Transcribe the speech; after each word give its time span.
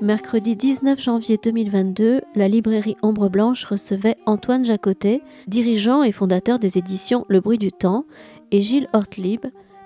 Mercredi 0.00 0.56
19 0.56 1.00
janvier 1.00 1.36
2022, 1.36 2.22
la 2.34 2.48
librairie 2.48 2.96
Ombre 3.02 3.28
Blanche 3.28 3.66
recevait 3.66 4.16
Antoine 4.24 4.64
Jacotet, 4.64 5.20
dirigeant 5.46 6.02
et 6.02 6.12
fondateur 6.12 6.58
des 6.58 6.78
éditions 6.78 7.26
Le 7.28 7.40
Bruit 7.40 7.58
du 7.58 7.72
Temps, 7.72 8.06
et 8.52 8.62
Gilles 8.62 8.88
Hortlib, 8.94 9.44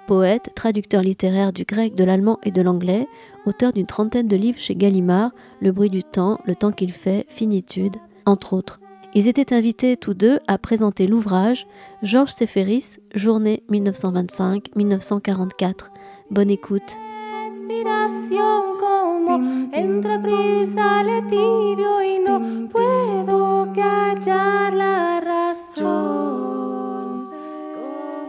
poète, 0.08 0.50
traducteur 0.54 1.02
littéraire 1.02 1.52
du 1.52 1.64
grec, 1.64 1.94
de 1.94 2.02
l'allemand 2.02 2.38
et 2.42 2.50
de 2.50 2.62
l'anglais, 2.62 3.06
auteur 3.44 3.74
d'une 3.74 3.84
trentaine 3.84 4.26
de 4.26 4.36
livres 4.36 4.58
chez 4.58 4.74
Gallimard, 4.74 5.32
Le 5.60 5.70
bruit 5.70 5.90
du 5.90 6.02
temps, 6.02 6.38
Le 6.46 6.54
temps 6.54 6.72
qu'il 6.72 6.92
fait, 6.92 7.26
Finitude, 7.28 7.96
entre 8.24 8.54
autres. 8.54 8.80
Ils 9.14 9.28
étaient 9.28 9.52
invités 9.52 9.98
tous 9.98 10.14
deux 10.14 10.38
à 10.48 10.56
présenter 10.56 11.06
l'ouvrage 11.06 11.66
Georges 12.02 12.32
Séferis, 12.32 12.96
Journée 13.14 13.62
1925-1944. 13.70 15.90
Bonne 16.30 16.50
écoute. 16.50 16.96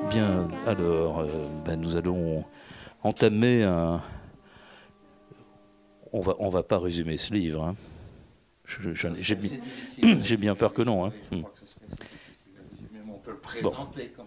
Bien, 0.10 0.48
alors, 0.66 1.20
euh, 1.20 1.28
ben, 1.66 1.80
nous 1.80 1.96
allons 1.96 2.44
entamer 3.04 3.64
un. 3.64 4.02
On 6.12 6.22
va, 6.22 6.36
on 6.40 6.50
va 6.50 6.64
pas 6.64 6.80
résumer 6.80 7.18
ce 7.18 7.34
livre. 7.34 7.64
hein. 7.64 7.76
Je- 8.66 8.94
je- 8.94 9.14
J'ai 9.16 9.36
bien, 9.36 9.50
j'ai 10.24 10.38
bien 10.38 10.56
peur 10.56 10.74
que 10.74 10.82
non. 10.82 11.06
hein. 11.06 11.12
On 11.32 13.18
peut 13.20 13.32
le 13.32 13.38
présenter 13.38 14.04
même. 14.18 14.26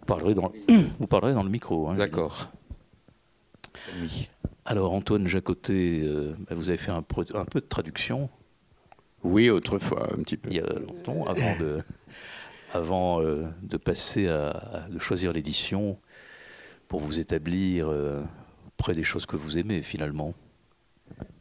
Vous, 0.00 0.04
parlerez 0.06 0.34
dans, 0.34 0.52
vous 0.98 1.06
parlerez 1.06 1.34
dans 1.34 1.42
le 1.44 1.50
micro. 1.50 1.88
hein. 1.88 1.94
D'accord. 1.94 2.50
Alors, 4.64 4.92
Antoine 4.94 5.28
Jacotet, 5.28 6.00
euh, 6.02 6.34
ben, 6.48 6.56
vous 6.56 6.68
avez 6.70 6.78
fait 6.78 6.90
un 6.92 7.02
peu 7.02 7.24
de 7.24 7.66
traduction 7.66 8.28
Oui, 9.22 9.50
autrefois, 9.50 10.08
un 10.12 10.22
petit 10.22 10.36
peu. 10.36 10.50
il 10.50 10.56
y 10.56 10.60
a 10.60 10.66
longtemps, 10.66 11.24
avant 11.26 11.56
de, 11.60 11.82
avant, 12.78 13.22
euh, 13.22 13.44
de 13.62 13.76
passer 13.76 14.28
à, 14.28 14.48
à- 14.50 14.88
de 14.88 14.98
choisir 14.98 15.32
l'édition 15.32 15.96
pour 16.88 17.00
vous 17.00 17.18
établir 17.20 17.88
euh, 17.88 18.20
près 18.76 18.94
des 18.94 19.04
choses 19.04 19.26
que 19.26 19.36
vous 19.36 19.58
aimez 19.58 19.80
finalement. 19.82 20.34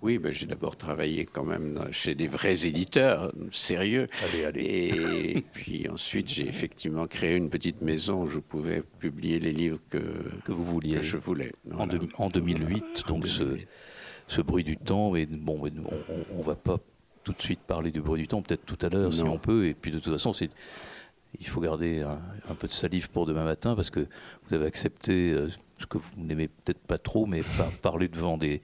Oui, 0.01 0.19
ben, 0.19 0.31
j'ai 0.31 0.45
d'abord 0.45 0.75
travaillé 0.75 1.25
quand 1.25 1.45
même 1.45 1.87
chez 1.91 2.13
des 2.15 2.27
vrais 2.27 2.67
éditeurs 2.67 3.31
sérieux. 3.51 4.07
Allez, 4.25 4.45
allez. 4.45 4.61
Et 4.63 5.41
puis 5.53 5.89
ensuite, 5.89 6.29
j'ai 6.29 6.47
effectivement 6.47 7.07
créé 7.07 7.35
une 7.37 7.49
petite 7.49 7.81
maison 7.81 8.23
où 8.23 8.27
je 8.27 8.39
pouvais 8.39 8.83
publier 8.99 9.39
les 9.39 9.51
livres 9.53 9.79
que, 9.89 9.99
Que 10.45 10.51
vous 10.51 10.65
vouliez. 10.65 10.95
que 10.97 11.01
je 11.01 11.17
voulais. 11.17 11.51
en, 11.71 11.77
Voilà. 11.77 11.93
deux- 11.97 12.09
en 12.17 12.29
2008, 12.29 13.05
donc 13.07 13.25
ce, 13.27 13.57
ce 14.27 14.41
bruit 14.41 14.63
du 14.65 14.77
temps. 14.77 15.15
Et 15.15 15.25
bon, 15.25 15.59
on, 15.63 16.37
on 16.37 16.41
va 16.41 16.55
pas 16.55 16.77
tout 17.23 17.31
de 17.33 17.41
suite 17.41 17.61
parler 17.61 17.91
du 17.91 18.01
bruit 18.01 18.21
du 18.21 18.27
temps, 18.27 18.41
peut-être 18.41 18.65
tout 18.65 18.77
à 18.85 18.89
l'heure 18.89 19.13
si 19.13 19.23
on 19.23 19.39
peut. 19.39 19.65
Et 19.67 19.73
puis 19.73 19.91
de 19.91 19.99
toute 19.99 20.11
façon, 20.13 20.33
c'est 20.33 20.49
il 21.39 21.47
faut 21.47 21.61
garder 21.61 22.01
un, 22.01 22.19
un 22.49 22.55
peu 22.55 22.67
de 22.67 22.71
salive 22.71 23.09
pour 23.09 23.25
demain 23.25 23.43
matin 23.43 23.75
parce 23.75 23.89
que 23.89 24.07
vous 24.47 24.53
avez 24.53 24.65
accepté 24.65 25.31
euh, 25.31 25.49
ce 25.79 25.85
que 25.85 25.97
vous 25.97 26.09
n'aimez 26.17 26.47
peut-être 26.47 26.79
pas 26.79 26.97
trop, 26.97 27.25
mais 27.25 27.41
par- 27.57 27.71
parler 27.81 28.07
devant 28.07 28.37
des, 28.37 28.61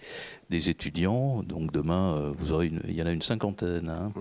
des 0.49 0.69
étudiants. 0.69 1.43
Donc 1.43 1.71
demain, 1.71 2.15
euh, 2.15 2.31
vous 2.37 2.51
aurez 2.51 2.67
une, 2.67 2.81
il 2.87 2.93
y 2.95 3.01
en 3.01 3.07
a 3.07 3.11
une 3.11 3.21
cinquantaine. 3.21 3.89
hein. 3.89 4.11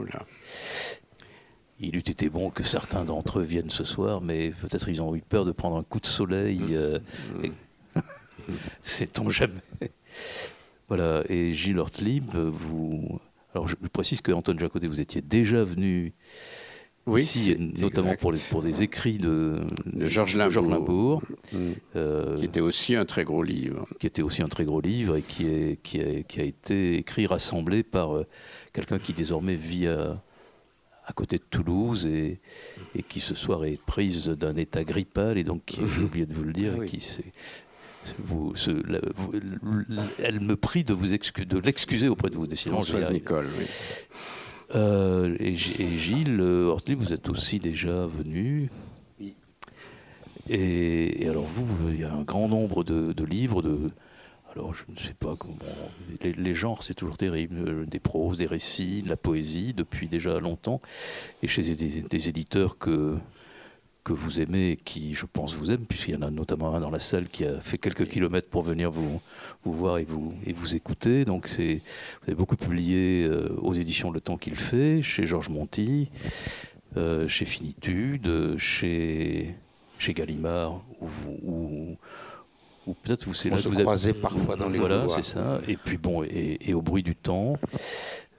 Il 1.80 1.94
eût 1.94 1.98
été 2.00 2.28
bon 2.28 2.50
que 2.50 2.64
certains 2.64 3.04
d'entre 3.04 3.38
eux 3.38 3.42
viennent 3.44 3.70
ce 3.70 3.84
soir, 3.84 4.20
mais 4.20 4.50
peut-être 4.50 4.88
ils 4.88 5.00
ont 5.00 5.14
eu 5.14 5.20
peur 5.20 5.44
de 5.44 5.52
prendre 5.52 5.76
un 5.76 5.84
coup 5.84 6.00
de 6.00 6.06
soleil. 6.06 6.60
euh, 6.72 6.98
et- 7.44 7.52
Sait-on 8.82 9.30
jamais 9.30 9.52
Voilà, 10.88 11.22
et 11.28 11.52
Gilles 11.52 11.78
Hortlib, 11.78 12.34
vous... 12.34 13.20
Alors 13.54 13.68
je 13.68 13.76
précise 13.92 14.20
que 14.20 14.32
Antoine 14.32 14.58
Jacotet, 14.58 14.86
vous 14.88 15.00
étiez 15.00 15.22
déjà 15.22 15.62
venu 15.64 16.12
Oui, 17.08 17.20
ici, 17.22 17.56
notamment 17.78 18.14
pour, 18.16 18.32
les- 18.32 18.38
pour 18.50 18.62
des 18.62 18.82
écrits 18.82 19.18
de, 19.18 19.60
De 19.86 20.06
Georges 20.06 20.36
Limbourg. 20.36 20.68
Limbourg, 20.70 21.22
Mm. 21.52 21.56
euh, 21.96 22.36
Qui 22.36 22.44
était 22.44 22.60
aussi 22.60 22.94
un 22.96 23.04
très 23.04 23.24
gros 23.24 23.42
livre. 23.42 23.86
qui 23.98 24.06
était 24.06 24.22
aussi 24.22 24.42
un 24.42 24.48
très 24.48 24.64
gros 24.64 24.80
livre 24.80 25.16
et 25.16 25.22
qui, 25.22 25.46
est, 25.46 25.78
qui, 25.82 26.00
a, 26.00 26.22
qui 26.22 26.40
a 26.40 26.44
été 26.44 26.96
écrit, 26.98 27.26
rassemblé 27.26 27.82
par 27.82 28.16
euh, 28.16 28.26
quelqu'un 28.72 28.98
qui 28.98 29.12
désormais 29.14 29.54
vit 29.56 29.86
à, 29.86 30.22
à 31.06 31.12
côté 31.14 31.38
de 31.38 31.44
Toulouse 31.48 32.06
et, 32.06 32.38
et 32.94 33.02
qui 33.02 33.20
ce 33.20 33.34
soir 33.34 33.64
est 33.64 33.80
prise 33.86 34.26
d'un 34.28 34.56
état 34.56 34.84
grippal 34.84 35.38
et 35.38 35.44
donc 35.44 35.64
qui- 35.64 35.80
j'ai 35.96 36.02
oublié 36.02 36.26
de 36.26 36.34
vous 36.34 36.44
le 36.44 36.52
dire, 36.52 36.74
et 36.74 36.78
oui. 36.80 36.88
qui 36.88 37.00
s'est- 37.00 37.32
vous- 38.18 38.52
ce- 38.56 38.70
la- 38.90 39.00
vous- 39.16 39.32
elle 40.18 40.40
me 40.40 40.56
prie 40.56 40.84
de 40.84 40.92
vous 40.94 41.12
excu- 41.14 41.44
de 41.46 41.58
l'excuser 41.58 42.08
auprès 42.08 42.30
de 42.30 42.36
vous, 42.36 42.46
décidément. 42.46 42.82
Françoise. 42.82 43.10
Nicole, 43.10 43.46
oui. 43.58 43.64
Euh, 44.74 45.34
et, 45.40 45.54
Gilles 45.54 46.40
euh, 46.40 46.66
Hortlib, 46.66 46.98
vous 47.00 47.12
êtes 47.12 47.28
aussi 47.28 47.58
déjà 47.58 48.06
venu. 48.06 48.70
Oui. 49.20 49.34
Et, 50.50 51.24
et 51.24 51.28
alors 51.28 51.44
vous, 51.44 51.66
il 51.90 52.00
y 52.00 52.04
a 52.04 52.12
un 52.12 52.22
grand 52.22 52.48
nombre 52.48 52.84
de, 52.84 53.12
de 53.12 53.24
livres 53.24 53.62
de. 53.62 53.90
Alors 54.54 54.74
je 54.74 54.84
ne 54.88 54.98
sais 54.98 55.14
pas 55.14 55.36
comment. 55.36 55.56
Les, 56.22 56.32
les 56.32 56.54
genres, 56.54 56.82
c'est 56.82 56.94
toujours 56.94 57.16
terrible. 57.16 57.56
euh, 57.66 57.86
Des 57.86 57.98
proses, 58.00 58.38
des 58.38 58.46
récits, 58.46 59.02
de 59.02 59.08
la 59.08 59.16
poésie, 59.16 59.72
depuis 59.74 60.08
déjà 60.08 60.38
longtemps. 60.40 60.80
Et 61.42 61.46
chez 61.46 61.62
des, 61.62 62.02
des 62.02 62.28
éditeurs 62.28 62.78
que 62.78 63.16
que 64.08 64.12
vous 64.14 64.40
aimez 64.40 64.70
et 64.70 64.76
qui, 64.76 65.14
je 65.14 65.26
pense, 65.26 65.54
vous 65.54 65.70
aiment, 65.70 65.84
puisqu'il 65.86 66.14
y 66.14 66.16
en 66.16 66.22
a 66.22 66.30
notamment 66.30 66.74
un 66.74 66.80
dans 66.80 66.90
la 66.90 66.98
salle 66.98 67.28
qui 67.28 67.44
a 67.44 67.60
fait 67.60 67.76
quelques 67.78 68.08
kilomètres 68.08 68.48
pour 68.48 68.62
venir 68.62 68.90
vous, 68.90 69.20
vous 69.64 69.72
voir 69.74 69.98
et 69.98 70.04
vous, 70.04 70.32
et 70.46 70.52
vous 70.54 70.74
écouter. 70.74 71.24
Donc, 71.26 71.46
c'est, 71.46 71.74
vous 72.22 72.28
avez 72.28 72.34
beaucoup 72.34 72.56
publié 72.56 73.24
euh, 73.24 73.48
aux 73.58 73.74
éditions 73.74 74.10
Le 74.10 74.20
Temps 74.20 74.38
qu'il 74.38 74.54
fait, 74.54 75.02
chez 75.02 75.26
Georges 75.26 75.50
Monti, 75.50 76.08
euh, 76.96 77.28
chez 77.28 77.44
Finitude, 77.44 78.56
chez, 78.56 79.54
chez 79.98 80.14
Gallimard, 80.14 80.80
où, 81.02 81.96
où 82.86 82.94
peut-être 83.02 83.26
vous 83.26 83.34
c'est 83.34 83.50
là 83.50 83.58
se 83.58 83.64
que 83.64 83.68
vous 83.68 83.74
avez- 83.74 83.84
croisait 83.84 84.14
parfois 84.14 84.56
dans 84.56 84.70
les 84.70 84.78
Voilà, 84.78 85.06
c'est 85.10 85.22
ça. 85.22 85.60
Et 85.68 85.76
puis 85.76 85.98
bon, 85.98 86.22
et, 86.24 86.58
et 86.66 86.72
au 86.72 86.80
bruit 86.80 87.02
du 87.02 87.14
temps. 87.14 87.58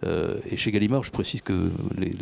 Euh, 0.04 0.40
et 0.50 0.58
chez 0.58 0.72
Gallimard, 0.72 1.04
je 1.04 1.12
précise 1.12 1.42
que 1.42 1.70
les, 1.98 2.14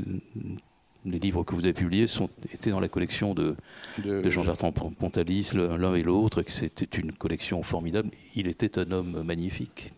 les 1.06 1.20
livres 1.20 1.44
que 1.44 1.56
vous 1.56 1.64
avez 1.64 1.74
publiés 1.74 2.08
sont, 2.08 2.30
étaient 2.54 2.72
dans 2.72 2.80
la 2.80 2.90
collection 2.90 3.34
de, 3.34 3.56
De- 4.04 4.22
de 4.22 4.30
Jean-Bertrand 4.30 4.72
Pon- 4.72 4.92
Pontalis, 4.92 5.52
l'un 5.54 5.94
et 5.96 6.04
l'autre, 6.04 6.42
et 6.42 6.44
que 6.44 6.52
c'était 6.52 6.98
une 7.00 7.14
collection 7.14 7.64
formidable. 7.64 8.10
Il 8.36 8.48
était 8.48 8.78
un 8.80 8.92
homme 8.92 9.24
magnifique. 9.24 9.94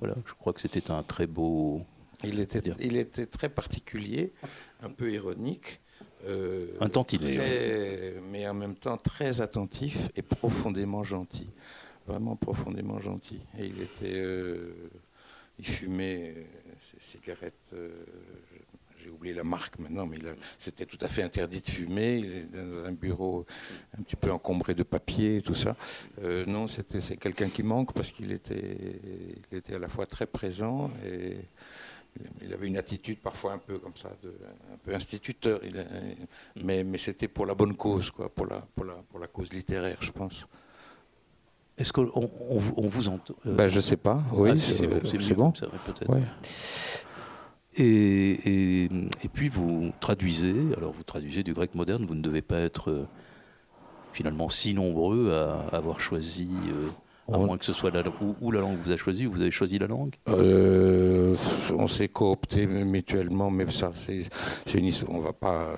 Voilà, 0.00 0.14
je 0.26 0.32
crois 0.34 0.52
que 0.52 0.60
c'était 0.60 0.90
un 0.90 1.02
très 1.02 1.26
beau. 1.26 1.82
Il 2.24 2.40
était, 2.40 2.60
Dire. 2.60 2.76
il 2.80 2.96
était 2.96 3.26
très 3.26 3.48
particulier, 3.48 4.32
un 4.82 4.90
peu 4.90 5.12
ironique. 5.12 5.80
euh, 6.26 6.66
Un 6.80 6.88
tantinet, 6.88 7.36
très- 7.36 8.14
Mais 8.30 8.48
en 8.48 8.54
même 8.54 8.74
temps 8.74 8.96
très 8.96 9.40
attentif 9.40 10.08
et 10.16 10.22
profondément 10.22 11.04
gentil. 11.04 11.46
Vraiment 12.06 12.34
profondément 12.36 12.98
gentil. 13.00 13.38
Et 13.58 13.66
il 13.66 13.82
était. 13.82 14.14
euh, 14.16 14.72
il 15.60 15.66
fumait 15.66 16.34
euh, 16.36 16.42
ses 16.80 16.98
cigarettes. 17.00 17.54
euh, 17.74 17.90
oublié 19.18 19.34
la 19.34 19.44
marque 19.44 19.78
maintenant, 19.78 20.06
mais 20.06 20.18
c'était 20.58 20.86
tout 20.86 20.98
à 21.00 21.08
fait 21.08 21.22
interdit 21.22 21.60
de 21.60 21.68
fumer. 21.68 22.16
Il 22.18 22.32
est 22.32 22.42
dans 22.52 22.86
un 22.88 22.92
bureau 22.92 23.44
un 23.98 24.02
petit 24.02 24.16
peu 24.16 24.30
encombré 24.30 24.74
de 24.74 24.82
papier 24.84 25.38
et 25.38 25.42
tout 25.42 25.54
ça. 25.54 25.76
Euh, 26.22 26.44
non, 26.46 26.68
c'était 26.68 27.00
c'est 27.00 27.16
quelqu'un 27.16 27.48
qui 27.48 27.62
manque 27.62 27.92
parce 27.92 28.12
qu'il 28.12 28.32
était, 28.32 29.00
il 29.52 29.58
était 29.58 29.74
à 29.74 29.78
la 29.78 29.88
fois 29.88 30.06
très 30.06 30.26
présent 30.26 30.90
et 31.04 31.36
il 32.42 32.52
avait 32.52 32.66
une 32.66 32.78
attitude 32.78 33.18
parfois 33.18 33.52
un 33.52 33.58
peu 33.58 33.78
comme 33.78 33.96
ça, 34.00 34.10
de, 34.22 34.28
un 34.72 34.76
peu 34.84 34.94
instituteur. 34.94 35.60
Il 35.64 35.78
a- 35.78 35.84
mais 36.62 36.82
mais 36.84 36.98
c'était 36.98 37.28
pour 37.28 37.44
la 37.46 37.54
bonne 37.54 37.74
cause, 37.76 38.10
quoi, 38.10 38.28
pour 38.28 38.46
la, 38.46 38.60
pour 38.74 38.84
la, 38.84 38.94
pour 39.10 39.18
la 39.18 39.26
cause 39.26 39.52
littéraire, 39.52 39.98
je 40.00 40.10
pense. 40.10 40.46
Est-ce 41.76 41.92
qu'on 41.92 42.10
on, 42.14 42.58
vous- 42.58 42.74
on 42.76 42.88
vous 42.88 43.08
entend 43.08 43.34
euh, 43.46 43.54
Ben, 43.54 43.68
je 43.68 43.78
sais 43.78 43.96
pas. 43.96 44.20
Oui, 44.32 44.50
ah, 44.52 44.56
si, 44.56 44.74
c'est 44.74 44.88
bon, 45.34 45.52
comme 45.52 45.54
ça, 45.54 45.66
peut-être. 45.86 46.10
Ouais. 46.12 46.22
Et, 47.80 48.88
puis 49.32 49.48
vous 49.48 49.92
traduisez, 50.00 50.54
alors 50.76 50.92
vous 50.92 51.04
traduisez 51.04 51.44
du 51.44 51.54
grec 51.54 51.74
moderne, 51.76 52.04
vous 52.06 52.16
ne 52.16 52.22
devez 52.22 52.42
pas 52.42 52.58
être 52.58 52.90
euh, 52.90 53.06
finalement 54.12 54.48
si 54.48 54.74
nombreux 54.74 55.32
à 55.32 55.76
avoir 55.76 56.00
choisi, 56.00 56.50
euh, 56.70 56.88
à 57.30 57.38
On- 57.38 57.46
moins 57.46 57.58
que 57.58 57.64
ce 57.64 57.72
soit 57.72 57.90
la, 57.90 58.02
ou, 58.20 58.34
ou 58.40 58.50
la 58.50 58.60
langue 58.60 58.78
que 58.78 58.84
vous 58.84 58.90
avez 58.90 58.98
choisie, 58.98 59.26
ou 59.26 59.32
vous 59.32 59.40
avez 59.42 59.50
choisi 59.50 59.78
la 59.78 59.86
langue? 59.86 60.14
Euh, 60.28 61.34
on 61.76 61.86
s'est 61.88 62.08
coopté 62.08 62.66
mutuellement, 62.66 63.50
mais 63.50 63.70
ça, 63.70 63.92
c'est 63.94 64.74
une, 64.78 64.86
histoire- 64.86 65.12
on 65.14 65.20
va 65.20 65.32
pas, 65.32 65.70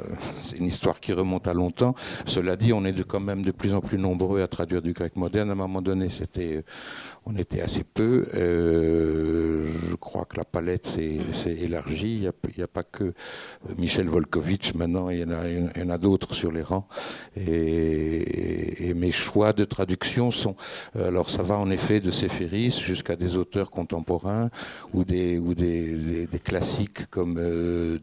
c'est 0.42 0.58
une 0.58 0.66
histoire 0.66 1.00
qui 1.00 1.12
remonte 1.12 1.48
à 1.48 1.54
longtemps. 1.54 1.94
Cela 2.26 2.56
dit, 2.56 2.72
on 2.72 2.84
est 2.84 2.92
de, 2.92 3.02
quand 3.02 3.20
même 3.20 3.44
de 3.44 3.50
plus 3.50 3.74
en 3.74 3.80
plus 3.80 3.98
nombreux 3.98 4.42
à 4.42 4.46
traduire 4.48 4.82
du 4.82 4.92
grec 4.92 5.16
moderne. 5.16 5.50
À 5.50 5.52
un 5.52 5.56
moment 5.56 5.82
donné, 5.82 6.08
c'était, 6.08 6.64
on 7.26 7.36
était 7.36 7.60
assez 7.60 7.84
peu. 7.84 8.26
Euh, 8.34 9.66
je 9.90 9.96
crois 9.96 10.24
que 10.24 10.36
la 10.36 10.44
palette 10.44 10.86
s'est 10.86 11.18
élargie. 11.46 12.14
Il 12.14 12.20
n'y 12.56 12.62
a, 12.62 12.66
pas 12.68 12.82
que 12.82 13.12
Michel 13.76 14.08
Volkovitch, 14.08 14.74
maintenant 14.74 15.10
il 15.10 15.20
y 15.20 15.24
en 15.24 15.30
a, 15.90 15.94
a 15.94 15.98
d'autres 15.98 16.34
sur 16.34 16.52
les 16.52 16.62
rangs. 16.62 16.86
Et, 17.36 18.94
mes 18.94 19.10
choix 19.10 19.52
de 19.52 19.64
traduction 19.64 20.30
sont, 20.30 20.56
alors 20.94 21.30
ça 21.30 21.39
va 21.42 21.56
en 21.58 21.70
effet 21.70 22.00
de 22.00 22.10
Séphéris 22.10 22.80
jusqu'à 22.80 23.16
des 23.16 23.36
auteurs 23.36 23.70
contemporains 23.70 24.50
ou 24.92 25.04
des, 25.04 25.38
ou 25.38 25.54
des, 25.54 26.28
classiques 26.42 27.06
comme 27.10 27.38
euh, 27.38 27.98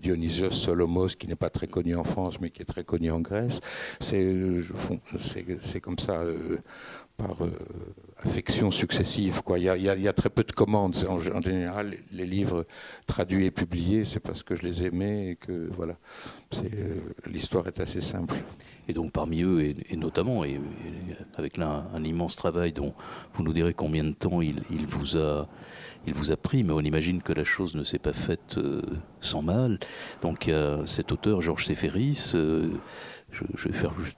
Solomos, 0.51 1.10
qui 1.10 1.28
n'est 1.28 1.36
pas 1.36 1.50
très 1.50 1.68
connu 1.68 1.95
en 1.95 2.04
France 2.04 2.39
mais 2.39 2.50
qui 2.50 2.62
est 2.62 2.66
très 2.66 2.84
connu 2.84 3.12
en 3.12 3.19
Grèce. 3.19 3.60
C'est 4.00 4.62
comme 5.81 6.00
ça. 6.00 6.13
Euh, 6.22 6.57
par 7.18 7.44
euh, 7.44 7.51
affection 8.24 8.72
successive. 8.72 9.42
Quoi. 9.44 9.60
Il, 9.60 9.66
y 9.66 10.07
a, 10.07 10.13
très 10.13 10.30
peu 10.30 10.44
de 10.44 10.51
commandes. 10.51 10.95
En, 11.07 11.19
général, 11.19 11.98
les 12.12 12.25
livres 12.25 12.66
traduits 13.07 13.45
et 13.45 13.51
publiés, 13.51 14.06
c'est 14.06 14.19
parce 14.19 14.44
que 14.44 14.56
je 14.56 14.62
les 14.62 14.86
aimais 14.86 15.31
et 15.31 15.36
que 15.36 15.69
voilà. 15.72 15.98
Euh, 16.56 16.95
l'histoire 17.25 17.68
est 17.68 17.80
assez 17.80 18.01
simple. 18.01 18.36
Et 18.88 18.94
donc 18.94 19.12
parmi 19.12 19.42
eux, 19.42 19.75
et, 19.89 19.95
notamment, 19.95 20.45
et, 20.45 20.60
avec 21.36 21.57
là 21.57 21.86
un, 21.94 22.04
immense 22.04 22.36
travail 22.36 22.72
dont 22.72 22.94
vous 23.34 23.44
nous 23.44 23.54
direz 23.54 23.74
combien 23.74 24.04
de 24.04 24.13
temps 24.13 24.42
il, 24.42 24.63
vous 24.88 25.18
a 25.18 25.48
il 26.06 26.13
vous 26.13 26.31
a 26.31 26.38
pris, 26.38 26.63
mais 26.63 26.72
on 26.72 26.80
imagine 26.80 27.22
que 27.22 27.34
la 27.34 27.44
chose 27.44 27.75
ne 27.75 27.84
s'est 27.84 28.00
pas 28.00 28.13
faite 28.13 28.57
euh, 28.57 28.81
sans 29.19 29.42
mal. 29.42 29.78
Donc 30.22 30.48
il 30.48 30.51
y 30.51 30.54
a 30.54 30.86
cet 30.86 31.12
auteur, 31.12 31.42
Georges 31.42 31.66
Séferis, 31.66 32.31
je, 32.34 32.69
je, 33.31 33.68
vais 33.68 33.74
faire 33.74 34.00
juste 34.00 34.18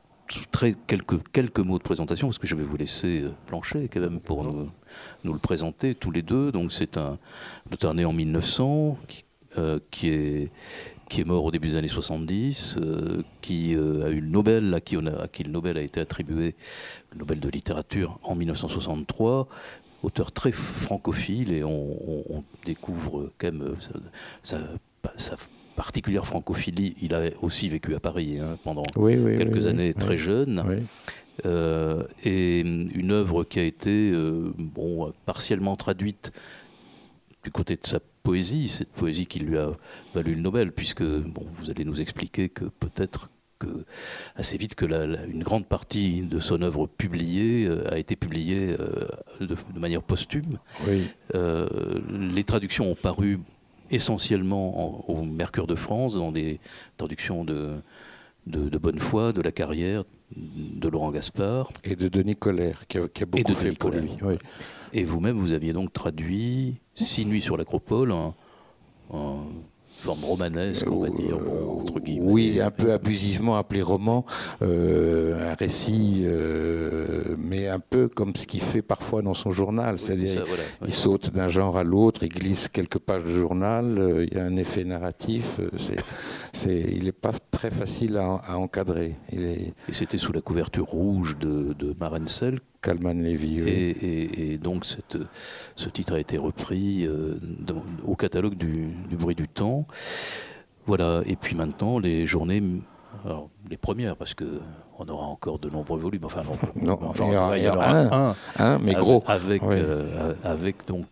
très, 0.51 0.75
quelques, 0.87 1.31
quelques 1.31 1.59
mots 1.59 1.79
de 1.79 1.83
présentation, 1.83 2.27
parce 2.27 2.37
que 2.37 2.45
je 2.45 2.55
vais 2.55 2.63
vous 2.63 2.77
laisser 2.77 3.21
euh, 3.21 3.31
plancher 3.47 3.89
quand 3.91 4.01
même 4.01 4.19
pour 4.19 4.43
nous, 4.43 4.69
nous 5.23 5.33
le 5.33 5.39
présenter 5.39 5.95
tous 5.95 6.11
les 6.11 6.21
deux. 6.21 6.51
Donc 6.51 6.71
c'est 6.71 6.97
un 6.97 7.17
auteur 7.71 7.93
né 7.95 8.05
en 8.05 8.13
1900, 8.13 8.97
qui, 9.07 9.23
euh, 9.57 9.79
qui, 9.89 10.09
est, 10.09 10.51
qui 11.09 11.21
est 11.21 11.25
mort 11.25 11.43
au 11.43 11.51
début 11.51 11.69
des 11.69 11.75
années 11.75 11.87
70, 11.87 12.77
euh, 12.77 13.23
qui 13.41 13.73
a 13.73 14.09
eu 14.09 14.21
le 14.21 14.29
Nobel, 14.29 14.73
à 14.73 14.81
qui, 14.81 14.95
on 14.97 15.05
a, 15.05 15.23
à 15.23 15.27
qui 15.27 15.43
le 15.43 15.51
Nobel 15.51 15.77
a 15.77 15.81
été 15.81 15.99
attribué, 15.99 16.55
le 17.11 17.19
Nobel 17.19 17.39
de 17.39 17.49
littérature 17.49 18.19
en 18.23 18.35
1963, 18.35 19.47
auteur 20.03 20.31
très 20.31 20.51
francophile, 20.51 21.51
et 21.51 21.63
on, 21.63 22.43
découvre 22.65 23.31
quand 23.37 23.51
même 23.51 23.75
ça, 24.43 24.59
ça 25.17 25.35
particulière 25.79 26.27
francophilie. 26.27 26.95
Il 27.01 27.13
a 27.15 27.21
aussi 27.41 27.69
vécu 27.69 27.95
à 27.95 28.01
Paris 28.01 28.37
hein, 28.37 28.57
pendant 28.65 28.83
quelques 28.83 29.65
années 29.65 29.93
très 29.93 30.17
jeune. 30.17 30.85
Euh, 31.45 32.03
et 32.25 32.59
une 32.59 33.11
œuvre 33.11 33.45
qui 33.45 33.59
a 33.59 33.63
été 33.63 34.11
euh, 34.11 34.51
bon, 34.57 35.13
partiellement 35.25 35.77
traduite 35.77 36.33
du 37.43 37.51
côté 37.51 37.75
de 37.75 37.87
sa 37.87 37.99
poésie, 38.23 38.67
cette 38.67 38.91
poésie 38.91 39.25
qui 39.25 39.39
lui 39.39 39.57
a 39.57 39.71
valu 40.13 40.35
le 40.35 40.41
Nobel, 40.41 40.71
puisque 40.71 41.03
bon, 41.03 41.45
vous 41.57 41.69
allez 41.69 41.85
nous 41.85 42.01
expliquer 42.01 42.49
que 42.49 42.65
peut-être 42.65 43.29
que 43.59 43.85
assez 44.35 44.57
vite 44.57 44.75
que 44.75 44.85
la, 44.85 45.03
une 45.25 45.43
grande 45.43 45.65
partie 45.65 46.21
de 46.21 46.39
son 46.39 46.61
œuvre 46.61 46.87
publiée 46.87 47.65
euh, 47.65 47.91
a 47.93 47.97
été 47.97 48.15
publiée 48.15 48.67
de, 49.41 49.47
de, 49.47 49.79
manière 49.79 50.01
posthume. 50.01 50.59
les 51.33 52.43
traductions 52.45 52.89
ont 52.89 52.95
paru 52.95 53.39
essentiellement 53.91 55.09
au 55.09 55.23
Mercure 55.23 55.67
de 55.67 55.75
France, 55.75 56.15
dans 56.15 56.31
des 56.31 56.59
traductions 56.97 57.43
de, 57.43 57.75
de, 58.47 58.77
bonne 58.77 58.99
foi, 58.99 59.33
de 59.33 59.41
la 59.41 59.51
carrière, 59.51 60.03
de 60.35 60.87
Laurent 60.87 61.11
Gaspard. 61.11 61.71
Et 61.83 61.95
de 61.95 62.07
Denis 62.07 62.35
Colère, 62.35 62.85
qui 62.87 62.97
a, 62.97 63.25
beaucoup 63.25 63.53
fait 63.53 63.71
pour 63.73 63.91
lui. 63.91 64.11
Et 64.93 65.03
vous-même, 65.03 65.37
vous 65.37 65.51
aviez 65.51 65.73
donc 65.73 65.93
traduit 65.93 66.75
Six 66.95 67.25
nuits 67.25 67.41
sur 67.41 67.55
l'acropole, 67.55 68.13
forme 69.99 70.23
romanesque, 70.23 70.89
on 70.89 71.01
va 71.01 71.09
dire, 71.09 71.37
entre 71.37 71.99
guillemets. 71.99 72.31
Oui, 72.31 72.61
un 72.61 72.71
peu 72.71 72.93
abusivement 72.93 73.57
appelé 73.57 73.81
roman, 73.81 74.25
euh, 74.61 75.51
un 75.51 75.55
récit, 75.55 76.21
euh, 76.23 77.35
mais 77.37 77.67
un 77.67 77.79
peu 77.79 78.07
comme 78.07 78.35
ce 78.35 78.47
qu'il 78.47 78.61
fait 78.61 78.81
parfois 78.81 79.21
dans 79.21 79.33
son 79.33 79.51
journal, 79.51 79.99
c'est-à-dire 79.99 80.43
il 80.85 80.91
saute 80.91 81.31
d'un 81.31 81.49
genre 81.49 81.77
à 81.77 81.83
l'autre, 81.83 82.23
il 82.23 82.29
glisse 82.29 82.67
quelques 82.67 82.99
pages 82.99 83.23
de 83.23 83.33
journal, 83.33 83.97
euh, 83.97 84.25
il 84.25 84.37
y 84.37 84.39
a 84.39 84.45
un 84.45 84.55
effet 84.55 84.83
narratif, 84.83 85.59
il 86.65 87.03
n'est 87.03 87.11
pas 87.11 87.31
très 87.51 87.69
facile 87.69 88.17
à, 88.17 88.57
encadrer. 88.57 89.15
Et 89.33 89.73
c'était 89.91 90.17
sous 90.17 90.31
la 90.31 90.41
couverture 90.41 90.85
rouge 90.85 91.37
de, 91.37 91.73
de 91.77 91.95
Marencel 91.99 92.59
Calman 92.81 93.13
Levy. 93.13 93.59
Et, 93.59 94.57
donc 94.57 94.85
ce 94.85 95.89
titre 95.89 96.13
a 96.13 96.19
été 96.19 96.37
repris 96.37 97.05
euh, 97.05 97.35
au 98.05 98.15
catalogue 98.15 98.55
du, 98.55 98.89
bruit 99.11 99.35
du 99.35 99.47
temps. 99.47 99.85
Voilà, 100.85 101.21
et 101.25 101.35
puis 101.35 101.55
maintenant 101.55 101.99
les 101.99 102.25
journées, 102.25 102.63
les 103.69 103.77
premières, 103.77 104.15
parce 104.15 104.33
que 104.33 104.61
on 104.99 105.07
aura 105.07 105.27
encore 105.27 105.59
de 105.59 105.69
nombreux 105.69 105.99
volumes. 105.99 106.25
Enfin, 106.25 106.41
non, 106.75 106.99
il, 107.55 107.63
y, 107.63 107.69
en 107.69 107.75
aura 107.75 108.35
un, 108.57 108.79
mais 108.79 108.93
gros. 108.93 109.23
Avec, 109.27 109.63
euh, 109.63 110.33
avec 110.43 110.85
donc 110.87 111.05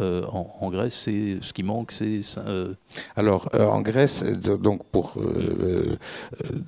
euh, 0.00 0.24
en, 0.26 0.70
Grèce, 0.70 0.94
c'est 0.94 1.38
ce 1.42 1.52
qui 1.52 1.64
manque, 1.64 1.90
c'est 1.90 2.20
euh, 2.38 2.74
Alors 3.16 3.48
en 3.58 3.80
Grèce, 3.80 4.22
donc 4.22 4.84
pour 4.84 5.14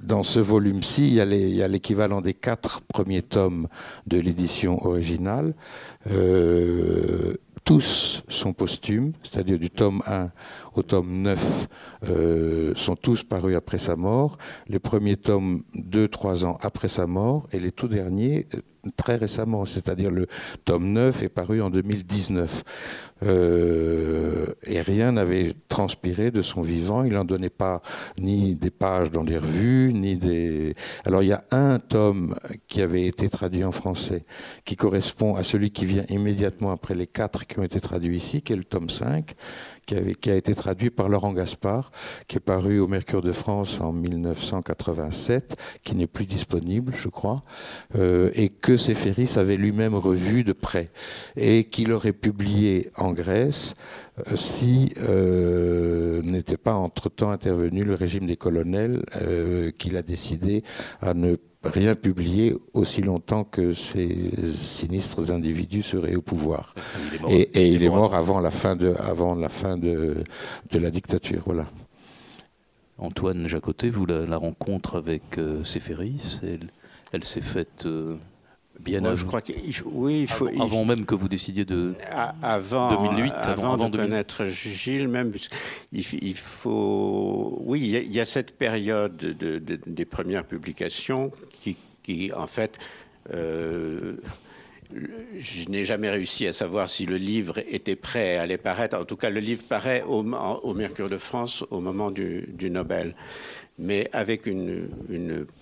dans 0.02 0.24
ce 0.24 0.40
volume-ci, 0.40 1.08
il 1.08 1.54
y 1.54 1.62
a 1.62 1.68
l'équivalent 1.68 2.20
des 2.20 2.34
quatre 2.34 2.80
premiers 2.82 3.22
tomes 3.22 3.68
de 4.08 4.18
l'édition 4.18 4.84
originale. 4.84 5.54
tous 7.64 8.22
sont 8.28 8.52
posthumes, 8.52 9.12
c'est-à-dire 9.22 9.58
du 9.58 9.70
tome 9.70 10.02
1 10.08 10.30
au 10.74 10.82
tome 10.82 11.22
9 11.22 11.68
euh, 12.04 12.72
sont 12.76 12.96
tous 12.96 13.22
parus 13.22 13.56
après 13.56 13.78
sa 13.78 13.96
mort. 13.96 14.38
Les 14.68 14.78
premiers 14.78 15.16
tomes, 15.16 15.62
2-3 15.74 16.44
ans 16.44 16.58
après 16.62 16.88
sa 16.88 17.06
mort, 17.06 17.48
et 17.52 17.60
les 17.60 17.72
tout 17.72 17.88
derniers, 17.88 18.46
euh, 18.54 18.60
très 18.96 19.16
récemment, 19.16 19.66
c'est-à-dire 19.66 20.10
le 20.10 20.26
tome 20.64 20.92
9 20.92 21.22
est 21.22 21.28
paru 21.28 21.60
en 21.60 21.70
2019. 21.70 22.64
Euh, 23.22 24.46
et 24.64 24.80
rien 24.80 25.12
n'avait 25.12 25.52
transpiré 25.68 26.30
de 26.30 26.40
son 26.40 26.62
vivant. 26.62 27.04
Il 27.04 27.12
n'en 27.12 27.24
donnait 27.24 27.50
pas 27.50 27.82
ni 28.18 28.54
des 28.54 28.70
pages 28.70 29.10
dans 29.10 29.22
les 29.22 29.36
revues, 29.36 29.92
ni 29.92 30.16
des... 30.16 30.74
Alors 31.04 31.22
il 31.22 31.28
y 31.28 31.32
a 31.32 31.44
un 31.50 31.78
tome 31.78 32.34
qui 32.68 32.80
avait 32.80 33.06
été 33.06 33.28
traduit 33.28 33.64
en 33.64 33.72
français, 33.72 34.24
qui 34.64 34.76
correspond 34.76 35.34
à 35.34 35.42
celui 35.42 35.70
qui 35.70 35.84
vient 35.84 36.04
immédiatement 36.08 36.70
après 36.70 36.94
les 36.94 37.06
quatre 37.06 37.46
qui 37.46 37.58
ont 37.58 37.62
été 37.62 37.80
traduits 37.80 38.16
ici, 38.16 38.40
qui 38.40 38.54
est 38.54 38.56
le 38.56 38.64
tome 38.64 38.88
5, 38.88 39.34
qui, 40.20 40.30
a 40.30 40.36
été 40.36 40.54
traduit 40.54 40.90
par 40.90 41.08
Laurent 41.08 41.32
Gaspard, 41.32 41.90
qui 42.28 42.36
est 42.36 42.40
paru 42.40 42.78
au 42.78 42.86
Mercure 42.86 43.22
de 43.22 43.32
France 43.32 43.80
en 43.80 43.92
1987, 43.92 45.56
qui 45.84 45.94
n'est 45.96 46.06
plus 46.06 46.26
disponible, 46.26 46.92
je 46.96 47.08
crois, 47.08 47.42
euh, 47.96 48.30
et 48.34 48.48
que 48.48 48.76
Séphéris 48.76 49.34
avait 49.36 49.56
lui-même 49.56 49.94
revu 49.94 50.44
de 50.44 50.52
près, 50.52 50.90
et 51.36 51.64
qu'il 51.64 51.92
aurait 51.92 52.12
publié 52.12 52.90
en 52.96 53.12
Grèce 53.12 53.74
euh, 54.18 54.36
si 54.36 54.92
euh, 54.98 56.22
n'était 56.22 56.56
pas 56.56 56.74
entre-temps 56.74 57.30
intervenu 57.30 57.82
le 57.82 57.94
régime 57.94 58.26
des 58.26 58.36
colonels, 58.36 59.04
qu'il 59.78 59.96
a 59.96 60.02
décidé 60.02 60.62
à 61.00 61.14
ne 61.14 61.36
rien 61.62 61.94
publié 61.94 62.54
aussi 62.72 63.02
longtemps 63.02 63.44
que 63.44 63.74
ces 63.74 64.30
sinistres 64.52 65.30
individus 65.30 65.82
seraient 65.82 66.14
au 66.14 66.22
pouvoir. 66.22 66.74
et, 67.28 67.68
il 67.68 67.82
est 67.82 67.88
mort 67.88 68.14
avant 68.14 68.40
la 68.40 68.50
fin 68.50 68.76
de, 68.76 68.94
avant 68.98 69.34
la, 69.34 69.48
fin 69.48 69.76
de, 69.76 70.24
de 70.70 70.78
la 70.78 70.90
dictature. 70.90 71.42
Voilà. 71.44 71.66
Antoine 72.98 73.46
Jacotet, 73.46 73.88
vous 73.88 74.06
la, 74.06 74.36
rencontre 74.36 74.96
avec 74.96 75.38
euh, 75.38 75.64
Séphéris, 75.64 76.40
elle, 76.42 76.70
elle 77.12 77.24
s'est 77.24 77.40
faite 77.40 77.86
euh, 77.86 78.16
bien 78.78 79.04
avant, 79.04 79.16
je 79.16 79.24
crois 79.24 79.40
que, 79.40 79.52
oui, 79.86 80.22
il 80.22 80.28
faut, 80.28 80.48
avant, 80.60 80.84
même 80.84 81.06
que 81.06 81.14
vous 81.14 81.28
décidiez 81.28 81.64
de 81.64 81.94
avant 82.42 83.10
2008, 83.10 83.32
avant, 83.32 83.88
de 83.88 83.96
connaître 83.96 84.46
Gilles 84.46 85.08
même. 85.08 85.32
Il, 85.92 86.04
il 86.22 86.36
faut, 86.36 87.58
oui, 87.60 87.80
il 87.80 88.12
y, 88.12 88.20
a, 88.20 88.24
cette 88.26 88.56
période 88.56 89.16
de, 89.16 89.58
des 89.58 90.04
premières 90.04 90.44
publications 90.44 91.32
en 92.34 92.46
fait. 92.46 92.78
Euh, 93.32 94.14
je 95.38 95.68
n'ai 95.68 95.84
jamais 95.84 96.10
réussi 96.10 96.46
à 96.48 96.52
savoir 96.52 96.88
si 96.88 97.06
le 97.06 97.16
livre 97.16 97.58
était 97.68 97.96
prêt 97.96 98.36
à 98.36 98.42
aller 98.42 98.56
paraître. 98.56 98.98
En 98.98 99.04
tout 99.04 99.16
cas, 99.16 99.30
le 99.30 99.40
livre 99.40 99.62
paraît 99.68 100.02
au, 100.02 100.22
Mercure 100.74 101.08
de 101.08 101.18
France 101.18 101.64
au 101.70 101.80
moment 101.80 102.10
du, 102.10 102.70
Nobel. 102.70 103.14
Mais 103.78 104.08
avec 104.12 104.46
une, 104.46 104.88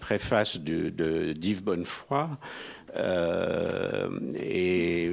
préface 0.00 0.59
de, 0.59 0.88
de 0.88 1.33
d'Yves 1.33 1.62
Bonnefoy, 1.62 2.26
euh, 2.97 4.09
et 4.40 5.12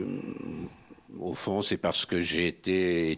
au 1.19 1.33
fond, 1.33 1.61
c'est 1.61 1.77
parce 1.77 2.05
que 2.05 2.19
j'ai 2.19 2.47
été, 2.47 3.17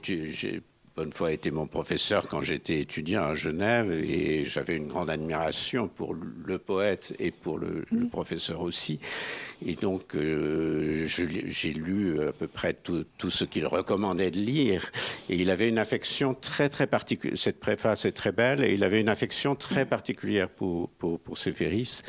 Bonnefoy 0.97 1.35
était 1.35 1.51
mon 1.51 1.67
professeur 1.67 2.27
quand 2.27 2.41
j'étais 2.41 2.79
étudiant 2.79 3.21
à 3.21 3.35
Genève 3.35 3.91
et 3.91 4.45
j'avais 4.45 4.75
une 4.75 4.87
grande 4.87 5.11
admiration 5.11 5.87
pour 5.87 6.15
le 6.15 6.57
poète 6.57 7.13
et 7.19 7.29
pour 7.29 7.59
le, 7.59 7.85
professeur 8.09 8.61
aussi. 8.61 8.99
Et 9.63 9.75
donc, 9.75 10.15
euh, 10.15 11.05
j'ai 11.05 11.73
lu 11.73 12.19
à 12.27 12.31
peu 12.31 12.47
près 12.47 12.73
tout, 12.73 13.05
ce 13.29 13.45
qu'il 13.45 13.67
recommandait 13.67 14.31
de 14.31 14.39
lire. 14.39 14.91
Et 15.29 15.35
il 15.35 15.51
avait 15.51 15.69
une 15.69 15.77
affection 15.77 16.33
très, 16.33 16.67
très 16.67 16.87
particulière. 16.87 17.37
Cette 17.37 17.59
préface 17.59 18.05
est 18.05 18.13
très 18.13 18.31
belle 18.31 18.63
et 18.63 18.73
il 18.73 18.83
avait 18.83 18.99
une 18.99 19.09
affection 19.09 19.55
très 19.55 19.85
particulière 19.85 20.49
pour, 20.49 20.89
pour, 20.89 21.19
pour 21.19 21.37
Sévéris. 21.37 22.01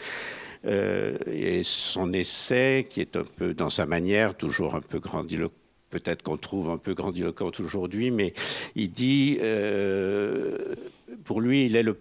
Euh, 0.64 1.16
et 1.26 1.62
son 1.62 2.12
essai, 2.12 2.86
qui 2.88 3.00
est 3.00 3.16
un 3.16 3.24
peu 3.24 3.54
dans 3.54 3.70
sa 3.70 3.86
manière, 3.86 4.34
toujours 4.34 4.74
un 4.74 4.80
peu 4.80 4.98
grandiloquent, 4.98 5.54
peut-être 5.90 6.22
qu'on 6.22 6.36
trouve 6.36 6.70
un 6.70 6.78
peu 6.78 6.94
grandiloquente 6.94 7.60
aujourd'hui, 7.60 8.10
mais 8.10 8.34
il 8.74 8.90
dit, 8.90 9.38
euh, 9.40 10.74
pour 11.24 11.40
lui, 11.40 11.64
il 11.66 11.76
est 11.76 11.82
le 11.82 11.98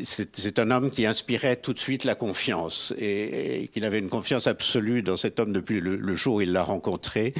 c'est 0.00 0.58
un 0.58 0.70
homme 0.70 0.90
qui 0.90 1.04
inspirait 1.04 1.56
tout 1.56 1.74
de 1.74 1.78
suite 1.78 2.04
la 2.04 2.14
confiance 2.14 2.94
et, 2.98 3.68
qu'il 3.70 3.84
avait 3.84 3.98
une 3.98 4.08
confiance 4.08 4.46
absolue 4.46 5.02
dans 5.02 5.16
cet 5.16 5.38
homme 5.38 5.52
depuis 5.52 5.78
le 5.80 6.14
jour 6.14 6.36
où 6.36 6.40
il 6.40 6.52
l'a 6.52 6.62
rencontré. 6.62 7.34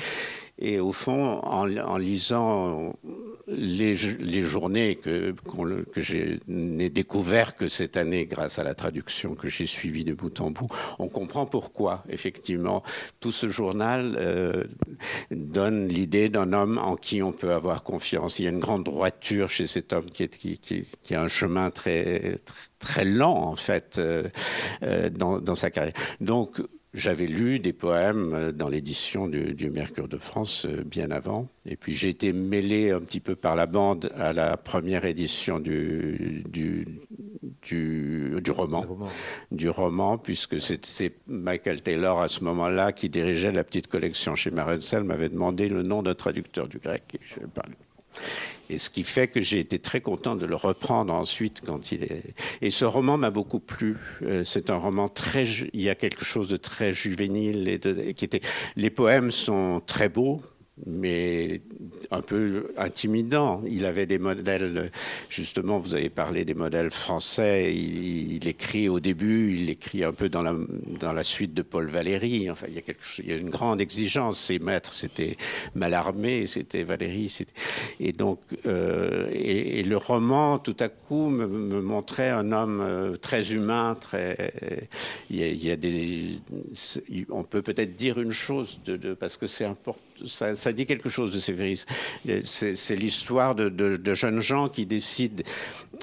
Et 0.61 0.79
au 0.79 0.93
fond, 0.93 1.41
en, 1.43 1.97
lisant 1.97 2.93
les, 3.51 4.43
journées 4.43 4.97
que, 4.97 5.35
j'ai 5.97 6.41
découvert 6.47 7.57
que 7.57 7.69
cette 7.69 7.97
année 7.97 8.27
grâce 8.27 8.59
à 8.59 8.65
la 8.65 8.75
traduction 8.75 9.35
que 9.35 9.49
j'ai 9.49 9.67
suivie 9.67 10.05
de 10.05 10.15
bout 10.15 10.41
en 10.41 10.51
bout, 10.51 10.69
on 10.99 11.09
comprend 11.09 11.47
pourquoi, 11.47 12.05
effectivement, 12.09 12.83
tout 13.21 13.33
ce 13.33 13.49
journal 13.49 14.17
euh, 14.19 14.65
donne 15.31 15.89
l'idée 15.89 16.29
d'un 16.29 16.53
homme 16.53 16.79
en 16.79 16.97
qui 16.97 17.23
on 17.23 17.33
peut 17.33 17.53
avoir 17.53 17.83
confiance. 17.83 18.39
Il 18.39 18.45
y 18.45 18.49
a 18.49 18.51
une 18.51 18.61
grande 18.61 18.85
droiture 18.85 19.51
chez 19.51 19.67
cet 19.67 19.93
homme 19.93 20.11
qui, 20.11 20.87
a 21.11 21.21
un 21.21 21.29
chemin 21.29 21.71
très, 21.71 22.39
très, 22.79 23.05
lent, 23.05 23.37
en 23.37 23.57
fait, 23.57 23.97
euh, 23.99 24.25
euh, 24.83 25.11
dans, 25.11 25.39
dans 25.39 25.55
sa 25.55 25.71
carrière. 25.71 25.95
Donc, 26.21 26.61
j'avais 26.93 27.27
lu 27.27 27.59
des 27.61 27.73
poèmes 27.73 28.35
euh, 28.35 28.53
dans 28.53 28.69
l'édition 28.69 29.29
du, 29.29 29.71
Mercure 29.71 30.09
de 30.09 30.19
France 30.19 30.67
euh, 30.67 30.83
bien 30.85 31.11
avant. 31.11 31.49
Et 31.67 31.77
puis 31.77 31.95
j'ai 31.95 32.09
été 32.09 32.33
mêlé 32.33 32.91
un 32.91 33.01
petit 33.01 33.21
peu 33.21 33.37
par 33.37 33.55
la 33.55 33.67
bande 33.67 34.13
à 34.17 34.33
la 34.33 34.57
première 34.57 35.05
édition 35.05 35.61
du, 35.61 36.43
du, 36.49 36.87
du, 37.63 38.51
roman, 38.51 38.85
du 39.53 39.69
roman, 39.69 40.19
puisque 40.19 40.61
c'est 40.61 41.15
Michael 41.29 41.83
Taylor 41.83 42.21
à 42.21 42.29
ce 42.29 42.43
moment-là 42.45 42.93
qui 42.93 43.09
dirigeait 43.09 43.53
la 43.53 43.65
petite 43.65 43.87
collection 43.87 44.35
chez 44.35 44.51
Marensel, 44.51 45.05
m'avait 45.05 45.29
demandé 45.29 45.69
le 45.69 45.83
nom 45.83 46.03
d'un 46.03 46.15
traducteur 46.15 46.67
du 46.67 46.79
grec. 46.79 47.03
Et 47.15 47.21
je. 47.25 47.41
Et 48.71 48.79
ce 48.79 48.89
qui 48.89 49.03
fait 49.03 49.27
que 49.27 49.41
j'ai 49.43 49.59
été 49.59 49.81
très 49.81 50.01
content 50.01 50.37
de 50.37 50.47
le 50.47 50.55
reprendre 50.55 51.13
ensuite 51.13 51.61
quand 51.67 51.91
il 51.91 52.05
est. 52.05 52.23
Et 52.63 52.71
ce 52.71 52.85
roman 52.85 53.19
m'a 53.19 53.31
beaucoup 53.31 53.59
plu. 53.59 53.97
Euh, 54.23 54.45
c'est 54.45 54.71
un 54.71 54.77
roman 54.77 55.09
très. 55.09 55.45
Il 55.73 55.83
y 55.83 55.91
a 55.91 55.97
quelque 55.97 56.25
chose 56.25 56.47
de 56.47 56.57
très 56.57 56.93
juvénile 56.93 57.69
et 57.69 57.79
de... 57.79 58.13
qui 58.13 58.25
était. 58.25 58.43
Les 58.77 58.91
poèmes 58.91 59.33
sont 59.33 59.83
très 59.85 60.09
beaux 60.09 60.41
mais 60.87 61.61
un 62.11 62.23
peu 62.23 62.73
intimidant. 62.77 63.63
Il 63.67 63.87
avait 63.87 64.07
des 64.07 64.19
modèles, 64.19 64.91
justement, 65.29 65.79
vous 65.79 65.95
avez 65.95 66.09
parlé 66.09 66.45
des 66.45 66.55
modèles 66.55 66.91
français. 66.91 67.75
Il, 67.75 68.47
écrit 68.49 68.89
au 68.89 69.01
début, 69.01 69.55
il 69.55 69.71
écrit 69.71 70.05
un 70.05 70.13
peu 70.13 70.29
dans 70.29 70.43
la, 70.43 71.25
suite 71.25 71.55
de 71.55 71.63
Paul 71.63 71.89
Valéry. 71.89 72.51
Enfin, 72.51 72.67
il 72.69 73.29
y 73.29 73.33
a, 73.33 73.37
une 73.37 73.51
grande 73.51 73.81
exigence. 73.81 74.39
Ses 74.39 74.59
maîtres, 74.59 74.93
c'était 74.93 75.37
Mallarmé, 75.75 76.47
c'était 76.47 76.83
Valéry. 76.83 77.45
Et 78.01 78.13
donc, 78.13 78.41
euh, 78.67 79.29
et, 79.33 79.83
le 79.83 79.97
roman, 79.97 80.59
tout 80.59 80.77
à 80.81 80.89
coup, 80.89 81.29
me, 81.29 81.47
montrait 81.81 82.31
un 82.31 82.53
homme 82.53 82.81
euh, 82.81 83.17
très 83.17 83.53
humain, 83.53 83.97
très. 84.01 84.53
Il 85.31 85.65
y 85.65 85.71
a, 85.71 85.77
des. 85.77 86.39
On 87.31 87.45
peut 87.45 87.63
peut-être 87.63 87.97
dire 87.97 88.21
une 88.21 88.33
chose, 88.33 88.79
parce 89.19 89.37
que 89.37 89.47
c'est 89.47 89.65
important 89.65 90.01
ça, 90.27 90.73
dit 90.73 90.87
quelque 90.87 91.09
chose 91.09 91.33
de 91.33 91.41
Sévéris. 91.41 91.85
C'est 92.43 92.97
l'histoire 92.97 93.55
de, 93.55 94.15
jeunes 94.15 94.41
gens 94.41 94.69
qui 94.69 94.87
décident 94.87 95.43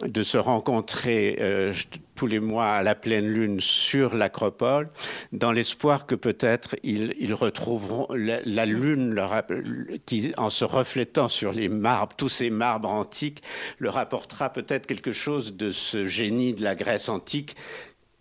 de 0.05 0.23
se 0.23 0.37
rencontrer 0.37 1.37
euh, 1.39 1.73
tous 2.15 2.27
les 2.27 2.39
mois 2.39 2.67
à 2.67 2.83
la 2.83 2.95
pleine 2.95 3.27
lune 3.27 3.59
sur 3.59 4.15
l'acropole, 4.15 4.89
dans 5.31 5.51
l'espoir 5.51 6.05
que 6.05 6.15
peut-être 6.15 6.75
ils, 6.83 7.33
retrouveront 7.33 8.07
la, 8.13 8.65
lune, 8.65 9.19
qui, 10.05 10.33
en 10.37 10.49
se 10.49 10.65
reflétant 10.65 11.29
sur 11.29 11.53
les 11.53 11.69
marbres, 11.69 12.15
tous 12.17 12.29
ces 12.29 12.49
marbres 12.49 12.89
antiques, 12.89 13.41
leur 13.79 13.97
apportera 13.97 14.51
peut-être 14.51 14.87
quelque 14.87 15.11
chose 15.11 15.55
de 15.55 15.71
ce 15.71 16.05
génie 16.05 16.53
de 16.53 16.63
la 16.63 16.75
Grèce 16.75 17.09
antique 17.09 17.55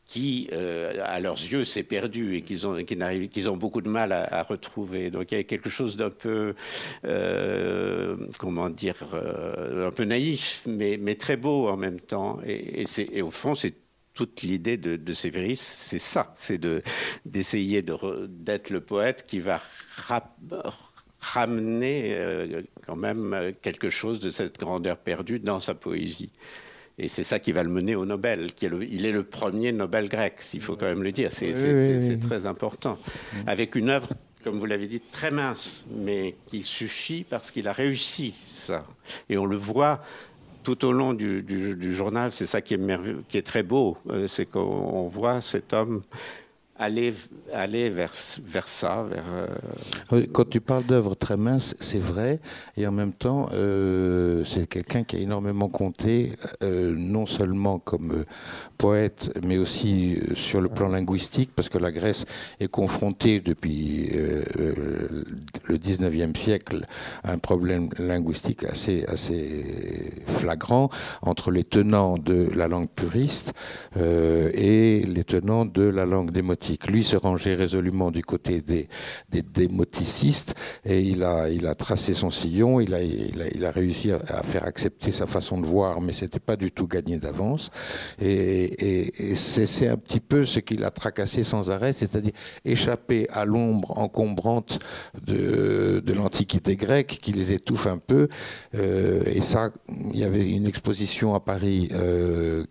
qui, 0.06 0.48
euh, 0.52 0.94
à 1.04 1.18
leurs 1.20 1.34
yeux, 1.34 1.64
s'est 1.64 1.82
perdu 1.82 2.36
et 2.36 2.42
qu'ils 2.42 2.66
ont, 2.66 2.82
qu'ils 2.84 3.50
ont 3.50 3.56
beaucoup 3.56 3.80
de 3.80 3.88
mal 3.88 4.12
à, 4.12 4.42
retrouver. 4.44 5.10
Donc 5.10 5.32
il 5.32 5.36
y 5.36 5.40
a 5.40 5.44
quelque 5.44 5.68
chose 5.68 5.96
d'un 5.96 6.10
peu, 6.10 6.54
euh, 7.04 8.16
comment 8.38 8.70
dire, 8.70 8.96
euh, 9.14 9.88
un 9.88 9.90
peu 9.90 10.04
naïf, 10.04 10.62
mais, 10.66 10.96
mais, 11.00 11.16
très 11.16 11.36
beau 11.36 11.68
en 11.68 11.76
même 11.76 12.00
temps. 12.00 12.38
Et, 12.46 12.84
au 13.22 13.30
fond, 13.32 13.54
c'est 13.54 13.74
toute 14.14 14.42
l'idée 14.42 14.76
de, 14.76 14.96
de 14.96 15.12
c'est 15.12 15.98
ça, 15.98 16.32
c'est 16.36 16.58
de, 16.58 16.82
d'essayer 17.24 17.82
d'être 17.82 18.70
le 18.70 18.80
poète 18.80 19.24
qui 19.26 19.40
va 19.40 19.60
ramener 21.20 22.16
quand 22.86 22.96
même 22.96 23.52
quelque 23.60 23.90
chose 23.90 24.20
de 24.20 24.30
cette 24.30 24.58
grandeur 24.58 24.96
perdue 24.96 25.40
dans 25.40 25.60
sa 25.60 25.74
poésie. 25.74 26.30
Et 26.98 27.08
c'est 27.08 27.24
ça 27.24 27.38
qui 27.38 27.52
va 27.52 27.62
le 27.62 27.68
mener 27.68 27.94
au 27.94 28.06
Nobel. 28.06 28.52
Qui 28.54 28.66
est 28.66 28.70
il 28.90 29.04
est 29.04 29.12
le 29.12 29.22
premier 29.22 29.72
Nobel 29.72 30.08
grec, 30.08 30.36
s'il 30.40 30.62
faut 30.62 30.76
quand 30.76 30.86
même 30.86 31.02
le 31.02 31.12
dire. 31.12 31.30
C'est 31.32 32.20
très 32.20 32.46
important. 32.46 32.98
Avec 33.46 33.74
une 33.74 33.90
œuvre, 33.90 34.08
comme 34.42 34.58
vous 34.58 34.66
l'avez 34.66 34.86
dit, 34.86 35.00
très 35.12 35.30
mince, 35.30 35.84
mais 35.94 36.36
qui 36.46 36.62
suffit 36.62 37.24
parce 37.28 37.50
qu'il 37.50 37.68
a 37.68 37.72
réussi 37.72 38.34
ça. 38.48 38.86
Et 39.28 39.36
on 39.36 39.46
le 39.46 39.56
voit 39.56 40.02
tout 40.62 40.84
au 40.84 40.92
long 40.92 41.12
du, 41.12 41.42
du 41.42 41.94
journal. 41.94 42.32
C'est 42.32 42.46
ça 42.46 42.60
qui 42.60 42.74
est, 42.74 42.80
qui 43.28 43.38
est 43.38 43.46
très 43.46 43.62
beau. 43.62 43.98
Euh, 44.08 44.26
c'est 44.26 44.46
qu'on 44.46 45.08
voit 45.08 45.40
cet 45.40 45.72
homme 45.72 46.02
aller, 46.78 47.90
vers, 47.90 48.12
ça. 48.66 49.06
Euh, 50.12 50.26
Quand 50.32 50.48
tu 50.48 50.60
parles 50.60 50.84
d'œuvres 50.84 51.14
très 51.14 51.36
minces, 51.36 51.74
c'est 51.80 52.00
vrai, 52.00 52.40
et 52.76 52.86
en 52.86 52.92
même 52.92 53.12
temps, 53.12 53.48
euh, 53.52 54.44
c'est 54.44 54.66
quelqu'un 54.66 55.04
qui 55.04 55.16
a 55.16 55.18
énormément 55.20 55.68
compté, 55.68 56.32
euh, 56.62 56.94
non 56.96 57.26
seulement 57.26 57.78
comme 57.78 58.24
poète, 58.78 59.38
mais 59.44 59.58
aussi 59.58 60.18
sur 60.34 60.60
le 60.60 60.68
plan 60.68 60.88
linguistique, 60.88 61.50
parce 61.54 61.68
que 61.68 61.78
la 61.78 61.92
Grèce 61.92 62.26
est 62.60 62.68
confrontée 62.68 63.40
depuis 63.40 64.10
le 64.12 65.78
19e 65.78 66.36
siècle 66.36 66.84
à 67.24 67.32
un 67.32 67.38
problème 67.38 67.88
linguistique 67.98 68.64
assez, 68.64 69.04
assez 69.06 70.12
flagrant 70.26 70.90
entre 71.22 71.50
les 71.50 71.64
tenants 71.64 72.18
de 72.18 72.50
la 72.54 72.68
langue 72.68 72.88
puriste 72.88 73.54
et 73.96 75.04
les 75.06 75.24
tenants 75.24 75.64
de 75.64 75.82
la 75.82 76.04
langue 76.04 76.30
démotique 76.30 76.65
lui 76.88 77.04
se 77.04 77.16
rangeait 77.16 77.54
résolument 77.54 78.10
du 78.10 78.22
côté 78.22 78.60
des, 78.60 78.88
des 79.30 79.42
démoticistes 79.42 80.54
et 80.84 81.00
il 81.00 81.22
a, 81.24 81.74
tracé 81.74 82.14
son 82.14 82.30
sillon, 82.30 82.80
il 82.80 82.94
a, 82.94 83.70
réussi 83.70 84.12
à, 84.12 84.42
faire 84.42 84.64
accepter 84.64 85.10
sa 85.10 85.26
façon 85.26 85.60
de 85.60 85.66
voir, 85.66 86.00
mais 86.00 86.12
c'était 86.12 86.40
pas 86.40 86.56
du 86.56 86.70
tout 86.70 86.86
gagné 86.86 87.18
d'avance. 87.18 87.70
Et, 88.20 89.12
c'est 89.34 89.88
un 89.88 89.96
petit 89.96 90.20
peu 90.20 90.44
ce 90.44 90.60
qu'il 90.60 90.84
a 90.84 90.90
tracassé 90.90 91.42
sans 91.42 91.70
arrêt, 91.70 91.92
c'est-à-dire 91.92 92.32
échapper 92.64 93.28
à 93.30 93.44
l'ombre 93.44 93.98
encombrante 93.98 94.78
de, 95.22 96.02
de 96.04 96.12
l'Antiquité 96.12 96.76
grecque 96.76 97.18
qui 97.20 97.32
les 97.32 97.52
étouffe 97.52 97.86
un 97.86 97.98
peu. 97.98 98.28
Euh, 98.74 99.22
et 99.26 99.40
ça, 99.40 99.70
il 99.88 100.18
y 100.18 100.24
avait 100.24 100.46
une 100.46 100.66
exposition 100.66 101.34
à 101.34 101.40
Paris 101.40 101.88
euh, 101.92 102.64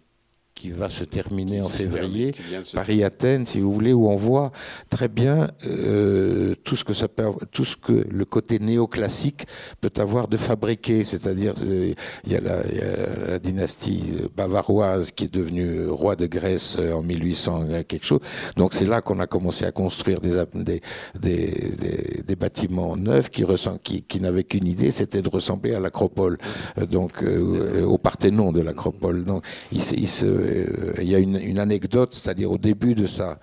qui 0.65 0.71
va 0.71 0.89
se 0.89 1.03
terminer 1.03 1.61
en 1.61 1.69
février, 1.69 2.33
Paris-Athènes, 2.73 3.45
si 3.45 3.59
vous 3.59 3.71
voulez, 3.71 3.93
où 3.93 4.09
on 4.09 4.15
voit 4.15 4.51
très 4.89 5.07
bien 5.07 5.51
euh, 5.67 6.55
tout 6.63 6.75
ce 6.75 6.83
que 6.83 6.93
ça 6.93 7.07
peut, 7.07 7.27
tout 7.51 7.65
ce 7.65 7.75
que 7.75 7.93
le 8.09 8.25
côté 8.25 8.57
néoclassique 8.57 9.45
peut 9.79 9.93
avoir 9.97 10.27
de 10.27 10.37
fabriqué. 10.37 11.03
C'est-à-dire, 11.03 11.53
euh, 11.63 11.93
il, 12.25 12.31
y 12.31 12.35
a 12.35 12.41
la, 12.41 13.37
dynastie 13.37 14.03
bavaroise 14.35 15.11
qui 15.11 15.25
est 15.25 15.33
devenue 15.33 15.87
roi 15.87 16.15
de 16.15 16.25
Grèce 16.25 16.77
en 16.79 17.03
1800 17.03 17.83
quelque 17.87 18.05
chose. 18.05 18.21
Donc 18.55 18.73
c'est 18.73 18.85
là 18.85 19.01
qu'on 19.01 19.19
a 19.19 19.27
commencé 19.27 19.65
à 19.65 19.71
construire 19.71 20.19
des, 20.19 20.43
des, 20.55 20.81
des, 21.19 22.23
des, 22.25 22.35
bâtiments 22.35 22.97
neufs 22.97 23.29
qui, 23.29 23.43
qui, 23.83 24.01
qui 24.01 24.19
n'avaient 24.19 24.43
qu'une 24.43 24.65
idée, 24.65 24.89
c'était 24.89 25.21
de 25.21 25.29
ressembler 25.29 25.75
à 25.75 25.79
l'acropole, 25.79 26.39
euh, 26.79 26.87
donc 26.87 27.23
au 27.23 27.97
Parthénon 27.99 28.51
de 28.51 28.61
l'acropole. 28.61 29.25
Donc 29.25 29.43
il, 29.71 29.81
il 29.93 30.09
se 30.09 30.25
euh, 30.25 30.54
il 31.01 31.09
y 31.09 31.15
a 31.15 31.19
une, 31.19 31.59
anecdote, 31.59 32.13
c'est-à-dire 32.13 32.51
au 32.51 32.57
début 32.57 32.95
de 32.95 33.07
sa, 33.07 33.39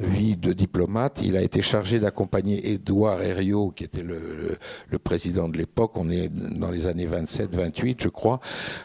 vie 0.00 0.36
de 0.36 0.52
diplomate. 0.52 1.22
Il 1.22 1.36
a 1.36 1.42
été 1.42 1.62
chargé 1.62 2.00
d'accompagner 2.00 2.72
Édouard 2.72 3.22
Herriot, 3.22 3.70
qui 3.70 3.84
était 3.84 4.02
le, 4.02 4.58
président 5.02 5.48
de 5.48 5.58
l'époque. 5.58 5.92
On 5.96 6.10
est 6.10 6.28
dans 6.28 6.70
les 6.70 6.86
années 6.86 7.06
27-28, 7.06 7.96
je 8.02 8.08
crois. 8.08 8.40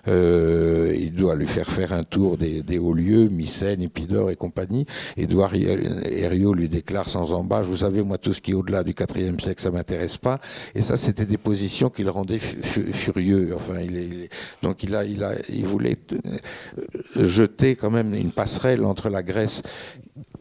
Euh, 0.08 0.96
il 0.98 1.14
doit 1.14 1.36
lui 1.36 1.48
faire 1.48 1.70
faire 1.70 1.94
un 1.94 2.04
tour 2.04 2.38
des, 2.38 2.80
hauts 2.80 2.94
lieux, 2.94 3.30
Mycène, 3.30 3.82
Épidore 3.82 4.32
et 4.32 4.36
compagnie. 4.36 4.86
Édouard 5.18 5.54
Herriot 5.56 6.54
lui 6.54 6.70
déclare 6.70 7.10
sans 7.10 7.32
embâche, 7.32 7.66
vous 7.66 7.78
savez, 7.78 8.04
moi, 8.04 8.18
tout 8.18 8.34
ce 8.34 8.42
qui 8.42 8.52
est 8.52 8.56
au-delà 8.56 8.84
du 8.84 8.92
IVe 8.92 9.40
siècle, 9.40 9.62
ça 9.62 9.72
m'intéresse 9.72 10.18
pas. 10.18 10.40
Et 10.76 10.82
ça, 10.82 10.98
c'était 10.98 11.26
des 11.26 11.38
positions 11.38 11.90
qui 11.90 12.04
le 12.04 12.10
rendaient 12.10 12.40
furieux. 12.40 13.54
Enfin, 13.56 13.80
il 13.80 14.30
donc 14.62 14.84
il 14.84 14.96
a, 14.96 15.04
il 15.04 15.24
a, 15.24 15.34
il 15.50 15.66
voulait 15.66 15.98
euh, 16.12 17.26
jeter 17.26 17.76
quand 17.76 17.92
même 17.92 18.14
une 18.14 18.32
passerelle 18.32 18.84
entre 18.84 19.10
la 19.10 19.24
Grèce 19.24 19.62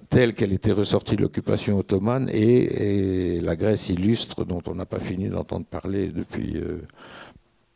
telle 0.09 0.35
qu'elle 0.35 0.53
était 0.53 0.73
ressortie 0.73 1.17
de 1.17 1.23
l'occupation 1.23 1.79
ottomane 1.79 2.29
et, 2.33 3.41
la 3.41 3.57
Grèce 3.57 3.89
illustre 3.89 4.45
dont 4.45 4.63
on 4.67 4.75
n'a 4.75 4.87
pas 4.87 4.99
fini 4.99 5.29
d'entendre 5.29 5.67
parler 5.67 6.09
depuis 6.09 6.57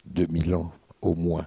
2000 0.07 0.53
euh, 0.53 0.57
ans 0.57 0.73
au 1.01 1.15
moins. 1.15 1.47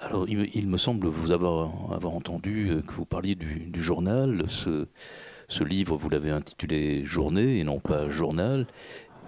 Alors, 0.00 0.28
il, 0.28 0.66
me 0.68 0.76
semble 0.76 1.06
vous 1.06 1.30
avoir, 1.32 1.70
entendu 2.04 2.68
euh, 2.70 2.82
que 2.82 2.92
vous 2.92 3.06
parliez 3.06 3.34
du, 3.34 3.82
journal. 3.82 4.44
Ce, 4.48 5.64
livre, 5.64 5.96
vous 5.96 6.10
l'avez 6.10 6.30
intitulé 6.30 7.04
Journée 7.04 7.58
et 7.58 7.64
non 7.64 7.80
pas 7.80 8.08
Journal. 8.08 8.66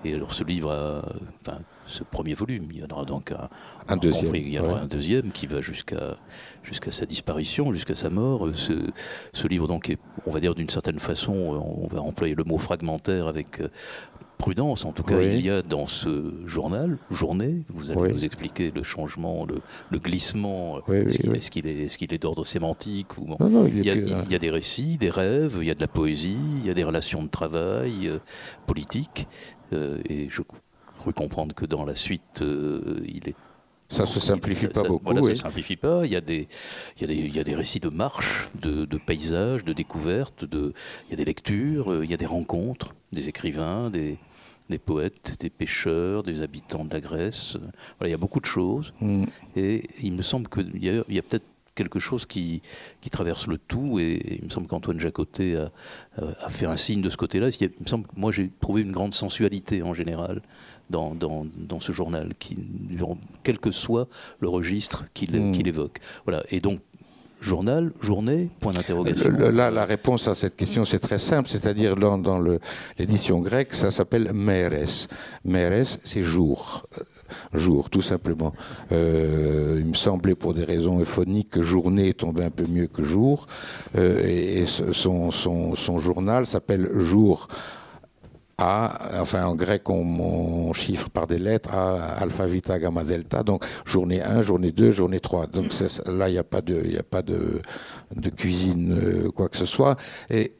Et 0.04 0.14
alors, 0.14 0.32
ce 0.32 0.44
livre 0.44 0.70
a, 0.70 1.58
ce 1.86 2.04
premier 2.04 2.34
volume. 2.34 2.68
Il 2.70 2.78
y 2.80 2.84
en 2.84 2.88
aura 2.90 3.04
donc 3.04 3.32
un, 3.88 3.96
deuxième. 3.96 4.34
il 4.34 4.48
y 4.48 4.58
aura 4.58 4.80
un 4.80 4.86
deuxième 4.86 5.32
qui 5.32 5.46
va 5.46 5.60
jusqu'à 5.60 6.16
jusqu'à 6.62 6.90
sa 6.90 7.06
disparition, 7.06 7.72
jusqu'à 7.72 7.94
sa 7.94 8.10
mort. 8.10 8.48
Ce, 8.54 8.72
ce, 9.32 9.46
livre 9.46 9.68
donc 9.68 9.88
est, 9.90 9.98
on 10.26 10.30
va 10.30 10.40
dire 10.40 10.54
d'une 10.54 10.68
certaine 10.68 10.98
façon, 10.98 11.32
on 11.32 11.86
va 11.86 12.00
employer 12.00 12.34
le 12.34 12.44
mot 12.44 12.58
fragmentaire 12.58 13.28
avec 13.28 13.60
euh, 13.60 13.68
prudence. 14.36 14.84
En 14.84 14.92
tout 14.92 15.02
cas, 15.02 15.20
il 15.20 15.40
y 15.40 15.50
a 15.50 15.62
dans 15.62 15.86
ce 15.86 16.32
journal, 16.46 16.98
journée, 17.10 17.62
vous 17.68 17.90
allez 17.90 18.12
nous 18.12 18.24
expliquer 18.24 18.70
le 18.74 18.82
changement, 18.82 19.46
le, 19.46 19.98
glissement. 19.98 20.80
est-ce 20.88 21.50
qu'il 21.50 21.66
est, 21.66 21.84
est, 21.84 22.12
est 22.12 22.18
d'ordre 22.18 22.44
sémantique 22.44 23.16
ou 23.18 23.36
il, 23.68 23.84
y 23.84 23.90
a, 23.90 23.94
il, 23.94 24.30
y 24.30 24.34
a, 24.34 24.38
des 24.38 24.50
récits, 24.50 24.98
des 24.98 25.10
rêves, 25.10 25.58
il 25.60 25.66
y 25.66 25.70
a 25.70 25.74
de 25.74 25.80
la 25.80 25.88
poésie, 25.88 26.36
il 26.60 26.66
y 26.66 26.70
a 26.70 26.74
des 26.74 26.84
relations 26.84 27.22
de 27.22 27.28
travail 27.28 28.08
euh, 28.08 28.18
politiques. 28.66 29.26
Euh, 29.72 29.98
et 30.08 30.28
je 30.30 30.42
comprendre 31.12 31.54
que 31.54 31.66
dans 31.66 31.84
la 31.84 31.94
suite, 31.94 32.42
euh, 32.42 33.02
il 33.06 33.28
est 33.28 33.34
ça 33.88 34.06
se 34.06 34.18
simplifie 34.18 34.66
pas 34.66 34.82
beaucoup. 34.82 35.04
Voilà, 35.04 35.20
oui. 35.20 35.36
se 35.36 35.42
simplifie 35.42 35.76
pas. 35.76 36.04
Il 36.04 36.12
y 36.12 36.16
a 36.16 36.20
des, 36.20 36.48
il 36.96 37.02
y 37.02 37.04
a 37.04 37.06
des, 37.06 37.14
il 37.14 37.36
y 37.36 37.38
a 37.38 37.44
des 37.44 37.54
récits 37.54 37.80
de 37.80 37.88
marche, 37.88 38.48
de, 38.60 38.84
de 38.84 38.98
paysages, 38.98 39.64
de 39.64 39.72
découvertes, 39.72 40.44
de, 40.44 40.72
il 41.06 41.10
y 41.10 41.14
a 41.14 41.16
des 41.16 41.24
lectures, 41.24 41.92
euh, 41.92 42.04
il 42.04 42.10
y 42.10 42.14
a 42.14 42.16
des 42.16 42.26
rencontres, 42.26 42.94
des 43.12 43.28
écrivains, 43.28 43.90
des, 43.90 44.18
des 44.68 44.78
poètes, 44.78 45.36
des 45.40 45.50
pêcheurs, 45.50 46.22
des 46.22 46.42
habitants 46.42 46.84
de 46.84 46.92
la 46.92 47.00
Grèce. 47.00 47.56
Voilà, 47.98 48.08
il 48.08 48.10
y 48.10 48.14
a 48.14 48.18
beaucoup 48.18 48.40
de 48.40 48.46
choses. 48.46 48.92
Mm. 49.00 49.24
Et 49.54 49.88
il 50.02 50.14
me 50.14 50.22
semble 50.22 50.48
qu'il 50.48 50.82
y 50.82 50.90
a, 50.90 51.04
il 51.08 51.14
y 51.14 51.18
a 51.18 51.22
peut-être 51.22 51.46
quelque 51.76 51.98
chose 51.98 52.26
qui, 52.26 52.62
qui, 53.00 53.10
traverse 53.10 53.46
le 53.46 53.58
tout. 53.58 54.00
Et, 54.00 54.38
il 54.40 54.46
me 54.46 54.50
semble 54.50 54.66
qu'Antoine 54.66 54.98
Jacotet 54.98 55.54
a, 55.56 55.70
a, 56.18 56.48
fait 56.48 56.66
un 56.66 56.76
signe 56.76 57.02
de 57.02 57.10
ce 57.10 57.16
côté-là. 57.16 57.50
Il, 57.60 57.70
me 57.80 57.86
semble 57.86 58.06
que 58.08 58.14
moi 58.16 58.32
j'ai 58.32 58.50
trouvé 58.60 58.82
une 58.82 58.92
grande 58.92 59.14
sensualité 59.14 59.82
en 59.82 59.94
général 59.94 60.42
dans, 60.90 61.14
dans, 61.14 61.46
dans, 61.56 61.80
ce 61.80 61.92
journal, 61.92 62.32
qui, 62.38 62.56
quel 63.42 63.58
que 63.58 63.70
soit 63.70 64.08
le 64.40 64.48
registre 64.48 65.04
qu'il 65.14 65.32
hmm. 65.32 65.66
évoque. 65.66 66.00
Voilà. 66.24 66.44
Et 66.50 66.60
donc, 66.60 66.80
journal, 67.40 67.92
journée, 68.00 68.48
point 68.60 68.72
d'interrogation 68.72 69.30
Là, 69.30 69.70
la 69.70 69.84
réponse 69.84 70.28
à 70.28 70.34
cette 70.34 70.56
question, 70.56 70.84
c'est 70.84 70.98
très 70.98 71.18
simple, 71.18 71.48
c'est-à-dire 71.48 71.96
dans, 71.96 72.18
dans 72.18 72.40
l'édition 72.98 73.40
grecque, 73.40 73.74
ça 73.74 73.90
s'appelle 73.90 74.32
meres. 74.32 75.08
Meres, 75.44 75.98
c'est 76.04 76.22
jour. 76.22 76.86
Euh, 76.98 77.02
jour, 77.52 77.90
tout 77.90 78.02
simplement. 78.02 78.52
Euh, 78.92 79.76
il 79.80 79.86
me 79.86 79.94
semblait, 79.94 80.34
pour 80.34 80.54
des 80.54 80.64
raisons 80.64 81.00
euphoniques, 81.00 81.50
que 81.50 81.62
journée 81.62 82.14
tombait 82.14 82.44
un 82.44 82.50
peu 82.50 82.66
mieux 82.68 82.86
que 82.86 83.02
jour. 83.02 83.46
Euh, 83.96 84.20
et, 84.24 84.66
son, 84.66 85.30
son, 85.30 85.76
son, 85.76 85.98
journal 85.98 86.46
s'appelle 86.46 86.88
Jour 86.98 87.48
a, 88.58 89.20
enfin 89.20 89.44
en 89.44 89.54
grec 89.54 89.88
on, 89.90 90.72
chiffre 90.72 91.10
par 91.10 91.26
des 91.26 91.38
lettres, 91.38 91.70
A, 91.74 92.14
alpha, 92.22 92.46
vita, 92.46 92.78
gamma, 92.78 93.04
delta, 93.04 93.42
donc 93.42 93.64
journée 93.84 94.22
1, 94.22 94.42
journée 94.42 94.72
2, 94.72 94.92
journée 94.92 95.20
3. 95.20 95.46
Donc 95.48 95.72
là, 96.06 96.28
il 96.28 96.32
n'y 96.32 96.38
a 96.38 96.44
pas 96.44 96.62
de, 96.62 96.86
y 96.86 96.98
a 96.98 97.02
pas 97.02 97.22
de, 97.22 97.60
cuisine, 98.36 98.98
euh, 98.98 99.30
quoi 99.30 99.48
que 99.48 99.56
ce 99.56 99.66
soit. 99.66 99.96
Et, 100.30 100.52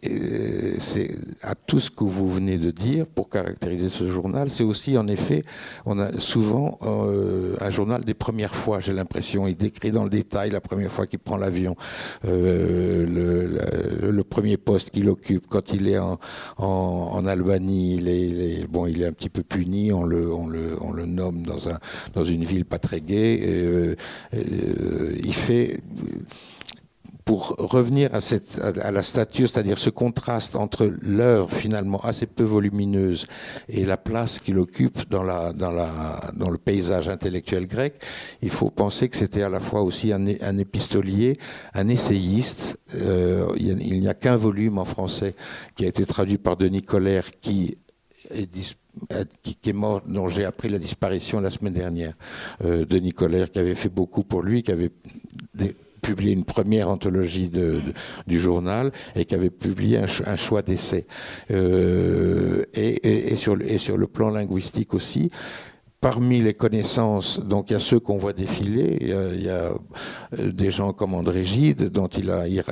c'est 0.79 1.17
à 1.43 1.55
tout 1.55 1.81
ce 1.81 1.91
que 1.91 2.05
vous 2.05 2.29
venez 2.29 2.59
de 2.59 2.71
dire 2.71 3.07
pour 3.07 3.31
caractériser 3.31 3.89
ce 3.89 4.07
journal, 4.11 4.51
c'est 4.51 4.65
aussi 4.65 4.99
en 4.99 5.07
effet, 5.09 5.45
on 5.87 5.99
a 5.99 6.21
souvent 6.21 6.79
euh, 6.83 7.57
un 7.61 7.71
journal 7.71 8.05
des 8.05 8.15
premières 8.15 8.55
fois, 8.55 8.81
j'ai 8.81 8.93
l'impression. 8.93 9.47
Il 9.47 9.57
décrit 9.57 9.91
dans 9.91 10.05
le 10.05 10.11
détail 10.11 10.51
la 10.51 10.61
première 10.61 10.93
fois 10.93 11.07
qu'il 11.07 11.19
prend 11.19 11.37
l'avion, 11.37 11.77
euh, 12.27 13.07
le, 13.07 14.23
premier 14.27 14.57
poste 14.57 14.91
qu'il 14.91 15.09
occupe 15.09 15.47
quand 15.49 15.73
il 15.73 15.89
est 15.89 16.01
en 16.59 17.27
Albanie 17.27 17.86
il 17.95 18.09
est, 18.09 18.67
bon, 18.67 18.87
il 18.87 19.03
est 19.03 19.07
un 19.07 19.13
petit 19.13 19.29
peu 19.29 19.43
puni. 19.43 19.93
On 19.93 20.05
le, 20.05 21.07
nomme 21.07 21.45
dans 22.15 22.25
une 22.25 22.45
ville 22.45 22.65
pas 22.65 22.79
très 22.79 23.01
gaie. 23.01 23.41
Euh, 23.43 23.97
euh, 24.35 25.17
il 25.23 25.35
fait 25.35 25.81
pour 27.27 27.57
revenir 27.59 28.15
à, 28.15 28.21
cette, 28.21 28.61
à 28.61 28.93
la 28.93 29.03
statue, 29.03 29.49
c'est-à-dire 29.49 29.79
ce 29.79 29.91
contraste 29.91 30.55
entre 30.55 30.89
l'œuvre 31.03 31.51
finalement 31.51 31.99
assez 32.05 32.25
peu 32.25 32.45
volumineuse 32.45 33.27
et 33.69 33.85
la 33.85 33.97
place 33.97 34.39
qu'il 34.39 34.61
occupe 34.61 35.11
dans, 35.11 35.25
la, 35.25 35.53
dans, 35.53 35.73
la, 35.73 36.31
dans 36.37 36.51
le 36.51 36.57
paysage 36.57 37.09
intellectuel 37.09 37.67
grec, 37.67 38.01
il 38.43 38.51
faut 38.51 38.71
penser 38.71 39.09
que 39.09 39.17
c'était 39.17 39.43
à 39.43 39.49
la 39.49 39.59
fois 39.59 39.83
aussi 39.83 40.13
un, 40.13 40.59
épistolier, 40.59 41.37
un 41.75 41.89
essayiste. 41.89 42.79
Euh, 42.95 43.49
il 43.57 44.01
n'y 44.01 44.09
a, 44.09 44.15
qu'un 44.15 44.37
volume 44.37 44.79
en 44.79 44.85
français 44.85 45.35
qui 45.75 45.85
a 45.85 45.89
été 45.89 46.07
traduit 46.07 46.39
par 46.39 46.57
Denis 46.57 46.83
Colère 46.83 47.27
qui 47.41 47.77
est 48.31 49.73
mort, 49.73 50.03
dont 50.07 50.29
j'ai 50.29 50.45
appris 50.45 50.69
la 50.69 50.79
disparition 50.79 51.41
la 51.41 51.51
semaine 51.51 51.75
dernière. 51.75 52.15
Euh, 52.65 52.85
Denis 52.85 53.13
Colère, 53.13 53.51
qui 53.51 53.59
avait 53.59 53.75
fait 53.75 53.89
beaucoup 53.89 54.23
pour 54.23 54.43
lui, 54.43 54.63
qui 54.63 54.71
avait 54.71 54.93
publié 56.07 56.33
une 56.33 56.45
première 56.45 56.89
anthologie 56.89 57.49
de, 57.49 57.81
du 58.27 58.39
journal 58.39 58.93
et 59.15 59.25
qui 59.25 59.35
avait 59.35 59.51
publié 59.51 59.99
un, 59.99 60.37
choix 60.37 60.63
d'essais. 60.63 61.07
Euh, 61.51 62.65
et, 62.75 63.33
et, 63.33 63.37
sur, 63.37 63.61
et 63.61 63.79
sur 63.79 63.97
le 63.97 64.07
plan 64.07 64.31
linguistique 64.31 64.95
aussi, 64.95 65.31
parmi 66.01 66.41
les 66.41 66.55
connaissances, 66.55 67.41
donc 67.41 67.71
il 67.71 67.73
y 67.73 67.77
a 67.77 67.81
ceux 67.81 67.99
qu'on 67.99 68.19
voit 68.19 68.33
défiler, 68.33 68.99
il 69.01 69.09
y, 69.45 69.49
a, 69.49 69.73
euh, 70.39 70.53
des 70.53 70.71
gens 70.71 70.93
comme 70.93 71.15
André 71.15 71.43
Gide, 71.43 71.85
dont 71.91 72.07
il, 72.09 72.31
a, 72.31 72.47
il, 72.47 72.63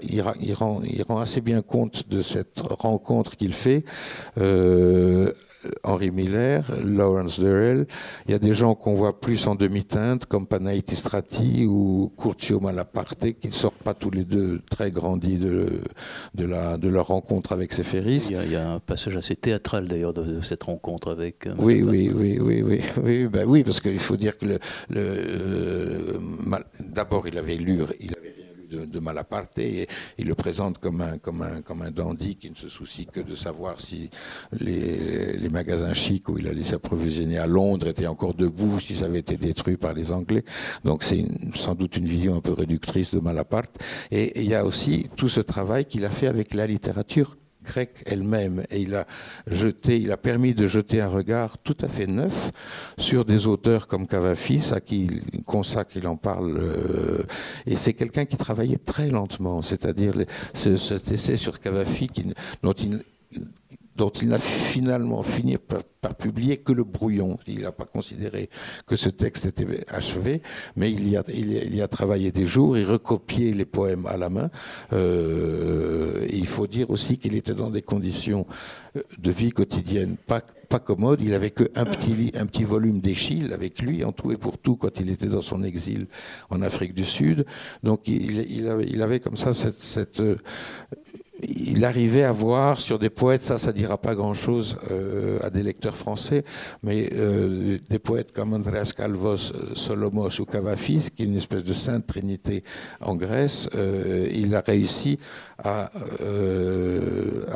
il, 0.40 0.52
rend, 0.54 1.20
assez 1.20 1.40
bien 1.40 1.62
compte 1.62 2.08
de 2.08 2.22
cette 2.22 2.60
rencontre 2.60 3.36
qu'il 3.36 3.54
fait. 3.54 3.84
Euh, 4.38 5.32
Henri 5.82 6.10
Miller, 6.10 6.64
Lawrence 6.82 7.40
Durrell. 7.40 7.86
Il 8.26 8.32
y 8.32 8.34
a 8.34 8.38
des 8.38 8.54
gens 8.54 8.74
qu'on 8.74 8.94
voit 8.94 9.20
plus 9.20 9.46
en 9.46 9.54
demi-teinte, 9.54 10.26
comme 10.26 10.46
Panaïti 10.46 10.96
Strati 10.96 11.66
ou 11.66 12.12
Curcio 12.18 12.60
Malaparte, 12.60 13.32
qui 13.40 13.48
ne 13.48 13.52
sortent 13.52 13.82
pas 13.82 13.94
tous 13.94 14.10
les 14.10 14.24
deux 14.24 14.60
très 14.70 14.90
grandis 14.90 15.36
de, 15.38 15.80
de, 16.34 16.44
la, 16.44 16.76
de 16.76 16.88
leur 16.88 17.08
rencontre 17.08 17.52
avec 17.52 17.72
Séphéris. 17.72 18.28
Il 18.30 18.50
y, 18.52 18.56
a, 18.56 18.70
un 18.70 18.80
passage 18.80 19.16
assez 19.16 19.36
théâtral 19.36 19.88
d'ailleurs 19.88 20.14
de, 20.14 20.40
cette 20.40 20.62
rencontre 20.64 21.10
avec. 21.10 21.46
Euh, 21.46 21.54
oui, 21.58 21.82
oui, 21.82 22.10
oui, 22.14 22.38
oui, 22.40 22.62
oui, 22.62 22.80
oui, 23.02 23.26
ben 23.26 23.46
oui, 23.46 23.64
parce 23.64 23.80
qu'il 23.80 23.98
faut 23.98 24.16
dire 24.16 24.38
que 24.38 24.46
le, 24.46 24.58
le 24.90 25.00
euh, 25.00 26.18
d'abord 26.80 27.26
il 27.28 27.38
avait 27.38 27.56
lu, 27.56 27.80
il 28.00 28.12
avait 28.16 28.33
de, 28.74 28.98
Malaparte 28.98 29.58
et 29.58 29.86
il 30.18 30.26
le 30.26 30.34
présente 30.34 30.78
comme 30.78 31.00
un, 31.00 31.18
comme, 31.18 31.42
un, 31.42 31.60
comme 31.60 31.82
un 31.82 31.90
dandy 31.90 32.36
qui 32.36 32.50
ne 32.50 32.54
se 32.54 32.68
soucie 32.68 33.06
que 33.06 33.20
de 33.20 33.34
savoir 33.34 33.80
si 33.80 34.10
les, 34.52 35.36
les 35.36 35.48
magasins 35.48 35.92
chics 35.92 36.28
où 36.28 36.38
il 36.38 36.48
allait 36.48 36.62
s'approvisionner 36.62 37.38
à 37.38 37.46
Londres 37.46 37.88
étaient 37.88 38.06
encore 38.06 38.34
debout, 38.34 38.80
si 38.80 38.94
ça 38.94 39.06
avait 39.06 39.18
été 39.18 39.36
détruit 39.36 39.76
par 39.76 39.92
les 39.92 40.12
Anglais. 40.12 40.44
Donc 40.84 41.04
c'est 41.04 41.24
sans 41.54 41.74
doute 41.74 41.96
une 41.96 42.06
vision 42.06 42.36
un 42.36 42.40
peu 42.40 42.52
réductrice 42.52 43.10
de 43.12 43.20
Malaparte. 43.20 43.76
Et 44.10 44.40
il 44.40 44.48
y 44.48 44.54
a 44.54 44.64
aussi 44.64 45.08
tout 45.16 45.28
ce 45.28 45.40
travail 45.40 45.84
qu'il 45.84 46.04
a 46.04 46.10
fait 46.10 46.26
avec 46.26 46.54
la 46.54 46.66
littérature 46.66 47.36
grecque 47.64 48.02
elle-même. 48.06 48.64
Et 48.70 48.82
il 48.82 48.94
a 48.94 49.06
jeté, 49.46 49.98
il 50.00 50.12
a 50.12 50.16
permis 50.16 50.54
de 50.54 50.66
jeter 50.66 51.00
un 51.00 51.08
regard 51.08 51.58
tout 51.58 51.76
à 51.80 51.88
fait 51.88 52.06
neuf 52.06 52.50
sur 52.98 53.24
des 53.24 53.46
auteurs 53.46 53.86
comme 53.86 54.06
Cavafis 54.06 54.70
à 54.72 54.80
qui 54.80 55.08
il 55.32 55.42
consacre, 55.44 55.96
il 55.96 56.06
en 56.06 56.16
parle 56.16 56.56
euh, 56.58 57.24
et 57.66 57.76
c'est 57.76 57.94
quelqu'un 57.94 58.24
qui 58.24 58.36
travaillait 58.36 58.78
très 58.78 59.08
lentement, 59.08 59.62
c'est-à-dire 59.62 60.14
cet 60.52 61.10
essai 61.10 61.36
sur 61.36 61.60
Cavafis 61.60 62.10
dont 62.62 62.72
il 62.72 63.02
dont 63.96 64.10
il 64.10 64.28
n'a 64.28 64.38
finalement 64.38 65.22
fini 65.22 65.56
par, 65.56 65.82
publier 66.16 66.58
que 66.58 66.72
le 66.72 66.84
brouillon. 66.84 67.38
Il 67.46 67.62
n'a 67.62 67.72
pas 67.72 67.86
considéré 67.86 68.50
que 68.86 68.96
ce 68.96 69.08
texte 69.08 69.46
était 69.46 69.66
achevé, 69.88 70.42
mais 70.76 70.92
il 70.92 71.08
y 71.08 71.16
a, 71.16 71.88
travaillé 71.88 72.30
des 72.30 72.46
jours, 72.46 72.76
il 72.76 72.84
recopiait 72.84 73.52
les 73.52 73.64
poèmes 73.64 74.06
à 74.06 74.16
la 74.16 74.28
main. 74.28 74.50
Euh, 74.92 76.26
il 76.30 76.46
faut 76.46 76.66
dire 76.66 76.90
aussi 76.90 77.18
qu'il 77.18 77.34
était 77.34 77.54
dans 77.54 77.70
des 77.70 77.82
conditions 77.82 78.46
de 79.18 79.30
vie 79.30 79.50
quotidienne 79.50 80.16
pas, 80.16 80.42
pas 80.68 80.78
commodes. 80.78 81.20
Il 81.22 81.34
avait 81.34 81.50
qu'un 81.50 81.84
petit, 81.84 82.32
un 82.34 82.46
petit 82.46 82.64
volume 82.64 83.00
d'Échille 83.00 83.52
avec 83.52 83.80
lui, 83.80 84.04
en 84.04 84.12
tout 84.12 84.30
et 84.30 84.36
pour 84.36 84.58
tout, 84.58 84.76
quand 84.76 85.00
il 85.00 85.10
était 85.10 85.28
dans 85.28 85.40
son 85.40 85.62
exil 85.62 86.06
en 86.50 86.62
Afrique 86.62 86.94
du 86.94 87.04
Sud. 87.04 87.46
Donc 87.82 88.08
il, 88.08 88.68
avait, 89.02 89.20
comme 89.20 89.36
ça 89.36 89.54
cette, 89.54 89.80
cette 89.80 90.22
il 91.42 91.84
arrivait 91.84 92.22
à 92.22 92.32
voir 92.32 92.80
sur 92.80 92.98
des 92.98 93.10
poètes, 93.10 93.42
ça, 93.42 93.58
ça 93.58 93.72
dira 93.72 93.98
pas 93.98 94.14
grand-chose 94.14 94.78
euh, 94.90 95.38
à 95.42 95.50
des 95.50 95.62
lecteurs 95.62 95.96
français, 95.96 96.44
mais 96.82 97.10
euh, 97.12 97.78
des 97.90 97.98
poètes 97.98 98.32
comme 98.32 98.52
Andreas 98.52 98.92
Calvos, 98.96 99.52
Solomos 99.74 100.40
ou 100.40 100.44
Cavafis, 100.44 101.08
qui 101.14 101.22
est 101.22 101.26
une 101.26 101.36
espèce 101.36 101.64
de 101.64 101.74
sainte 101.74 102.06
trinité 102.06 102.62
en 103.00 103.16
Grèce, 103.16 103.68
euh, 103.74 104.28
il 104.32 104.54
a 104.54 104.60
réussi 104.60 105.18
à, 105.58 105.90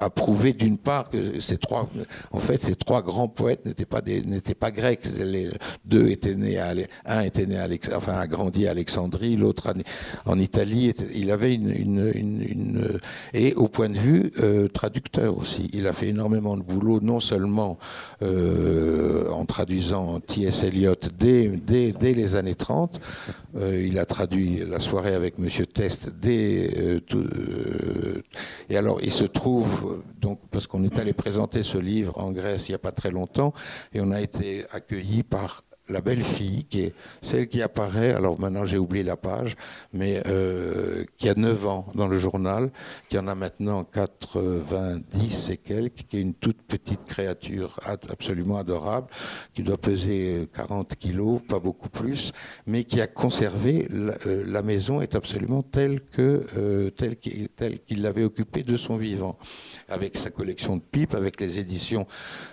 à 0.00 0.10
prouver 0.10 0.52
d'une 0.52 0.78
part 0.78 1.10
que 1.10 1.40
ces 1.40 1.58
trois, 1.58 1.88
en 2.30 2.38
fait, 2.38 2.62
ces 2.62 2.74
trois 2.74 3.02
grands 3.02 3.28
poètes 3.28 3.64
n'étaient 3.66 3.84
pas 3.84 4.00
n'étaient 4.00 4.54
pas 4.54 4.70
grecs. 4.70 5.02
Deux 5.84 6.08
étaient 6.08 6.34
nés 6.34 6.58
à, 6.58 6.74
un 7.06 7.22
était 7.22 7.46
né 7.46 7.58
à, 7.58 7.66
a 7.66 8.26
grandi 8.26 8.66
à 8.66 8.70
Alexandrie, 8.70 9.36
l'autre 9.36 9.72
en 10.24 10.38
Italie. 10.38 10.94
Il 11.14 11.30
avait 11.30 11.54
une, 11.54 12.98
et 13.34 13.54
point 13.78 13.90
de 13.90 13.98
vue 13.98 14.32
euh, 14.40 14.66
traducteur 14.66 15.38
aussi. 15.38 15.70
Il 15.72 15.86
a 15.86 15.92
fait 15.92 16.08
énormément 16.08 16.56
de 16.56 16.62
boulot, 16.62 16.98
non 17.00 17.20
seulement 17.20 17.78
euh, 18.22 19.30
en 19.30 19.44
traduisant 19.44 20.18
T.S. 20.18 20.64
Eliot 20.64 20.96
dès, 21.16 21.46
dès, 21.46 21.92
dès, 21.92 22.12
les 22.12 22.34
années 22.34 22.56
30, 22.56 22.98
euh, 23.54 23.80
il 23.80 24.00
a 24.00 24.04
traduit 24.04 24.64
La 24.68 24.80
soirée 24.80 25.14
avec 25.14 25.38
Monsieur 25.38 25.64
Test 25.64 26.10
dès... 26.20 27.04
Et 28.68 28.76
alors, 28.76 28.98
il 29.00 29.12
se 29.12 29.24
trouve, 29.24 30.02
donc, 30.20 30.40
parce 30.50 30.66
qu'on 30.66 30.82
est 30.82 30.98
allé 30.98 31.12
présenter 31.12 31.62
ce 31.62 31.78
livre 31.78 32.18
en 32.18 32.32
Grèce 32.32 32.68
il 32.68 32.72
n'y 32.72 32.76
a 32.76 32.80
pas 32.80 32.90
très 32.90 33.10
longtemps, 33.10 33.54
et 33.92 34.00
on 34.00 34.10
a 34.10 34.20
été 34.20 34.64
accueilli 34.72 35.22
par 35.22 35.62
la 35.88 36.00
belle 36.00 36.22
fille, 36.22 36.64
qui 36.64 36.82
est 36.82 36.94
celle 37.20 37.48
qui 37.48 37.62
apparaît, 37.62 38.12
alors 38.12 38.38
maintenant 38.40 38.64
j'ai 38.64 38.78
oublié 38.78 39.02
la 39.04 39.16
page, 39.16 39.56
mais 39.92 40.22
euh, 40.26 41.04
qui 41.16 41.28
a 41.28 41.34
9 41.34 41.66
ans 41.66 41.86
dans 41.94 42.08
le 42.08 42.18
journal, 42.18 42.70
qui 43.08 43.18
en 43.18 43.26
a 43.26 43.34
maintenant 43.34 43.84
90 43.84 45.50
et 45.50 45.56
quelques, 45.56 46.06
qui 46.08 46.18
est 46.18 46.20
une 46.20 46.34
toute 46.34 46.62
petite 46.62 47.04
créature 47.06 47.80
absolument 47.84 48.58
adorable, 48.58 49.08
qui 49.54 49.62
doit 49.62 49.78
peser 49.78 50.48
40 50.54 50.96
kilos, 50.96 51.40
pas 51.48 51.58
beaucoup 51.58 51.88
plus, 51.88 52.32
mais 52.66 52.84
qui 52.84 53.00
a 53.00 53.06
conservé, 53.06 53.88
la, 53.90 54.14
euh, 54.26 54.62
maison 54.62 55.00
est 55.00 55.14
absolument 55.14 55.62
telle 55.62 56.00
euh, 56.18 56.90
telle 56.90 57.16
qu'il 57.16 58.02
l'avait 58.02 58.24
occupée 58.24 58.62
de 58.62 58.76
son 58.76 58.96
vivant, 58.96 59.38
avec 59.88 60.18
sa 60.18 60.30
collection 60.30 60.76
de 60.76 60.82
pipes, 60.82 61.14
avec 61.14 61.40
les 61.40 61.58
éditions. 61.58 62.06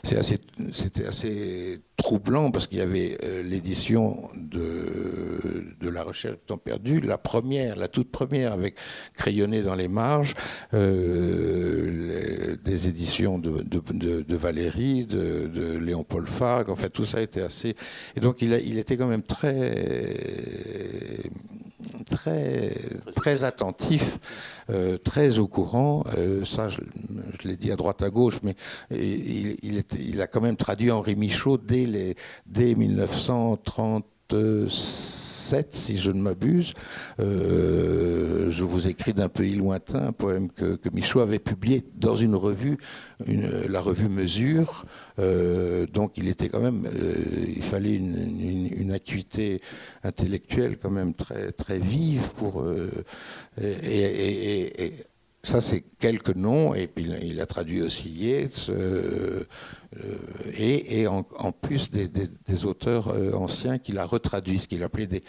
C'était 0.03 1.05
assez 1.05 1.81
troublant 1.97 2.51
parce 2.51 2.67
qu'il 2.67 2.77
y 2.79 2.81
avait 2.81 3.17
euh, 3.23 3.43
l'édition 3.43 4.29
de, 4.35 5.71
La 5.81 6.03
recherche 6.03 6.35
du 6.35 6.45
temps 6.45 6.57
perdu, 6.57 6.99
la 6.99 7.17
première, 7.17 7.75
la 7.77 7.87
toute 7.87 8.11
première, 8.11 8.53
avec 8.53 8.75
crayonné 9.15 9.61
dans 9.61 9.75
les 9.75 9.87
marges, 9.87 10.33
euh, 10.73 12.57
des 12.63 12.87
éditions 12.87 13.39
de, 13.39 14.35
Valérie, 14.35 15.05
de, 15.05 15.77
Léon 15.77 16.03
Paul 16.03 16.27
Fargue, 16.27 16.69
en 16.69 16.75
fait 16.75 16.89
tout 16.89 17.05
ça 17.05 17.21
était 17.21 17.41
assez... 17.41 17.75
Et 18.15 18.19
donc 18.19 18.41
il 18.41 18.77
était 18.77 18.97
quand 18.97 19.07
même 19.07 19.23
très 19.23 19.71
très, 22.09 22.75
très 23.15 23.43
attentif, 23.43 24.17
euh, 24.69 24.97
très 24.97 25.39
au 25.39 25.47
courant. 25.47 26.03
Euh, 26.17 26.45
ça, 26.45 26.67
je, 26.67 26.79
l'ai 27.43 27.57
dit 27.57 27.71
à 27.71 27.75
droite 27.75 28.01
à 28.01 28.09
gauche, 28.09 28.39
mais 28.43 28.55
il, 28.91 30.21
a 30.21 30.27
quand 30.27 30.41
même 30.41 30.57
traduit 30.57 30.91
Henri 30.91 31.15
Michaud 31.15 31.57
dès, 31.57 31.85
les, 31.85 32.15
dès 32.45 32.75
1936 32.75 35.34
si 35.71 35.97
je 35.97 36.11
ne 36.11 36.21
m'abuse. 36.21 36.73
Euh, 37.19 38.49
je 38.49 38.63
vous 38.63 38.87
écris 38.87 39.13
d'un 39.13 39.29
pays 39.29 39.55
lointain, 39.55 40.07
un 40.07 40.11
poème 40.11 40.49
que, 40.49 40.77
Michaud 40.93 41.19
avait 41.19 41.39
publié 41.39 41.83
dans 41.95 42.15
une 42.15 42.35
revue, 42.35 42.77
la 43.27 43.81
revue 43.81 44.09
Mesure. 44.09 44.85
Euh, 45.19 45.85
donc 45.87 46.13
il 46.17 46.27
était 46.27 46.49
quand 46.49 46.59
même, 46.59 46.85
euh, 46.85 47.13
il 47.55 47.63
fallait 47.63 47.95
une, 47.95 48.91
acuité 48.93 49.61
intellectuelle 50.03 50.77
quand 50.81 50.91
même 50.91 51.13
très 51.13 51.51
très 51.51 51.79
vive 51.79 52.29
pour 52.37 52.63
ça, 55.45 55.61
c'est 55.61 55.83
quelques 55.99 56.35
noms, 56.35 56.73
et 56.73 56.87
puis 56.87 57.07
il 57.21 57.39
a 57.39 57.45
traduit 57.45 57.81
aussi 57.81 58.09
Yeats, 58.09 58.71
et, 60.57 61.07
en, 61.07 61.51
plus 61.51 61.89
des, 61.91 62.65
auteurs 62.65 63.15
anciens 63.35 63.77
qu'il 63.77 63.97
a 63.97 64.05
retraduits, 64.05 64.59
ce 64.59 64.67
qu'il 64.67 64.83
appelait 64.83 65.07
des, 65.07 65.23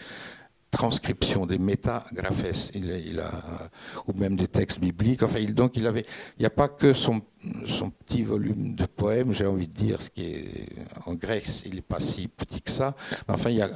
transcription 0.77 1.47
des 1.47 1.57
métagraphes, 1.57 2.71
il, 2.75 2.85
il 2.85 3.21
a, 3.21 3.71
ou 4.07 4.13
même 4.13 4.37
des 4.37 4.47
textes 4.47 4.79
bibliques. 4.79 5.23
Enfin, 5.23 5.39
il, 5.39 5.55
donc 5.55 5.75
il 5.75 5.87
avait, 5.87 6.05
il 6.39 6.41
n'y 6.43 6.47
a 6.47 6.51
pas 6.51 6.69
que 6.69 6.93
son, 6.93 7.23
son, 7.65 7.89
petit 7.89 8.25
volume 8.25 8.75
de 8.75 8.85
poèmes, 8.85 9.33
j'ai 9.33 9.47
envie 9.47 9.69
de 9.69 9.73
dire, 9.73 10.03
ce 10.03 10.11
qui 10.11 10.23
est 10.23 10.69
en 11.07 11.15
grec, 11.15 11.47
il 11.65 11.77
n'est 11.77 11.81
pas 11.81 11.99
si 11.99 12.29
petit 12.29 12.61
que 12.61 12.71
ça. 12.71 12.95
Enfin, 13.27 13.49
il 13.49 13.57
y 13.57 13.63
a, 13.63 13.71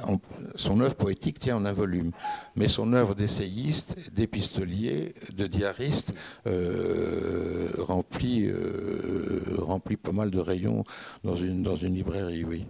son 0.53 0.79
œuvre 0.79 0.93
poétique 0.93 1.39
tient 1.39 1.57
en 1.57 1.65
un 1.65 1.73
volume, 1.73 2.11
mais 2.55 2.67
son 2.67 2.93
œuvre 2.93 3.15
d'essayiste, 3.15 3.97
d'épistolier, 4.13 5.15
de 5.35 5.47
diariste 5.47 6.13
euh, 6.45 7.71
remplit, 7.79 8.45
euh, 8.45 9.41
remplit 9.57 9.97
pas 9.97 10.11
mal 10.11 10.29
de 10.29 10.39
rayons 10.39 10.83
dans 11.23 11.35
une, 11.35 11.63
dans 11.63 11.75
une 11.75 11.95
librairie, 11.95 12.43
oui. 12.43 12.67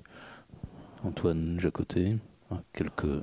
Antoine 1.04 1.60
Jacoté, 1.60 2.16
quelques 2.72 3.22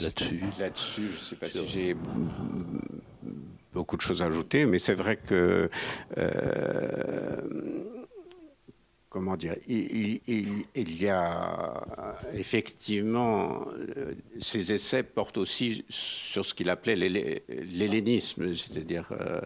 là-dessus. 0.00 0.42
Là-dessus, 0.58 1.08
je 1.14 1.18
ne 1.18 1.24
sais 1.24 1.36
pas 1.36 1.50
si 1.50 1.66
j'ai 1.68 1.96
beaucoup 3.72 3.96
de 3.96 4.02
choses 4.02 4.22
à 4.22 4.26
ajouter, 4.26 4.66
mais 4.66 4.78
c'est 4.78 4.94
vrai 4.94 5.16
que 5.16 5.70
euh, 6.16 7.36
comment 9.08 9.36
dire, 9.36 9.56
il, 9.66 10.20
y 10.76 11.08
a 11.08 11.82
effectivement, 12.34 13.66
euh, 13.96 14.14
ces 14.38 14.72
essais 14.72 15.02
portent 15.02 15.38
aussi 15.38 15.84
sur 15.88 16.44
ce 16.44 16.52
qu'il 16.52 16.68
appelait 16.68 16.96
l'hellénisme, 16.96 18.54
c'est-à-dire, 18.54 19.08
euh, 19.12 19.40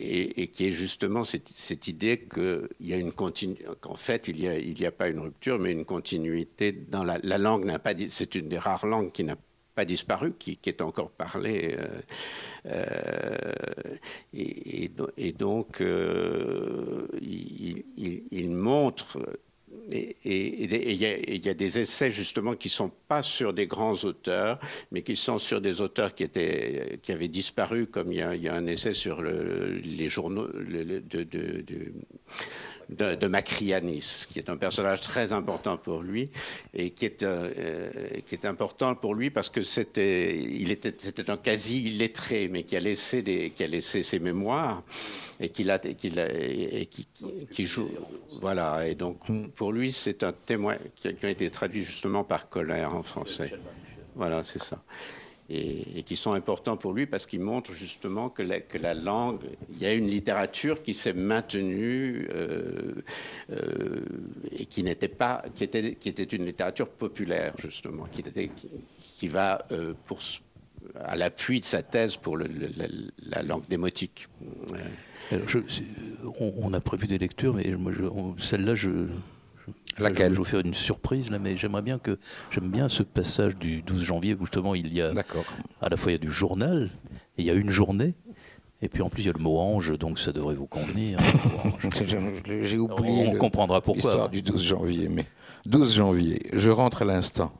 et, 0.00 0.48
qui 0.48 0.66
est 0.66 0.70
justement 0.70 1.22
cette, 1.24 1.86
idée 1.86 2.26
qu'il 2.32 2.68
y 2.80 2.92
a 2.92 2.96
une 2.96 3.12
qu'en 3.12 3.96
fait 3.96 4.28
il 4.28 4.74
n'y 4.74 4.86
a, 4.86 4.92
pas 4.92 5.08
une 5.08 5.20
rupture, 5.20 5.58
mais 5.58 5.72
une 5.72 5.84
continuité 5.84 6.72
dans 6.72 7.04
la, 7.04 7.18
la 7.22 7.38
langue 7.38 7.64
n'a 7.64 7.78
pas, 7.78 7.94
c'est 8.10 8.34
une 8.34 8.48
des 8.48 8.58
rares 8.58 8.86
langues 8.86 9.12
qui 9.12 9.22
n'a 9.22 9.36
disparu, 9.84 10.32
qui, 10.38 10.58
est 10.64 10.80
encore 10.80 11.10
parlé. 11.10 11.76
Euh, 11.78 12.00
euh, 12.66 13.36
et, 14.32 15.32
donc, 15.32 15.80
euh, 15.80 17.06
il, 17.20 18.50
montre 18.50 19.18
et 19.90 20.16
il 20.24 21.44
y, 21.44 21.48
a 21.48 21.54
des 21.54 21.78
essais 21.78 22.10
justement 22.10 22.54
qui 22.54 22.68
sont 22.68 22.90
pas 23.08 23.22
sur 23.22 23.52
des 23.52 23.66
grands 23.66 23.94
auteurs, 24.04 24.58
mais 24.90 25.02
qui 25.02 25.14
sont 25.14 25.38
sur 25.38 25.60
des 25.60 25.80
auteurs 25.80 26.14
qui 26.14 26.24
étaient 26.24 26.98
qui 27.02 27.12
avaient 27.12 27.28
disparu, 27.28 27.86
comme 27.86 28.12
il 28.12 28.18
y 28.18 28.48
a, 28.48 28.54
un 28.54 28.66
essai 28.66 28.94
sur 28.94 29.22
les 29.22 30.08
journaux 30.08 30.48
de, 30.48 31.26
Macrianis, 33.28 34.26
qui 34.30 34.38
est 34.38 34.48
un 34.48 34.56
personnage 34.56 35.00
très 35.00 35.32
important 35.32 35.76
pour 35.76 36.02
lui 36.02 36.30
et 36.74 36.90
qui 36.90 37.04
est, 37.04 37.22
euh, 37.22 37.90
qui 38.26 38.34
est 38.34 38.44
important 38.44 38.94
pour 38.94 39.14
lui 39.14 39.30
parce 39.30 39.50
que 39.50 39.62
c'était, 39.62 40.36
il 40.36 40.70
était, 40.70 40.94
c'était 40.96 41.28
un 41.30 41.36
quasi 41.36 41.88
illettré, 41.88 42.48
mais 42.48 42.62
qui 42.62 42.76
a 42.76 42.80
laissé, 42.80 43.22
des, 43.22 43.50
qui 43.50 43.64
a 43.64 43.66
laissé 43.66 44.02
ses 44.02 44.18
mémoires 44.18 44.82
et 45.40 45.48
qui, 45.48 45.66
qui, 45.98 46.08
et 46.18 46.86
qui, 46.86 47.06
qui, 47.50 47.64
joue. 47.64 47.90
Voilà, 48.40 48.86
et 48.86 48.94
donc 48.94 49.18
pour 49.54 49.72
lui, 49.72 49.92
c'est 49.92 50.22
un 50.22 50.32
témoin 50.32 50.76
qui 50.94 51.08
a, 51.08 51.12
qui 51.12 51.26
a 51.26 51.30
été 51.30 51.50
traduit 51.50 51.82
justement 51.82 52.24
par 52.24 52.48
Colère 52.48 52.94
en 52.94 53.02
français. 53.02 53.52
Voilà, 54.14 54.44
c'est 54.44 54.62
ça 54.62 54.82
et, 55.48 56.02
qui 56.02 56.16
sont 56.16 56.32
importants 56.32 56.76
pour 56.76 56.92
lui 56.92 57.06
parce 57.06 57.26
qu'ils 57.26 57.40
montrent 57.40 57.72
justement 57.72 58.28
que 58.28 58.42
la, 58.42 58.94
langue, 58.94 59.40
il 59.70 59.78
y 59.78 59.86
a 59.86 59.92
une 59.92 60.08
littérature 60.08 60.82
qui 60.82 60.94
s'est 60.94 61.12
maintenue 61.12 62.28
euh, 62.32 63.04
euh, 63.50 64.04
et 64.50 64.66
qui 64.66 64.82
n'était 64.82 65.08
pas, 65.08 65.44
qui 65.54 65.64
était, 65.64 65.94
qui 65.94 66.08
était 66.08 66.24
une 66.24 66.44
littérature 66.46 66.88
populaire 66.88 67.54
justement, 67.58 68.06
qui, 68.06 69.28
va 69.28 69.66
euh, 69.72 69.94
pour, 70.06 70.18
à 70.96 71.16
l'appui 71.16 71.60
de 71.60 71.64
sa 71.64 71.82
thèse 71.82 72.16
pour 72.16 72.36
la, 72.36 73.42
langue 73.42 73.66
démotique. 73.68 74.28
on, 76.40 76.72
a 76.72 76.80
prévu 76.80 77.06
des 77.06 77.18
lectures, 77.18 77.54
mais 77.54 77.72
celle-là, 78.38 78.74
je, 78.74 78.90
Laquelle 79.98 80.26
Je 80.26 80.30
vais 80.32 80.36
vous 80.36 80.44
faire 80.44 80.60
une 80.60 80.74
surprise 80.74 81.30
là, 81.30 81.38
mais 81.38 81.56
j'aimerais 81.56 81.82
bien 81.82 81.98
que 81.98 82.18
j'aime 82.50 82.70
bien 82.70 82.88
ce 82.88 83.02
passage 83.02 83.56
du 83.56 83.82
12 83.82 84.02
janvier 84.02 84.34
où 84.34 84.40
justement 84.40 84.74
il 84.74 84.92
y 84.92 85.00
a 85.00 85.12
à 85.80 85.88
la 85.88 85.96
fois 85.96 86.12
il 86.12 86.14
y 86.14 86.18
a 86.18 86.18
du 86.18 86.30
journal, 86.30 86.90
et 87.38 87.42
il 87.42 87.44
y 87.46 87.50
a 87.50 87.54
une 87.54 87.70
journée, 87.70 88.14
et 88.82 88.88
puis 88.88 89.02
en 89.02 89.08
plus 89.08 89.22
il 89.22 89.26
y 89.26 89.30
a 89.30 89.32
le 89.32 89.42
mot 89.42 89.58
ange, 89.58 89.96
donc 89.98 90.18
ça 90.18 90.32
devrait 90.32 90.54
vous 90.54 90.66
convenir. 90.66 91.18
J'ai 92.62 92.78
oublié. 92.78 93.26
On, 93.28 93.38
comprendra 93.38 93.80
pourquoi. 93.80 94.10
L'histoire 94.10 94.28
du 94.28 94.42
12 94.42 94.62
janvier, 94.62 95.08
mais 95.08 95.24
12 95.64 95.94
janvier, 95.94 96.42
je 96.52 96.70
rentre 96.70 97.02
à 97.02 97.04
l'instant, 97.06 97.52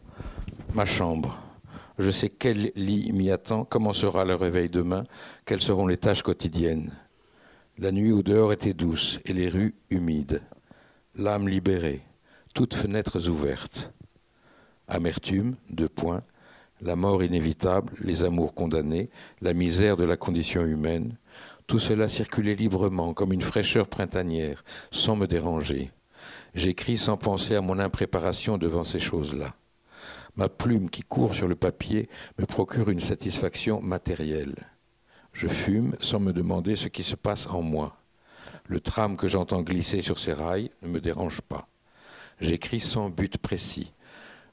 ma 0.74 0.84
chambre. 0.84 1.38
Je 1.98 2.10
sais 2.10 2.28
quel 2.28 2.72
lit 2.76 3.10
m'y 3.12 3.30
attend, 3.30 3.64
comment 3.64 3.94
sera 3.94 4.26
le 4.26 4.34
réveil 4.34 4.68
demain, 4.68 5.04
quelles 5.46 5.62
seront 5.62 5.86
les 5.86 5.96
tâches 5.96 6.22
quotidiennes. 6.22 6.92
La 7.78 7.90
nuit 7.90 8.12
au 8.12 8.22
dehors 8.22 8.52
était 8.52 8.74
douce 8.74 9.20
et 9.24 9.32
les 9.32 9.48
rues 9.48 9.74
humides. 9.90 10.42
L'âme 11.18 11.48
libérée, 11.48 12.02
toutes 12.52 12.74
fenêtres 12.74 13.30
ouvertes. 13.30 13.90
Amertume, 14.86 15.56
deux 15.70 15.88
points, 15.88 16.22
la 16.82 16.94
mort 16.94 17.24
inévitable, 17.24 17.94
les 18.00 18.22
amours 18.22 18.52
condamnés, 18.52 19.08
la 19.40 19.54
misère 19.54 19.96
de 19.96 20.04
la 20.04 20.18
condition 20.18 20.66
humaine, 20.66 21.16
tout 21.66 21.78
cela 21.78 22.10
circulait 22.10 22.54
librement 22.54 23.14
comme 23.14 23.32
une 23.32 23.40
fraîcheur 23.40 23.88
printanière, 23.88 24.62
sans 24.90 25.16
me 25.16 25.26
déranger. 25.26 25.90
J'écris 26.54 26.98
sans 26.98 27.16
penser 27.16 27.54
à 27.54 27.62
mon 27.62 27.78
impréparation 27.78 28.58
devant 28.58 28.84
ces 28.84 28.98
choses-là. 29.00 29.54
Ma 30.36 30.50
plume 30.50 30.90
qui 30.90 31.00
court 31.00 31.34
sur 31.34 31.48
le 31.48 31.56
papier 31.56 32.10
me 32.38 32.44
procure 32.44 32.90
une 32.90 33.00
satisfaction 33.00 33.80
matérielle. 33.80 34.66
Je 35.32 35.48
fume 35.48 35.96
sans 36.02 36.20
me 36.20 36.34
demander 36.34 36.76
ce 36.76 36.88
qui 36.88 37.02
se 37.02 37.16
passe 37.16 37.46
en 37.46 37.62
moi. 37.62 37.96
Le 38.68 38.80
tram 38.80 39.16
que 39.16 39.28
j'entends 39.28 39.62
glisser 39.62 40.02
sur 40.02 40.18
ses 40.18 40.32
rails 40.32 40.70
ne 40.82 40.88
me 40.88 41.00
dérange 41.00 41.40
pas. 41.40 41.68
J'écris 42.40 42.80
sans 42.80 43.10
but 43.10 43.38
précis. 43.38 43.92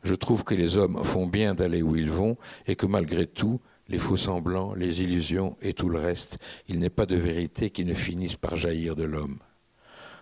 Je 0.04 0.16
trouve 0.16 0.44
que 0.44 0.56
les 0.56 0.78
hommes 0.78 1.04
font 1.04 1.26
bien 1.26 1.56
d'aller 1.56 1.82
où 1.82 1.96
ils 1.96 2.12
vont 2.12 2.38
et 2.68 2.76
que 2.76 2.86
malgré 2.86 3.26
tout, 3.26 3.60
les 3.88 3.98
faux 3.98 4.18
semblants, 4.18 4.74
les 4.76 5.02
illusions 5.02 5.58
et 5.62 5.74
tout 5.74 5.90
le 5.90 6.00
reste, 6.00 6.38
il 6.68 6.80
n'est 6.80 6.90
pas 6.90 7.06
de 7.06 7.16
vérité 7.16 7.70
qui 7.70 7.86
ne 7.86 7.94
finisse 7.94 8.36
par 8.36 8.56
jaillir 8.56 8.96
de 8.96 9.04
l'homme. 9.04 9.40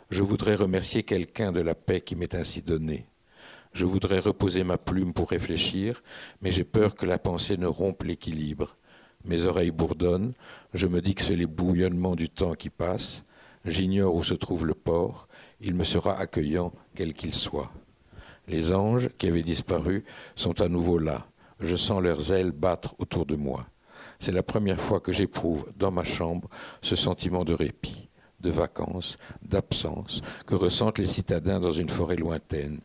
Je 0.10 0.24
voudrais 0.24 0.56
remercier 0.56 1.04
quelqu'un 1.04 1.52
de 1.52 1.62
la 1.62 1.76
paix 1.76 2.02
qui 2.02 2.16
m'est 2.16 2.36
ainsi 2.36 2.62
donnée. 2.62 3.06
Je 3.74 3.86
voudrais 3.86 4.20
reposer 4.20 4.64
ma 4.64 4.78
plume 4.78 5.14
pour 5.14 5.30
réfléchir, 5.30 6.04
mais 6.42 6.52
j'ai 6.52 6.66
peur 6.66 6.96
que 6.96 7.06
la 7.06 7.20
pensée 7.20 7.58
ne 7.58 7.68
rompe 7.68 8.04
l'équilibre. 8.04 8.76
Mes 9.24 9.46
oreilles 9.46 9.72
bourdonnent, 9.72 10.34
je 10.74 10.88
me 10.88 11.02
dis 11.02 11.16
que 11.16 11.24
c'est 11.24 11.36
les 11.36 11.46
bouillonnements 11.46 12.16
du 12.16 12.30
temps 12.30 12.56
qui 12.56 12.70
passent, 12.70 13.24
j'ignore 13.66 14.16
où 14.16 14.24
se 14.24 14.34
trouve 14.34 14.66
le 14.66 14.74
port, 14.74 15.28
il 15.60 15.76
me 15.76 15.84
sera 15.84 16.18
accueillant 16.18 16.72
quel 16.96 17.14
qu'il 17.14 17.34
soit. 17.34 17.72
Les 18.48 18.74
anges 18.74 19.10
qui 19.18 19.28
avaient 19.28 19.44
disparu 19.44 20.04
sont 20.36 20.62
à 20.62 20.68
nouveau 20.68 20.98
là. 20.98 21.28
Je 21.60 21.76
sens 21.76 22.02
leurs 22.02 22.32
ailes 22.32 22.52
battre 22.52 22.96
autour 22.98 23.26
de 23.26 23.36
moi. 23.36 23.68
C'est 24.20 24.32
la 24.32 24.44
première 24.44 24.80
fois 24.80 25.00
que 25.00 25.12
j'éprouve 25.12 25.72
dans 25.78 25.92
ma 25.92 26.04
chambre 26.04 26.50
ce 26.82 26.96
sentiment 26.96 27.46
de 27.46 27.54
répit, 27.54 28.10
de 28.40 28.50
vacances, 28.50 29.18
d'absence 29.44 30.22
que 30.46 30.56
ressentent 30.56 30.98
les 30.98 31.06
citadins 31.06 31.60
dans 31.60 31.72
une 31.72 31.90
forêt 31.90 32.16
lointaine. 32.16 32.82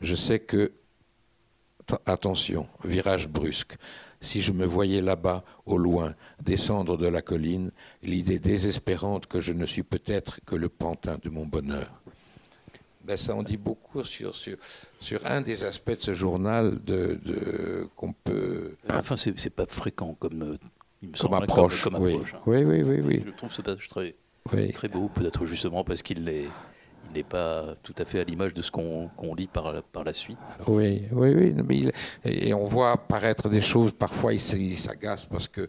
Je 0.00 0.14
sais 0.16 0.40
que, 0.40 0.72
attention, 2.06 2.68
virage 2.84 3.28
brusque, 3.28 3.76
si 4.22 4.40
je 4.40 4.52
me 4.52 4.64
voyais 4.64 5.02
là-bas, 5.02 5.44
au 5.66 5.76
loin, 5.76 6.14
descendre 6.42 6.96
de 6.96 7.06
la 7.06 7.20
colline, 7.20 7.70
l'idée 8.02 8.38
désespérante 8.38 9.26
que 9.26 9.40
je 9.40 9.52
ne 9.52 9.66
suis 9.66 9.82
peut-être 9.82 10.40
que 10.46 10.56
le 10.56 10.70
pantin 10.70 11.16
de 11.22 11.28
mon 11.28 11.44
bonheur 11.44 11.90
ben, 13.04 13.16
ça 13.16 13.34
en 13.34 13.42
dit 13.42 13.56
beaucoup 13.56 14.04
sur, 14.04 14.34
sur, 14.34 14.56
sur, 15.00 15.26
un 15.26 15.40
des 15.40 15.64
aspects 15.64 15.90
de 15.90 16.00
ce 16.00 16.14
journal 16.14 16.78
de, 16.84 17.88
qu'on 17.96 18.12
peut. 18.12 18.76
Enfin, 18.92 19.16
c'est 19.16 19.50
pas 19.50 19.66
fréquent 19.66 20.16
comme, 20.20 20.42
euh, 20.42 20.58
il 21.02 21.08
me 21.08 21.16
comme 21.16 21.34
approche. 21.34 21.82
Comme, 21.82 21.96
oui. 21.96 22.14
Hein. 22.14 22.38
oui. 22.46 22.64
oui, 22.64 22.82
oui, 22.82 23.00
oui, 23.00 23.22
Je 23.26 23.32
trouve 23.32 23.52
ce 23.52 23.60
passage 23.60 23.88
très, 23.88 24.14
très 24.72 24.88
beau, 24.88 25.08
peut-être 25.08 25.46
justement 25.46 25.82
parce 25.82 26.02
qu'il 26.02 26.28
est 26.28 26.46
n'est 27.12 27.22
pas 27.22 27.74
tout 27.82 27.94
à 27.98 28.04
fait 28.04 28.20
à 28.20 28.24
l'image 28.24 28.54
de 28.54 28.62
ce 28.62 28.70
qu'on 28.70 29.10
lit 29.36 29.46
par, 29.46 29.72
la 30.04 30.12
suite. 30.12 30.38
Oui, 30.66 31.02
oui, 31.12 31.34
oui. 31.34 31.54
Mais 31.64 31.92
et 32.24 32.54
on 32.54 32.66
voit 32.66 32.92
apparaître 32.92 33.48
des 33.48 33.60
choses, 33.60 33.92
parfois 33.92 34.34
il 34.34 34.40
s'agace 34.40 35.26
parce 35.26 35.48
qu'il 35.48 35.68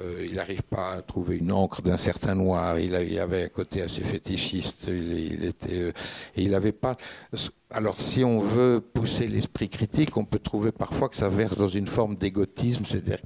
euh, 0.00 0.34
n'arrive 0.34 0.62
pas 0.62 0.92
à 0.94 1.02
trouver 1.02 1.38
une 1.38 1.52
encre 1.52 1.82
d'un 1.82 1.96
certain 1.96 2.34
noir. 2.34 2.78
Il, 2.78 2.94
avait 2.94 3.44
un 3.44 3.48
côté 3.48 3.82
assez 3.82 4.02
fétichiste. 4.02 4.86
Il, 4.88 5.44
était, 5.44 5.78
euh, 5.78 5.92
il 6.36 6.50
n'avait 6.50 6.72
pas. 6.72 6.96
Alors, 7.72 8.00
si 8.00 8.24
on 8.24 8.40
veut 8.40 8.80
pousser 8.80 9.28
l'esprit 9.28 9.68
critique, 9.68 10.16
on 10.16 10.24
peut 10.24 10.40
trouver 10.40 10.72
parfois 10.72 11.08
que 11.08 11.16
ça 11.16 11.28
verse 11.28 11.56
dans 11.56 11.68
une 11.68 11.86
forme 11.86 12.16
d'égotisme, 12.16 12.84
c'est-à-dire 12.84 13.20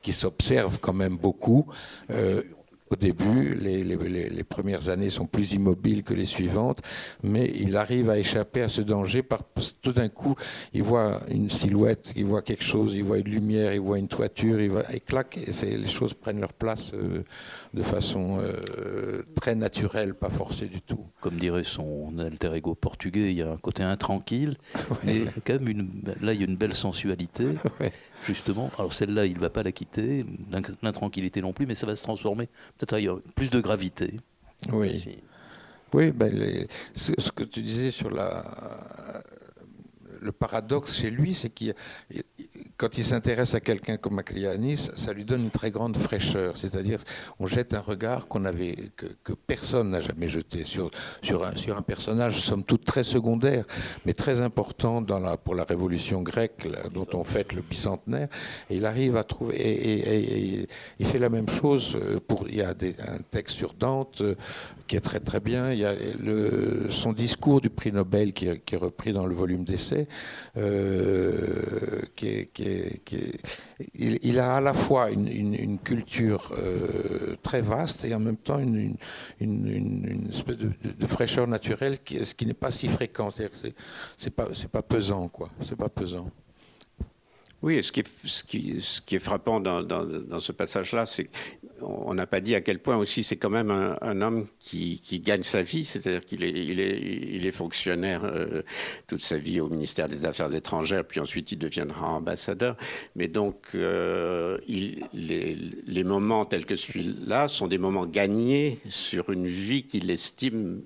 qu'il 0.00 0.14
s'observe 0.14 0.78
quand 0.80 0.94
même 0.94 1.16
beaucoup. 1.16 1.66
Euh, 2.10 2.42
au 2.92 2.96
début, 2.96 3.54
les, 3.54 4.44
premières 4.44 4.90
années 4.90 5.08
sont 5.08 5.26
plus 5.26 5.52
immobiles 5.52 6.02
que 6.02 6.12
les 6.12 6.26
suivantes, 6.26 6.82
mais 7.22 7.50
il 7.58 7.76
arrive 7.76 8.10
à 8.10 8.18
échapper 8.18 8.62
à 8.62 8.68
ce 8.68 8.82
danger 8.82 9.22
parce 9.22 9.42
que 9.42 9.74
tout 9.80 9.92
d'un 9.92 10.08
coup, 10.08 10.34
il 10.74 10.82
voit 10.82 11.20
une 11.30 11.48
silhouette, 11.48 12.12
il 12.16 12.26
voit 12.26 12.42
quelque 12.42 12.64
chose, 12.64 12.94
il 12.94 13.04
voit 13.04 13.18
une 13.18 13.28
lumière, 13.28 13.72
il 13.72 13.80
voit 13.80 13.98
une 13.98 14.08
toiture, 14.08 14.60
il, 14.60 14.70
voit, 14.70 14.92
et 14.92 15.00
clac, 15.00 15.38
et 15.38 15.76
les 15.76 15.86
choses 15.86 16.12
prennent 16.12 16.40
leur 16.40 16.52
place 16.52 16.92
euh, 16.94 17.22
de 17.72 17.82
façon 17.82 18.40
euh, 18.40 19.22
très 19.40 19.54
naturelle, 19.54 20.14
pas 20.14 20.30
forcée 20.30 20.66
du 20.66 20.82
tout. 20.82 21.06
Comme 21.20 21.36
dirait 21.36 21.64
son 21.64 22.18
alter 22.18 22.52
ego 22.54 22.74
portugais, 22.74 23.30
il 23.30 23.38
y 23.38 23.42
a 23.42 23.50
un 23.50 23.56
côté 23.56 23.82
intranquille, 23.82 24.58
mais 25.04 25.24
quand 25.46 25.54
même, 25.54 25.68
une, 25.68 25.90
là, 26.20 26.34
il 26.34 26.40
y 26.40 26.44
a 26.44 26.46
une 26.46 26.56
belle 26.56 26.74
sensualité 26.74 27.46
justement. 28.26 28.70
Alors 28.78 28.92
celle-là, 28.92 29.26
il 29.26 29.34
ne 29.34 29.40
va 29.40 29.50
pas 29.50 29.62
la 29.62 29.72
quitter, 29.72 30.24
l'intranquillité 30.82 31.40
non 31.40 31.52
plus, 31.52 31.66
mais 31.66 31.74
ça 31.74 31.86
va 31.86 31.96
se 31.96 32.02
transformer 32.02 32.46
peut-être 32.78 32.94
ailleurs, 32.94 33.20
plus 33.34 33.50
de 33.50 33.60
gravité. 33.60 34.14
Oui. 34.72 35.18
Oui, 35.92 36.10
ben 36.10 36.66
ce, 36.94 37.30
que 37.30 37.44
tu 37.44 37.62
disais 37.62 37.90
sur 37.90 38.10
la, 38.10 39.22
le 40.20 40.32
paradoxe 40.32 40.96
chez 40.96 41.10
lui, 41.10 41.34
c'est 41.34 41.50
qu'il 41.50 41.74
quand 42.76 42.98
il 42.98 43.04
s'intéresse 43.04 43.54
à 43.54 43.60
quelqu'un 43.60 43.96
comme 43.96 44.14
Maclianis, 44.14 44.90
ça 44.96 45.12
lui 45.12 45.24
donne 45.24 45.42
une 45.42 45.50
très 45.50 45.70
grande 45.70 45.96
fraîcheur. 45.96 46.56
C'est-à-dire, 46.56 47.00
on 47.38 47.46
jette 47.46 47.74
un 47.74 47.80
regard 47.80 48.28
qu'on 48.28 48.44
avait, 48.44 48.90
que, 48.96 49.32
personne 49.46 49.90
n'a 49.90 50.00
jamais 50.00 50.28
jeté 50.28 50.64
sur, 50.64 50.90
sur, 51.22 51.44
un, 51.44 51.56
sur 51.56 51.76
un 51.76 51.82
personnage, 51.82 52.40
somme 52.40 52.64
toute 52.64 52.84
très 52.84 53.04
secondaire, 53.04 53.64
mais 54.04 54.14
très 54.14 54.40
important 54.40 55.04
pour 55.44 55.54
la 55.54 55.64
révolution 55.64 56.22
grecque, 56.22 56.68
dont 56.92 57.06
on 57.12 57.24
fête 57.24 57.52
le 57.52 57.62
bicentenaire. 57.62 58.28
Il 58.70 58.86
arrive 58.86 59.16
à 59.16 59.24
trouver. 59.24 59.56
Et, 59.56 60.68
il 60.98 61.06
fait 61.06 61.18
la 61.18 61.28
même 61.28 61.48
chose 61.48 61.96
euh, 61.96 62.18
pour. 62.26 62.48
Il 62.48 62.56
y 62.56 62.62
a 62.62 62.70
un 62.70 63.22
texte 63.30 63.56
sur 63.56 63.74
Dante 63.74 64.20
euh, 64.20 64.34
qui 64.86 64.96
est 64.96 65.00
très 65.00 65.20
très 65.20 65.40
bien. 65.40 65.72
Il 65.72 65.78
y 65.78 65.84
a 65.84 65.94
son 66.90 67.12
discours 67.12 67.60
du 67.60 67.70
prix 67.70 67.92
Nobel 67.92 68.32
qui, 68.32 68.46
est 68.46 68.76
repris 68.76 69.12
dans 69.12 69.26
le 69.26 69.34
volume 69.34 69.64
d'essai, 69.64 70.08
euh, 70.56 72.02
qui 72.16 72.28
est 72.28 72.44
il, 72.58 74.38
a 74.38 74.56
à 74.56 74.60
la 74.60 74.74
fois 74.74 75.10
une, 75.10 75.78
culture 75.78 76.52
euh, 76.56 77.36
très 77.42 77.62
vaste 77.62 78.04
et 78.04 78.14
en 78.14 78.20
même 78.20 78.36
temps 78.36 78.58
une, 78.58 78.96
espèce 80.30 80.58
de, 80.58 81.06
fraîcheur 81.06 81.46
naturelle, 81.46 81.98
qui, 82.04 82.24
ce 82.24 82.34
qui 82.34 82.46
n'est 82.46 82.54
pas 82.54 82.70
si 82.70 82.88
fréquent. 82.88 83.30
C'est 84.16 84.30
pas, 84.30 84.48
pas 84.70 84.82
pesant, 84.82 85.28
quoi. 85.28 85.50
C'est 85.62 85.76
pas 85.76 85.88
pesant. 85.88 86.30
Oui, 87.62 87.80
ce 87.80 87.92
qui 87.92 88.00
est, 88.00 88.08
ce 88.24 88.42
qui, 88.42 88.80
ce 88.80 89.00
qui 89.00 89.14
est 89.16 89.20
frappant 89.20 89.60
dans, 89.60 89.82
dans, 89.84 90.38
ce 90.40 90.50
passage-là, 90.50 91.06
c'est 91.06 91.30
qu'on 91.82 92.14
n'a 92.14 92.26
pas 92.26 92.40
dit 92.40 92.54
à 92.54 92.60
quel 92.60 92.78
point 92.78 92.96
aussi 92.96 93.24
c'est 93.24 93.36
quand 93.36 93.50
même 93.50 93.70
un, 93.70 94.20
homme 94.20 94.46
qui, 94.58 95.00
gagne 95.24 95.42
sa 95.42 95.62
vie, 95.62 95.84
c'est-à-dire 95.84 96.24
qu'il 96.24 96.42
est, 96.42 97.50
fonctionnaire 97.52 98.24
euh, 98.24 98.62
toute 99.06 99.20
sa 99.20 99.36
vie 99.36 99.60
au 99.60 99.68
ministère 99.68 100.08
des 100.08 100.24
Affaires 100.24 100.54
étrangères, 100.54 101.04
puis 101.04 101.20
ensuite 101.20 101.52
il 101.52 101.58
deviendra 101.58 102.08
ambassadeur. 102.08 102.76
Mais 103.14 103.28
donc, 103.28 103.56
euh, 103.74 104.58
les, 104.66 106.04
moments 106.04 106.44
tels 106.44 106.66
que 106.66 106.76
celui-là 106.76 107.48
sont 107.48 107.68
des 107.68 107.78
moments 107.78 108.06
gagnés 108.06 108.78
sur 108.88 109.30
une 109.30 109.46
vie 109.46 109.84
qu'il 109.84 110.10
estime 110.10 110.82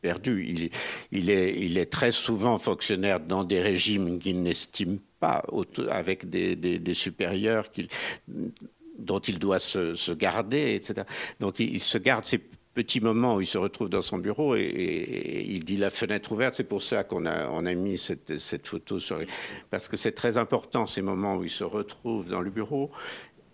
perdu. 0.00 0.70
Il, 1.12 1.30
est, 1.30 1.90
très 1.90 2.12
souvent 2.12 2.58
fonctionnaire 2.58 3.20
dans 3.20 3.44
des 3.44 3.60
régimes 3.60 4.18
qu'il 4.18 4.42
n'estime 4.42 4.98
pas, 5.18 5.44
avec 5.90 6.28
des, 6.28 6.56
des, 6.56 6.94
supérieurs 6.94 7.70
dont 9.00 9.18
il 9.20 9.38
doit 9.38 9.58
se, 9.58 10.12
garder, 10.12 10.74
etc. 10.74 11.02
Donc 11.40 11.58
il, 11.58 11.80
se 11.80 11.98
garde 11.98 12.24
ces 12.24 12.38
petits 12.38 13.00
moments 13.00 13.36
où 13.36 13.40
il 13.40 13.46
se 13.46 13.58
retrouve 13.58 13.88
dans 13.88 14.02
son 14.02 14.18
bureau 14.18 14.54
et, 14.56 15.44
il 15.48 15.64
dit 15.64 15.76
la 15.76 15.90
fenêtre 15.90 16.32
ouverte. 16.32 16.54
C'est 16.54 16.64
pour 16.64 16.82
ça 16.82 17.04
qu'on 17.04 17.26
a, 17.26 17.48
on 17.50 17.66
a 17.66 17.74
mis 17.74 17.98
cette, 17.98 18.38
cette 18.38 18.66
photo 18.66 19.00
sur 19.00 19.20
parce 19.70 19.88
que 19.88 19.96
c'est 19.96 20.12
très 20.12 20.36
important 20.36 20.86
ces 20.86 21.02
moments 21.02 21.36
où 21.36 21.44
il 21.44 21.50
se 21.50 21.64
retrouve 21.64 22.28
dans 22.28 22.40
le 22.40 22.50
bureau 22.50 22.90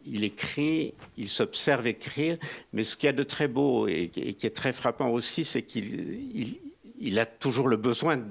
il 0.06 0.24
écrit, 0.24 0.94
il 1.16 1.28
s'observe 1.28 1.86
écrire, 1.86 2.38
mais 2.72 2.84
ce 2.84 2.96
qu'il 2.96 3.06
y 3.06 3.10
a 3.10 3.12
de 3.12 3.22
très 3.22 3.48
beau 3.48 3.88
et, 3.88 4.08
qui 4.08 4.46
est 4.46 4.54
très 4.54 4.72
frappant 4.72 5.08
aussi, 5.08 5.44
c'est 5.44 5.62
qu'il 5.62 6.58
il, 6.98 7.18
a 7.18 7.26
toujours 7.26 7.68
le 7.68 7.76
besoin 7.76 8.22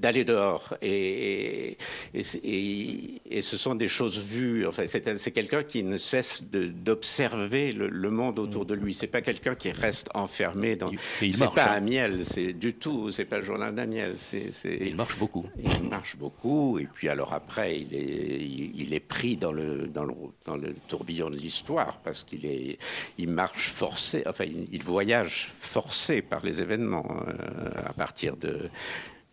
d'aller 0.00 0.24
dehors. 0.24 0.74
Et, 0.82 1.76
et, 2.14 3.42
ce 3.42 3.56
sont 3.56 3.74
des 3.74 3.88
choses 3.88 4.18
vues. 4.18 4.66
Enfin, 4.66 4.84
c'est 4.86 5.30
quelqu'un 5.30 5.62
qui 5.62 5.82
ne 5.82 5.96
cesse 5.96 6.42
d'observer 6.44 7.72
le, 7.72 8.10
monde 8.10 8.38
autour 8.38 8.66
de 8.66 8.74
lui. 8.74 8.94
C'est 8.94 9.06
pas 9.06 9.20
quelqu'un 9.20 9.54
qui 9.54 9.70
reste 9.70 10.08
enfermé 10.14 10.74
dans. 10.76 10.90
C'est 11.20 11.52
pas 11.54 11.74
hein. 11.74 11.80
miel, 11.80 12.24
c'est 12.24 12.52
du 12.52 12.74
tout. 12.74 13.12
C'est 13.12 13.24
pas 13.24 13.36
le 13.36 13.44
journal 13.44 13.74
d'Amiel. 13.74 14.16
Il 14.64 14.96
marche 14.96 15.18
beaucoup. 15.18 15.46
Il 15.62 15.88
marche 15.88 16.16
beaucoup. 16.16 16.78
Et 16.78 16.88
puis 16.92 17.08
alors 17.08 17.32
après, 17.32 17.78
il 17.78 17.94
est, 17.94 18.70
il, 18.74 18.94
est 18.94 19.00
pris 19.00 19.36
dans 19.36 19.52
le, 19.52 19.86
dans 19.86 20.04
le, 20.04 20.14
dans 20.44 20.56
le 20.56 20.74
tourbillon 20.88 21.30
de 21.30 21.36
l'histoire 21.36 21.98
parce 22.02 22.24
qu'il 22.24 22.46
est, 22.46 22.78
il 23.18 23.28
marche 23.28 23.70
forcé. 23.70 24.22
Enfin, 24.26 24.44
il, 24.44 24.82
voyage 24.82 25.52
forcé 25.60 26.22
par 26.22 26.42
les 26.44 26.62
événements 26.62 27.06
euh, 27.28 27.70
à 27.76 27.92
partir 27.92 28.36
de 28.36 28.70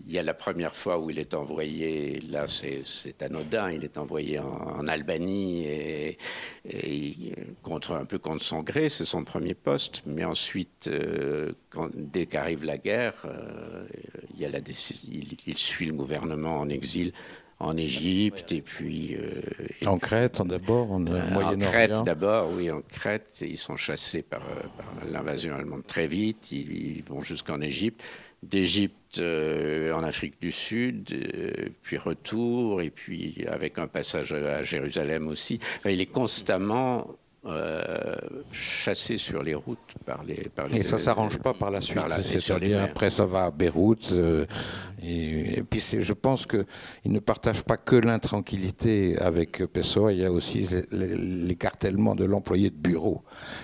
il 0.05 0.13
y 0.13 0.19
a 0.19 0.23
la 0.23 0.33
première 0.33 0.75
fois 0.75 0.99
où 0.99 1.09
il 1.09 1.19
est 1.19 1.33
envoyé, 1.33 2.19
là 2.29 2.45
c'est 2.47 3.21
anodin, 3.21 3.71
il 3.71 3.83
est 3.83 3.97
envoyé 3.97 4.39
en, 4.39 4.87
Albanie 4.87 5.65
et, 5.65 6.17
contre, 7.63 7.93
un 7.93 8.05
peu 8.05 8.19
contre 8.19 8.43
son 8.43 8.61
gré, 8.61 8.89
c'est 8.89 9.05
son 9.05 9.23
premier 9.23 9.53
poste. 9.53 10.03
Mais 10.05 10.23
ensuite, 10.23 10.87
euh, 10.87 11.51
quand, 11.69 11.89
dès 11.93 12.25
qu'arrive 12.25 12.63
la 12.63 12.77
guerre, 12.77 13.15
euh, 13.25 13.85
il, 14.33 14.41
y 14.41 14.45
a 14.45 14.49
la 14.49 14.59
il, 14.59 15.35
il, 15.45 15.57
suit 15.57 15.87
le 15.87 15.93
gouvernement 15.93 16.59
en 16.59 16.69
exil 16.69 17.11
en 17.59 17.75
Égypte 17.75 18.51
et 18.51 18.61
puis 18.61 19.15
euh, 19.15 19.41
en 19.87 19.97
Crète 19.97 20.41
d'abord 20.43 20.91
en 20.91 20.99
Moyen-Orient. 20.99 21.67
En 21.67 21.71
Crète 21.71 22.03
d'abord, 22.05 22.51
oui, 22.53 22.69
en 22.69 22.81
Crète. 22.81 23.41
Ils 23.41 23.57
sont 23.57 23.75
chassés 23.75 24.21
par, 24.21 24.43
l'invasion 25.11 25.55
allemande 25.55 25.85
très 25.87 26.07
vite. 26.07 26.51
ils 26.51 27.03
vont 27.03 27.21
jusqu'en 27.21 27.59
Égypte 27.59 28.03
d'Égypte 28.43 29.19
euh, 29.19 29.93
en 29.93 30.03
Afrique 30.03 30.39
du 30.41 30.51
Sud, 30.51 31.09
euh, 31.11 31.69
puis 31.81 31.97
retour, 31.97 32.81
et 32.81 32.89
puis 32.89 33.45
avec 33.47 33.79
un 33.79 33.87
passage 33.87 34.33
à 34.33 34.61
Jérusalem 34.63 35.27
aussi. 35.27 35.59
il 35.85 36.01
est 36.01 36.05
constamment 36.07 37.07
euh, 37.45 38.15
chassé 38.51 39.17
sur 39.17 39.41
les 39.41 39.55
routes 39.55 39.79
par 40.05 40.23
les. 40.23 40.49
Par 40.53 40.73
et 40.75 40.83
ça 40.83 40.99
s'arrange 40.99 41.39
pas 41.39 41.53
par 41.53 41.71
la 41.71 41.81
suite. 41.81 41.99
C'est-à-dire 42.21 42.83
après 42.83 43.09
ça 43.09 43.25
va 43.25 43.45
à 43.45 43.51
Beyrouth. 43.51 44.13
et, 45.01 45.63
puis 45.69 45.79
je 45.79 46.13
pense 46.13 46.45
qu'il 46.45 46.65
ne 47.05 47.19
partage 47.19 47.63
pas 47.63 47.77
que 47.77 47.95
l'intranquillité 47.95 49.17
avec 49.17 49.63
Pessoa. 49.67 50.11
Il 50.11 50.19
y 50.19 50.25
a 50.25 50.31
aussi 50.31 50.67
l'écartellement 50.91 52.15
de 52.15 52.25
l'employé 52.25 52.69
de 52.69 52.75
bureau 52.75 53.23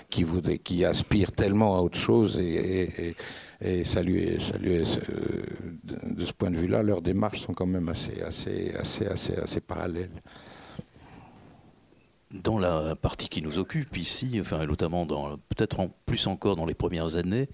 qui, 0.10 0.24
voudrait, 0.24 0.60
qui 0.60 0.86
aspire 0.86 1.32
tellement 1.32 1.78
à 1.78 1.82
autre 1.82 2.00
chose 2.00 2.40
et 2.40 3.16
et 3.53 3.53
saluer, 3.84 4.40
saluer 4.40 4.84
de, 5.84 6.26
ce 6.26 6.34
point 6.34 6.52
de 6.52 6.58
vue-là, 6.58 6.84
leurs 6.84 7.02
démarches 7.02 7.42
sont 7.42 7.54
quand 7.54 7.66
même 7.66 7.90
assez, 7.90 8.22
assez, 8.22 8.74
assez, 8.76 9.06
assez, 9.06 9.36
assez 9.36 9.62
parallèles. 9.62 10.22
Dans 12.32 12.58
la 12.58 12.96
partie 12.96 13.30
qui 13.30 13.44
nous 13.44 13.60
occupe 13.60 13.96
ici, 13.96 14.40
enfin 14.42 14.66
notamment 14.66 15.06
dans 15.06 15.38
peut-être 15.50 15.80
en 15.80 15.90
plus 16.08 16.26
encore 16.26 16.56
dans 16.56 16.66
les 16.66 16.74
premières 16.74 17.16
années, 17.16 17.48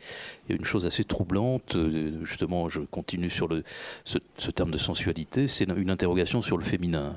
il 0.47 0.51
y 0.51 0.53
a 0.53 0.55
une 0.55 0.63
chose 0.63 0.85
assez 0.85 1.03
troublante. 1.03 1.75
Euh, 1.75 2.23
justement, 2.23 2.69
je 2.69 2.79
continue 2.79 3.29
sur 3.29 3.49
le, 3.49 3.63
ce, 4.05 4.19
terme 4.51 4.71
de 4.71 4.77
sensualité, 4.77 5.49
c'est 5.49 5.65
une 5.65 5.89
interrogation 5.89 6.41
sur 6.41 6.57
le 6.57 6.63
féminin. 6.63 7.13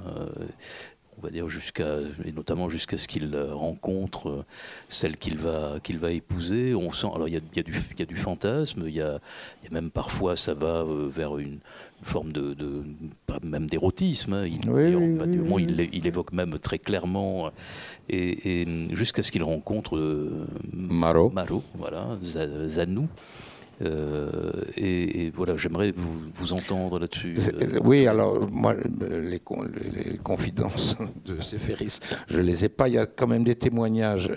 Euh, 1.22 1.26
on 1.26 1.26
va 1.26 1.30
dire 1.30 1.48
jusqu'à 1.48 1.98
et 2.24 2.32
notamment 2.32 2.68
jusqu'à 2.68 2.98
ce 2.98 3.08
qu'il 3.08 3.36
rencontre 3.36 4.28
euh, 4.28 4.44
celle 4.88 5.16
qu'il 5.16 5.38
va 5.38 5.78
qu'il 5.82 5.98
va 5.98 6.10
épouser. 6.10 6.74
On 6.74 6.92
sent 6.92 7.08
alors 7.14 7.28
il 7.28 7.34
y 7.34 7.36
a, 7.36 7.40
y 7.54 7.60
a, 7.60 7.62
du 7.62 7.74
il 7.92 8.00
y 8.00 8.02
a 8.02 8.06
du 8.06 8.16
fantasme 8.16 8.84
il 8.86 8.94
y 8.94 9.00
a, 9.00 9.20
il 9.62 9.70
y 9.70 9.72
a 9.72 9.74
même 9.74 9.90
parfois 9.90 10.36
ça 10.36 10.54
va 10.54 10.82
euh, 10.82 11.08
vers 11.08 11.38
une 11.38 11.58
forme 12.02 12.32
de, 12.32 12.54
de 12.54 12.82
même 13.44 13.66
d'érotisme 13.66 14.32
hein. 14.34 14.46
il, 14.46 14.60
il, 14.66 15.88
il, 15.92 16.06
évoque 16.06 16.32
même 16.32 16.58
très 16.58 16.78
clairement 16.78 17.50
et, 18.08 18.66
jusqu'à 18.92 19.22
ce 19.22 19.30
qu'il 19.30 19.44
rencontre 19.44 19.96
euh, 19.96 20.46
Maro. 20.72 21.30
Maro 21.30 21.62
voilà 21.74 22.18
Zanou 22.22 23.08
euh, 23.80 24.52
et, 24.76 25.30
voilà, 25.34 25.56
j'aimerais 25.56 25.92
vous, 26.34 26.52
entendre 26.52 26.98
là-dessus. 26.98 27.36
Euh. 27.38 27.80
Oui, 27.82 28.06
alors 28.06 28.48
moi, 28.50 28.74
les, 28.74 29.30
les 29.30 30.18
confidences 30.18 30.96
de 31.24 31.40
Seferis, 31.40 31.98
je 32.28 32.40
les 32.40 32.64
ai 32.64 32.68
pas. 32.68 32.88
Il 32.88 32.94
y 32.94 32.98
a 32.98 33.06
quand 33.06 33.26
même 33.26 33.44
des 33.44 33.56
témoignages. 33.56 34.30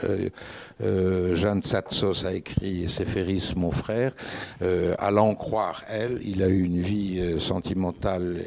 Euh, 0.81 1.35
Jeanne 1.35 1.61
Satsos 1.61 2.25
a 2.25 2.33
écrit 2.33 2.87
Seferis, 2.89 3.53
mon 3.55 3.71
frère. 3.71 4.13
allant 4.99 5.35
croire, 5.35 5.83
elle, 5.89 6.19
il 6.23 6.41
a 6.43 6.47
eu 6.47 6.63
une 6.63 6.81
vie 6.81 7.39
sentimentale 7.39 8.43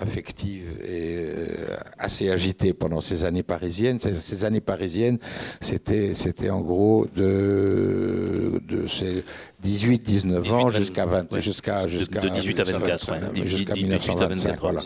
affective 0.00 0.80
et 0.82 1.16
euh, 1.16 1.76
assez 1.98 2.30
agitée 2.30 2.72
pendant 2.72 3.00
ces 3.00 3.24
années 3.24 3.42
parisiennes. 3.42 3.98
Ces, 4.00 4.44
années 4.44 4.60
parisiennes, 4.60 5.18
c'était, 5.60 6.14
c'était 6.14 6.50
en 6.50 6.60
gros 6.60 7.06
de, 7.14 8.60
de 8.66 8.86
ces 8.86 9.24
18-19 9.64 10.50
ans 10.50 10.68
jusqu'à 10.68 11.06
20, 11.06 11.38
jusqu'à, 11.40 11.86
jusqu'à, 11.86 12.20
de 12.20 12.28
18 12.28 12.60
à 12.60 12.64
24, 12.64 13.46
jusqu'à 13.46 13.74
1925. 13.74 14.60
Voilà. 14.60 14.80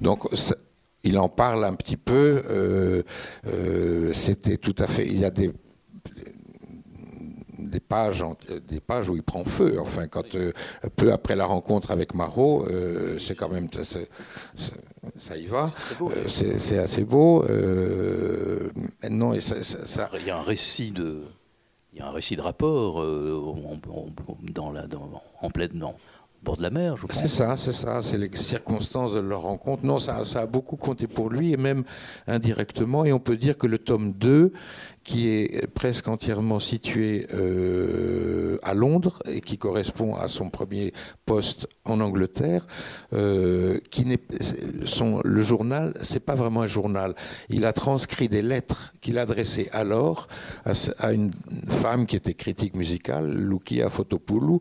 Donc, 0.00 0.28
il 1.04 1.18
en 1.18 1.28
parle 1.28 1.64
un 1.64 1.74
petit 1.74 1.96
peu. 1.96 2.42
Euh, 2.48 3.02
euh, 3.46 4.12
c'était 4.12 4.56
tout 4.56 4.76
à 4.78 4.86
fait. 4.86 5.06
Il 5.06 5.18
y 5.18 5.24
a 5.24 5.30
des 5.30 5.50
des 7.58 7.80
pages, 7.80 8.22
euh, 8.22 8.60
des 8.60 8.80
pages 8.80 9.08
où 9.08 9.16
il 9.16 9.22
prend 9.22 9.44
feu. 9.44 9.78
Enfin, 9.80 10.06
quand 10.06 10.34
euh, 10.34 10.52
peu 10.96 11.12
après 11.12 11.36
la 11.36 11.46
rencontre 11.46 11.90
avec 11.90 12.14
Marot, 12.14 12.66
euh, 12.66 13.18
c'est 13.18 13.34
quand 13.34 13.50
même 13.50 13.68
ça, 13.72 15.36
y 15.36 15.46
va. 15.46 15.72
C'est 16.26 16.78
assez 16.78 17.04
beau. 17.04 17.44
non, 19.08 19.32
et 19.34 19.40
ça, 19.40 20.10
Il 20.14 20.26
y 20.26 20.30
a 20.30 20.38
un 20.38 20.42
récit 20.42 20.90
de, 20.90 21.22
il 21.92 21.98
y 21.98 22.02
a 22.02 22.06
un 22.06 22.12
récit 22.12 22.36
de 22.36 22.42
rapport 22.42 22.96
en, 22.96 23.78
dans 24.52 24.72
la, 24.72 24.86
dans, 24.86 25.22
en 25.40 25.50
pleine 25.50 25.72
non 25.74 25.94
bord 26.42 26.56
de 26.56 26.62
la 26.62 26.70
mer, 26.70 26.96
je 26.96 27.06
C'est 27.10 27.28
ça, 27.28 27.56
c'est 27.56 27.72
ça, 27.72 28.00
c'est 28.02 28.18
les 28.18 28.30
circonstances 28.34 29.14
de 29.14 29.20
leur 29.20 29.42
rencontre. 29.42 29.84
Non, 29.84 29.98
ça, 29.98 30.24
ça, 30.24 30.42
a 30.42 30.46
beaucoup 30.46 30.76
compté 30.76 31.06
pour 31.06 31.30
lui, 31.30 31.52
et 31.52 31.56
même 31.56 31.84
indirectement, 32.26 33.04
et 33.04 33.12
on 33.12 33.18
peut 33.18 33.36
dire 33.36 33.56
que 33.58 33.66
le 33.66 33.78
tome 33.78 34.12
2 34.12 34.52
qui 35.08 35.28
est 35.30 35.66
presque 35.68 36.06
entièrement 36.06 36.58
situé 36.58 37.28
euh, 37.32 38.58
à 38.62 38.74
Londres 38.74 39.22
et 39.24 39.40
qui 39.40 39.56
correspond 39.56 40.14
à 40.14 40.28
son 40.28 40.50
premier 40.50 40.92
poste 41.24 41.66
en 41.86 42.00
Angleterre, 42.00 42.66
euh, 43.14 43.80
qui 43.90 44.04
n'est 44.04 44.18
le 45.24 45.42
journal, 45.42 45.94
c'est 46.02 46.20
pas 46.20 46.34
vraiment 46.34 46.60
un 46.60 46.66
journal. 46.66 47.14
Il 47.48 47.64
a 47.64 47.72
transcrit 47.72 48.28
des 48.28 48.42
lettres 48.42 48.92
qu'il 49.00 49.16
adressait 49.16 49.70
alors 49.72 50.28
à, 50.66 51.12
une 51.12 51.32
femme 51.80 52.04
qui 52.04 52.16
était 52.16 52.34
critique 52.34 52.74
musicale, 52.74 53.32
Lukia 53.32 53.88
Fotopoulou, 53.88 54.60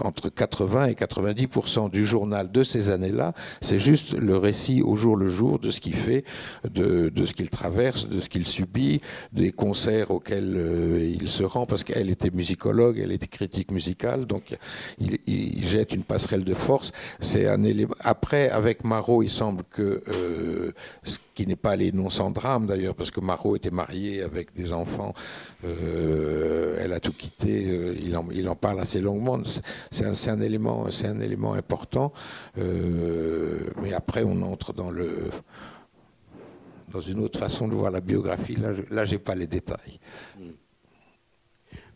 entre 0.00 0.28
80 0.28 0.86
et 0.86 0.94
90% 0.94 1.90
du 1.90 2.06
journal 2.06 2.52
de 2.52 2.62
ces 2.62 2.90
années-là, 2.90 3.32
c'est 3.60 3.78
juste 3.78 4.14
le 4.14 4.36
récit 4.36 4.82
au 4.82 4.94
jour 4.94 5.16
le 5.16 5.28
jour 5.28 5.58
de 5.58 5.72
ce 5.72 5.80
qu'il 5.80 5.96
fait, 5.96 6.24
de, 6.62 7.08
de 7.08 7.26
ce 7.26 7.34
qu'il 7.34 7.50
traverse, 7.50 8.08
de 8.08 8.19
ce 8.20 8.28
qu'il 8.28 8.46
subit, 8.46 9.00
des 9.32 9.52
concerts 9.52 10.10
auxquels 10.10 10.54
euh, 10.56 11.16
il 11.20 11.30
se 11.30 11.42
rend, 11.42 11.66
parce 11.66 11.84
qu'elle 11.84 12.10
était 12.10 12.30
musicologue, 12.30 12.98
elle 12.98 13.12
était 13.12 13.26
critique 13.26 13.70
musicale, 13.70 14.26
donc 14.26 14.56
il, 14.98 15.66
jette 15.66 15.92
une 15.92 16.04
passerelle 16.04 16.44
de 16.44 16.54
force. 16.54 16.92
C'est 17.20 17.46
un 17.46 17.62
élément. 17.62 17.94
Après, 18.00 18.48
avec 18.48 18.84
Marot, 18.84 19.22
il 19.22 19.30
semble 19.30 19.64
que 19.70 20.02
euh, 20.08 20.72
ce 21.02 21.18
qui 21.34 21.46
n'est 21.46 21.56
pas 21.56 21.72
allé 21.72 21.92
non 21.92 22.10
sans 22.10 22.30
drame 22.30 22.66
d'ailleurs, 22.66 22.94
parce 22.94 23.10
que 23.10 23.20
Marot 23.20 23.56
était 23.56 23.70
marié 23.70 24.22
avec 24.22 24.54
des 24.54 24.72
enfants, 24.72 25.14
euh, 25.64 26.78
elle 26.80 26.92
a 26.92 27.00
tout 27.00 27.12
quitté, 27.12 27.96
il, 28.02 28.16
en, 28.16 28.26
il, 28.30 28.48
en, 28.48 28.56
parle 28.56 28.80
assez 28.80 29.00
longuement. 29.00 29.38
C'est 29.90 30.04
un, 30.04 30.32
un, 30.32 30.40
élément, 30.40 30.90
c'est 30.90 31.06
un 31.06 31.20
élément 31.20 31.54
important. 31.54 32.12
mais 32.56 33.92
après, 33.94 34.22
on 34.24 34.42
entre 34.42 34.72
dans 34.72 34.90
le 34.90 35.30
dans 36.90 37.00
une 37.00 37.20
autre 37.20 37.38
façon 37.38 37.68
de 37.68 37.74
voir 37.74 37.90
la 37.90 38.00
biographie. 38.00 38.56
Là, 38.90 39.04
je 39.04 39.12
n'ai 39.12 39.18
pas 39.18 39.34
les 39.34 39.46
détails. 39.46 40.00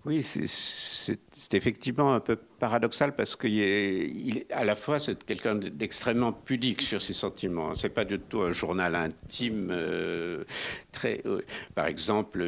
Oui, 0.04 0.22
c'est 0.22 1.18
effectivement 1.52 2.14
un 2.14 2.20
peu 2.20 2.36
paradoxal 2.36 3.14
parce 3.14 3.36
qu'à 3.36 4.64
la 4.64 4.76
fois 4.76 4.98
c'est 4.98 5.22
quelqu'un 5.24 5.54
d'extrêmement 5.56 6.32
pudique 6.32 6.82
sur 6.82 7.02
ses 7.02 7.12
sentiments. 7.12 7.74
C'est 7.74 7.90
pas 7.90 8.04
du 8.04 8.18
tout 8.18 8.42
un 8.42 8.52
journal 8.52 8.94
intime. 8.94 9.68
Euh, 9.70 10.44
très, 10.92 11.20
euh, 11.26 11.42
par 11.74 11.86
exemple, 11.86 12.42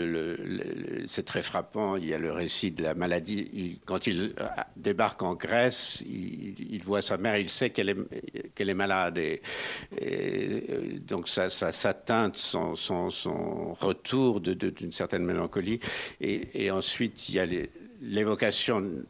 c'est 1.07 1.25
très 1.25 1.43
frappant. 1.43 1.97
Il 1.97 2.07
y 2.07 2.15
a 2.15 2.19
le 2.19 2.33
récit 2.33 2.71
de 2.71 2.83
la 2.83 2.95
maladie. 2.95 3.81
quand 3.85 4.07
il 4.07 4.35
euh, 4.41 4.47
débarque 4.77 5.23
en 5.23 5.35
Grèce, 5.35 6.03
il, 6.07 6.81
voit 6.83 7.03
sa 7.03 7.18
mère. 7.18 7.37
Il 7.37 7.49
sait 7.49 7.70
qu'elle 7.70 7.91
est 7.91 7.97
est 8.59 8.75
malade 8.75 9.18
et, 9.18 9.41
donc 11.07 11.29
ça, 11.29 11.51
ça, 11.51 11.95
teinte 11.95 12.37
son, 12.37 12.75
retour 13.75 14.41
d'une 14.41 14.93
certaine 14.93 15.25
mélancolie. 15.25 15.81
Et, 16.20 16.70
ensuite 16.70 17.29
il 17.29 17.37
y 17.37 17.41
a 17.41 17.47
l'évocation 18.01 19.05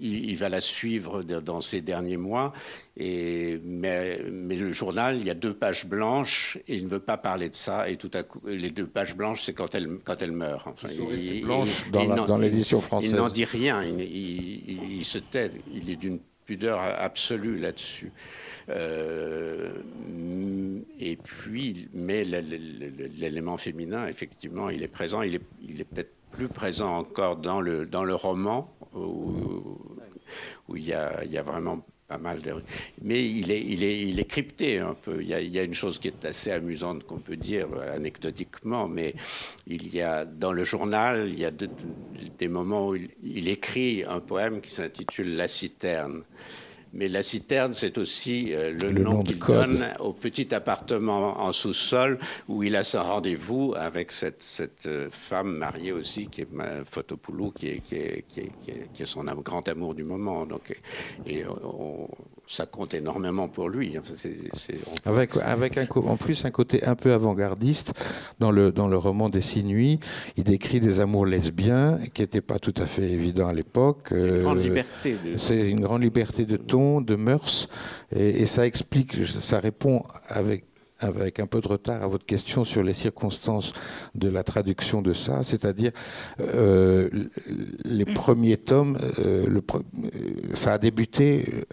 il, 0.00 0.36
va 0.36 0.48
la 0.48 0.60
suivre 0.60 1.22
dans 1.22 1.60
ces 1.60 1.80
derniers 1.80 2.16
mois. 2.16 2.52
Et, 2.96 3.60
mais, 3.64 4.18
le 4.18 4.72
journal, 4.72 5.18
il 5.18 5.26
y 5.26 5.30
a 5.30 5.34
deux 5.34 5.54
pages 5.54 5.86
blanches 5.86 6.58
et 6.68 6.76
il 6.76 6.84
ne 6.84 6.90
veut 6.90 7.00
pas 7.00 7.16
parler 7.16 7.48
de 7.48 7.54
ça. 7.54 7.88
Et 7.88 7.96
tout 7.96 8.10
à 8.14 8.22
coup, 8.22 8.40
les 8.46 8.70
deux 8.70 8.86
pages 8.86 9.16
blanches, 9.16 9.42
c'est 9.42 9.52
quand 9.52 9.74
elle, 9.74 9.98
quand 10.04 10.20
elle 10.22 10.32
meurt. 10.32 10.66
Enfin, 10.66 10.88
il, 10.90 11.46
dans 11.46 12.38
l'édition 12.38 12.80
française. 12.80 13.10
Il 13.10 13.16
n'en 13.16 13.28
dit 13.28 13.44
rien, 13.44 13.82
il, 13.82 15.04
se 15.04 15.18
tait. 15.18 15.50
Il 15.72 15.90
est 15.90 15.96
d'une 15.96 16.20
pudeur 16.46 16.80
absolue 16.80 17.58
là-dessus. 17.58 18.12
Euh, 18.68 19.70
et 20.98 21.16
puis, 21.16 21.88
mais 21.92 22.24
l'élément 22.24 23.56
féminin, 23.56 24.06
effectivement, 24.06 24.70
il 24.70 24.82
est 24.82 24.88
présent. 24.88 25.22
Il 25.22 25.36
est, 25.36 25.42
il 25.66 25.80
est 25.80 25.84
peut-être 25.84 26.12
plus 26.32 26.48
présent 26.48 26.96
encore 26.96 27.36
dans 27.36 27.60
le, 27.60 27.86
dans 27.86 28.04
le 28.04 28.14
roman, 28.14 28.72
où, 28.94 29.78
où 30.68 30.76
il, 30.76 30.84
y 30.84 30.92
a, 30.92 31.24
il 31.24 31.30
y 31.30 31.38
a 31.38 31.42
vraiment 31.42 31.84
pas 32.10 32.18
mal 32.18 32.42
de... 32.42 32.52
Mais 33.02 33.24
il 33.24 33.52
est, 33.52 33.60
il, 33.62 33.84
est, 33.84 34.00
il 34.00 34.18
est 34.18 34.24
crypté 34.24 34.80
un 34.80 34.94
peu. 34.94 35.22
Il 35.22 35.28
y, 35.28 35.34
a, 35.34 35.40
il 35.40 35.54
y 35.54 35.60
a 35.60 35.62
une 35.62 35.74
chose 35.74 36.00
qui 36.00 36.08
est 36.08 36.24
assez 36.24 36.50
amusante 36.50 37.04
qu'on 37.04 37.20
peut 37.20 37.36
dire 37.36 37.68
anecdotiquement, 37.94 38.88
mais 38.88 39.14
il 39.68 39.94
y 39.94 40.02
a 40.02 40.24
dans 40.24 40.52
le 40.52 40.64
journal, 40.64 41.28
il 41.28 41.38
y 41.38 41.44
a 41.44 41.52
des 41.52 42.48
moments 42.48 42.88
où 42.88 42.96
il, 42.96 43.48
écrit 43.48 44.04
un 44.04 44.18
poème 44.18 44.60
qui 44.60 44.70
s'intitule 44.70 45.36
La 45.36 45.46
citerne. 45.46 46.24
Mais 46.92 47.08
la 47.08 47.22
citerne, 47.22 47.72
c'est 47.74 47.98
aussi 47.98 48.52
euh, 48.52 48.72
le, 48.72 48.90
nom, 48.90 49.22
qu'il 49.22 49.38
donne 49.38 49.86
au 50.00 50.12
petit 50.12 50.52
appartement 50.54 51.40
en 51.40 51.52
sous-sol 51.52 52.18
où 52.48 52.62
il 52.62 52.74
a 52.74 52.82
son 52.82 53.02
rendez-vous 53.02 53.74
avec 53.76 54.10
cette, 54.10 54.42
cette, 54.42 54.86
euh, 54.86 55.08
femme 55.10 55.56
mariée 55.56 55.92
aussi, 55.92 56.26
qui 56.26 56.42
est 56.42 56.48
Photopoulou, 56.90 57.52
qui 57.52 57.68
est, 57.68 57.80
qui, 57.80 57.94
est, 57.94 58.24
qui, 58.28 58.40
est, 58.40 58.52
qui 58.92 59.02
est, 59.02 59.06
son 59.06 59.24
grand 59.24 59.68
amour 59.68 59.94
du 59.94 60.02
moment. 60.02 60.46
Donc, 60.46 60.76
et 61.26 61.44
on, 61.46 62.08
ça 62.50 62.66
compte 62.66 62.94
énormément 62.94 63.48
pour 63.48 63.68
lui. 63.68 63.96
avec 65.04 65.36
avec 65.36 65.78
un, 65.78 65.86
en 65.94 66.16
plus 66.16 66.44
un 66.44 66.50
côté 66.50 66.84
un 66.84 66.96
peu 66.96 67.12
avant-gardiste 67.12 67.94
dans 68.40 68.50
le, 68.50 68.72
dans 68.72 68.88
le 68.88 68.96
roman 68.98 69.28
des 69.28 69.40
Six 69.40 69.62
Nuits. 69.62 70.00
Il 70.36 70.42
décrit 70.42 70.80
des 70.80 70.98
amours 70.98 71.26
lesbiens 71.26 72.00
qui 72.12 72.22
n'étaient 72.22 72.40
pas 72.40 72.58
tout 72.58 72.74
à 72.76 72.86
fait 72.86 73.08
évidents 73.08 73.46
à 73.46 73.52
l'époque. 73.52 74.08
Euh. 74.12 74.42
C'est 75.38 75.70
une 75.70 75.80
grande 75.80 76.02
liberté 76.02 76.44
de 76.44 76.56
ton, 76.56 77.00
de 77.00 77.14
mœurs. 77.14 77.68
Et, 78.14 78.42
et, 78.42 78.46
ça 78.46 78.66
explique, 78.66 79.26
ça 79.26 79.60
répond 79.60 80.02
avec 80.28 80.64
avec 81.00 81.40
un 81.40 81.46
peu 81.46 81.60
de 81.60 81.68
retard 81.68 82.02
à 82.02 82.06
votre 82.06 82.26
question 82.26 82.64
sur 82.64 82.82
les 82.82 82.92
circonstances 82.92 83.72
de 84.14 84.28
la 84.28 84.42
traduction 84.42 85.02
de 85.02 85.12
ça, 85.12 85.42
c'est-à-dire 85.42 85.92
euh, 86.40 87.08
les 87.84 88.04
premiers 88.04 88.58
tomes, 88.58 88.98
euh, 89.18 89.46
le, 89.46 89.62
ça 90.54 90.74
a 90.74 90.78
débuté, 90.78 91.64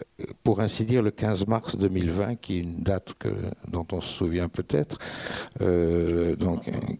pour 0.43 0.61
ainsi 0.61 0.85
dire, 0.85 1.01
le 1.01 1.11
15 1.11 1.47
mars 1.47 1.77
2020, 1.77 2.35
qui 2.35 2.57
est 2.57 2.61
une 2.61 2.81
date 2.81 3.13
dont 3.67 3.85
on 3.91 4.01
se 4.01 4.09
souvient 4.09 4.47
peut-être, 4.47 4.97
euh, 5.61 6.35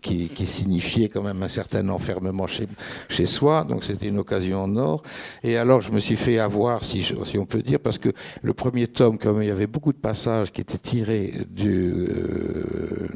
qui, 0.02 0.30
signifiait 0.46 1.10
quand 1.10 1.24
même 1.24 1.44
un 1.44 1.50
certain 1.50 1.88
enfermement 1.90 2.48
chez, 2.48 2.68
chez 3.10 3.26
soi, 3.26 3.64
donc 3.64 3.84
c'était 3.84 4.08
une 4.08 4.20
occasion 4.20 4.64
en 4.64 4.76
or. 4.78 5.04
Et 5.44 5.58
alors 5.58 5.82
je 5.82 5.92
me 5.92 6.00
suis 6.00 6.16
fait 6.16 6.40
avoir, 6.40 6.84
si, 6.84 7.04
si 7.04 7.38
on 7.38 7.46
peut 7.46 7.62
dire, 7.62 7.80
parce 7.80 7.98
que 7.98 8.10
le 8.42 8.54
premier 8.54 8.88
tome, 8.88 9.18
comme 9.18 9.42
il 9.42 9.48
y 9.48 9.52
avait 9.52 9.68
beaucoup 9.68 9.94
de 9.94 9.98
passages 9.98 10.52
qui 10.52 10.62
étaient 10.62 10.78
tirés 10.78 11.34
du 11.50 12.08
euh, 12.18 13.08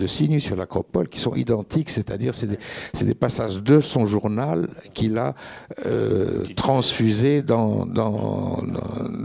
de 0.00 0.06
signes 0.06 0.40
sur 0.40 0.56
l'acropole 0.56 1.08
qui 1.08 1.20
sont 1.20 1.34
identiques, 1.34 1.90
c'est-à-dire 1.90 2.34
c'est 2.34 2.46
des, 2.46 2.58
des, 3.04 3.14
passages 3.14 3.62
de 3.62 3.80
son 3.80 4.06
journal 4.06 4.68
qu'il 4.94 5.18
a 5.18 5.34
euh, 5.86 6.44
transfusé 6.56 7.42
dans, 7.42 7.84
dans, 7.84 8.62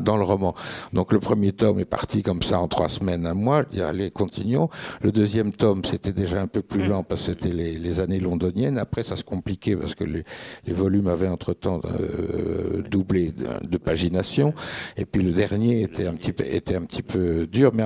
dans, 0.04 0.18
le 0.18 0.24
roman. 0.24 0.54
Donc 0.92 1.14
le 1.14 1.20
premier 1.20 1.54
tome 1.54 1.80
est 1.80 1.86
parti 1.86 2.22
comme 2.24 2.44
ça 2.44 2.60
en 2.60 2.68
trois 2.68 2.90
semaines, 2.90 3.26
un 3.26 3.34
mois, 3.34 3.64
il 3.72 3.80
y 3.80 3.82
a 3.82 3.94
les 3.94 4.12
continuons. 4.12 4.70
Le 5.02 5.12
deuxième 5.12 5.54
tome, 5.54 5.84
c'était 5.86 6.12
déjà 6.12 6.42
un 6.42 6.48
peu 6.48 6.62
plus 6.62 6.86
lent 6.86 7.04
parce 7.04 7.22
que 7.22 7.34
c'était 7.34 7.56
les, 7.56 7.78
les, 7.78 8.00
années 8.00 8.20
londoniennes. 8.20 8.78
Après, 8.78 9.04
ça 9.04 9.16
se 9.16 9.24
compliquait 9.24 9.78
parce 9.78 9.96
que 9.96 10.04
les, 10.04 10.24
les 10.68 10.74
volumes 10.74 11.08
avaient 11.08 11.30
entre-temps 11.30 11.80
euh, 11.86 12.84
doublé 12.92 13.32
de, 13.32 13.66
de, 13.66 13.78
pagination. 13.78 14.54
Et 14.98 15.06
puis 15.06 15.22
le 15.24 15.32
dernier 15.32 15.84
était 15.84 16.08
un 16.08 16.16
petit 16.16 16.34
peu, 16.34 16.44
était 16.46 16.76
un 16.76 16.84
petit 16.84 17.04
peu 17.04 17.48
dur, 17.48 17.72
mais 17.74 17.86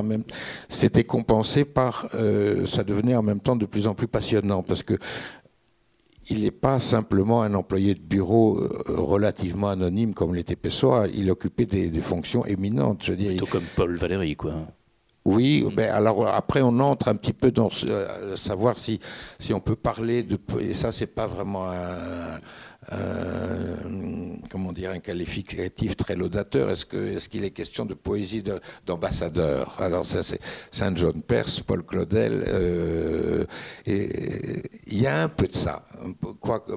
c'était 0.69 1.03
compensé 1.03 1.65
par... 1.65 2.07
Euh, 2.15 2.65
ça 2.80 2.86
devenait 2.86 3.15
en 3.15 3.21
même 3.21 3.41
temps 3.41 3.57
de 3.57 3.65
plus 3.65 3.88
en 3.88 3.93
plus 3.93 4.07
passionnant 4.07 4.63
parce 4.63 4.84
que 4.84 4.97
il 6.30 6.43
n'est 6.43 6.51
pas 6.51 6.80
simplement 6.80 7.41
un 7.43 7.53
employé 7.53 7.93
de 7.93 7.99
bureau 7.99 8.57
euh, 8.57 8.69
relativement 8.88 9.67
anonyme 9.67 10.13
comme 10.13 10.34
l'était 10.34 10.55
Pessoa, 10.55 11.07
il 11.13 11.30
occupait 11.30 11.65
des, 11.65 11.99
fonctions 11.99 12.45
éminentes. 12.45 13.03
Je 13.03 13.13
Plutôt 13.13 13.47
comme 13.47 13.63
Paul 13.75 13.97
Valéry, 13.97 14.36
quoi. 14.38 14.53
Oui, 15.25 15.65
mm. 15.65 15.75
ben 15.75 15.91
alors 15.91 16.25
après 16.27 16.61
on 16.61 16.80
entre 16.80 17.09
un 17.09 17.15
petit 17.15 17.34
peu 17.34 17.51
dans 17.51 17.69
euh, 17.84 18.38
savoir 18.38 18.80
si 18.80 18.99
si 19.39 19.53
on 19.53 19.59
peut 19.59 19.75
parler 19.75 20.23
de 20.23 20.38
et 20.61 20.73
ça 20.73 20.93
c'est 20.93 21.07
pas 21.07 21.27
vraiment 21.27 21.69
un, 21.69 22.39
euh, 22.91 23.75
comment 24.49 24.73
dire, 24.73 24.91
un 24.91 24.99
qualificatif 24.99 25.95
très 25.95 26.15
laudateur. 26.15 26.69
Est-ce 26.71 26.85
qu'il 26.85 26.99
est, 26.99 27.29
qu'il 27.29 27.43
est 27.43 27.51
question 27.51 27.85
de 27.85 27.93
poésie 27.93 28.43
d'ambassadeur? 28.85 29.79
Alors 29.79 30.05
ça 30.05 30.23
c'est 30.23 30.39
Saint 30.71 30.95
John 30.95 31.21
Perse, 31.21 31.61
Paul 31.61 31.83
Claudel, 31.83 32.43
euh, 32.47 33.45
il 33.85 35.01
y 35.01 35.07
a 35.07 35.23
un 35.23 35.29
peu 35.29 35.47
de 35.47 35.55
ça. 35.55 35.85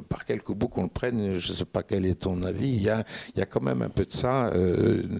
Par 0.08 0.24
quelques 0.24 0.52
bouts 0.52 0.68
qu'on 0.68 0.84
le 0.84 0.88
prenne, 0.88 1.38
je 1.38 1.52
ne 1.52 1.56
sais 1.56 1.64
pas 1.64 1.82
quel 1.82 2.06
est 2.06 2.20
ton 2.20 2.42
avis, 2.42 2.68
il 2.68 2.82
y 2.82 2.90
a, 2.90 3.04
quand 3.46 3.62
même 3.62 3.82
un 3.82 3.88
peu 3.88 4.04
de 4.04 4.12
ça. 4.12 4.48
Euh, 4.48 5.18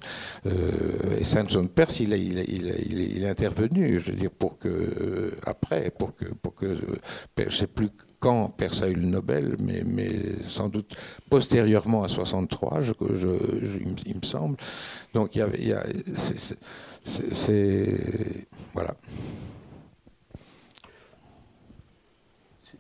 et 1.18 1.24
Saint 1.24 1.48
John 1.48 1.68
Perse, 1.68 2.00
il, 2.00 2.12
est 2.12 3.28
intervenu, 3.28 4.00
je 4.00 4.12
veux 4.12 4.16
dire, 4.16 4.30
pour 4.30 4.58
que 4.58 5.34
après, 5.44 5.90
pour 5.90 6.14
que, 6.16 6.26
pour 6.26 6.54
que, 6.54 6.76
je 7.38 7.56
sais 7.56 7.66
plus 7.66 7.90
quand 8.22 8.50
Perse 8.50 8.82
a 8.82 8.88
eu 8.88 8.94
le 8.94 9.06
Nobel, 9.06 9.56
mais, 9.58 9.82
mais 9.84 10.44
sans 10.44 10.68
doute 10.68 10.94
postérieurement 11.28 12.04
à 12.04 12.08
63, 12.08 12.82
je, 12.82 12.92
il, 14.06 14.16
me 14.16 14.24
semble. 14.24 14.56
Donc 15.12 15.34
il 15.34 15.40
y 15.40 15.42
a, 15.42 15.48
il 15.58 15.68
y 15.68 15.72
a 15.72 15.84
c'est 17.04 18.46
voilà. 18.72 18.94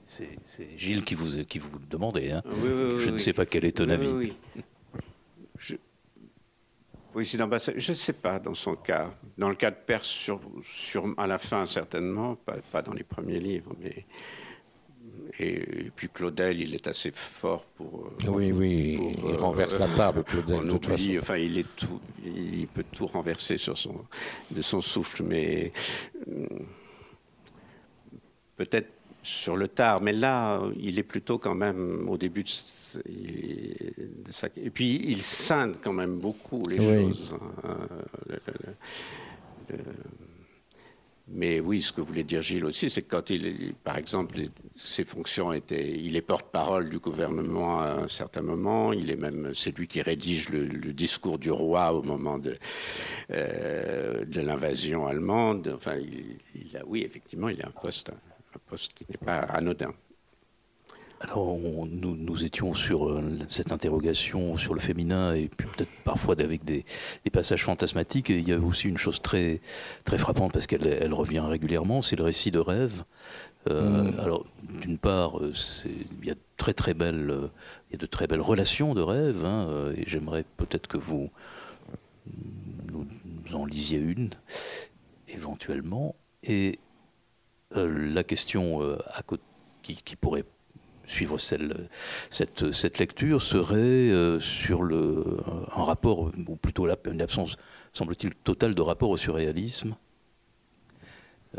C'est 0.06 0.78
Gilles 0.78 1.04
qui 1.04 1.16
vous, 1.16 1.42
qui 1.44 1.58
vous 1.58 1.70
demandait. 1.90 2.30
Hein. 2.30 2.42
je 2.62 3.10
ne 3.10 3.18
sais 3.18 3.32
pas 3.32 3.44
quel 3.44 3.64
est 3.64 3.78
ton 3.78 3.88
avis. 3.88 4.32
Je, 5.58 5.74
oui, 7.16 7.26
c'est 7.26 7.78
je 7.78 7.90
ne 7.90 7.96
sais 7.96 8.12
pas 8.12 8.38
dans 8.38 8.54
son 8.54 8.76
cas. 8.76 9.12
Dans 9.36 9.48
le 9.48 9.56
cas 9.56 9.72
de 9.72 9.76
Perse, 9.76 10.06
sur, 10.06 10.40
sur, 10.64 11.12
à 11.16 11.26
la 11.26 11.38
fin 11.38 11.66
certainement, 11.66 12.36
pas, 12.36 12.58
pas 12.70 12.82
dans 12.82 12.92
les 12.92 13.02
premiers 13.02 13.40
livres, 13.40 13.74
mais 13.80 14.06
et, 15.38 15.90
puis 15.94 16.08
Claudel, 16.08 16.60
il 16.60 16.74
est 16.74 16.86
assez 16.86 17.10
fort 17.12 17.64
pour. 17.76 18.10
Euh, 18.24 18.28
oui, 18.28 18.52
oui, 18.52 18.98
il 19.18 19.30
euh, 19.30 19.36
renverse 19.36 19.78
la 19.78 19.88
table, 19.88 20.24
Claudel. 20.26 20.66
De 20.66 20.70
toute 20.70 20.86
façon. 20.86 21.16
Enfin, 21.18 21.36
il 21.36 21.58
est 21.58 21.76
tout, 21.76 22.00
il 22.24 22.66
peut 22.68 22.84
tout 22.92 23.06
renverser 23.06 23.56
sur 23.56 23.78
son, 23.78 24.04
de 24.50 24.62
son 24.62 24.80
souffle, 24.80 25.22
mais 25.22 25.72
euh, 26.28 26.46
peut-être 28.56 28.90
sur 29.22 29.56
le 29.56 29.68
tard. 29.68 30.02
Mais 30.02 30.12
là, 30.12 30.62
il 30.78 30.98
est 30.98 31.04
plutôt 31.04 31.38
quand 31.38 31.54
même 31.54 32.08
au 32.08 32.18
début 32.18 32.44
de, 32.44 32.50
sa. 34.30 34.48
Et 34.56 34.70
puis, 34.70 35.00
il 35.04 35.22
scinde 35.22 35.76
quand 35.82 35.94
même 35.94 36.18
beaucoup 36.18 36.62
les 36.68 36.76
choses. 36.76 37.34
Hein, 37.64 37.78
mais 41.34 41.60
oui, 41.60 41.80
ce 41.80 41.92
que 41.92 42.02
voulait 42.02 42.24
dire 42.24 42.42
Gilles 42.42 42.64
aussi, 42.66 42.90
c'est 42.90 43.02
que 43.02 43.16
quand 43.16 43.30
il, 43.30 43.74
par 43.82 43.96
exemple, 43.96 44.36
ses 44.76 45.04
fonctions 45.04 45.52
étaient, 45.52 45.90
il 45.90 46.14
est 46.14 46.20
porte-parole 46.20 46.90
du 46.90 46.98
gouvernement 46.98 47.80
à 47.80 48.02
un 48.02 48.08
certain 48.08 48.42
moment. 48.42 48.92
Il 48.92 49.10
est 49.10 49.16
même, 49.16 49.52
c'est 49.54 49.76
lui 49.76 49.86
qui 49.86 50.02
rédige 50.02 50.50
le, 50.50 50.92
discours 50.92 51.38
du 51.38 51.50
roi 51.50 51.94
au 51.94 52.02
moment 52.02 52.38
de 52.38 52.58
euh, 53.30 54.24
de 54.26 54.40
l'invasion 54.42 55.06
allemande. 55.06 55.72
Enfin, 55.74 55.96
il, 55.96 56.76
a, 56.76 56.84
oui, 56.84 57.02
effectivement, 57.02 57.48
il 57.48 57.62
a 57.62 57.68
un 57.68 57.80
poste, 57.80 58.10
un 58.10 58.60
poste 58.68 58.92
qui 58.92 59.06
n'est 59.08 59.16
pas 59.16 59.38
anodin. 59.38 59.94
Alors, 61.22 61.56
nous, 61.56 62.16
nous, 62.16 62.44
étions 62.44 62.74
sur 62.74 63.08
euh, 63.08 63.22
cette 63.48 63.70
interrogation 63.70 64.56
sur 64.56 64.74
le 64.74 64.80
féminin 64.80 65.34
et 65.34 65.48
peut-être 65.48 65.90
parfois 66.04 66.34
avec 66.40 66.64
des, 66.64 66.84
passages 67.32 67.64
fantasmatiques. 67.64 68.28
Et 68.30 68.38
il 68.38 68.48
y 68.48 68.52
a 68.52 68.58
aussi 68.58 68.88
une 68.88 68.98
chose 68.98 69.22
très, 69.22 69.60
très 70.04 70.18
frappante 70.18 70.52
parce 70.52 70.66
qu'elle 70.66 70.86
elle 70.86 71.14
revient 71.14 71.40
régulièrement, 71.40 72.02
c'est 72.02 72.16
le 72.16 72.24
récit 72.24 72.50
de 72.50 72.58
rêve. 72.58 73.04
Euh, 73.70 74.02
mm. 74.02 74.20
Alors, 74.20 74.44
d'une 74.82 74.98
part, 74.98 75.38
euh, 75.38 75.52
il 75.84 76.26
y 76.26 76.30
a 76.32 76.34
très 76.56 76.74
très 76.74 76.92
belles, 76.92 77.32
il 77.88 77.92
y 77.92 77.96
a 77.96 77.98
de 77.98 78.06
très 78.06 78.26
belles 78.26 78.40
relations 78.40 78.92
de 78.92 79.02
rêve, 79.02 79.44
hein, 79.44 79.92
et 79.96 80.02
j'aimerais 80.08 80.44
peut-être 80.56 80.88
que 80.88 80.98
vous 80.98 81.30
nous, 82.92 83.06
en 83.52 83.64
lisiez 83.64 83.98
une, 83.98 84.30
éventuellement. 85.28 86.16
Et 86.42 86.80
la 87.74 88.24
question 88.24 88.82
à 89.06 89.22
qui, 89.82 90.02
qui 90.04 90.16
pourrait 90.16 90.44
suivre 91.06 91.38
cette, 91.38 92.72
cette, 92.72 92.98
lecture 92.98 93.42
serait 93.42 93.76
euh, 93.76 94.40
sur 94.40 94.82
le, 94.82 95.38
un 95.74 95.84
rapport, 95.84 96.30
ou 96.46 96.56
plutôt 96.56 96.88
une 97.06 97.20
absence, 97.20 97.56
semble-t-il, 97.92 98.34
totale 98.34 98.74
de 98.74 98.82
rapport 98.82 99.10
au 99.10 99.16
surréalisme, 99.16 99.96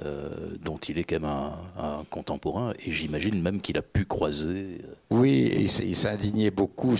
euh, 0.01 0.55
dont 0.63 0.77
il 0.77 0.97
est 0.97 1.03
quand 1.03 1.19
même 1.19 1.29
un, 1.77 2.03
contemporain, 2.09 2.73
et 2.83 2.89
j'imagine 2.89 3.39
même 3.39 3.61
qu'il 3.61 3.77
a 3.77 3.83
pu 3.83 4.05
croiser. 4.05 4.79
Euh, 4.81 4.95
oui, 5.11 5.69
il, 5.83 6.07
indigné 6.07 6.49
beaucoup. 6.49 6.95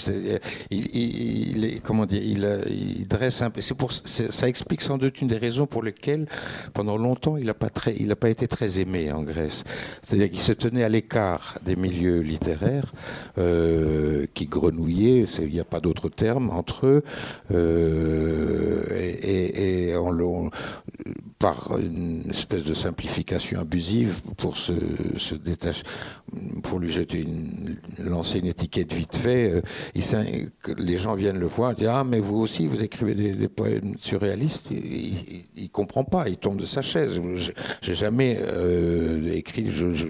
Il, 0.70 1.82
comment 1.82 2.06
dire, 2.06 2.22
il, 2.22 3.08
dresse 3.08 3.42
un. 3.42 3.50
Pour, 3.50 3.94
ça 3.94 4.48
explique 4.48 4.82
sans 4.82 5.00
doute 5.00 5.22
une 5.22 5.28
des 5.28 5.40
raisons 5.40 5.66
pour 5.66 5.82
lesquelles, 5.82 6.28
pendant 6.76 6.98
longtemps, 6.98 7.36
il 7.36 7.48
n'a 7.48 7.56
pas 7.56 7.70
pas 7.70 8.30
été 8.30 8.48
très 8.48 8.80
aimé 8.80 9.12
en 9.12 9.24
Grèce. 9.24 9.64
C'est-à-dire 10.04 10.30
qu'il 10.30 10.40
se 10.40 10.54
tenait 10.54 10.84
à 10.84 10.90
l'écart 10.90 11.58
des 11.66 11.76
milieux 11.76 12.20
littéraires 12.20 12.92
euh, 13.40 14.28
qui 14.36 14.46
grenouillaient. 14.46 15.26
Il 15.40 15.52
n'y 15.52 15.60
a 15.60 15.66
pas 15.66 15.80
d'autre 15.80 16.10
terme 16.10 16.52
entre 16.52 16.86
eux. 16.86 17.04
et, 18.96 19.90
et 19.90 19.98
on, 19.98 20.52
par 21.40 21.78
une 21.78 22.30
espèce 22.30 22.64
de 22.64 22.74
simplification 22.84 23.60
abusive 23.60 24.22
pour 24.38 24.58
se, 24.58 24.74
se 25.18 25.36
détacher, 25.36 25.84
pour 26.64 26.80
lui 26.80 26.92
jeter 26.92 27.22
une, 27.22 27.78
lancer 28.00 28.40
une 28.40 28.48
étiquette 28.48 28.92
vite 28.94 29.16
fait. 29.16 29.52
Euh, 29.52 29.62
il, 29.96 30.50
les 30.78 30.98
gens 30.98 31.16
viennent 31.16 31.40
le 31.40 31.48
voir, 31.48 31.76
disent 31.76 31.88
ah 31.90 32.04
mais 32.04 32.20
vous 32.20 32.38
aussi 32.38 32.68
vous 32.68 32.84
écrivez 32.84 33.16
des, 33.16 33.48
poèmes 33.48 33.96
surréalistes. 34.00 34.66
Il, 34.72 35.46
il, 35.56 35.70
comprend 35.70 36.04
pas, 36.04 36.28
il 36.28 36.38
tombe 36.38 36.58
de 36.58 36.66
sa 36.66 36.82
chaise. 36.82 37.22
J'ai 37.82 37.96
jamais 37.96 38.38
euh, 38.42 39.32
écrit, 39.34 39.72
je, 39.72 39.94
je, 39.94 40.08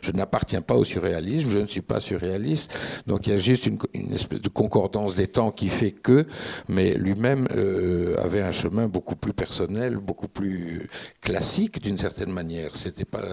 je, 0.00 0.12
n'appartiens 0.12 0.60
pas 0.60 0.74
au 0.74 0.84
surréalisme, 0.84 1.50
je 1.50 1.58
ne 1.58 1.66
suis 1.66 1.80
pas 1.92 2.00
surréaliste. 2.00 2.74
Donc 3.06 3.26
il 3.26 3.32
y 3.32 3.36
a 3.36 3.38
juste 3.38 3.66
une, 3.66 3.78
une 3.94 4.12
espèce 4.12 4.40
de 4.40 4.48
concordance 4.48 5.14
des 5.14 5.28
temps 5.28 5.50
qui 5.50 5.68
fait 5.68 5.92
que, 5.92 6.26
mais 6.68 6.94
lui-même 6.94 7.48
euh, 7.56 8.16
avait 8.22 8.42
un 8.42 8.52
chemin 8.52 8.88
beaucoup 8.88 9.16
plus 9.16 9.32
personnel, 9.32 9.96
beaucoup 9.96 10.28
plus 10.28 10.88
classique 11.20 11.80
d'une 11.82 11.98
certaine 12.02 12.32
manière. 12.32 12.76
C'était 12.76 13.04
pas, 13.04 13.24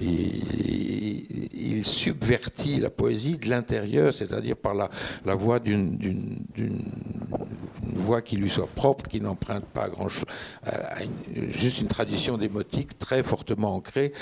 il, 0.00 1.32
il 1.78 1.84
subvertit 1.84 2.78
la 2.80 2.90
poésie 2.90 3.36
de 3.38 3.48
l'intérieur, 3.48 4.12
c'est-à-dire 4.12 4.56
par 4.56 4.74
la, 4.74 4.90
la 5.24 5.34
voix 5.34 5.58
d'une 5.58 6.44
voix 7.94 8.22
qui 8.22 8.36
lui 8.36 8.50
soit 8.50 8.66
propre, 8.66 9.08
qui 9.08 9.20
n'emprunte 9.20 9.64
pas 9.66 9.88
grand-chose, 9.88 10.24
juste 11.48 11.80
une 11.80 11.88
tradition 11.88 12.38
démotique 12.38 12.98
très 12.98 13.22
fortement 13.22 13.74
ancrée. 13.76 14.12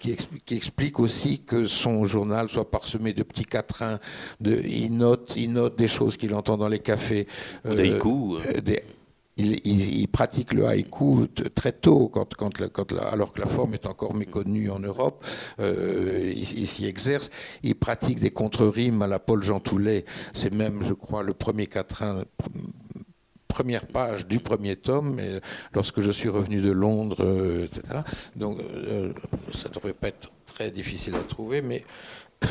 Qui, 0.00 0.56
explique 0.56 0.98
aussi 0.98 1.42
que 1.42 1.64
son 1.64 2.04
journal 2.06 2.48
soit 2.48 2.68
parsemé 2.68 3.12
de 3.12 3.22
petits 3.22 3.44
quatrains, 3.44 4.00
de, 4.40 4.60
il, 4.66 4.96
note, 4.96 5.34
il 5.36 5.52
note 5.52 5.78
des 5.78 5.86
choses 5.86 6.16
qu'il 6.16 6.34
entend 6.34 6.56
dans 6.56 6.66
les 6.66 6.80
cafés. 6.80 7.28
Euh, 7.66 7.76
des 7.76 7.92
euh, 7.92 8.60
des, 8.60 8.82
il, 9.36 10.08
pratique 10.08 10.52
le 10.52 10.66
haïku 10.66 11.26
très 11.54 11.72
tôt, 11.72 12.08
quand, 12.08 12.28
alors 13.00 13.32
que 13.32 13.40
la 13.40 13.46
forme 13.46 13.74
est 13.74 13.86
encore 13.86 14.14
méconnue 14.14 14.70
en 14.70 14.78
Europe. 14.78 15.24
Euh, 15.58 16.32
il, 16.34 16.66
s'y 16.66 16.86
exerce. 16.86 17.30
Il 17.62 17.74
pratique 17.74 18.20
des 18.20 18.30
contre-rimes 18.30 19.02
à 19.02 19.06
la 19.06 19.18
Paul 19.18 19.42
Jean 19.42 19.60
Toulet. 19.60 20.04
C'est 20.34 20.52
même, 20.52 20.82
je 20.84 20.92
crois, 20.92 21.22
le 21.22 21.34
premier 21.34 21.66
quatrain 21.66 22.24
première 23.48 23.86
page 23.86 24.26
du 24.26 24.38
premier 24.38 24.76
tome, 24.76 25.20
lorsque 25.74 26.00
je 26.00 26.10
suis 26.10 26.30
revenu 26.30 26.62
de 26.62 26.70
Londres, 26.70 27.18
euh, 27.20 27.66
etc. 27.66 28.00
Donc, 28.34 28.58
euh, 28.60 29.12
ça 29.52 29.68
ne 29.68 29.74
devrait 29.74 29.92
pas 29.92 30.08
être 30.08 30.30
très 30.46 30.70
difficile 30.70 31.14
à 31.16 31.20
trouver, 31.20 31.60
mais 31.60 31.84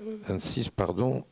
26, 0.00 0.70
pardon. 0.70 1.24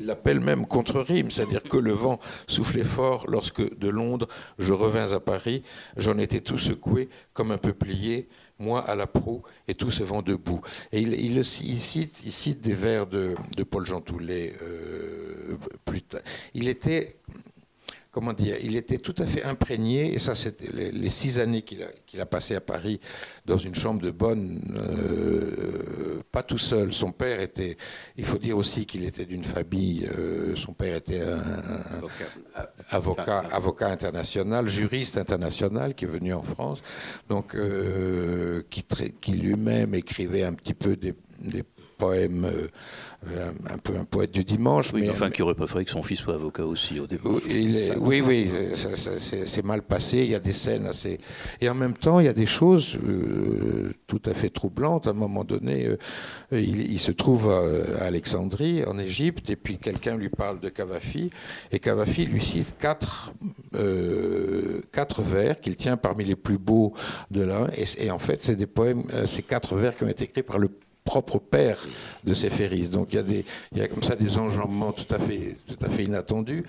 Il 0.00 0.06
l'appelle 0.06 0.40
même 0.40 0.66
contre-rime, 0.66 1.30
c'est-à-dire 1.30 1.62
que 1.62 1.76
le 1.76 1.92
vent 1.92 2.18
soufflait 2.46 2.84
fort 2.84 3.26
lorsque 3.28 3.78
de 3.78 3.88
Londres 3.90 4.28
je 4.58 4.72
revins 4.72 5.12
à 5.12 5.20
Paris. 5.20 5.62
J'en 5.98 6.16
étais 6.16 6.40
tout 6.40 6.56
secoué 6.56 7.10
comme 7.34 7.50
un 7.50 7.58
peuplier, 7.58 8.26
moi 8.58 8.80
à 8.80 8.94
la 8.94 9.06
proue 9.06 9.42
et 9.68 9.74
tout 9.74 9.90
ce 9.90 10.02
vent 10.02 10.22
debout. 10.22 10.62
Et 10.92 11.02
il, 11.02 11.44
cite, 11.44 12.60
des 12.62 12.72
vers 12.72 13.06
de, 13.06 13.34
Paul 13.70 13.84
Jean 13.84 14.00
Toulet 14.00 14.54
euh. 14.62 15.58
Il 16.54 16.68
était 16.68 17.16
comment 18.10 18.32
dire, 18.32 18.56
il 18.62 18.76
était 18.76 18.98
tout 18.98 19.14
à 19.18 19.26
fait 19.26 19.44
imprégné, 19.44 20.14
et 20.14 20.18
ça, 20.18 20.34
c'était 20.34 20.68
les, 20.72 21.08
six 21.08 21.38
années 21.38 21.62
qu'il 21.62 21.82
a, 21.82 21.88
qu'il 22.06 22.20
a 22.20 22.26
passées 22.26 22.56
à 22.56 22.60
Paris 22.60 23.00
dans 23.46 23.56
une 23.56 23.74
chambre 23.74 24.00
de 24.00 24.10
bonne, 24.10 24.60
euh, 24.76 26.22
pas 26.32 26.42
tout 26.42 26.58
seul. 26.58 26.92
Son 26.92 27.12
père 27.12 27.40
était, 27.40 27.76
il 28.16 28.24
faut 28.24 28.38
dire 28.38 28.56
aussi 28.56 28.84
qu'il 28.84 29.04
était 29.04 29.24
d'une 29.24 29.44
famille, 29.44 30.06
euh, 30.06 30.56
son 30.56 30.72
père 30.72 30.96
était 30.96 31.20
un, 31.20 31.42
avocat, 32.90 33.44
avocat, 33.52 33.88
international, 33.88 34.68
juriste 34.68 35.16
international 35.16 35.94
qui 35.94 36.04
est 36.04 36.08
venu 36.08 36.34
en 36.34 36.42
France, 36.42 36.82
donc 37.28 37.54
euh, 37.54 38.62
qui, 38.70 38.84
qui 39.20 39.32
lui-même 39.32 39.94
écrivait 39.94 40.42
un 40.42 40.54
petit 40.54 40.74
peu 40.74 40.96
des, 40.96 41.14
des 41.40 41.62
poèmes 41.96 42.50
euh, 43.28 43.52
un 43.68 43.76
peu 43.76 43.96
un 43.98 44.04
poète 44.04 44.30
du 44.30 44.44
dimanche. 44.44 44.92
Oui, 44.94 45.02
mais 45.02 45.10
enfin, 45.10 45.30
qui 45.30 45.42
aurait 45.42 45.54
préféré 45.54 45.84
que 45.84 45.90
son 45.90 46.02
fils 46.02 46.20
soit 46.20 46.34
avocat 46.34 46.64
aussi 46.64 46.98
au 47.00 47.06
début. 47.06 47.28
oui, 47.98 48.22
oui, 48.26 48.50
c'est 48.74 49.64
mal 49.64 49.82
passé. 49.82 50.18
Il 50.18 50.30
y 50.30 50.34
a 50.34 50.40
des 50.40 50.54
scènes 50.54 50.86
assez. 50.86 51.20
Et 51.60 51.68
en 51.68 51.74
même 51.74 51.92
temps, 51.92 52.20
il 52.20 52.26
y 52.26 52.30
a 52.30 52.32
des 52.32 52.46
choses 52.46 52.96
euh, 52.96 53.92
tout 54.06 54.22
à 54.24 54.32
fait 54.32 54.48
troublantes. 54.48 55.06
À 55.06 55.10
un 55.10 55.14
moment 55.14 55.44
donné, 55.44 55.86
euh, 55.86 56.60
il, 56.60 56.98
se 56.98 57.12
trouve 57.12 57.50
à, 57.50 58.04
Alexandrie, 58.04 58.84
en 58.86 58.98
Égypte, 58.98 59.50
et 59.50 59.56
puis 59.56 59.76
quelqu'un 59.76 60.16
lui 60.16 60.30
parle 60.30 60.58
de 60.58 60.70
Cavafi, 60.70 61.30
et 61.72 61.78
Cavafi 61.78 62.24
lui 62.24 62.40
cite 62.40 62.78
quatre, 62.78 63.34
quatre 64.92 65.22
vers 65.22 65.60
qu'il 65.60 65.76
tient 65.76 65.98
parmi 65.98 66.24
les 66.24 66.36
plus 66.36 66.58
beaux 66.58 66.94
de 67.30 67.42
l'un. 67.42 67.68
Et, 67.76 67.84
et, 68.06 68.10
en 68.10 68.18
fait, 68.18 68.42
c'est 68.42 68.56
des 68.56 68.66
poèmes, 68.66 69.02
ces 69.26 69.42
quatre 69.42 69.76
vers 69.76 69.94
qui 69.94 70.04
ont 70.04 70.08
été 70.08 70.24
écrits 70.24 70.42
par 70.42 70.58
le 70.58 70.70
propre 71.04 71.38
père 71.38 71.86
de 72.24 72.34
ferries. 72.34 72.88
Donc 72.88 73.12
il 73.12 73.44
y, 73.76 73.80
a 73.80 73.88
comme 73.88 74.02
ça 74.02 74.16
des 74.16 74.38
enjambements 74.38 74.92
tout 74.92 75.12
à 75.14 75.18
fait, 75.18 76.04
inattendus. 76.04 76.64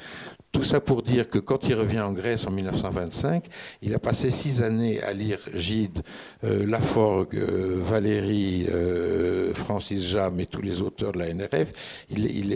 Tout 0.51 0.63
ça 0.63 0.81
pour 0.81 1.01
dire 1.01 1.29
que 1.29 1.39
quand 1.39 1.67
il 1.69 1.75
revient 1.75 2.01
en 2.01 2.11
Grèce 2.11 2.45
en 2.45 2.51
1925, 2.51 3.45
il 3.81 3.93
a 3.93 3.99
passé 3.99 4.31
six 4.31 4.61
années 4.61 5.01
à 5.01 5.13
lire 5.13 5.39
Gide, 5.53 6.01
euh, 6.43 6.65
Laforgue, 6.65 7.37
euh, 7.37 7.79
Valéry, 7.81 8.65
euh, 8.69 9.53
Francis 9.53 10.05
Jam 10.05 10.39
et 10.39 10.47
tous 10.47 10.61
les 10.61 10.81
auteurs 10.81 11.13
de 11.13 11.19
la 11.19 11.33
NRF. 11.33 11.71
Il, 12.09 12.25
il, 12.25 12.53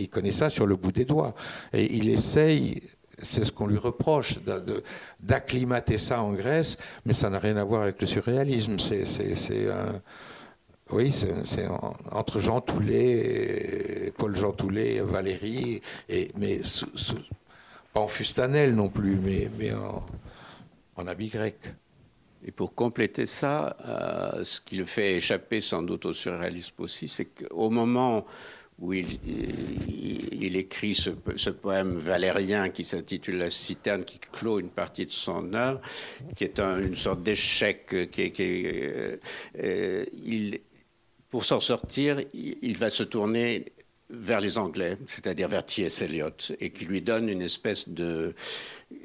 il, 0.00 0.08
connaît 0.08 0.30
ça 0.30 0.48
sur 0.48 0.66
le 0.66 0.76
bout 0.76 0.92
des 0.92 1.04
doigts. 1.04 1.34
Et 1.74 1.96
il 1.96 2.08
essaye 2.08 2.80
c'est 3.20 3.44
ce 3.44 3.50
qu'on 3.50 3.66
lui 3.66 3.78
reproche, 3.78 4.38
d'acclimater 5.20 5.98
ça 5.98 6.22
en 6.22 6.32
Grèce, 6.32 6.78
mais 7.04 7.12
ça 7.12 7.28
n'a 7.28 7.38
rien 7.38 7.56
à 7.56 7.64
voir 7.64 7.82
avec 7.82 8.00
le 8.00 8.06
surréalisme. 8.06 8.78
C'est 8.78 9.70
un, 9.70 10.00
oui, 10.90 11.12
c'est 11.12 11.66
entre 12.12 12.38
Jean 12.38 12.60
Toulet, 12.60 14.12
Paul 14.16 14.34
Jean 14.36 14.52
Toulet, 14.52 15.00
Valérie, 15.00 15.82
et, 16.08 16.30
mais 16.36 16.60
pas 17.92 18.00
en 18.00 18.08
fustanelle 18.08 18.74
non 18.74 18.88
plus, 18.88 19.16
mais, 19.16 19.50
mais 19.58 19.72
en, 19.74 21.06
habit 21.06 21.28
grec. 21.28 21.56
Et 22.44 22.52
pour 22.52 22.74
compléter 22.74 23.26
ça, 23.26 23.76
euh, 23.84 24.44
ce 24.44 24.60
qui 24.60 24.76
le 24.76 24.84
fait 24.84 25.16
échapper 25.16 25.60
sans 25.60 25.82
doute 25.82 26.06
au 26.06 26.12
surréalisme 26.12 26.74
aussi, 26.78 27.08
c'est 27.08 27.26
qu'au 27.26 27.68
moment 27.68 28.24
où 28.78 28.92
il, 28.92 29.18
il, 30.32 30.56
écrit 30.56 30.94
ce, 30.94 31.50
poème 31.50 31.98
valérien 31.98 32.68
qui 32.68 32.84
s'intitule 32.84 33.38
La 33.38 33.50
citerne, 33.50 34.04
qui 34.04 34.20
clôt 34.20 34.60
une 34.60 34.70
partie 34.70 35.04
de 35.04 35.10
son 35.10 35.52
œuvre, 35.52 35.80
qui 36.36 36.44
est 36.44 36.60
une 36.60 36.96
sorte 36.96 37.22
d'échec. 37.22 38.10
Qui, 38.12 38.30
qui 38.30 38.62
euh, 38.66 39.16
euh, 39.58 40.04
il, 40.24 40.60
pour 41.30 41.44
s'en 41.44 41.60
sortir, 41.60 42.22
il 42.32 42.76
va 42.78 42.90
se 42.90 43.02
tourner 43.02 43.72
vers 44.10 44.40
les 44.40 44.56
Anglais, 44.56 44.96
c'est-à-dire 45.06 45.48
vers 45.48 45.64
T.S. 45.64 46.00
Eliot, 46.00 46.30
et 46.60 46.70
qui 46.70 46.86
lui 46.86 47.02
donne 47.02 47.28
une 47.28 47.42
espèce 47.42 47.88
de... 47.88 48.34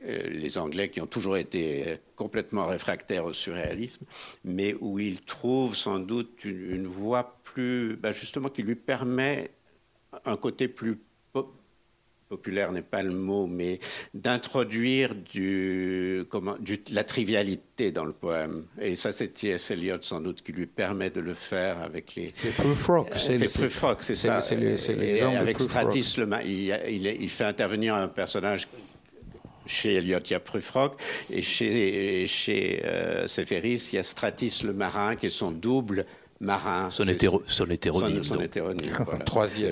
Euh, 0.06 0.30
les 0.30 0.58
Anglais 0.58 0.90
qui 0.90 1.02
ont 1.02 1.08
toujours 1.08 1.36
été 1.36 1.98
complètement 2.16 2.68
réfractaires 2.68 3.26
au 3.26 3.34
surréalisme, 3.34 4.06
mais 4.46 4.76
où 4.80 5.00
il 5.00 5.22
trouve 5.22 5.76
sans 5.76 6.00
doute 6.00 6.46
une, 6.46 6.88
voie 6.88 7.40
plus... 7.44 7.98
Ben 7.98 8.14
justement, 8.14 8.50
qui 8.50 8.64
lui 8.64 8.76
permet 8.76 9.52
un 10.26 10.38
côté 10.38 10.68
plus 10.68 11.00
populaire 12.34 12.72
n'est 12.72 12.82
pas 12.82 13.04
le 13.04 13.12
mot, 13.12 13.46
mais 13.46 13.80
d'introduire 14.16 15.14
du, 15.14 16.26
comment, 16.30 16.56
du, 16.60 16.80
la 16.92 17.04
trivialité 17.04 17.92
dans 17.92 18.06
le 18.06 18.12
poème. 18.12 18.66
Et 18.82 18.96
ça, 18.96 19.12
c'est 19.12 19.28
T.S. 19.28 19.70
Eliot 19.70 20.02
sans 20.02 20.20
doute 20.20 20.42
qui 20.42 20.52
lui 20.52 20.66
permet 20.66 21.12
de 21.12 21.22
le 21.22 21.36
faire 21.36 21.80
avec 21.84 22.16
les. 22.16 22.34
C'est 22.36 22.56
Prufrock, 22.56 23.10
c'est 23.16 23.38
c'est 24.02 24.16
ça. 24.16 24.42
C'est 24.42 24.56
l'exemple. 24.56 25.38
Avec 25.38 25.60
Stratis, 25.60 26.16
le, 26.18 26.28
il, 26.44 26.76
il, 26.90 27.06
il, 27.06 27.30
fait 27.30 27.46
intervenir 27.46 27.94
un 27.94 28.08
personnage 28.08 28.68
chez 29.68 29.94
Eliot, 29.96 30.20
il 30.26 30.32
y 30.32 30.34
a 30.34 30.40
Prufrock, 30.40 31.00
et 31.30 31.44
chez, 31.44 32.26
chez 32.28 32.82
euh, 32.84 33.28
Séphéris, 33.28 33.90
il 33.94 33.98
y 33.98 34.00
a 34.00 34.04
Stratis 34.04 34.64
le 34.64 34.74
marin, 34.74 35.16
qui 35.16 35.28
est 35.28 35.38
son 35.44 35.52
double 35.52 36.06
marin. 36.44 36.90
Son, 36.92 37.06
hétéro, 37.06 37.42
son 37.48 37.70
hétéronyme. 37.70 38.24
Son, 38.24 38.40
hétéronyme 38.40 38.92
troisième, 39.26 39.72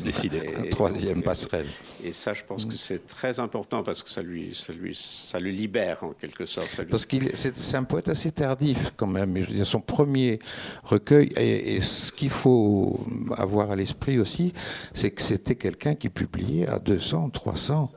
troisième 0.69 1.23
passerelle. 1.23 1.67
Et, 2.03 2.13
ça, 2.13 2.33
je 2.33 2.43
pense 2.43 2.65
que 2.65 2.73
c'est 2.73 3.05
très 3.05 3.39
important 3.39 3.83
parce 3.83 4.03
que 4.03 4.09
ça 4.09 4.21
lui, 4.21 4.55
ça 4.55 4.73
lui, 4.73 4.95
ça 4.95 5.39
lui 5.39 5.51
libère 5.51 6.03
en 6.03 6.11
quelque 6.11 6.45
sorte. 6.45 6.83
Parce 6.89 7.05
qu'il 7.05 7.29
c'est 7.33 7.75
un 7.75 7.83
poète 7.83 8.09
assez 8.09 8.31
tardif 8.31 8.91
quand 8.95 9.07
même. 9.07 9.37
Je 9.37 9.49
veux 9.49 9.55
dire, 9.55 9.67
son 9.67 9.81
premier 9.81 10.39
recueil, 10.83 11.31
et, 11.37 11.75
et 11.75 11.81
ce 11.81 12.11
qu'il 12.11 12.29
faut 12.29 12.99
avoir 13.37 13.71
à 13.71 13.75
l'esprit 13.75 14.19
aussi, 14.19 14.53
c'est 14.93 15.11
que 15.11 15.21
c'était 15.21 15.55
quelqu'un 15.55 15.95
qui 15.95 16.09
publiait 16.09 16.67
à 16.67 16.79
200, 16.79 17.29
300 17.29 17.91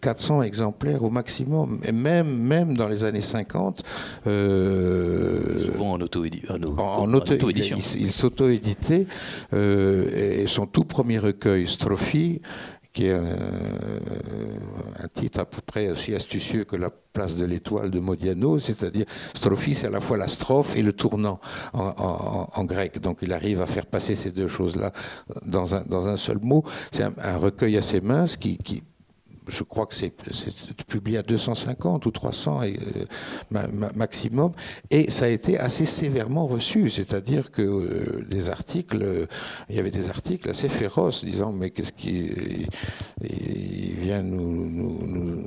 400 0.00 0.42
exemplaires 0.42 1.02
au 1.02 1.10
maximum. 1.10 1.80
Et 1.84 1.92
même, 1.92 2.38
même 2.38 2.76
dans 2.76 2.88
les 2.88 3.04
années 3.04 3.20
50. 3.20 3.82
Euh, 4.26 5.72
Souvent 5.72 5.92
en 5.92 6.00
auto-édition. 6.00 6.54
En, 6.78 7.12
auto 7.12 7.50
il, 7.50 8.12
s'auto-éditait. 8.12 9.06
Euh, 9.52 10.42
et 10.42 10.46
son 10.46 10.66
tout 10.66 10.84
premier 10.84 11.18
recueil, 11.18 11.66
Strophe, 11.66 12.16
qui 12.92 13.06
est 13.06 13.12
un, 13.12 15.08
titre 15.14 15.40
à 15.40 15.44
peu 15.44 15.60
près 15.64 15.90
aussi 15.90 16.14
astucieux 16.14 16.64
que 16.64 16.74
la 16.74 16.90
place 16.90 17.36
de 17.36 17.44
l'étoile 17.44 17.90
de 17.90 18.00
Modiano, 18.00 18.58
c'est-à-dire 18.58 19.06
strophe, 19.34 19.68
c'est 19.72 19.86
à 19.86 19.90
la 19.90 20.00
fois 20.00 20.16
la 20.16 20.26
strophe 20.26 20.76
et 20.76 20.82
le 20.82 20.92
tournant 20.92 21.38
en, 21.74 22.64
grec. 22.64 23.00
Donc 23.00 23.18
il 23.22 23.32
arrive 23.32 23.60
à 23.60 23.66
faire 23.66 23.86
passer 23.86 24.14
ces 24.14 24.30
deux 24.30 24.48
choses-là 24.48 24.92
dans 25.44 25.74
un, 25.74 25.82
dans 25.82 26.08
un 26.08 26.16
seul 26.16 26.38
mot. 26.40 26.64
C'est 26.90 27.04
un, 27.04 27.36
recueil 27.36 27.76
assez 27.76 28.00
mince 28.00 28.36
qui, 28.36 28.58
qui 28.58 28.82
je 29.48 29.62
crois 29.62 29.86
que 29.86 29.94
c'est 29.94 30.12
publié 30.86 31.18
à 31.18 31.22
250 31.22 32.06
ou 32.06 32.10
300 32.10 32.62
et, 32.62 32.78
euh, 33.52 33.66
maximum, 33.94 34.52
et 34.90 35.10
ça 35.10 35.24
a 35.24 35.28
été 35.28 35.58
assez 35.58 35.86
sévèrement 35.86 36.46
reçu, 36.46 36.90
c'est-à-dire 36.90 37.50
que 37.50 37.62
euh, 37.62 38.26
des 38.28 38.50
articles, 38.50 39.26
il 39.68 39.76
y 39.76 39.78
avait 39.78 39.90
des 39.90 40.08
articles 40.08 40.48
assez 40.48 40.68
féroces 40.68 41.24
disant 41.24 41.52
mais 41.52 41.70
qu'est-ce 41.70 41.92
qui 41.92 42.66
vient 43.20 44.22
nous, 44.22 44.68
nous, 44.68 45.42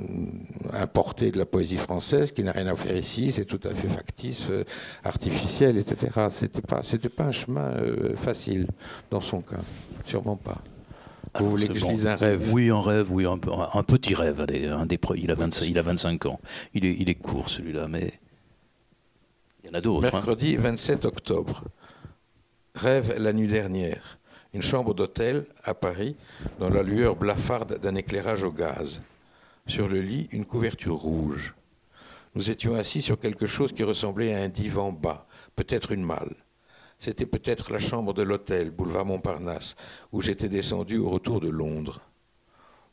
importer 0.72 1.30
de 1.30 1.38
la 1.38 1.46
poésie 1.46 1.76
française 1.76 2.32
qui 2.32 2.42
n'a 2.42 2.52
rien 2.52 2.66
à 2.66 2.74
faire 2.74 2.96
ici, 2.96 3.32
c'est 3.32 3.44
tout 3.44 3.60
à 3.64 3.74
fait 3.74 3.88
factice, 3.88 4.48
euh, 4.50 4.64
artificiel, 5.04 5.78
etc. 5.78 6.28
C'était 6.30 6.60
pas 6.60 6.82
c'était 6.82 7.08
pas 7.08 7.24
un 7.24 7.32
chemin 7.32 7.76
facile 8.16 8.66
dans 9.10 9.20
son 9.20 9.40
cas, 9.42 9.60
sûrement 10.04 10.36
pas. 10.36 10.58
Vous 11.38 11.50
voulez 11.50 11.68
que 11.68 11.78
je 11.78 11.86
lise 11.86 12.06
un 12.06 12.14
rêve? 12.14 12.52
Oui, 12.52 12.70
un 12.70 12.80
rêve, 12.80 13.10
oui, 13.10 13.24
un, 13.24 13.38
un 13.72 13.82
petit 13.82 14.14
rêve. 14.14 14.40
Allez, 14.40 14.66
un 14.66 14.86
des, 14.86 14.98
il, 15.16 15.30
a 15.30 15.34
25, 15.34 15.66
il 15.66 15.78
a 15.78 15.82
25 15.82 16.26
ans. 16.26 16.40
Il 16.74 16.84
est, 16.84 16.96
il 16.98 17.08
est 17.08 17.14
court 17.14 17.48
celui-là, 17.48 17.86
mais 17.88 18.12
il 19.62 19.70
y 19.70 19.70
en 19.70 19.78
a 19.78 19.80
d'autres. 19.80 20.08
Hein. 20.08 20.10
Mercredi 20.12 20.56
27 20.56 21.04
octobre. 21.04 21.64
Rêve 22.74 23.16
la 23.18 23.32
nuit 23.32 23.46
dernière. 23.46 24.18
Une 24.54 24.62
chambre 24.62 24.92
d'hôtel 24.92 25.46
à 25.64 25.72
Paris, 25.72 26.16
dans 26.58 26.68
la 26.68 26.82
lueur 26.82 27.16
blafarde 27.16 27.78
d'un 27.80 27.94
éclairage 27.94 28.42
au 28.42 28.50
gaz. 28.50 29.00
Sur 29.66 29.88
le 29.88 30.02
lit, 30.02 30.28
une 30.32 30.44
couverture 30.44 30.96
rouge. 30.96 31.54
Nous 32.34 32.50
étions 32.50 32.74
assis 32.74 33.00
sur 33.00 33.18
quelque 33.18 33.46
chose 33.46 33.72
qui 33.72 33.82
ressemblait 33.82 34.34
à 34.34 34.42
un 34.42 34.48
divan 34.48 34.92
bas, 34.92 35.26
peut-être 35.56 35.92
une 35.92 36.04
malle. 36.04 36.34
C'était 37.02 37.26
peut-être 37.26 37.72
la 37.72 37.80
chambre 37.80 38.14
de 38.14 38.22
l'hôtel, 38.22 38.70
boulevard 38.70 39.04
Montparnasse, 39.04 39.74
où 40.12 40.20
j'étais 40.20 40.48
descendu 40.48 40.98
au 40.98 41.10
retour 41.10 41.40
de 41.40 41.48
Londres. 41.48 42.00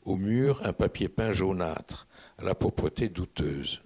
Au 0.04 0.16
mur, 0.16 0.60
un 0.64 0.72
papier 0.72 1.08
peint 1.08 1.30
jaunâtre, 1.30 2.08
à 2.36 2.42
la 2.42 2.56
propreté 2.56 3.08
douteuse. 3.08 3.82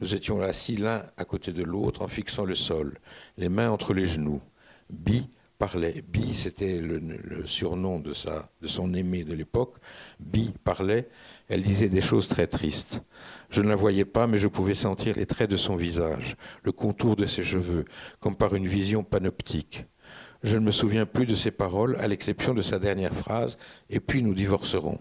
Nous 0.00 0.16
étions 0.16 0.40
assis 0.40 0.76
l'un 0.76 1.04
à 1.16 1.24
côté 1.24 1.52
de 1.52 1.62
l'autre 1.62 2.02
en 2.02 2.08
fixant 2.08 2.44
le 2.44 2.56
sol, 2.56 2.98
les 3.36 3.48
mains 3.48 3.70
entre 3.70 3.94
les 3.94 4.06
genoux. 4.06 4.42
Bi 4.90 5.30
parlait. 5.58 6.02
Bi, 6.06 6.34
c'était 6.34 6.78
le, 6.78 7.00
surnom 7.46 8.00
de, 8.00 8.12
sa, 8.12 8.50
de 8.62 8.68
son 8.68 8.94
aimé 8.94 9.24
de 9.24 9.34
l'époque. 9.34 9.76
Bi 10.20 10.52
parlait. 10.64 11.08
Elle 11.48 11.62
disait 11.62 11.88
des 11.88 12.00
choses 12.00 12.28
très 12.28 12.46
tristes. 12.46 13.02
Je 13.50 13.60
ne 13.60 13.68
la 13.68 13.76
voyais 13.76 14.04
pas, 14.04 14.26
mais 14.26 14.38
je 14.38 14.48
pouvais 14.48 14.74
sentir 14.74 15.16
les 15.16 15.26
traits 15.26 15.50
de 15.50 15.56
son 15.56 15.76
visage, 15.76 16.36
le 16.62 16.72
contour 16.72 17.16
de 17.16 17.26
ses 17.26 17.42
cheveux, 17.42 17.84
comme 18.20 18.36
par 18.36 18.54
une 18.54 18.68
vision 18.68 19.02
panoptique. 19.02 19.86
Je 20.42 20.56
ne 20.56 20.64
me 20.64 20.70
souviens 20.70 21.06
plus 21.06 21.26
de 21.26 21.34
ses 21.34 21.50
paroles, 21.50 21.96
à 21.98 22.06
l'exception 22.06 22.54
de 22.54 22.62
sa 22.62 22.78
dernière 22.78 23.14
phrase, 23.14 23.58
et 23.90 24.00
puis 24.00 24.22
nous 24.22 24.34
divorcerons. 24.34 24.98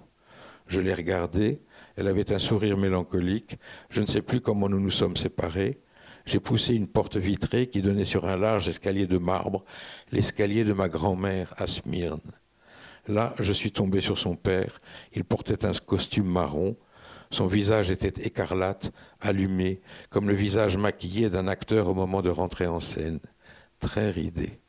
Je 0.67 0.79
l'ai 0.79 0.93
regardée, 0.93 1.61
elle 1.95 2.07
avait 2.07 2.31
un 2.31 2.39
sourire 2.39 2.77
mélancolique, 2.77 3.57
je 3.89 4.01
ne 4.01 4.07
sais 4.07 4.21
plus 4.21 4.41
comment 4.41 4.69
nous 4.69 4.79
nous 4.79 4.91
sommes 4.91 5.17
séparés. 5.17 5.79
J'ai 6.27 6.41
poussé 6.41 6.75
une 6.75 6.87
porte 6.87 7.15
vitrée 7.15 7.67
qui 7.67 7.81
donnait 7.81 8.03
sur 8.03 8.25
un 8.25 8.35
large 8.35 8.67
escalier 8.67 9.07
de 9.07 9.17
marbre, 9.17 9.63
l'escalier 10.11 10.65
de 10.65 10.73
ma 10.73 10.89
grand-mère 10.89 11.53
à 11.55 11.67
Smyrne. 11.67 12.19
Là, 13.07 13.33
je 13.39 13.53
suis 13.53 13.71
tombé 13.71 14.01
sur 14.01 14.17
son 14.17 14.35
père. 14.35 14.81
Il 15.13 15.23
portait 15.23 15.65
un 15.65 15.71
costume 15.71 16.27
marron, 16.27 16.75
son 17.31 17.47
visage 17.47 17.91
était 17.91 18.25
écarlate, 18.25 18.91
allumé, 19.21 19.79
comme 20.09 20.27
le 20.27 20.35
visage 20.35 20.75
maquillé 20.75 21.29
d'un 21.29 21.47
acteur 21.47 21.87
au 21.87 21.93
moment 21.93 22.21
de 22.21 22.29
rentrer 22.29 22.67
en 22.67 22.81
scène, 22.81 23.21
très 23.79 24.09
ridé. 24.09 24.59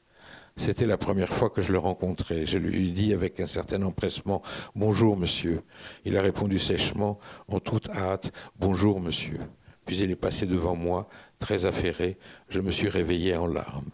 C'était 0.57 0.87
la 0.87 0.97
première 0.97 1.33
fois 1.33 1.51
que 1.51 1.61
je 1.61 1.73
le 1.73 1.79
rencontrais. 1.81 2.47
Je 2.47 2.59
lui 2.59 2.89
ai 2.89 2.93
dit 2.93 3.13
avec 3.13 3.41
un 3.41 3.47
certain 3.47 3.83
empressement 3.83 4.43
Bonjour, 4.77 5.17
monsieur. 5.17 5.63
Il 6.05 6.17
a 6.17 6.23
répondu 6.23 6.61
sèchement, 6.61 7.19
en 7.49 7.59
toute 7.59 7.89
hâte 7.91 8.33
Bonjour, 8.61 9.01
monsieur. 9.01 9.41
Puis 9.89 10.01
il 10.01 10.11
est 10.11 10.17
passé 10.17 10.45
devant 10.45 10.77
moi, 10.77 11.09
très 11.39 11.67
affairé. 11.67 12.17
Je 12.49 12.61
me 12.61 12.71
suis 12.71 12.89
réveillé 12.89 13.37
en 13.37 13.47
larmes. 13.47 13.91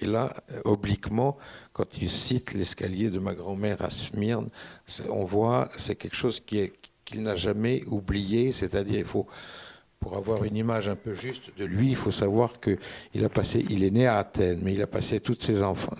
Et 0.00 0.06
là, 0.06 0.32
obliquement, 0.64 1.36
quand 1.72 1.98
il 1.98 2.08
cite 2.08 2.54
l'escalier 2.54 3.10
de 3.10 3.18
ma 3.18 3.34
grand-mère 3.34 3.82
à 3.82 3.90
Smyrne, 3.90 4.48
on 5.08 5.24
voit, 5.24 5.70
c'est 5.76 5.96
quelque 5.96 6.16
chose 6.16 6.40
qu'il 6.40 7.22
n'a 7.22 7.34
jamais 7.34 7.82
oublié, 7.86 8.52
c'est-à-dire 8.52 9.00
il 9.00 9.04
faut 9.04 9.26
pour 10.00 10.16
avoir 10.16 10.44
une 10.44 10.56
image 10.56 10.88
un 10.88 10.94
peu 10.94 11.14
juste 11.14 11.50
de 11.58 11.64
lui, 11.64 11.88
il 11.88 11.96
faut 11.96 12.12
savoir 12.12 12.60
que 12.60 12.78
il 13.14 13.24
a 13.24 13.28
passé, 13.28 13.66
il 13.68 13.82
est 13.82 13.90
né 13.90 14.06
à 14.06 14.18
Athènes, 14.18 14.60
mais 14.62 14.72
il 14.72 14.82
a 14.82 14.86
passé 14.86 15.18
toutes 15.18 15.42
ses 15.42 15.60
enfants, 15.62 15.96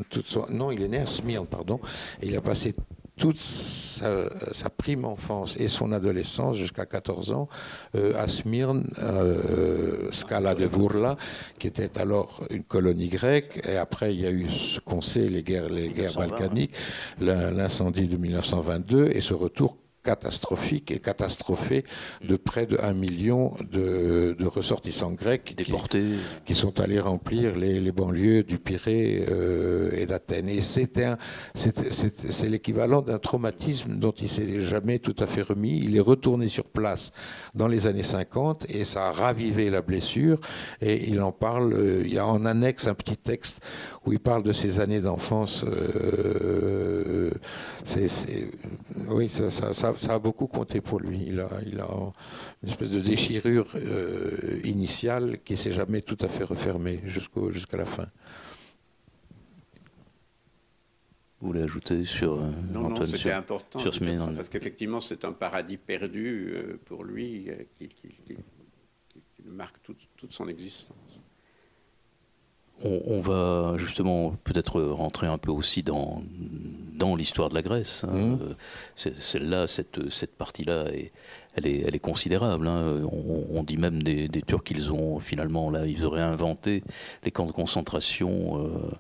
non, 0.51 0.71
il 0.71 0.83
est 0.83 0.89
né 0.89 0.99
à 0.99 1.07
Smyrne, 1.07 1.47
pardon, 1.47 1.81
et 2.23 2.29
il 2.29 2.37
a 2.37 2.41
passé 2.41 2.77
toute 3.19 3.39
sa, 3.41 4.71
prime 4.71 5.05
enfance 5.05 5.57
et 5.59 5.69
son 5.69 5.93
adolescence 5.93 6.57
jusqu'à 6.57 6.87
14 6.87 7.33
ans 7.33 7.49
euh, 7.95 8.15
à 8.17 8.29
Smyrne, 8.29 8.89
euh, 9.01 10.09
Scala 10.13 10.55
de 10.55 10.65
Vourla, 10.65 11.17
qui 11.59 11.67
était 11.67 11.99
alors 11.99 12.45
une 12.51 12.63
colonie 12.63 13.09
grecque. 13.09 13.61
Et 13.69 13.77
après, 13.77 14.15
il 14.15 14.21
y 14.21 14.27
a 14.27 14.31
eu 14.31 14.49
ce 14.49 14.81
qu'on 14.81 15.03
sait, 15.03 15.29
les 15.29 15.43
guerres, 15.43 15.69
les 15.69 15.89
guerres 15.89 16.15
balkaniques, 16.15 16.75
l'incendie 17.21 18.07
de 18.07 18.17
1922 18.17 19.11
et 19.13 19.21
ce 19.21 19.35
retour 19.35 19.77
catastrophique 20.09 20.91
et 20.91 21.01
catastrophé 21.01 21.85
de 22.27 22.37
près 22.37 22.65
de 22.65 22.79
1 22.81 22.95
million 22.95 23.53
de, 23.71 24.35
ressortissants 24.47 25.13
grecs 25.13 25.55
déportés 25.55 26.15
qui, 26.47 26.55
sont 26.55 26.81
allés 26.81 26.99
remplir 26.99 27.55
les, 27.57 27.93
banlieues 27.93 28.43
du 28.43 28.59
Pirée 28.59 29.27
euh, 29.29 29.91
et 29.93 30.07
d'Athènes. 30.07 30.49
Et 30.49 30.63
c'est 30.63 32.49
l'équivalent 32.49 33.03
d'un 33.03 33.19
traumatisme 33.19 33.99
dont 33.99 34.13
il 34.13 34.31
s'est 34.31 34.61
jamais 34.61 34.99
tout 34.99 35.17
à 35.19 35.27
fait 35.27 35.43
remis. 35.43 35.79
Il 35.85 35.95
est 35.95 36.07
retourné 36.13 36.49
sur 36.49 36.65
place 36.65 37.13
dans 37.55 37.69
les 37.69 37.87
années 37.87 38.03
50 38.03 38.65
et 38.71 38.85
ça 38.85 39.09
a 39.09 39.13
ravivé 39.13 39.69
la 39.69 39.83
blessure. 39.83 40.41
Et 40.81 41.11
il 41.11 41.21
en 41.21 41.33
parle, 41.33 41.75
euh, 41.75 42.03
il 42.07 42.15
y 42.15 42.19
a 42.19 42.27
en 42.27 42.47
annexe 42.47 42.87
un 42.87 42.95
petit 42.95 43.19
texte 43.19 43.61
où 44.07 44.13
il 44.15 44.21
parle 44.21 44.43
de 44.43 44.55
ses 44.55 44.81
années 44.81 45.01
d'enfance. 45.01 45.65
Euh, 45.67 47.31
c'est, 47.85 48.09
oui, 49.09 49.29
ça, 49.29 49.51
ça, 49.51 49.73
ça, 49.73 49.93
a 50.07 50.19
beaucoup 50.19 50.47
compté 50.47 50.81
pour 50.81 51.01
lui. 51.01 51.25
Il 51.27 51.41
a, 51.41 51.49
il 51.67 51.81
a 51.81 51.89
une 52.63 52.69
espèce 52.69 52.91
de 52.91 53.01
déchirure 53.01 53.67
euh, 53.75 54.61
initiale 54.65 55.39
qui 55.45 55.57
s'est 55.57 55.71
jamais 55.71 56.03
tout 56.03 56.19
à 56.21 56.29
fait 56.29 56.45
refermée 56.45 57.01
jusqu'à 57.05 57.77
la 57.77 57.85
fin. 57.85 58.07
Vous 61.41 61.49
voulez 61.49 61.63
ajouter 61.63 62.05
sur 62.05 62.35
euh, 62.35 62.51
non, 62.73 62.89
non, 62.89 63.07
c'était 63.07 63.31
important 63.31 63.79
sur 63.79 63.95
ce 63.95 64.35
parce 64.35 64.49
qu'effectivement 64.49 65.01
c'est 65.01 65.25
un 65.25 65.33
paradis 65.33 65.77
perdu 65.77 66.53
pour 66.87 67.05
lui 67.05 67.49
qui, 67.79 67.89
marque 69.45 69.77
toute 69.83 70.33
son 70.33 70.49
existence 70.49 71.23
on, 72.85 73.21
va 73.21 73.75
justement 73.77 74.35
peut-être 74.45 74.81
rentrer 74.81 75.27
un 75.27 75.39
peu 75.39 75.51
aussi 75.51 75.83
dans, 75.83 76.23
dans 76.95 77.17
l'histoire 77.17 77.49
de 77.49 77.55
la 77.55 77.63
Grèce. 77.63 78.05
Hein. 78.05 78.13
Mmh. 78.13 78.39
Euh, 78.43 79.11
celle-là, 79.19 79.67
cette, 79.67 80.11
cette 80.11 80.37
partie-là, 80.37 80.87
elle, 81.55 81.67
est, 81.67 81.81
elle 81.87 81.95
est 81.95 82.01
considérable. 82.01 82.69
Hein. 82.69 83.03
On, 83.53 83.63
dit 83.63 83.77
même 83.77 84.03
des, 84.03 84.29
Turcs 84.47 84.65
qu'ils 84.65 84.93
ont 84.93 85.19
finalement, 85.19 85.71
là, 85.71 85.87
ils 85.87 86.05
auraient 86.05 86.23
inventé 86.23 86.83
les 87.25 87.31
camps 87.31 87.47
de 87.47 87.53
concentration 87.53 88.65
euh, 88.65 88.91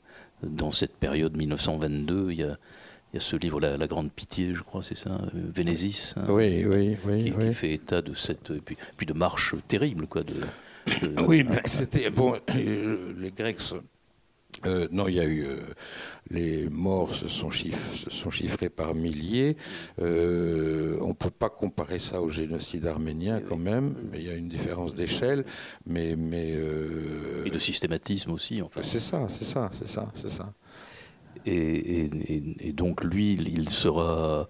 dans 0.42 0.72
cette 0.72 0.96
période 0.96 1.36
1922. 1.36 2.30
Il 2.30 2.38
y 2.38 2.42
a, 2.42 2.58
il 3.12 3.14
y 3.14 3.16
a 3.16 3.20
ce 3.20 3.36
livre, 3.36 3.60
la, 3.60 3.86
Grande 3.86 4.10
Pitié, 4.10 4.54
je 4.54 4.62
crois, 4.62 4.82
c'est 4.82 4.98
ça, 4.98 5.10
euh, 5.10 5.28
Vénésis, 5.34 6.14
hein, 6.16 6.24
oui, 6.28 6.64
oui, 6.66 6.96
oui, 7.06 7.32
qui, 7.32 7.54
fait 7.54 7.72
état 7.72 8.02
de 8.02 8.14
cette, 8.14 8.52
puis, 8.60 8.76
puis 8.96 9.06
de 9.06 9.14
marches 9.14 9.54
terribles, 9.66 10.06
quoi, 10.06 10.22
de, 10.22 10.34
oui, 11.26 11.44
c'était 11.64 12.10
bon. 12.10 12.34
Euh, 12.54 13.14
les 13.18 13.30
Grecs. 13.30 13.60
Euh, 14.66 14.88
non, 14.90 15.06
il 15.06 15.14
y 15.14 15.20
a 15.20 15.24
eu 15.24 15.44
euh, 15.44 15.60
les 16.30 16.68
morts 16.68 17.14
se 17.14 17.28
sont, 17.28 17.50
sont, 18.10 18.30
chiffrés 18.30 18.68
par 18.68 18.92
milliers. 18.92 19.56
on 19.98 20.02
ne 20.02 21.12
peut 21.12 21.30
pas 21.30 21.48
comparer 21.48 22.00
ça 22.00 22.20
au 22.20 22.28
génocide 22.28 22.88
arménien 22.88 23.40
quand 23.40 23.56
même, 23.56 23.94
mais 24.10 24.18
il 24.18 24.26
y 24.26 24.30
a 24.30 24.34
une 24.34 24.48
différence 24.48 24.96
d'échelle, 24.96 25.44
mais, 25.86 26.16
mais 26.16 26.56
et 27.44 27.50
de 27.50 27.58
systématisme 27.60 28.32
aussi. 28.32 28.60
Enfin. 28.60 28.80
C'est 28.82 28.98
ça, 28.98 29.28
c'est 29.30 29.44
ça, 29.44 29.70
c'est 29.78 29.88
ça, 29.88 30.10
c'est 30.16 30.30
ça. 30.30 30.52
et, 31.46 32.10
et, 32.60 32.72
donc 32.72 33.04
lui, 33.04 33.34
il 33.34 33.68
sera 33.68 34.48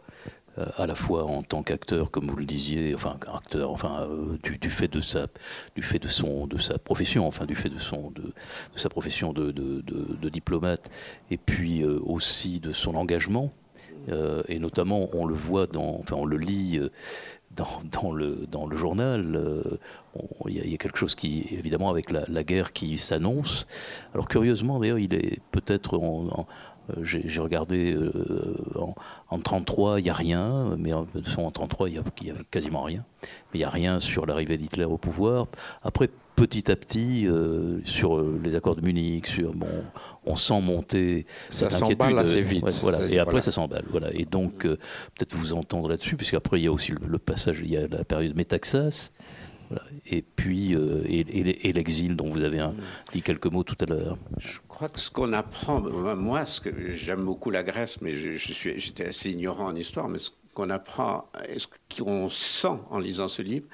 euh, 0.59 0.67
à 0.77 0.87
la 0.87 0.95
fois 0.95 1.25
en 1.25 1.43
tant 1.43 1.63
qu'acteur, 1.63 2.11
comme 2.11 2.29
vous 2.29 2.37
le 2.37 2.45
disiez, 2.45 2.95
enfin 2.95 3.17
acteur, 3.33 3.71
enfin 3.71 4.09
euh, 4.09 4.39
du, 4.43 4.71
fait 4.71 4.89
de 4.89 5.01
sa, 5.01 5.27
du 5.77 5.83
fait 5.83 5.99
de 5.99 6.09
son, 6.09 6.47
de 6.47 6.59
sa 6.59 6.79
profession, 6.79 7.27
enfin 7.27 7.45
du 7.45 7.55
fait 7.55 7.69
de 7.69 7.79
son, 7.79 8.11
de, 8.11 8.33
sa 8.77 8.89
profession 8.89 9.33
de, 9.33 9.53
diplomate, 10.31 10.91
et 11.31 11.37
puis 11.37 11.83
euh, 11.83 12.01
aussi 12.05 12.61
de 12.61 12.73
son 12.73 12.95
engagement. 12.95 13.53
et 14.49 14.59
notamment, 14.59 15.09
on 15.13 15.27
le 15.27 15.35
voit 15.35 15.67
dans, 15.67 15.99
enfin 16.01 16.17
on 16.17 16.25
le 16.25 16.39
lit. 16.39 16.81
Dans, 17.57 17.83
dans, 17.91 18.13
le, 18.13 18.47
dans 18.47 18.67
le 18.67 18.77
journal, 18.77 19.53
il 20.47 20.71
y, 20.71 20.75
a 20.75 20.77
quelque 20.77 20.99
chose 20.99 21.17
qui, 21.17 21.45
évidemment, 21.51 21.91
avec 21.91 22.11
la, 22.11 22.45
guerre 22.45 22.73
qui 22.73 22.99
s'annonce. 22.99 23.67
Alors 24.15 24.29
curieusement, 24.29 24.79
d'ailleurs, 24.79 25.01
il 25.01 25.13
est 25.13 25.41
peut-être 25.51 25.99
en, 25.99 26.47
j'ai 27.03 27.41
regardé 27.41 27.93
euh, 27.93 28.55
en, 28.77 28.95
en, 29.31 29.39
33, 29.39 30.01
il 30.01 30.05
n'y 30.05 30.11
a 30.11 30.15
rien, 30.15 30.77
mais 30.79 30.93
en, 30.93 31.07
en 31.37 31.51
33, 31.51 31.89
il 31.89 32.03
n'y 32.23 32.31
a, 32.31 32.35
quasiment 32.51 32.83
rien. 32.83 33.05
Mais 33.23 33.29
il 33.55 33.59
n'y 33.59 33.65
a 33.65 33.71
rien 33.71 34.01
sur 34.01 34.27
l'arrivée 34.27 34.57
d'Hitler 34.57 34.85
au 34.85 34.99
pouvoir. 34.99 35.47
Après, 35.83 36.09
petit 36.37 36.71
à 36.71 36.77
petit, 36.77 37.27
euh, 37.27 37.81
sur 37.85 38.23
les 38.23 38.57
accords 38.57 38.77
de 38.77 38.83
Munich, 38.83 39.27
sur 39.27 39.53
bon, 39.53 39.67
on 40.25 40.37
sent 40.37 40.61
monter 40.61 41.27
ça 41.51 41.69
s'emballe 41.69 42.19
assez 42.19 42.43
vite. 42.43 42.65
voilà. 42.81 43.07
Et 43.07 43.19
après, 43.19 43.41
ça 43.41 43.51
s'emballe. 43.51 43.85
Voilà. 43.91 44.09
Et 44.13 44.25
donc, 44.25 44.63
peut-être 44.63 45.35
vous 45.35 45.55
entendre 45.55 45.89
là-dessus, 45.89 46.17
puisqu'après, 46.17 46.61
il 46.61 46.65
y 46.65 46.69
a 46.69 46.73
aussi 46.73 46.93
le, 46.93 47.19
passage, 47.19 47.61
il 47.63 47.71
y 47.71 47.77
a 47.77 47.87
la 47.87 48.05
période 48.05 48.35
Et 50.07 50.23
puis, 50.23 50.73
et, 50.73 51.73
l'exil 51.73 52.17
dont 52.17 52.31
vous 52.31 52.43
avez 52.43 52.67
dit 53.13 53.23
quelques 53.23 53.47
mots 53.47 53.65
tout 53.65 53.77
à 53.81 53.87
l'heure 53.87 54.17
crois 54.79 54.89
que 54.89 55.01
ce 55.01 55.11
qu'on 55.11 55.33
apprend, 55.33 55.81
moi, 56.15 56.45
ce 56.45 56.61
que 56.61 56.91
j'aime 56.91 57.25
beaucoup 57.25 57.51
la 57.51 57.65
Grèce, 57.65 58.01
mais 58.01 58.13
je, 58.13 58.37
suis, 58.37 58.79
j'étais 58.79 59.07
assez 59.07 59.33
ignorant 59.33 59.67
en 59.67 59.75
histoire, 59.75 60.09
mais 60.09 60.19
ce 60.19 60.31
qu'on 60.55 60.71
apprend, 60.71 61.29
ce 61.57 61.67
qu'on 62.01 62.29
sent 62.29 62.79
en 62.89 63.01
lisant 63.01 63.27
ce 63.27 63.43
livre, 63.43 63.67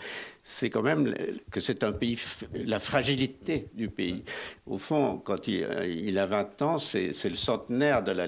c'est 0.42 0.70
quand 0.70 0.80
même 0.80 1.14
que 1.50 1.60
c'est 1.60 1.84
un 1.84 1.92
pays, 1.92 2.18
la 2.54 2.78
fragilité 2.78 3.68
du 3.74 3.90
pays. 3.90 4.24
Au 4.66 4.78
fond, 4.78 5.20
quand 5.22 5.46
il, 5.46 5.68
il 5.86 6.18
a 6.18 6.24
20 6.24 6.62
ans, 6.62 6.78
c'est, 6.78 7.12
le 7.24 7.34
centenaire 7.34 8.02
de 8.02 8.12
la 8.12 8.26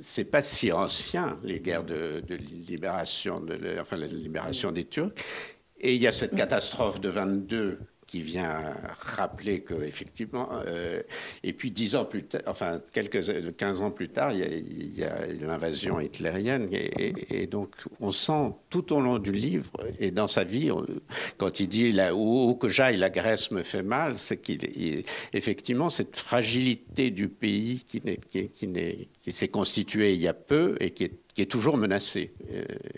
c'est 0.00 0.24
pas 0.24 0.42
si 0.42 0.72
ancien 0.72 1.38
les 1.44 1.60
guerres 1.60 1.84
de, 1.84 2.20
libération, 2.66 3.38
de, 3.38 3.78
enfin 3.80 3.96
la 3.96 4.08
libération 4.08 4.72
des 4.72 4.86
Turcs. 4.86 5.12
Et 5.82 5.94
il 5.94 6.00
y 6.00 6.06
a 6.06 6.12
cette 6.12 6.34
catastrophe 6.34 7.00
de 7.00 7.08
22 7.08 7.78
qui 8.12 8.20
vient 8.20 8.76
rappeler 9.00 9.62
que 9.62 9.72
effectivement, 9.84 10.50
euh, 10.66 11.02
et 11.42 11.54
puis 11.54 11.70
dix 11.70 11.96
ans 11.96 12.04
plus 12.04 12.24
tard, 12.24 12.42
enfin 12.46 12.78
quelques 12.92 13.56
15 13.56 13.80
ans 13.80 13.90
plus 13.90 14.10
tard, 14.10 14.34
il 14.34 14.94
y 14.94 15.02
a, 15.02 15.26
l'invasion 15.40 15.98
hitlérienne, 15.98 16.68
et, 16.70 17.46
donc 17.46 17.74
on 18.00 18.12
sent 18.12 18.52
tout 18.68 18.92
au 18.92 19.00
long 19.00 19.18
du 19.18 19.32
livre 19.32 19.72
et 19.98 20.10
dans 20.10 20.26
sa 20.26 20.44
vie, 20.44 20.70
quand 21.38 21.58
il 21.60 21.68
dit 21.68 21.90
là 21.90 22.14
où, 22.14 22.54
que 22.54 22.68
j'aille, 22.68 22.98
la 22.98 23.08
Grèce 23.08 23.50
me 23.50 23.62
fait 23.62 23.82
mal, 23.82 24.18
c'est 24.18 24.36
qu'il 24.36 25.04
effectivement 25.32 25.88
cette 25.88 26.16
fragilité 26.16 27.10
du 27.10 27.28
pays 27.28 27.82
qui, 27.88 28.02
qui, 28.30 28.48
qui, 28.50 29.08
qui 29.22 29.32
s'est 29.32 29.48
constituée 29.48 30.12
il 30.12 30.20
y 30.20 30.28
a 30.28 30.34
peu 30.34 30.76
et 30.80 30.90
qui 30.90 31.04
est 31.04 31.21
qui 31.34 31.42
est 31.42 31.50
toujours 31.50 31.76
menacé. 31.76 32.32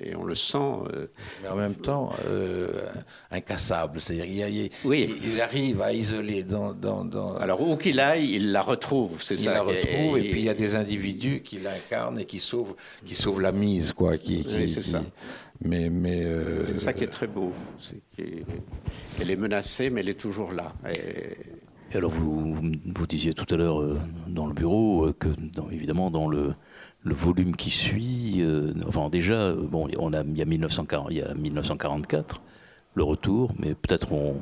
Et, 0.01 0.15
on 0.17 0.25
le 0.25 0.35
sent. 0.35 0.59
Euh, 0.59 1.07
Mais 1.43 1.49
en 1.49 1.57
même 1.57 1.75
temps, 1.75 2.13
euh, 2.27 2.87
incassable. 3.31 4.01
C'est-à-dire 4.01 4.49
il, 4.49 4.71
oui. 4.85 5.21
il, 5.23 5.41
arrive 5.41 5.81
à 5.81 5.93
isoler 5.93 6.43
dans. 6.43 6.73
dans, 6.73 7.37
Alors, 7.37 7.61
où 7.61 7.77
qu'il 7.77 8.01
aille, 8.01 8.35
il 8.35 8.53
la 8.53 8.63
retrouve, 8.63 9.23
c'est 9.23 9.37
ça. 9.37 9.43
Il 9.43 9.55
la 9.55 9.63
retrouve, 9.63 10.19
et, 10.19 10.31
puis 10.31 10.41
il 10.41 10.45
y 10.45 10.49
a 10.49 10.55
des 10.55 10.75
individus 10.75 11.43
qui 11.43 11.59
l'incarnent 11.59 12.19
et 12.19 12.25
qui 12.25 12.41
sauvent, 12.41 12.75
qui 13.05 13.15
sauvent 13.15 13.41
la 13.41 13.53
mise, 13.53 13.93
quoi. 13.93 14.19
Qui, 14.19 14.45
oui, 14.47 14.69
c'est 14.69 14.83
ça. 14.83 15.03
Mais, 15.61 15.89
mais 15.89 16.25
euh, 16.25 16.65
c'est 16.65 16.81
ça 16.81 16.93
qui 16.93 17.05
est 17.05 17.09
très 17.09 17.29
beau. 17.29 17.53
C'est 17.79 18.03
qu'elle 18.17 19.31
est 19.31 19.37
menacée, 19.37 19.91
mais 19.91 20.01
elle 20.01 20.09
est 20.09 20.21
toujours 20.21 20.53
là. 20.53 20.73
Et... 20.93 21.97
alors, 21.97 22.11
vous, 22.11 22.55
vous 22.85 23.07
disiez 23.07 23.33
tout 23.33 23.47
à 23.55 23.57
l'heure 23.57 23.97
dans 24.27 24.47
le 24.47 24.55
bureau 24.55 25.13
que, 25.13 25.29
dans, 25.29 25.71
évidemment, 25.71 26.11
dans 26.11 26.27
le 26.27 26.55
le 27.05 27.15
volume 27.15 27.55
qui 27.55 27.71
suit, 27.71 28.37
euh, 28.41 28.73
enfin 28.87 29.11
déjà, 29.11 29.53
bon, 29.53 29.89
on 29.99 30.13
a, 30.15 30.23
il, 30.23 30.39
y 30.39 30.43
a 30.43 30.47
1940, 30.47 31.09
il 31.11 31.19
y 31.19 31.23
a 31.23 31.35
1944, 31.35 32.41
le 32.95 33.03
retour, 33.03 33.53
mais 33.59 33.75
peut-être 33.75 34.13
on 34.13 34.41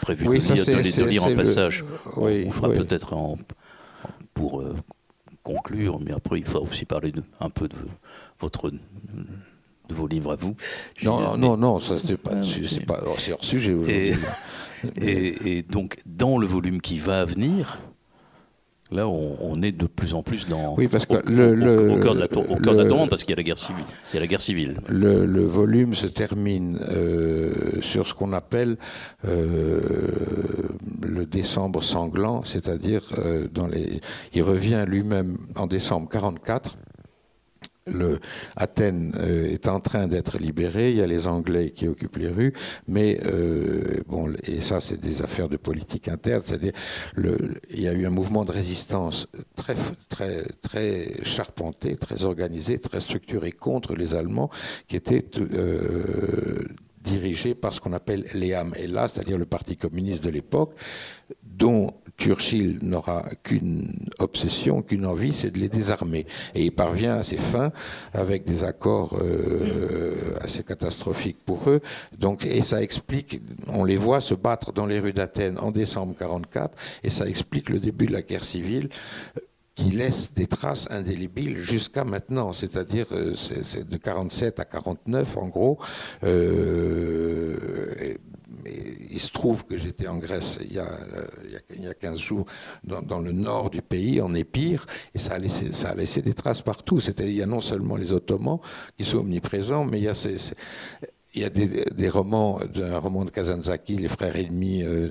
prévu 0.00 0.28
oui, 0.28 0.38
de, 0.38 1.04
lire, 1.04 1.26
un 1.26 1.34
passage. 1.34 1.84
on, 2.16 2.50
fera 2.50 2.68
peut-être 2.70 3.14
pour 4.32 4.60
euh, 4.60 4.74
conclure, 5.42 6.00
mais 6.00 6.12
après 6.12 6.38
il 6.38 6.44
faut 6.44 6.60
aussi 6.60 6.84
parler 6.84 7.12
un 7.40 7.50
peu 7.50 7.68
de 7.68 7.76
votre 8.40 8.70
de 8.70 9.94
vos 9.94 10.06
livres 10.06 10.32
à 10.32 10.36
vous. 10.36 10.56
Non, 11.02 11.36
non, 11.36 11.56
non, 11.56 11.78
ça 11.78 11.96
c'est 11.98 12.16
pas, 12.16 12.42
c'est 12.42 12.86
pas, 12.86 13.02
hors 13.04 13.44
sujet 13.44 13.74
aujourd'hui. 13.74 14.14
et, 14.96 15.62
donc 15.62 15.98
dans 16.06 16.38
le 16.38 16.46
volume 16.46 16.80
qui 16.80 16.98
va 16.98 17.24
venir, 17.24 17.78
Là, 18.94 19.08
on, 19.08 19.60
est 19.62 19.72
de 19.72 19.86
plus 19.86 20.14
en 20.14 20.22
plus 20.22 20.46
dans 20.46 20.76
oui, 20.76 20.86
parce 20.86 21.04
que 21.04 21.14
au, 21.14 21.22
le, 21.26 22.00
cœur 22.00 22.14
de 22.14 22.20
la, 22.20 22.28
tourmente, 22.28 23.10
parce 23.10 23.24
qu'il 23.24 23.30
y 23.30 23.32
a 23.32 23.36
la 23.36 23.42
guerre 23.42 23.58
civile. 23.58 23.84
Il 24.12 24.14
y 24.14 24.18
a 24.18 24.20
la 24.20 24.26
guerre 24.28 24.40
civile. 24.40 24.80
Le, 24.88 25.44
volume 25.44 25.94
se 25.94 26.06
termine 26.06 26.78
euh, 26.88 27.80
sur 27.80 28.06
ce 28.06 28.14
qu'on 28.14 28.32
appelle 28.32 28.76
euh, 29.26 29.80
le 31.02 31.26
décembre 31.26 31.82
sanglant, 31.82 32.44
c'est-à-dire 32.44 33.02
euh, 33.18 33.48
dans 33.52 33.66
les. 33.66 34.00
Il 34.32 34.42
revient 34.42 34.84
lui-même 34.86 35.38
en 35.56 35.66
décembre 35.66 36.08
44 36.08 36.76
Athènes 38.56 39.14
euh, 39.18 39.50
est 39.50 39.68
en 39.68 39.80
train 39.80 40.08
d'être 40.08 40.38
libérée, 40.38 40.90
il 40.90 40.96
y 40.96 41.02
a 41.02 41.06
les 41.06 41.26
Anglais 41.26 41.70
qui 41.70 41.86
occupent 41.86 42.16
les 42.16 42.28
rues, 42.28 42.54
mais 42.88 43.20
euh, 43.26 44.02
bon, 44.08 44.32
et 44.44 44.60
ça 44.60 44.80
c'est 44.80 44.98
des 44.98 45.20
affaires 45.22 45.48
de 45.50 45.58
politique 45.58 46.08
interne, 46.08 46.42
c'est-à-dire 46.44 46.72
il 47.18 47.80
y 47.80 47.88
a 47.88 47.92
eu 47.92 48.06
un 48.06 48.10
mouvement 48.10 48.44
de 48.44 48.52
résistance 48.52 49.28
très 49.54 49.74
très 50.08 50.44
très 50.62 51.22
charpenté, 51.24 51.96
très 51.96 52.24
organisé, 52.24 52.78
très 52.78 53.00
structuré 53.00 53.52
contre 53.52 53.94
les 53.94 54.14
Allemands, 54.14 54.50
qui 54.88 54.96
était 54.96 55.26
euh, 55.38 56.64
dirigé 57.02 57.54
par 57.54 57.74
ce 57.74 57.80
qu'on 57.80 57.92
appelle 57.92 58.24
l'EAM, 58.32 58.72
c'est-à-dire 58.74 59.36
le 59.36 59.44
Parti 59.44 59.76
communiste 59.76 60.24
de 60.24 60.30
l'époque, 60.30 60.74
dont 61.42 61.92
Churchill 62.18 62.78
n'aura 62.82 63.24
qu'une 63.42 64.08
obsession, 64.18 64.82
qu'une 64.82 65.06
envie, 65.06 65.32
c'est 65.32 65.50
de 65.50 65.58
les 65.58 65.68
désarmer. 65.68 66.26
Et 66.54 66.64
il 66.64 66.72
parvient 66.72 67.16
à 67.16 67.22
ses 67.22 67.36
fins 67.36 67.72
avec 68.12 68.44
des 68.44 68.64
accords 68.64 69.18
euh, 69.20 70.36
assez 70.40 70.62
catastrophiques 70.62 71.38
pour 71.44 71.68
eux. 71.68 71.80
Donc, 72.16 72.46
et 72.46 72.62
ça 72.62 72.82
explique, 72.82 73.40
on 73.68 73.84
les 73.84 73.96
voit 73.96 74.20
se 74.20 74.34
battre 74.34 74.72
dans 74.72 74.86
les 74.86 75.00
rues 75.00 75.12
d'Athènes 75.12 75.58
en 75.58 75.70
décembre 75.70 76.14
44, 76.18 76.76
et 77.02 77.10
ça 77.10 77.26
explique 77.26 77.68
le 77.68 77.80
début 77.80 78.06
de 78.06 78.12
la 78.12 78.22
guerre 78.22 78.44
civile 78.44 78.88
qui 79.74 79.90
laisse 79.90 80.32
des 80.32 80.46
traces 80.46 80.86
indélébiles 80.90 81.56
jusqu'à 81.56 82.04
maintenant, 82.04 82.52
c'est-à-dire 82.52 83.06
euh, 83.12 83.34
de 83.88 83.96
47 83.96 84.60
à 84.60 84.64
49 84.64 85.36
en 85.36 85.48
gros. 85.48 85.78
Euh, 86.22 88.14
il 88.66 89.20
se 89.20 89.30
trouve 89.30 89.64
que 89.64 89.76
j'étais 89.76 90.08
en 90.08 90.18
Grèce 90.18 90.58
il 90.60 90.74
y 90.74 90.78
a, 90.78 90.88
il 91.74 91.84
y 91.84 91.88
a 91.88 91.94
15 91.94 92.18
jours, 92.18 92.46
dans, 92.84 93.20
le 93.20 93.32
nord 93.32 93.70
du 93.70 93.82
pays, 93.82 94.20
en 94.20 94.34
Épire, 94.34 94.86
et 95.14 95.18
ça 95.18 95.34
a 95.34 95.38
laissé, 95.38 95.72
ça 95.72 95.90
a 95.90 95.94
laissé 95.94 96.22
des 96.22 96.34
traces 96.34 96.62
partout. 96.62 97.00
Il 97.00 97.32
y 97.32 97.42
a 97.42 97.46
non 97.46 97.60
seulement 97.60 97.96
les 97.96 98.12
Ottomans 98.12 98.58
qui 98.96 99.04
sont 99.04 99.18
omniprésents, 99.18 99.84
mais 99.84 99.98
il 99.98 100.04
y 100.04 100.08
a 100.08 100.14
il 101.34 101.42
y 101.42 101.44
a 101.44 101.50
des, 101.50 102.08
romans, 102.08 102.60
un 102.76 102.98
roman 102.98 103.24
de 103.24 103.30
Kazanzaki, 103.30 103.96
Les 103.96 104.08
Frères 104.08 104.36
ennemis, 104.36 104.84
euh, 104.84 105.10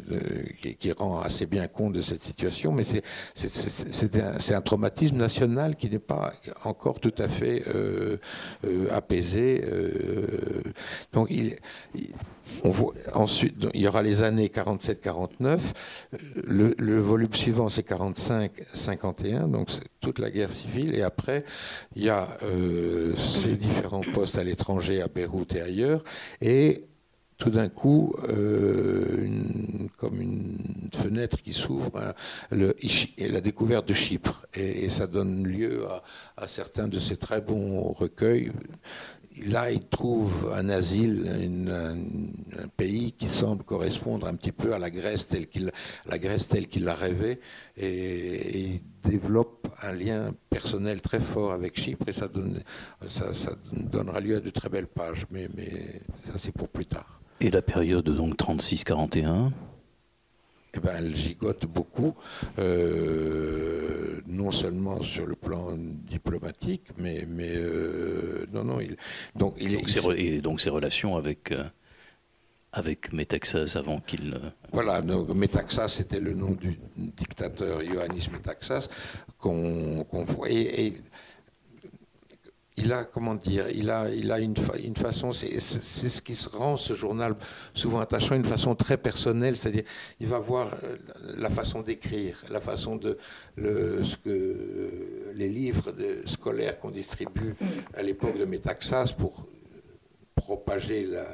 qui, 0.80 0.92
rend 0.94 1.20
assez 1.20 1.46
bien 1.46 1.68
compte 1.68 1.92
de 1.92 2.02
cette 2.02 2.24
situation, 2.24 2.72
mais 2.72 2.84
c'est 2.84 4.16
un, 4.16 4.56
un, 4.56 4.62
traumatisme 4.62 5.18
national 5.18 5.76
qui 5.76 5.90
n'est 5.90 6.00
pas 6.00 6.34
encore 6.64 7.02
tout 7.02 7.14
à 7.18 7.28
fait 7.28 7.64
euh, 7.68 8.18
euh, 8.66 8.88
apaisé. 8.92 9.66
donc 11.12 11.28
il, 11.30 11.58
ensuite, 13.14 13.68
il 13.74 13.82
y 13.82 13.88
aura 13.88 14.02
les 14.02 14.22
années 14.22 14.48
47-49. 14.48 15.60
Le, 16.46 17.00
volume 17.00 17.34
suivant, 17.34 17.70
c'est 17.70 17.88
45-51, 17.88 19.50
donc 19.50 19.70
toute 20.00 20.20
la 20.20 20.32
guerre 20.32 20.52
civile. 20.52 20.96
Et 20.96 21.02
après, 21.02 21.44
il 21.96 22.04
y 22.04 22.10
a 22.10 22.38
euh, 22.44 23.16
ces 23.16 23.56
différents 23.56 24.04
postes 24.14 24.38
à 24.38 24.44
l'étranger, 24.44 25.02
à 25.02 25.08
Beyrouth 25.08 25.56
et 25.56 25.62
ailleurs. 25.62 26.04
Et 26.42 26.86
tout 27.38 27.50
d'un 27.50 27.68
coup, 27.68 28.14
euh, 28.30 29.28
comme 29.98 30.22
une 30.22 30.90
fenêtre 30.94 31.42
qui 31.42 31.54
s'ouvre, 31.54 31.92
hein, 31.96 32.14
la 32.52 33.42
découverte 33.42 33.88
de 33.88 33.94
Chypre. 33.94 34.46
Et, 34.54 34.90
ça 34.90 35.08
donne 35.08 35.46
lieu 35.46 35.86
à, 35.88 36.04
à, 36.38 36.48
certains 36.48 36.88
de 36.88 37.00
ces 37.00 37.18
très 37.18 37.42
bons 37.42 37.92
recueils 37.92 38.52
là, 39.46 39.72
il 39.72 39.82
trouve 39.88 40.52
un 40.54 40.70
asile, 40.70 41.28
un, 41.70 42.68
pays 42.78 43.12
qui 43.12 43.28
semble 43.28 43.64
correspondre 43.64 44.28
un 44.28 44.36
petit 44.36 44.52
peu 44.52 44.74
à 44.74 44.80
la 44.80 44.90
Grèce 44.90 45.28
telle 45.28 45.48
qu'il, 45.48 45.72
la 46.08 46.20
Grèce 46.20 46.48
telle 46.48 46.68
qu'il 46.68 46.84
l'a 46.84 46.96
rêvé, 46.96 47.40
et, 47.78 48.60
il 48.60 48.82
développe 49.04 49.68
un 49.82 49.94
lien 49.94 50.34
personnel 50.50 51.02
très 51.02 51.20
fort 51.20 51.52
avec 51.52 51.80
Chypre, 51.80 52.08
et 52.08 52.14
ça, 52.14 52.28
donne, 52.28 52.62
ça, 53.08 53.32
donnera 53.72 54.20
lieu 54.20 54.38
à 54.38 54.40
de 54.40 54.50
très 54.50 54.70
belles 54.70 54.88
pages, 54.88 55.26
mais, 55.30 55.48
mais 55.56 56.02
ça 56.26 56.34
c'est 56.38 56.54
pour 56.54 56.70
plus 56.70 56.86
tard. 56.86 57.22
Et 57.42 57.50
la 57.50 57.62
période 57.62 58.10
donc 58.10 58.38
36-41 58.38 59.52
eh 60.76 60.80
ben, 60.80 60.96
elle 60.98 61.16
gigote 61.16 61.66
beaucoup, 61.68 62.16
euh, 62.58 64.22
non 64.26 64.52
seulement 64.52 65.04
sur 65.04 65.28
le 65.28 65.36
plan 65.36 65.76
diplomatique, 65.78 66.88
mais, 66.98 67.26
mais 67.28 67.52
euh, 67.56 68.48
non, 68.52 68.64
non, 68.64 68.80
il, 68.80 68.98
donc 69.36 69.56
il 69.60 69.76
donc, 69.76 69.90
ses, 69.90 70.10
et 70.18 70.42
donc 70.42 70.62
ses 70.62 70.72
relations 70.72 71.16
avec 71.16 71.52
euh, 71.52 71.64
avec 72.72 73.14
Métaxas 73.14 73.74
avant 73.76 74.00
qu'il. 74.00 74.40
Voilà, 74.72 75.02
donc 75.02 75.30
Métaxas 75.30 75.90
c'était 75.90 76.20
le 76.20 76.34
nom 76.34 76.52
du 76.52 76.80
dictateur 76.98 77.84
Ioannis 77.84 78.30
Métaxas 78.32 78.88
qu'on 79.38 80.04
voit. 80.12 80.50
Et, 80.50 80.96
il 82.78 82.92
a, 82.92 83.04
comment 83.04 83.36
dire, 83.36 83.70
il 83.70 83.90
a, 83.90 84.10
il 84.10 84.32
a 84.32 84.40
une, 84.40 84.56
une 84.84 84.96
façon, 84.96 85.32
c'est 85.32 85.60
ce 85.60 86.22
qui 86.22 86.38
rend 86.52 86.78
ce 86.78 86.94
journal 86.94 87.36
souvent 87.74 88.00
attachant, 88.00 88.36
une 88.36 88.46
façon 88.46 88.76
très 88.76 88.98
personnelle, 88.98 89.58
c'est-à-dire 89.58 89.84
il 90.20 90.28
va 90.28 90.40
voir 90.40 90.74
euh, 90.84 90.98
la 91.38 91.50
façon 91.50 91.82
d'écrire, 91.82 92.44
la 92.50 92.60
façon 92.60 92.96
de, 92.96 93.18
le, 93.56 94.04
ce 94.04 94.18
que 94.18 95.32
les 95.36 95.50
livres 95.50 95.94
scolaires 96.26 96.80
qu'on 96.80 96.92
distribue 96.92 97.56
à 97.96 98.02
l'époque 98.02 98.38
de 98.38 98.46
Métaxas 98.46 99.14
pour 99.18 99.46
propager 100.36 101.06
la, 101.06 101.28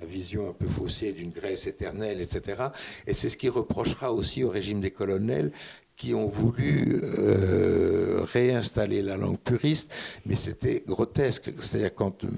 la 0.00 0.06
vision 0.06 0.48
un 0.48 0.52
peu 0.52 0.66
faussée 0.66 1.12
d'une 1.12 1.30
Grèce 1.30 1.66
éternelle, 1.66 2.20
etc. 2.20 2.64
Et 3.06 3.14
c'est 3.14 3.28
ce 3.28 3.36
qui 3.36 3.48
reprochera 3.48 4.12
aussi 4.12 4.42
au 4.42 4.48
régime 4.48 4.80
des 4.80 4.90
colonels 4.90 5.52
qui 6.00 6.14
ont 6.14 6.28
voulu 6.28 6.98
euh, 7.02 8.22
réinstaller 8.32 9.02
la 9.02 9.18
langue 9.18 9.38
puriste, 9.38 9.92
mais 10.24 10.34
c'était 10.34 10.82
grotesque. 10.86 11.52
C'est-à-dire 11.60 11.94
quand 11.94 12.24
euh, 12.24 12.28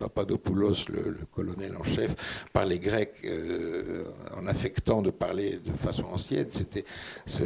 Papadopoulos, 0.00 0.88
le, 0.88 1.16
colonel 1.32 1.76
en 1.76 1.84
chef, 1.84 2.16
parlait 2.52 2.80
grec 2.80 3.14
euh, 3.24 4.02
en 4.36 4.48
affectant 4.48 5.00
de 5.00 5.10
parler 5.10 5.60
de 5.64 5.70
façon 5.74 6.06
ancienne, 6.06 6.48
c'était 6.50 6.84
ça, 7.24 7.44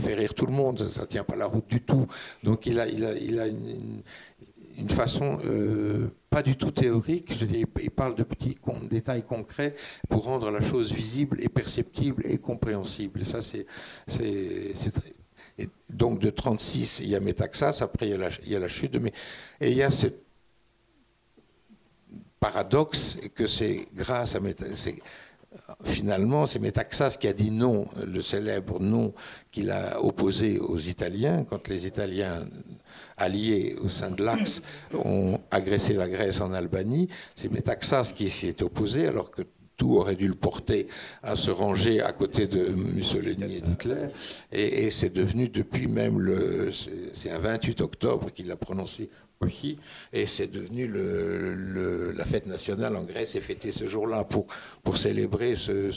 fait 0.00 0.14
rire 0.14 0.34
tout 0.34 0.44
le 0.44 0.52
monde, 0.52 0.86
ça 0.90 1.00
ne 1.00 1.06
tient 1.06 1.24
pas 1.24 1.36
la 1.36 1.46
route 1.46 1.66
du 1.66 1.80
tout. 1.80 2.06
Donc 2.44 2.66
il 2.66 2.78
a, 2.80 2.86
il 2.86 3.06
a, 3.06 3.14
il 3.14 3.40
a 3.40 3.46
une, 3.46 3.70
une 3.70 4.02
façon 4.86 5.40
euh, 5.44 6.08
pas 6.30 6.42
du 6.42 6.56
tout 6.56 6.70
théorique, 6.70 7.34
je 7.34 7.46
il 7.46 7.90
parle 7.90 8.14
de 8.14 8.22
petits 8.22 8.56
détails 8.88 9.24
concrets 9.24 9.74
pour 10.08 10.24
rendre 10.24 10.50
la 10.50 10.60
chose 10.60 10.92
visible 10.92 11.38
et 11.42 11.48
perceptible 11.48 12.24
et 12.26 12.38
compréhensible. 12.38 13.22
Et 13.22 13.24
ça, 13.24 13.40
c'est, 13.42 13.66
donc 15.90 16.20
de 16.20 16.30
36, 16.30 17.00
il 17.00 17.08
y 17.08 17.16
a 17.16 17.20
Métaxas, 17.20 17.78
après 17.80 18.08
il 18.08 18.20
y 18.46 18.54
a 18.54 18.58
la, 18.58 18.68
chute 18.68 18.92
de 18.92 18.98
mais 18.98 19.12
et 19.60 19.70
il 19.70 19.76
y 19.76 19.82
a 19.82 19.90
ce 19.90 20.06
paradoxe 22.38 23.18
que 23.34 23.46
c'est 23.46 23.88
grâce 23.94 24.36
à 24.36 24.40
Métaxas, 24.40 24.92
finalement, 25.84 26.46
c'est 26.46 26.58
Métaxas 26.58 27.16
qui 27.18 27.26
a 27.26 27.32
dit 27.32 27.50
non, 27.50 27.86
le 28.06 28.22
célèbre 28.22 28.80
non 28.80 29.14
qu'il 29.50 29.70
a 29.70 30.02
opposé 30.02 30.58
aux 30.58 30.78
Italiens, 30.78 31.44
quand 31.44 31.68
les 31.68 31.86
Italiens 31.86 32.46
alliés 33.18 33.76
au 33.82 33.88
sein 33.88 34.10
de 34.10 34.24
l'Axe 34.24 34.62
ont 34.94 35.38
agressé 35.50 35.94
la 35.94 36.08
Grèce 36.08 36.40
en 36.40 36.52
Albanie. 36.52 37.08
C'est 37.34 37.50
Métaxas 37.50 38.12
qui 38.14 38.30
s'y 38.30 38.48
est 38.48 38.62
opposé, 38.62 39.06
alors 39.06 39.30
que 39.30 39.42
tout 39.76 39.96
aurait 39.96 40.16
dû 40.16 40.26
le 40.26 40.34
porter 40.34 40.88
à 41.22 41.36
se 41.36 41.50
ranger 41.50 42.00
à 42.02 42.12
côté 42.12 42.46
de 42.48 42.68
Mussolini 42.68 43.56
et 43.56 43.60
d'Hitler. 43.60 44.08
Et, 44.50 44.90
c'est 44.90 45.12
devenu 45.12 45.48
depuis 45.48 45.86
même 45.86 46.20
le. 46.20 46.70
C'est 47.12 47.30
un 47.30 47.38
28 47.38 47.80
octobre 47.80 48.30
qu'il 48.32 48.50
a 48.50 48.56
prononcé 48.56 49.08
et 50.12 50.26
c'est 50.26 50.48
devenu 50.48 50.90
la 52.16 52.24
fête 52.24 52.46
nationale 52.46 52.96
en 52.96 53.04
Grèce 53.04 53.36
est 53.36 53.40
fêtée 53.40 53.70
ce 53.70 53.86
jour-là 53.86 54.24
pour, 54.24 54.46
pour 54.82 54.96
célébrer 54.96 55.54
ce, 55.54 55.90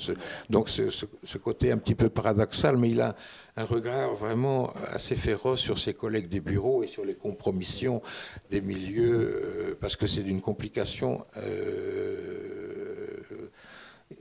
donc 0.49 0.69
ce, 0.69 1.37
côté 1.37 1.71
un 1.71 1.77
petit 1.77 1.95
peu 1.95 2.09
paradoxal, 2.09 2.77
mais 2.77 2.91
il 2.91 3.01
a 3.01 3.15
un 3.57 3.65
regard 3.65 4.15
vraiment 4.15 4.71
assez 4.87 5.15
féroce 5.15 5.59
sur 5.59 5.77
ses 5.77 5.93
collègues 5.93 6.29
des 6.29 6.39
bureaux 6.39 6.83
et 6.83 6.87
sur 6.87 7.05
les 7.05 7.15
compromissions 7.15 8.01
des 8.49 8.61
milieux, 8.61 9.71
euh, 9.71 9.77
parce 9.79 9.95
que 9.95 10.07
c'est 10.07 10.23
d'une 10.23 10.41
complication. 10.41 11.23
Euh, 11.37 13.17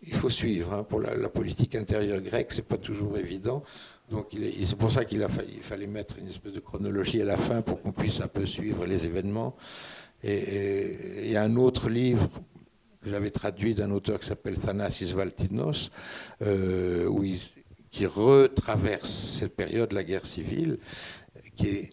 il 0.03 0.15
faut 0.15 0.29
suivre. 0.29 0.73
Hein, 0.73 0.85
pour 0.85 1.01
la, 1.01 1.29
politique 1.29 1.75
intérieure 1.75 2.21
grecque, 2.21 2.53
c'est 2.53 2.67
pas 2.67 2.79
toujours 2.79 3.19
évident. 3.19 3.63
Donc 4.11 4.29
c'est 4.33 4.79
pour 4.79 4.91
ça 4.91 5.05
qu'il 5.05 5.25
fallait 5.61 5.87
mettre 5.87 6.19
une 6.19 6.29
espèce 6.29 6.53
de 6.53 6.61
chronologie 6.61 7.21
à 7.23 7.25
la 7.25 7.37
fin 7.37 7.63
pour 7.63 7.81
qu'on 7.81 7.93
puisse 7.93 8.21
un 8.21 8.29
peu 8.29 8.45
suivre 8.47 8.85
les 8.85 9.07
événements. 9.07 9.55
Et 10.25 11.25
il 11.25 11.31
y 11.31 11.37
a 11.37 11.43
un 11.43 11.57
autre 11.57 11.89
livre 11.89 12.29
que 13.03 13.09
j'avais 13.09 13.31
traduit 13.31 13.75
d'un 13.75 13.91
auteur 13.93 14.21
qui 14.21 14.27
s'appelle 14.27 14.59
Thanasis 14.59 15.13
Valtinos, 15.13 15.91
euh, 16.43 17.07
où 17.07 17.25
il, 17.25 17.39
qui 17.91 18.07
retraverse 18.07 19.11
cette 19.11 19.55
période 19.57 19.91
de 19.91 19.95
la 19.95 20.05
guerre 20.05 20.27
civile, 20.27 20.79
qui 21.57 21.69
est, 21.69 21.91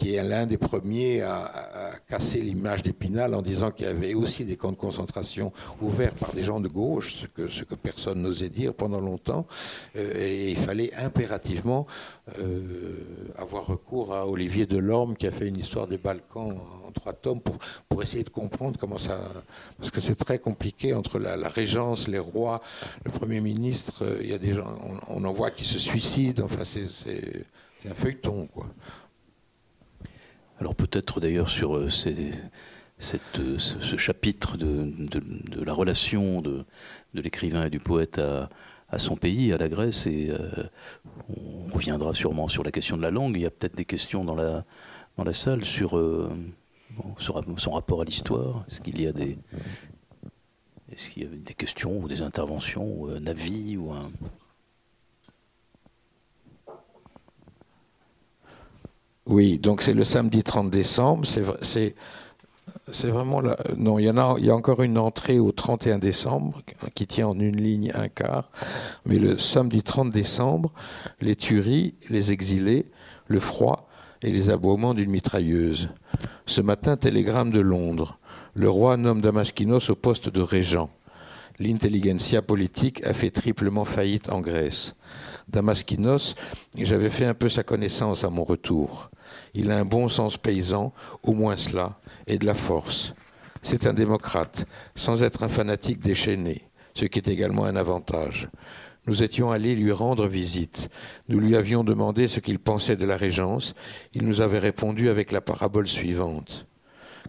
qui 0.00 0.14
est 0.14 0.24
l'un 0.24 0.46
des 0.46 0.56
premiers 0.56 1.20
à, 1.20 1.92
casser 2.08 2.40
l'image 2.40 2.82
d'Épinal 2.82 3.34
en 3.34 3.42
disant 3.42 3.70
qu'il 3.70 3.84
y 3.84 3.88
avait 3.88 4.14
aussi 4.14 4.46
des 4.46 4.56
camps 4.56 4.72
de 4.72 4.76
concentration 4.76 5.52
ouverts 5.82 6.14
par 6.14 6.32
des 6.32 6.42
gens 6.42 6.58
de 6.58 6.68
gauche, 6.68 7.16
ce 7.16 7.64
que, 7.64 7.74
personne 7.74 8.22
n'osait 8.22 8.48
dire 8.48 8.72
pendant 8.72 9.00
longtemps, 9.00 9.46
euh, 9.96 10.14
et 10.16 10.52
il 10.52 10.56
fallait 10.56 10.92
impérativement 10.94 11.86
euh, 12.38 12.94
avoir 13.36 13.66
recours 13.66 14.14
à 14.14 14.26
Olivier 14.26 14.64
Delorme 14.64 15.16
qui 15.16 15.26
a 15.26 15.30
fait 15.30 15.46
une 15.46 15.58
histoire 15.58 15.86
des 15.86 15.98
Balkans 15.98 16.58
en 16.86 16.92
trois 16.92 17.12
tomes 17.12 17.40
pour, 17.40 18.02
essayer 18.02 18.24
de 18.24 18.30
comprendre 18.30 18.78
comment 18.80 18.96
ça... 18.96 19.20
Parce 19.76 19.90
que 19.90 20.00
c'est 20.00 20.14
très 20.14 20.38
compliqué 20.38 20.94
entre 20.94 21.18
la, 21.18 21.48
régence, 21.48 22.08
les 22.08 22.18
rois, 22.18 22.62
le 23.04 23.10
Premier 23.10 23.42
ministre, 23.42 24.06
euh, 24.06 24.18
il 24.22 24.30
y 24.30 24.32
a 24.32 24.38
des 24.38 24.54
gens, 24.54 24.78
on, 25.08 25.22
en 25.24 25.32
voit 25.32 25.50
qui 25.50 25.66
se 25.66 25.78
suicident, 25.78 26.46
enfin 26.46 26.64
c'est 26.64 26.86
un 27.86 27.94
feuilleton 27.94 28.46
quoi. 28.46 28.66
Alors 30.60 30.74
peut-être 30.74 31.20
d'ailleurs 31.20 31.48
sur 31.48 31.76
euh, 31.76 31.88
cette, 31.88 33.40
ce, 33.58 33.96
chapitre 33.96 34.56
de, 34.56 35.64
la 35.64 35.72
relation 35.72 36.42
de, 36.42 36.64
l'écrivain 37.14 37.64
et 37.64 37.70
du 37.70 37.80
poète 37.80 38.18
à, 38.18 38.98
son 38.98 39.16
pays, 39.16 39.52
à 39.52 39.58
la 39.58 39.68
Grèce, 39.68 40.06
et 40.06 40.30
on 41.28 41.72
reviendra 41.72 42.12
sûrement 42.12 42.48
sur 42.48 42.62
la 42.62 42.72
question 42.72 42.96
de 42.96 43.02
la 43.02 43.10
langue. 43.10 43.36
Il 43.36 43.42
y 43.42 43.46
a 43.46 43.50
peut-être 43.50 43.76
des 43.76 43.84
questions 43.84 44.24
dans 44.24 44.34
la, 44.34 44.64
dans 45.16 45.24
la 45.24 45.32
salle 45.32 45.64
sur 45.64 45.90
son 47.18 47.70
rapport 47.70 48.02
à 48.02 48.04
l'histoire 48.04 48.64
Est-ce 48.68 48.80
qu'il 48.80 49.00
y 49.00 49.06
a 49.06 49.12
des, 49.12 49.38
est-ce 50.92 51.10
qu'il 51.10 51.22
y 51.22 51.26
a 51.26 51.28
des 51.28 51.54
questions 51.54 51.98
ou 51.98 52.08
des 52.08 52.22
interventions, 52.22 52.84
ou 52.84 53.06
un 53.06 53.26
avis 53.26 53.76
ou 53.76 53.92
un... 53.92 54.10
Oui, 59.30 59.60
donc 59.60 59.82
c'est 59.82 59.94
le 59.94 60.02
samedi 60.02 60.42
30 60.42 60.70
décembre. 60.70 61.24
C'est 61.24 61.94
vraiment 63.04 63.40
là. 63.40 63.56
Non, 63.76 64.00
il 64.00 64.06
y 64.06 64.10
en 64.10 64.16
a. 64.16 64.34
Il 64.38 64.44
y 64.44 64.50
a 64.50 64.56
encore 64.56 64.82
une 64.82 64.98
entrée 64.98 65.38
au 65.38 65.52
31 65.52 66.00
décembre 66.00 66.60
qui 66.96 67.06
tient 67.06 67.28
en 67.28 67.38
une 67.38 67.54
ligne 67.54 67.92
un 67.94 68.08
quart. 68.08 68.50
Mais 69.06 69.20
le 69.20 69.38
samedi 69.38 69.84
30 69.84 70.10
décembre, 70.10 70.72
les 71.20 71.36
tueries, 71.36 71.94
les 72.08 72.32
exilés, 72.32 72.86
le 73.28 73.38
froid 73.38 73.88
et 74.20 74.32
les 74.32 74.50
aboiements 74.50 74.94
d'une 74.94 75.10
mitrailleuse. 75.10 75.90
Ce 76.46 76.60
matin, 76.60 76.96
télégramme 76.96 77.52
de 77.52 77.60
Londres. 77.60 78.18
Le 78.54 78.68
roi 78.68 78.96
nomme 78.96 79.20
Damaskinos 79.20 79.90
au 79.90 79.94
poste 79.94 80.28
de 80.28 80.40
régent. 80.40 80.90
L'intelligentsia 81.60 82.42
politique 82.42 83.06
a 83.06 83.12
fait 83.12 83.30
triplement 83.30 83.84
faillite 83.84 84.28
en 84.28 84.40
Grèce. 84.40 84.96
Damaskinos, 85.48 86.34
j'avais 86.76 87.10
fait 87.10 87.26
un 87.26 87.34
peu 87.34 87.48
sa 87.48 87.62
connaissance 87.62 88.24
à 88.24 88.30
mon 88.30 88.42
retour. 88.42 89.10
Il 89.54 89.70
a 89.70 89.78
un 89.78 89.84
bon 89.84 90.08
sens 90.08 90.36
paysan, 90.36 90.92
au 91.22 91.32
moins 91.32 91.56
cela, 91.56 91.98
et 92.26 92.38
de 92.38 92.46
la 92.46 92.54
force. 92.54 93.14
C'est 93.62 93.86
un 93.86 93.92
démocrate, 93.92 94.64
sans 94.94 95.22
être 95.22 95.42
un 95.42 95.48
fanatique 95.48 96.00
déchaîné, 96.00 96.62
ce 96.94 97.04
qui 97.04 97.18
est 97.18 97.28
également 97.28 97.64
un 97.64 97.76
avantage. 97.76 98.48
Nous 99.06 99.22
étions 99.22 99.50
allés 99.50 99.74
lui 99.74 99.92
rendre 99.92 100.26
visite. 100.26 100.90
Nous 101.28 101.40
lui 101.40 101.56
avions 101.56 101.84
demandé 101.84 102.28
ce 102.28 102.40
qu'il 102.40 102.58
pensait 102.58 102.96
de 102.96 103.06
la 103.06 103.16
Régence. 103.16 103.74
Il 104.12 104.26
nous 104.26 104.40
avait 104.40 104.58
répondu 104.58 105.08
avec 105.08 105.32
la 105.32 105.40
parabole 105.40 105.88
suivante. 105.88 106.66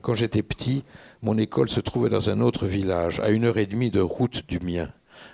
Quand 0.01 0.13
j'étais 0.13 0.43
petit, 0.43 0.84
mon 1.22 1.38
école 1.38 1.69
se 1.69 1.80
trouvait 1.80 2.09
dans 2.09 2.30
un 2.30 2.41
autre 2.41 2.65
village, 2.65 3.19
à 3.19 3.30
une 3.30 3.45
heure 3.45 3.57
et 3.57 3.65
demie 3.65 3.91
de 3.91 4.01
route 4.01 4.47
du 4.47 4.59
mien. 4.59 4.89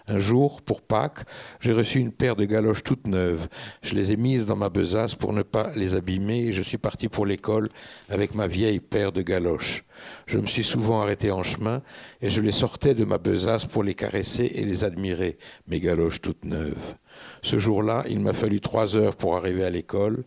Un 0.10 0.20
jour, 0.20 0.62
pour 0.62 0.82
Pâques, 0.82 1.26
j'ai 1.60 1.74
reçu 1.74 2.00
une 2.00 2.14
paire 2.14 2.38
de 2.38 2.46
galoches 2.46 2.82
toutes 2.82 3.08
neuves. 3.08 3.50
Je 3.82 3.94
les 3.94 4.14
ai 4.14 4.16
mises 4.16 4.46
dans 4.46 4.56
ma 4.56 4.70
besace 4.70 5.16
pour 5.16 5.34
ne 5.34 5.42
pas 5.42 5.72
les 5.76 5.96
abîmer 5.96 6.46
et 6.46 6.52
je 6.54 6.62
suis 6.62 6.78
parti 6.78 7.10
pour 7.10 7.26
l'école 7.26 7.68
avec 8.08 8.34
ma 8.34 8.48
vieille 8.48 8.80
paire 8.80 9.12
de 9.12 9.22
galoches. 9.22 9.84
Je 10.26 10.40
me 10.40 10.48
suis 10.48 10.64
souvent 10.64 11.02
arrêté 11.02 11.30
en 11.30 11.44
chemin 11.44 11.82
et 12.22 12.30
je 12.30 12.40
les 12.40 12.54
sortais 12.54 12.94
de 12.94 13.04
ma 13.04 13.18
besace 13.18 13.66
pour 13.66 13.84
les 13.84 13.96
caresser 13.96 14.50
et 14.56 14.64
les 14.64 14.86
admirer, 14.86 15.38
mes 15.68 15.82
galoches 15.82 16.22
toutes 16.22 16.46
neuves. 16.46 16.96
Ce 17.42 17.58
jour-là, 17.58 18.06
il 18.10 18.22
m'a 18.22 18.34
fallu 18.34 18.62
trois 18.62 18.96
heures 18.96 19.18
pour 19.18 19.36
arriver 19.36 19.66
à 19.66 19.70
l'école. 19.70 20.24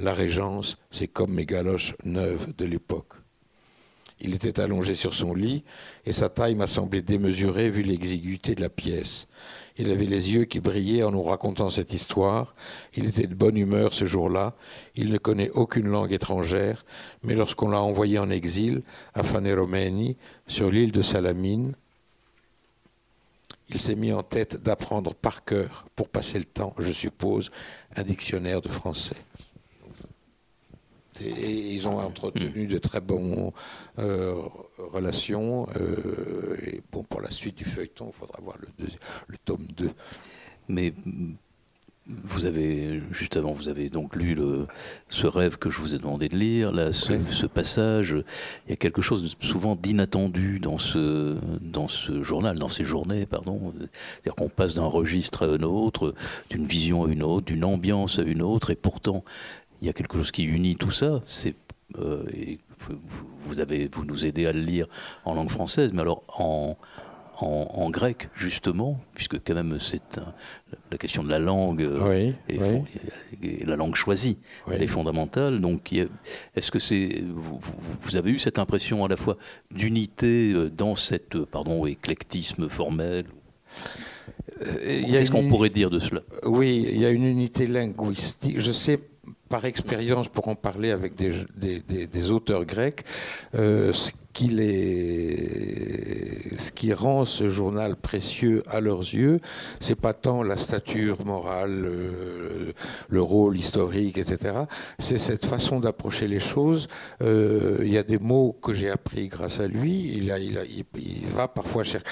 La 0.00 0.12
Régence, 0.12 0.76
c'est 0.90 1.08
comme 1.08 1.34
mes 1.34 1.46
galoches 1.46 1.94
neuves 2.02 2.52
de 2.58 2.64
l'époque. 2.64 3.19
Il 4.20 4.34
était 4.34 4.60
allongé 4.60 4.94
sur 4.94 5.14
son 5.14 5.34
lit 5.34 5.64
et 6.04 6.12
sa 6.12 6.28
taille 6.28 6.54
m'a 6.54 6.66
semblé 6.66 7.00
démesurée 7.00 7.70
vu 7.70 7.82
l'exiguïté 7.82 8.54
de 8.54 8.60
la 8.60 8.68
pièce. 8.68 9.28
Il 9.76 9.90
avait 9.90 10.04
les 10.04 10.32
yeux 10.32 10.44
qui 10.44 10.60
brillaient 10.60 11.02
en 11.04 11.12
nous 11.12 11.22
racontant 11.22 11.70
cette 11.70 11.94
histoire. 11.94 12.54
Il 12.94 13.06
était 13.06 13.26
de 13.26 13.34
bonne 13.34 13.56
humeur 13.56 13.94
ce 13.94 14.04
jour-là. 14.04 14.54
Il 14.94 15.10
ne 15.10 15.16
connaît 15.16 15.50
aucune 15.50 15.88
langue 15.88 16.12
étrangère, 16.12 16.84
mais 17.22 17.34
lorsqu'on 17.34 17.70
l'a 17.70 17.80
envoyé 17.80 18.18
en 18.18 18.28
exil 18.28 18.82
à 19.14 19.22
Faneromeni, 19.22 20.18
sur 20.46 20.70
l'île 20.70 20.92
de 20.92 21.00
Salamine, 21.00 21.74
il 23.70 23.80
s'est 23.80 23.94
mis 23.94 24.12
en 24.12 24.22
tête 24.22 24.62
d'apprendre 24.62 25.14
par 25.14 25.44
cœur, 25.44 25.86
pour 25.96 26.08
passer 26.08 26.38
le 26.38 26.44
temps, 26.44 26.74
je 26.78 26.92
suppose, 26.92 27.50
un 27.96 28.02
dictionnaire 28.02 28.60
de 28.60 28.68
français 28.68 29.16
et 31.20 31.72
ils 31.72 31.88
ont 31.88 31.98
entretenu 31.98 32.66
de 32.66 32.78
très 32.78 33.00
bonnes 33.00 33.50
euh, 33.98 34.34
relations. 34.78 35.68
Euh, 35.76 36.56
et 36.66 36.82
bon, 36.90 37.02
pour 37.04 37.20
la 37.20 37.30
suite 37.30 37.56
du 37.56 37.64
feuilleton, 37.64 38.12
il 38.14 38.18
faudra 38.18 38.38
voir 38.42 38.56
le, 38.60 38.86
le 39.28 39.36
tome 39.44 39.66
2. 39.76 39.90
Mais 40.68 40.94
vous 42.24 42.46
avez, 42.46 43.02
juste 43.12 43.36
avant, 43.36 43.52
vous 43.52 43.68
avez 43.68 43.88
donc 43.88 44.16
lu 44.16 44.34
le, 44.34 44.66
ce 45.08 45.26
rêve 45.26 45.58
que 45.58 45.70
je 45.70 45.80
vous 45.80 45.94
ai 45.94 45.98
demandé 45.98 46.28
de 46.28 46.36
lire, 46.36 46.72
là, 46.72 46.92
ce, 46.92 47.46
passage. 47.46 48.16
Il 48.66 48.70
y 48.70 48.72
a 48.72 48.76
quelque 48.76 49.02
chose 49.02 49.22
de, 49.22 49.46
souvent 49.46 49.76
d'inattendu 49.76 50.58
dans 50.58 50.78
ce, 50.78 51.36
dans 51.60 51.88
ce 51.88 52.22
journal, 52.22 52.58
dans 52.58 52.68
ces 52.68 52.84
journées, 52.84 53.26
pardon. 53.26 53.72
C'est-à-dire 53.78 54.34
qu'on 54.34 54.48
passe 54.48 54.74
d'un 54.74 54.86
registre 54.86 55.46
à 55.46 55.50
un 55.50 55.62
autre, 55.62 56.14
d'une 56.48 56.66
vision 56.66 57.04
à 57.04 57.08
une 57.08 57.22
autre, 57.22 57.46
d'une 57.46 57.64
ambiance 57.64 58.18
à 58.18 58.22
une 58.22 58.42
autre, 58.42 58.70
et 58.70 58.76
pourtant, 58.76 59.24
il 59.80 59.86
y 59.86 59.90
a 59.90 59.92
quelque 59.92 60.16
chose 60.16 60.30
qui 60.30 60.44
unit 60.44 60.76
tout 60.76 60.90
ça. 60.90 61.22
C'est 61.26 61.54
euh, 61.98 62.24
vous, 63.46 63.60
avez, 63.60 63.88
vous 63.92 64.04
nous 64.04 64.24
aidez 64.24 64.46
à 64.46 64.52
le 64.52 64.60
lire 64.60 64.86
en 65.24 65.34
langue 65.34 65.50
française, 65.50 65.92
mais 65.92 66.02
alors 66.02 66.22
en, 66.28 66.76
en, 67.42 67.90
grec, 67.90 68.28
justement, 68.34 69.00
puisque 69.14 69.42
quand 69.42 69.54
même 69.54 69.78
c'est 69.80 70.20
la 70.90 70.98
question 70.98 71.22
de 71.22 71.30
la 71.30 71.38
langue 71.38 71.82
euh, 71.82 72.32
et, 72.48 73.64
la 73.64 73.76
langue 73.76 73.94
choisie, 73.94 74.38
elle 74.70 74.82
est 74.82 74.86
fondamentale. 74.86 75.60
Donc, 75.60 75.92
est-ce 76.54 76.70
que 76.70 76.78
c'est 76.78 77.22
vous, 77.22 78.16
avez 78.16 78.30
eu 78.30 78.38
cette 78.38 78.58
impression 78.58 79.04
à 79.04 79.08
la 79.08 79.16
fois 79.16 79.36
d'unité 79.70 80.52
euh, 80.52 80.70
dans 80.70 80.96
cette 80.96 81.38
pardon 81.44 81.86
éclectisme 81.86 82.68
formel 82.68 83.24
Qu'est-ce 84.60 85.30
qu'on 85.30 85.48
pourrait 85.48 85.70
dire 85.70 85.90
de 85.90 85.98
cela? 85.98 86.20
Oui, 86.44 86.86
il 86.90 86.98
y 86.98 87.06
a 87.06 87.10
une 87.10 87.24
unité 87.24 87.66
linguistique. 87.66 88.60
Je 88.60 88.72
sais 88.72 89.00
par 89.50 89.64
expérience, 89.66 90.28
pour 90.28 90.48
en 90.48 90.54
parler 90.54 90.92
avec 90.92 91.14
des, 91.16 92.30
auteurs 92.30 92.64
grecs, 92.64 93.04
euh, 93.56 93.92
ce, 93.92 94.12
qui 96.70 96.92
rend 96.92 97.24
ce 97.24 97.48
journal 97.48 97.96
précieux 97.96 98.62
à 98.68 98.80
leurs 98.80 99.00
yeux, 99.00 99.40
c'est 99.80 99.96
pas 99.96 100.14
tant 100.14 100.44
la 100.44 100.56
stature 100.56 101.26
morale, 101.26 101.84
euh, 101.84 102.72
le 103.08 103.22
rôle 103.22 103.58
historique, 103.58 104.18
etc. 104.18 104.54
C'est 105.00 105.18
cette 105.18 105.44
façon 105.44 105.80
d'approcher 105.80 106.28
les 106.28 106.38
choses. 106.38 106.88
Euh, 107.20 107.78
il 107.82 107.92
y 107.92 107.98
a 107.98 108.04
des 108.04 108.18
mots 108.18 108.56
que 108.62 108.72
j'ai 108.72 108.88
appris 108.88 109.26
grâce 109.26 109.58
à 109.58 109.66
lui. 109.66 110.16
Il, 110.16 110.32
va 111.34 111.48
parfois 111.48 111.82
chercher 111.82 112.06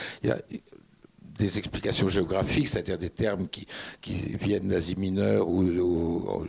des 1.39 1.59
explications 1.59 2.09
géographiques, 2.09 2.68
c'est-à-dire 2.68 2.99
des 2.99 3.11
termes 3.11 3.49
qui, 3.49 3.66
viennent 4.41 4.68
d'Asie 4.68 4.97
mineure, 4.97 5.49
ou, 5.49 6.45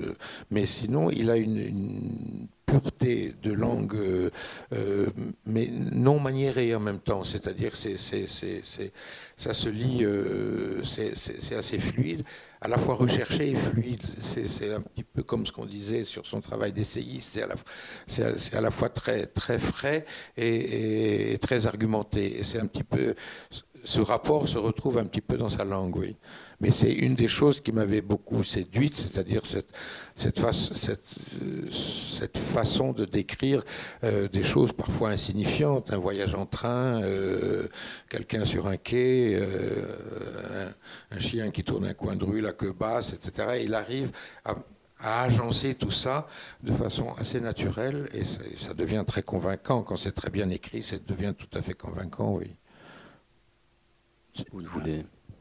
mais 0.49 0.65
sinon, 0.65 1.09
il 1.11 1.29
a 1.29 1.37
une, 1.37 2.47
pureté 2.69 3.33
de 3.41 3.51
langue, 3.51 3.95
euh, 3.95 4.29
euh, 4.73 5.07
mais 5.45 5.67
non 5.71 6.19
maniérée 6.19 6.75
en 6.75 6.79
même 6.79 6.99
temps. 6.99 7.23
C'est-à-dire, 7.23 7.75
c'est, 7.75 7.97
ça 7.97 9.53
se 9.53 9.69
lit, 9.69 10.03
euh, 10.03 10.83
c'est, 10.83 11.55
assez 11.55 11.79
fluide, 11.79 12.23
à 12.61 12.67
la 12.67 12.77
fois 12.77 12.95
recherché 12.95 13.51
et 13.51 13.55
fluide. 13.55 14.03
C'est, 14.21 14.73
un 14.73 14.81
petit 14.81 15.03
peu 15.03 15.23
comme 15.23 15.45
ce 15.45 15.51
qu'on 15.51 15.65
disait 15.65 16.03
sur 16.03 16.25
son 16.25 16.41
travail 16.41 16.71
d'essayiste. 16.71 17.39
C'est 18.07 18.23
à, 18.23 18.29
la, 18.29 18.57
à 18.57 18.61
la 18.61 18.71
fois 18.71 18.89
très, 18.89 19.25
très 19.25 19.57
frais 19.57 20.05
et, 20.37 21.33
et 21.33 21.37
très 21.37 21.67
argumenté. 21.67 22.39
Et 22.39 22.43
c'est 22.43 22.59
un 22.59 22.67
petit 22.67 22.83
peu 22.83 23.15
ce 23.83 24.01
rapport 24.01 24.47
se 24.47 24.57
retrouve 24.57 24.97
un 24.97 25.05
petit 25.05 25.21
peu 25.21 25.37
dans 25.37 25.49
sa 25.49 25.63
langue, 25.63 25.95
oui. 25.95 26.15
Mais 26.61 26.71
c'est 26.71 26.91
une 26.91 27.15
des 27.15 27.27
choses 27.27 27.61
qui 27.61 27.71
m'avait 27.71 28.01
beaucoup 28.01 28.43
séduite, 28.43 28.95
c'est-à-dire 28.95 29.43
cette, 29.45 29.71
façon 32.53 32.91
de 32.91 33.05
décrire 33.05 33.63
euh, 34.03 34.27
des 34.27 34.43
choses 34.43 34.73
parfois 34.73 35.09
insignifiantes, 35.09 35.91
un 35.93 35.97
voyage 35.97 36.35
en 36.35 36.45
train, 36.45 37.01
euh, 37.01 37.67
quelqu'un 38.09 38.43
sur 38.43 38.67
un 38.67 38.75
quai, 38.77 39.35
euh, 39.35 40.69
un, 41.11 41.19
chien 41.19 41.51
qui 41.51 41.63
tourne 41.63 41.85
un 41.85 41.93
coin 41.93 42.15
de 42.15 42.25
rue, 42.25 42.41
la 42.41 42.51
queue 42.51 42.73
basse, 42.73 43.13
etc. 43.13 43.61
il 43.63 43.73
arrive 43.73 44.11
à, 44.43 44.55
agencer 45.01 45.75
tout 45.75 45.91
ça 45.91 46.27
de 46.61 46.73
façon 46.73 47.13
assez 47.17 47.39
naturelle 47.39 48.09
et 48.13 48.25
ça 48.57 48.73
devient 48.73 49.05
très 49.07 49.23
convaincant. 49.23 49.81
Quand 49.81 49.95
c'est 49.95 50.11
très 50.11 50.29
bien 50.29 50.49
écrit, 50.49 50.83
ça 50.83 50.97
devient 50.99 51.33
tout 51.37 51.57
à 51.57 51.61
fait 51.61 51.73
convaincant, 51.73 52.33
oui. 52.33 52.58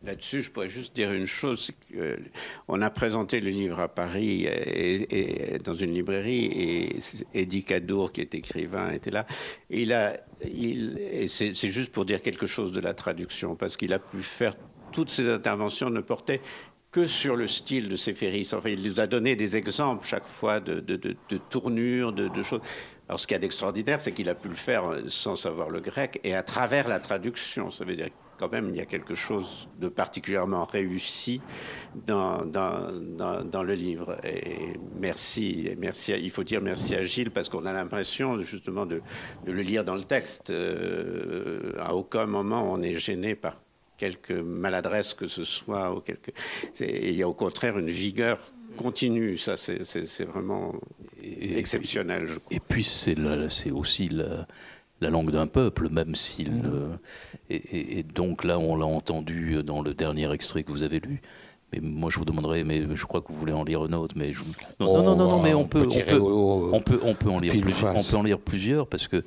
Là-dessus, 0.05 0.43
je 0.43 0.51
pourrais 0.51 0.69
juste 0.69 0.95
dire 0.95 1.13
une 1.13 1.27
chose. 1.27 1.73
Euh, 1.97 2.17
on 2.69 2.81
a 2.83 2.91
présenté 2.91 3.41
le 3.41 3.51
livre 3.51 3.81
à 3.81 3.89
Paris 3.89 4.47
et, 4.47 5.59
dans 5.65 5.75
une 5.75 5.93
librairie 5.93 6.45
et 6.45 6.99
Eddie 7.35 7.65
Cadour, 7.65 8.13
qui 8.13 8.21
est 8.21 8.35
écrivain, 8.35 8.93
était 8.93 9.11
là. 9.11 9.27
il 9.71 9.93
a, 9.93 10.19
il, 10.45 10.99
et 10.99 11.27
c'est 11.27 11.53
juste 11.53 11.91
pour 11.91 12.05
dire 12.05 12.23
quelque 12.23 12.47
chose 12.47 12.71
de 12.71 12.81
la 12.81 12.95
traduction, 12.95 13.57
parce 13.57 13.77
qu'il 13.77 13.93
a 13.93 13.99
pu 13.99 14.23
faire 14.23 14.55
toutes 14.93 15.11
ses 15.11 15.29
interventions 15.29 15.91
ne 15.91 16.01
portaient 16.01 16.41
que 16.93 17.07
sur 17.07 17.37
le 17.37 17.49
style 17.49 17.89
de 17.89 17.97
Séphéris. 17.97 18.51
Enfin, 18.53 18.71
il 18.71 18.83
nous 18.83 19.01
a 19.01 19.07
donné 19.07 19.35
des 19.37 19.57
exemples 19.57 20.07
chaque 20.07 20.27
fois 20.27 20.61
de, 20.61 20.81
de, 20.81 20.97
de, 20.97 21.17
de 21.29 21.39
tournures, 21.51 22.13
de, 22.13 22.43
choses. 22.43 22.61
Alors, 23.09 23.19
ce 23.19 23.27
qu'il 23.27 23.35
y 23.35 23.37
a 23.37 23.41
d'extraordinaire, 23.41 24.01
c'est 24.01 24.13
qu'il 24.13 24.29
a 24.29 24.35
pu 24.35 24.49
le 24.49 24.55
faire 24.55 24.85
sans 25.09 25.37
savoir 25.37 25.71
le 25.71 25.81
grec 25.81 26.21
et 26.25 26.35
à 26.35 26.43
travers 26.43 26.89
la 26.89 27.01
traduction. 27.01 27.71
Ça 27.71 27.85
veut 27.85 27.97
dire 27.97 28.09
quand 28.39 28.51
même, 28.53 28.71
il 28.71 28.77
y 28.77 28.81
a 28.81 28.87
quelque 28.87 29.15
chose 29.15 29.69
de 29.79 29.89
particulièrement 29.89 30.65
réussi 30.65 31.41
dans, 32.07 32.45
dans, 32.45 33.63
le 33.63 33.75
livre. 33.75 34.19
Et 34.25 34.75
merci, 34.99 35.71
merci 35.79 36.13
il 36.13 36.31
faut 36.31 36.45
dire 36.45 36.61
merci 36.63 36.95
à 36.95 37.03
Gilles 37.03 37.31
parce 37.31 37.49
qu'on 37.49 37.67
a 37.67 37.73
l'impression 37.73 38.41
justement 38.43 38.87
de, 38.87 39.03
le 39.47 39.63
lire 39.63 39.85
dans 39.85 39.95
le 39.95 40.05
texte. 40.05 40.51
Euh, 40.51 41.73
à 41.81 41.95
aucun 41.95 42.27
moment 42.27 42.71
on 42.71 42.83
est 42.83 42.95
gêné 42.95 43.35
par 43.35 43.57
quelque 43.97 44.33
maladresse 44.33 45.13
que 45.13 45.27
ce 45.27 45.45
soit. 45.45 45.93
Ou 45.95 46.01
quelque... 46.01 46.31
Il 46.81 47.15
y 47.15 47.23
a 47.23 47.29
au 47.29 47.35
contraire 47.35 47.79
une 47.79 47.91
vigueur 47.91 48.39
continue. 48.77 49.37
Ça, 49.37 49.57
c'est 49.57 50.25
vraiment 50.25 50.75
exceptionnel. 51.23 52.27
Je 52.27 52.39
crois. 52.39 52.57
Et 52.57 52.61
puis 52.61 52.85
c'est 52.85 53.71
aussi 53.71 54.09
la 54.09 54.47
la 55.01 55.11
langue 55.11 55.31
d'un 55.31 55.47
peuple, 55.47 55.89
même 55.91 56.15
s'il. 56.15 56.53
Mm. 56.53 56.99
et, 57.51 58.03
donc 58.03 58.45
là, 58.45 58.59
on 58.59 58.77
l'a 58.77 58.87
entendu 58.87 59.63
dans 59.63 59.83
le 59.83 59.95
dernier 59.95 60.31
extrait 60.33 60.63
que 60.63 60.71
vous 60.71 60.83
avez 60.83 61.01
lu. 61.01 61.21
Mais 61.73 61.81
moi, 61.83 62.09
je 62.11 62.19
vous 62.19 62.25
demanderais, 62.25 62.65
mais 62.65 62.83
je 62.95 63.05
crois 63.05 63.21
que 63.21 63.29
vous 63.29 63.39
voulez 63.39 63.53
en 63.53 63.63
lire 63.63 63.83
un 63.83 63.93
autre, 63.93 64.15
mais 64.17 64.33
non, 64.81 65.03
non, 65.03 65.17
non, 65.17 65.29
non, 65.29 65.43
mais 65.43 65.53
on 65.53 65.67
peut, 65.67 65.87
on 65.87 66.01
peut, 66.01 66.21
on 66.21 66.81
peut, 66.81 67.01
on 67.03 67.15
peut, 67.15 67.29
en 67.29 67.39
lire 67.39 67.53
plusieurs, 67.61 67.95
on 67.95 68.03
peut 68.03 68.17
en 68.17 68.23
lire 68.23 68.39
plusieurs 68.39 68.87
parce 68.87 69.07
que 69.07 69.23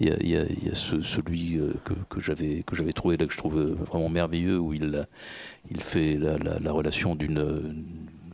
il 0.00 0.08
y 0.08 0.10
a, 0.10 0.16
y 0.22 0.36
a, 0.36 0.44
y 0.44 0.70
a 0.70 0.74
ce, 0.74 1.02
celui 1.02 1.58
euh, 1.58 1.74
que, 1.84 1.92
que 2.08 2.20
j'avais 2.20 2.62
que 2.66 2.74
j'avais 2.74 2.94
trouvé 2.94 3.18
là 3.18 3.26
que 3.26 3.32
je 3.34 3.38
trouve 3.38 3.60
vraiment 3.60 4.08
merveilleux 4.08 4.58
où 4.58 4.72
il 4.72 5.06
il 5.70 5.82
fait 5.82 6.16
la, 6.16 6.38
la, 6.38 6.58
la 6.58 6.72
relation 6.72 7.14
d'une 7.14 7.84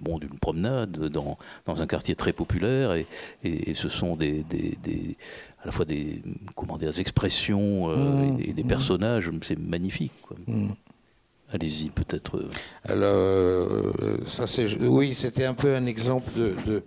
bon, 0.01 0.19
d'une 0.19 0.39
promenade 0.39 1.09
dans, 1.09 1.39
dans, 1.67 1.83
un 1.83 1.87
quartier 1.87 2.15
très 2.15 2.33
populaire 2.33 2.95
et, 2.95 3.07
et, 3.43 3.75
ce 3.75 3.89
sont 3.89 4.17
des, 4.17 4.45
des, 4.45 4.79
des, 4.83 5.17
à 5.63 5.67
la 5.67 5.73
fois 5.73 5.85
des 5.85 6.23
comment 6.55 6.77
dire, 6.77 6.91
des 6.91 7.01
expressions 7.01 7.91
euh, 7.91 7.97
mmh, 7.97 8.41
et, 8.41 8.53
des 8.53 8.65
mmh. 8.65 8.69
personnages, 8.69 9.31
c'est 9.43 9.59
magnifique. 9.59 10.13
Quoi. 10.23 10.37
Mmh. 10.47 10.71
Allez-y, 11.53 11.91
peut-être. 11.91 12.37
Euh. 12.37 12.51
Alors, 12.85 13.17
euh, 13.17 14.19
ça 14.27 14.47
c'est, 14.47 14.77
oui, 14.81 15.15
c'était 15.15 15.47
un 15.47 15.55
peu 15.55 15.75
un 15.75 15.87
exemple 15.87 16.31
de, 16.37 16.83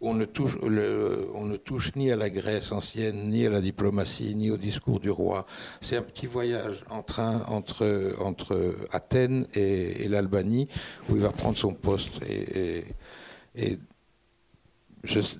on 0.00 0.14
ne, 0.14 0.24
touche, 0.24 0.58
le, 0.60 1.28
on 1.34 1.44
ne 1.44 1.56
touche 1.56 1.94
ni 1.94 2.10
à 2.10 2.16
la 2.16 2.30
Grèce 2.30 2.72
ancienne, 2.72 3.30
ni 3.30 3.46
à 3.46 3.50
la 3.50 3.60
diplomatie, 3.60 4.34
ni 4.34 4.50
au 4.50 4.56
discours 4.56 5.00
du 5.00 5.10
roi. 5.10 5.46
C'est 5.80 5.96
un 5.96 6.02
petit 6.02 6.26
voyage 6.26 6.84
en 6.90 7.02
train 7.02 7.44
entre, 7.48 8.14
entre 8.20 8.76
Athènes 8.92 9.46
et, 9.54 10.08
l'Albanie, 10.08 10.68
où 11.08 11.16
il 11.16 11.22
va 11.22 11.30
prendre 11.30 11.56
son 11.56 11.74
poste. 11.74 12.20
Et, 12.28 12.84
et 13.54 13.78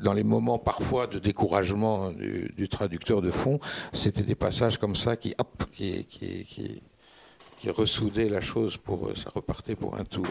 dans 0.00 0.12
les 0.12 0.24
moments 0.24 0.58
parfois 0.58 1.06
de 1.06 1.18
découragement 1.18 2.12
du, 2.12 2.68
traducteur 2.68 3.22
de 3.22 3.30
fond, 3.30 3.58
c'était 3.92 4.22
des 4.22 4.34
passages 4.34 4.78
comme 4.78 4.96
ça 4.96 5.16
qui, 5.16 5.34
ressoudaient 7.66 8.28
la 8.28 8.40
chose 8.40 8.76
pour 8.76 9.10
ça 9.16 9.30
repartait 9.30 9.74
pour 9.74 9.96
un 9.96 10.04
tour. 10.04 10.26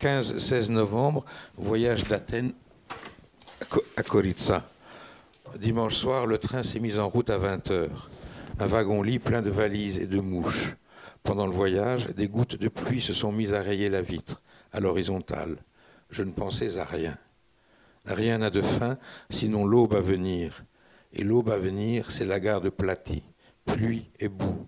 15-16 0.00 0.70
novembre, 0.70 1.24
voyage 1.56 2.04
d'Athènes 2.04 2.52
à 3.96 4.02
Koritsa. 4.02 4.70
Dimanche 5.58 5.96
soir, 5.96 6.26
le 6.26 6.38
train 6.38 6.62
s'est 6.62 6.80
mis 6.80 6.96
en 6.98 7.08
route 7.08 7.28
à 7.28 7.38
20h. 7.38 7.88
Un 8.60 8.66
wagon-lit 8.66 9.18
plein 9.18 9.42
de 9.42 9.50
valises 9.50 9.98
et 9.98 10.06
de 10.06 10.20
mouches. 10.20 10.76
Pendant 11.22 11.46
le 11.46 11.52
voyage, 11.52 12.08
des 12.08 12.28
gouttes 12.28 12.56
de 12.56 12.68
pluie 12.68 13.00
se 13.00 13.12
sont 13.12 13.32
mises 13.32 13.52
à 13.52 13.60
rayer 13.60 13.88
la 13.88 14.00
vitre, 14.00 14.40
à 14.72 14.80
l'horizontale. 14.80 15.56
Je 16.10 16.22
ne 16.22 16.30
pensais 16.30 16.78
à 16.78 16.84
rien. 16.84 17.16
Rien 18.10 18.38
n'a 18.38 18.50
de 18.50 18.60
fin, 18.60 18.98
sinon 19.30 19.64
l'aube 19.64 19.94
à 19.94 20.00
venir. 20.00 20.64
Et 21.12 21.22
l'aube 21.22 21.48
à 21.48 21.58
venir, 21.58 22.10
c'est 22.10 22.24
la 22.24 22.40
gare 22.40 22.60
de 22.60 22.68
Platy, 22.68 23.22
pluie 23.64 24.10
et 24.18 24.28
boue. 24.28 24.66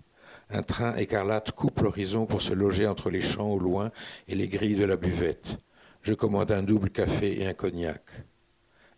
Un 0.49 0.63
train 0.63 0.95
écarlate 0.95 1.51
coupe 1.51 1.81
l'horizon 1.81 2.25
pour 2.25 2.41
se 2.41 2.53
loger 2.53 2.87
entre 2.87 3.09
les 3.09 3.19
champs 3.19 3.49
au 3.49 3.59
loin 3.59 3.91
et 4.29 4.35
les 4.35 4.47
grilles 4.47 4.75
de 4.77 4.85
la 4.85 4.95
buvette. 4.95 5.57
Je 6.03 6.13
commande 6.13 6.51
un 6.51 6.63
double 6.63 6.89
café 6.89 7.41
et 7.41 7.45
un 7.45 7.53
cognac. 7.53 8.01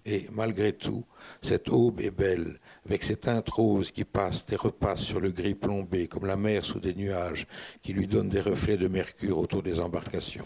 Et 0.06 0.28
malgré 0.32 0.74
tout, 0.74 1.04
cette 1.42 1.70
aube 1.70 2.00
est 2.00 2.12
belle, 2.12 2.60
avec 2.86 3.02
ses 3.02 3.16
teintes 3.16 3.50
roses 3.50 3.90
qui 3.90 4.04
passent 4.04 4.46
et 4.52 4.56
repassent 4.56 5.06
sur 5.06 5.20
le 5.20 5.32
gris 5.32 5.56
plombé, 5.56 6.08
comme 6.08 6.28
la 6.28 6.36
mer 6.36 6.66
sous 6.66 6.80
des 6.80 6.94
nuages, 6.94 7.48
qui 7.82 7.94
lui 7.94 8.06
donnent 8.06 8.30
des 8.30 8.42
reflets 8.42 8.78
de 8.78 8.88
mercure 8.88 9.40
autour 9.40 9.64
des 9.64 9.80
embarcations. 9.80 10.46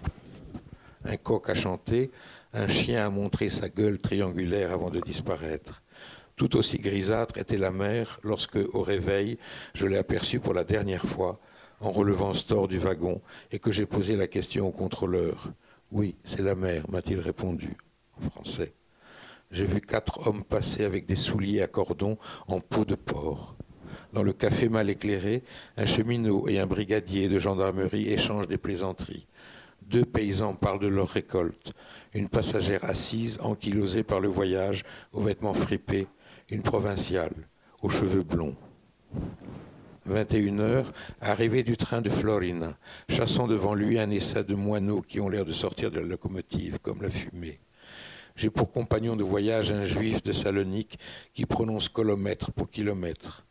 Un 1.04 1.18
coq 1.18 1.50
a 1.50 1.54
chanté, 1.54 2.12
un 2.54 2.68
chien 2.68 3.06
a 3.06 3.10
montré 3.10 3.50
sa 3.50 3.70
gueule 3.70 4.00
triangulaire 4.00 4.72
avant 4.72 4.90
de 4.90 5.00
disparaître. 5.00 5.82
Tout 6.36 6.56
aussi 6.56 6.80
grisâtre 6.80 7.38
était 7.38 7.58
la 7.58 7.72
mer 7.72 8.20
lorsque, 8.24 8.58
au 8.74 8.82
réveil, 8.82 9.38
je 9.74 9.86
l'ai 9.86 9.98
aperçue 9.98 10.40
pour 10.40 10.54
la 10.54 10.64
dernière 10.64 11.06
fois 11.06 11.40
en 11.82 11.92
relevant 11.92 12.34
store 12.34 12.68
du 12.68 12.78
wagon 12.78 13.22
et 13.52 13.60
que 13.60 13.72
j'ai 13.72 13.86
posé 13.86 14.16
la 14.16 14.28
question 14.28 14.68
au 14.68 14.72
contrôleur. 14.72 15.52
Oui, 15.92 16.16
c'est 16.24 16.42
la 16.42 16.56
mer, 16.56 16.90
m'a-t-il 16.90 17.20
répondu 17.20 17.76
en 18.18 18.30
français. 18.30 18.74
J'ai 19.52 19.66
vu 19.66 19.82
quatre 19.82 20.28
hommes 20.28 20.44
passer 20.44 20.84
avec 20.84 21.06
des 21.06 21.16
souliers 21.16 21.62
à 21.62 21.68
cordon 21.68 22.18
en 22.48 22.60
peau 22.60 22.86
de 22.86 22.96
porc. 22.96 23.56
Dans 24.14 24.24
le 24.24 24.34
café 24.34 24.70
mal 24.70 24.90
éclairé, 24.90 25.44
un 25.78 25.86
cheminot 25.86 26.48
et 26.48 26.60
un 26.60 26.68
brigadier 26.68 27.28
de 27.28 27.40
gendarmerie 27.40 28.12
échangent 28.12 28.48
des 28.48 28.58
plaisanteries. 28.58 29.28
Deux 29.90 30.06
paysans 30.06 30.54
parlent 30.54 30.80
de 30.80 30.88
leur 30.88 31.10
récolte 31.10 31.74
une 32.14 32.30
passagère 32.30 32.84
assise, 32.84 33.40
ankylosée 33.42 34.04
par 34.04 34.20
le 34.20 34.28
voyage, 34.28 34.84
aux 35.14 35.22
vêtements 35.22 35.56
fripés, 35.56 36.08
une 36.50 36.62
provinciale, 36.62 37.34
aux 37.82 37.90
cheveux 37.90 38.22
blonds. 38.22 38.56
21 40.06 40.60
heures, 40.60 40.94
arrivée 41.22 41.64
du 41.64 41.76
train 41.76 42.02
de 42.02 42.10
Florina, 42.10 42.78
chassant 43.10 43.48
devant 43.48 43.74
lui 43.74 44.00
un 44.00 44.12
essai 44.12 44.44
de 44.44 44.54
moineaux 44.54 45.02
qui 45.02 45.20
ont 45.20 45.30
l'air 45.30 45.46
de 45.46 45.54
sortir 45.54 45.90
de 45.90 46.00
la 46.00 46.06
locomotive, 46.06 46.78
comme 46.84 47.02
la 47.02 47.10
fumée. 47.10 47.60
J'ai 48.36 48.52
pour 48.52 48.72
compagnon 48.72 49.16
de 49.16 49.24
voyage 49.24 49.72
un 49.72 49.86
juif 49.86 50.22
de 50.22 50.34
Salonique 50.34 51.00
qui 51.34 51.48
prononce 51.48 51.90
kilomètre 51.90 52.52
pour 52.52 52.70
kilomètre. 52.70 53.44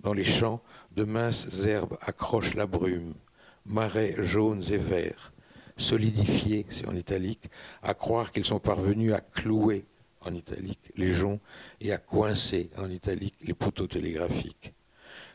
Dans 0.00 0.14
les 0.14 0.24
champs, 0.24 0.60
de 0.96 1.04
minces 1.04 1.64
herbes 1.64 1.96
accrochent 2.00 2.54
la 2.54 2.66
brume, 2.66 3.14
marais 3.64 4.16
jaunes 4.18 4.64
et 4.70 4.78
verts 4.78 5.32
solidifiés, 5.76 6.66
c'est 6.70 6.88
en 6.88 6.96
italique, 6.96 7.50
à 7.82 7.94
croire 7.94 8.32
qu'ils 8.32 8.44
sont 8.44 8.58
parvenus 8.58 9.12
à 9.12 9.20
clouer 9.20 9.84
en 10.20 10.34
italique 10.34 10.92
les 10.96 11.12
joncs 11.12 11.40
et 11.80 11.92
à 11.92 11.98
coincer 11.98 12.70
en 12.76 12.90
italique 12.90 13.36
les 13.42 13.54
poteaux 13.54 13.86
télégraphiques. 13.86 14.72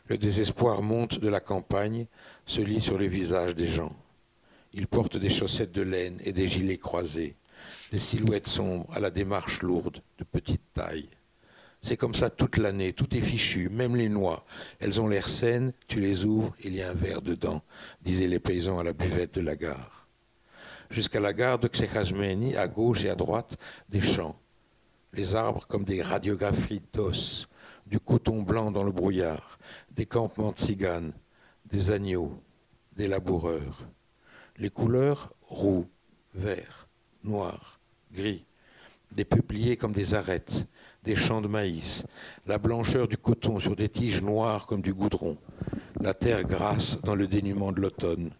Le 0.07 0.17
désespoir 0.17 0.81
monte 0.81 1.19
de 1.19 1.29
la 1.29 1.39
campagne, 1.39 2.07
se 2.45 2.59
lit 2.59 2.81
sur 2.81 2.97
les 2.97 3.07
visages 3.07 3.55
des 3.55 3.67
gens. 3.67 3.95
Ils 4.73 4.87
portent 4.87 5.17
des 5.17 5.29
chaussettes 5.29 5.71
de 5.71 5.83
laine 5.83 6.19
et 6.23 6.33
des 6.33 6.47
gilets 6.47 6.79
croisés, 6.79 7.35
des 7.91 7.99
silhouettes 7.99 8.47
sombres 8.47 8.91
à 8.93 8.99
la 8.99 9.11
démarche 9.11 9.61
lourde, 9.61 10.01
de 10.17 10.23
petite 10.23 10.63
taille. 10.73 11.09
C'est 11.81 11.97
comme 11.97 12.15
ça 12.15 12.29
toute 12.29 12.57
l'année, 12.57 12.93
tout 12.93 13.15
est 13.15 13.21
fichu, 13.21 13.69
même 13.69 13.95
les 13.95 14.09
noix. 14.09 14.45
Elles 14.79 14.99
ont 14.99 15.07
l'air 15.07 15.29
saines, 15.29 15.73
tu 15.87 15.99
les 15.99 16.25
ouvres, 16.25 16.53
il 16.63 16.75
y 16.75 16.81
a 16.81 16.91
un 16.91 16.95
verre 16.95 17.21
dedans, 17.21 17.61
disaient 18.01 18.27
les 18.27 18.39
paysans 18.39 18.79
à 18.79 18.83
la 18.83 18.93
buvette 18.93 19.35
de 19.35 19.41
la 19.41 19.55
gare 19.55 20.00
jusqu'à 20.91 21.19
la 21.19 21.33
gare 21.33 21.57
de 21.57 21.67
Xehajmeni, 21.67 22.55
à 22.55 22.67
gauche 22.67 23.05
et 23.05 23.09
à 23.09 23.15
droite, 23.15 23.57
des 23.89 24.01
champs. 24.01 24.35
Les 25.13 25.35
arbres 25.35 25.65
comme 25.67 25.83
des 25.83 26.01
radiographies 26.01 26.81
d'os, 26.93 27.47
du 27.87 27.99
coton 27.99 28.43
blanc 28.43 28.71
dans 28.71 28.83
le 28.83 28.91
brouillard, 28.91 29.57
des 29.91 30.05
campements 30.05 30.51
de 30.51 30.55
tziganes, 30.55 31.13
des 31.65 31.91
agneaux, 31.91 32.39
des 32.95 33.07
laboureurs. 33.07 33.85
Les 34.57 34.69
couleurs 34.69 35.33
roux, 35.47 35.87
vert, 36.33 36.87
noir, 37.23 37.79
gris, 38.13 38.45
des 39.11 39.25
peupliers 39.25 39.77
comme 39.77 39.93
des 39.93 40.13
arêtes, 40.13 40.65
des 41.03 41.15
champs 41.15 41.41
de 41.41 41.47
maïs, 41.47 42.03
la 42.45 42.57
blancheur 42.57 43.07
du 43.07 43.17
coton 43.17 43.59
sur 43.59 43.75
des 43.75 43.89
tiges 43.89 44.21
noires 44.21 44.67
comme 44.67 44.81
du 44.81 44.93
goudron, 44.93 45.37
la 45.99 46.13
terre 46.13 46.43
grasse 46.43 47.01
dans 47.01 47.15
le 47.15 47.27
dénuement 47.27 47.71
de 47.71 47.81
l'automne, 47.81 48.31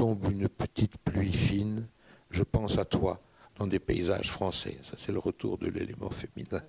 tombe 0.00 0.30
une 0.32 0.48
petite 0.48 0.96
pluie 0.96 1.30
fine, 1.30 1.86
je 2.30 2.42
pense 2.42 2.78
à 2.78 2.86
toi 2.86 3.20
dans 3.56 3.66
des 3.66 3.78
paysages 3.78 4.32
français. 4.32 4.78
Ça, 4.82 4.94
c'est 4.96 5.12
le 5.12 5.18
retour 5.18 5.58
de 5.58 5.68
l'élément 5.68 6.08
féminin. 6.08 6.64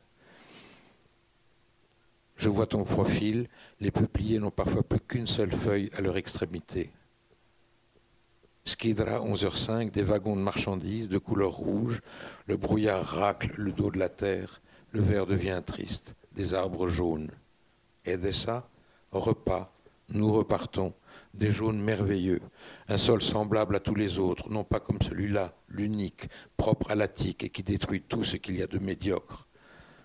Je 2.35 2.49
vois 2.49 2.65
ton 2.65 2.83
profil, 2.83 3.47
les 3.79 3.89
peupliers 3.89 4.39
n'ont 4.39 4.51
parfois 4.51 4.83
plus 4.83 4.99
qu'une 4.99 5.27
seule 5.27 5.53
feuille 5.53 5.89
à 5.93 6.01
leur 6.01 6.17
extrémité. 6.17 6.89
Skidra, 8.65 9.21
11h05, 9.21 9.91
des 9.91 10.03
wagons 10.03 10.35
de 10.35 10.41
marchandises 10.41 11.07
de 11.07 11.17
couleur 11.17 11.53
rouge, 11.53 12.01
le 12.47 12.57
brouillard 12.57 13.05
racle 13.05 13.53
le 13.55 13.71
dos 13.71 13.91
de 13.91 13.97
la 13.97 14.09
terre, 14.09 14.61
le 14.91 14.99
vert 14.99 15.25
devient 15.25 15.63
triste, 15.65 16.15
des 16.33 16.53
arbres 16.53 16.89
jaunes. 16.89 17.31
Et 18.03 18.17
repas, 19.13 19.71
nous 20.09 20.33
repartons, 20.33 20.93
des 21.33 21.51
jaunes 21.51 21.81
merveilleux, 21.81 22.41
un 22.91 22.97
sol 22.97 23.21
semblable 23.21 23.77
à 23.77 23.79
tous 23.79 23.95
les 23.95 24.19
autres, 24.19 24.49
non 24.49 24.65
pas 24.65 24.81
comme 24.81 25.01
celui-là, 25.01 25.53
l'unique, 25.69 26.27
propre 26.57 26.91
à 26.91 26.95
l'Attique 26.95 27.45
et 27.45 27.49
qui 27.49 27.63
détruit 27.63 28.01
tout 28.01 28.25
ce 28.25 28.35
qu'il 28.35 28.57
y 28.57 28.61
a 28.61 28.67
de 28.67 28.79
médiocre. 28.79 29.47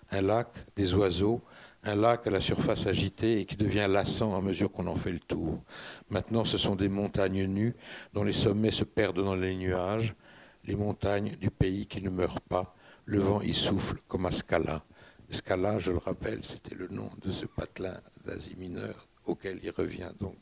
Un 0.09 0.21
lac, 0.21 0.47
des 0.77 0.93
oiseaux, 0.93 1.41
un 1.83 1.95
lac 1.95 2.25
à 2.25 2.29
la 2.29 2.39
surface 2.39 2.87
agitée 2.87 3.41
et 3.41 3.45
qui 3.45 3.57
devient 3.57 3.87
lassant 3.89 4.37
à 4.37 4.41
mesure 4.41 4.71
qu'on 4.71 4.87
en 4.87 4.95
fait 4.95 5.11
le 5.11 5.19
tour. 5.19 5.61
Maintenant, 6.09 6.45
ce 6.45 6.57
sont 6.57 6.77
des 6.77 6.87
montagnes 6.87 7.45
nues 7.47 7.75
dont 8.13 8.23
les 8.23 8.31
sommets 8.31 8.71
se 8.71 8.85
perdent 8.85 9.21
dans 9.21 9.35
les 9.35 9.57
nuages, 9.57 10.15
les 10.63 10.75
montagnes 10.75 11.35
du 11.41 11.51
pays 11.51 11.87
qui 11.87 12.01
ne 12.01 12.09
meurt 12.09 12.39
pas. 12.39 12.73
Le 13.03 13.19
vent 13.19 13.41
y 13.41 13.53
souffle 13.53 13.97
comme 14.07 14.27
à 14.27 14.31
Scala. 14.31 14.81
Scala, 15.29 15.77
je 15.77 15.91
le 15.91 15.97
rappelle, 15.97 16.39
c'était 16.41 16.75
le 16.75 16.87
nom 16.87 17.09
de 17.21 17.31
ce 17.31 17.47
patelin 17.47 17.99
d'Asie 18.25 18.55
mineure 18.57 19.09
auquel 19.25 19.59
il 19.61 19.71
revient 19.71 20.11
donc 20.21 20.37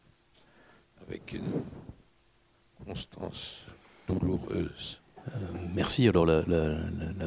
avec 1.02 1.34
une 1.34 1.64
constance 2.86 3.60
douloureuse. 4.08 5.00
Euh, 5.28 5.32
merci. 5.74 6.08
Alors 6.08 6.26
la, 6.26 6.44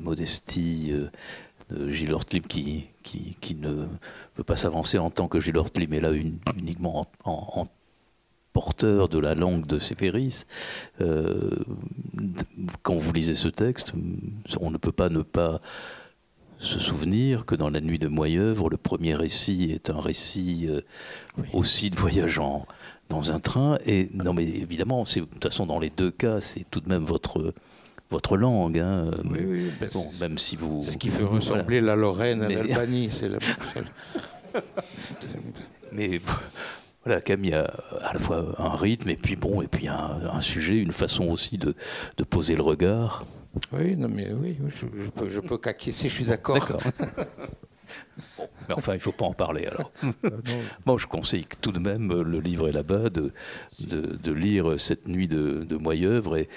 modestie 0.00 0.92
euh, 0.92 1.90
Gilles 1.90 2.12
Hortlim 2.12 2.42
qui, 2.42 2.86
qui, 3.02 3.54
ne 3.54 3.86
veut 4.36 4.44
pas 4.44 4.56
s'avancer 4.56 4.98
en 4.98 5.10
tant 5.10 5.28
que 5.28 5.40
Gilles 5.40 5.56
Hortlim, 5.56 5.90
mais 5.90 6.00
là 6.00 6.12
uniquement 6.56 7.06
en, 7.24 7.64
porteur 8.52 9.08
de 9.08 9.18
la 9.18 9.34
langue 9.34 9.66
de 9.66 9.78
Séphéris. 9.78 10.44
Euh, 11.00 11.50
quand 12.82 12.94
vous 12.94 13.12
lisez 13.12 13.36
ce 13.36 13.48
texte, 13.48 13.92
on 14.60 14.70
ne 14.70 14.78
peut 14.78 14.92
pas 14.92 15.10
ne 15.10 15.22
pas 15.22 15.60
se 16.58 16.80
souvenir 16.80 17.46
que 17.46 17.54
dans 17.54 17.70
la 17.70 17.80
nuit 17.80 17.98
de 17.98 18.08
Moyeuvre, 18.08 18.68
le 18.68 18.76
premier 18.76 19.14
récit 19.14 19.70
est 19.70 19.90
un 19.90 20.00
récit 20.00 20.66
euh, 20.68 20.80
aussi 21.52 21.90
de 21.90 21.96
voyageant 21.96 22.66
dans 23.08 23.32
un 23.32 23.40
train. 23.40 23.78
Et 23.86 24.08
non, 24.12 24.32
mais 24.34 24.44
évidemment, 24.44 25.04
de 25.04 25.20
toute 25.20 25.42
façon, 25.42 25.66
dans 25.66 25.78
les 25.78 25.90
deux 25.90 26.10
cas, 26.10 26.40
c'est 26.40 26.64
tout 26.70 26.80
de 26.80 26.88
même 26.88 27.04
votre 27.04 27.54
votre 28.10 28.36
langue. 28.36 28.78
Hein. 28.78 29.10
Oui, 29.24 29.40
oui. 29.46 29.72
Ben, 29.80 29.88
bon, 29.92 30.08
même 30.20 30.38
si 30.38 30.56
vous. 30.56 30.82
C'est 30.84 30.92
ce 30.92 30.98
qui 30.98 31.08
fait 31.08 31.24
ressembler 31.24 31.80
la 31.80 31.96
Lorraine 31.96 32.42
à 32.42 32.48
l'Albanie. 32.48 33.10
C'est 33.10 33.28
la... 33.28 33.38
mais 35.92 36.20
voilà, 37.04 37.20
Camille 37.20 37.54
a 37.54 37.64
à 38.02 38.12
la 38.14 38.18
fois 38.18 38.54
un 38.58 38.76
rythme 38.76 39.10
et 39.10 39.16
puis 39.16 39.36
bon, 39.36 39.62
et 39.62 39.66
puis 39.66 39.88
un, 39.88 40.40
sujet, 40.40 40.78
une 40.78 40.92
façon 40.92 41.24
aussi 41.28 41.58
de, 41.58 41.74
de, 42.16 42.24
poser 42.24 42.56
le 42.56 42.62
regard. 42.62 43.26
Oui, 43.72 43.96
non, 43.96 44.08
mais 44.08 44.30
oui, 44.32 44.56
je, 44.68 44.86
je 45.02 45.10
peux, 45.10 45.28
je 45.28 45.40
peux 45.40 45.58
je 45.64 45.90
suis 45.90 46.24
d'accord. 46.24 46.56
D'accord. 46.56 46.80
mais 48.68 48.74
enfin, 48.74 48.92
il 48.92 48.96
ne 48.96 49.00
faut 49.00 49.12
pas 49.12 49.24
en 49.24 49.32
parler 49.32 49.66
alors. 49.66 49.92
Euh, 50.24 50.30
Moi, 50.84 50.96
je 50.98 51.06
conseille 51.06 51.46
tout 51.60 51.72
de 51.72 51.78
même, 51.78 52.12
le 52.12 52.40
livre 52.40 52.68
est 52.68 52.72
là-bas, 52.72 53.08
de, 53.10 53.32
de, 53.78 54.32
lire 54.32 54.78
cette 54.78 55.06
nuit 55.06 55.28
de, 55.28 55.64
de 55.64 55.76
Moyeuvre. 55.76 56.36
Et 56.36 56.48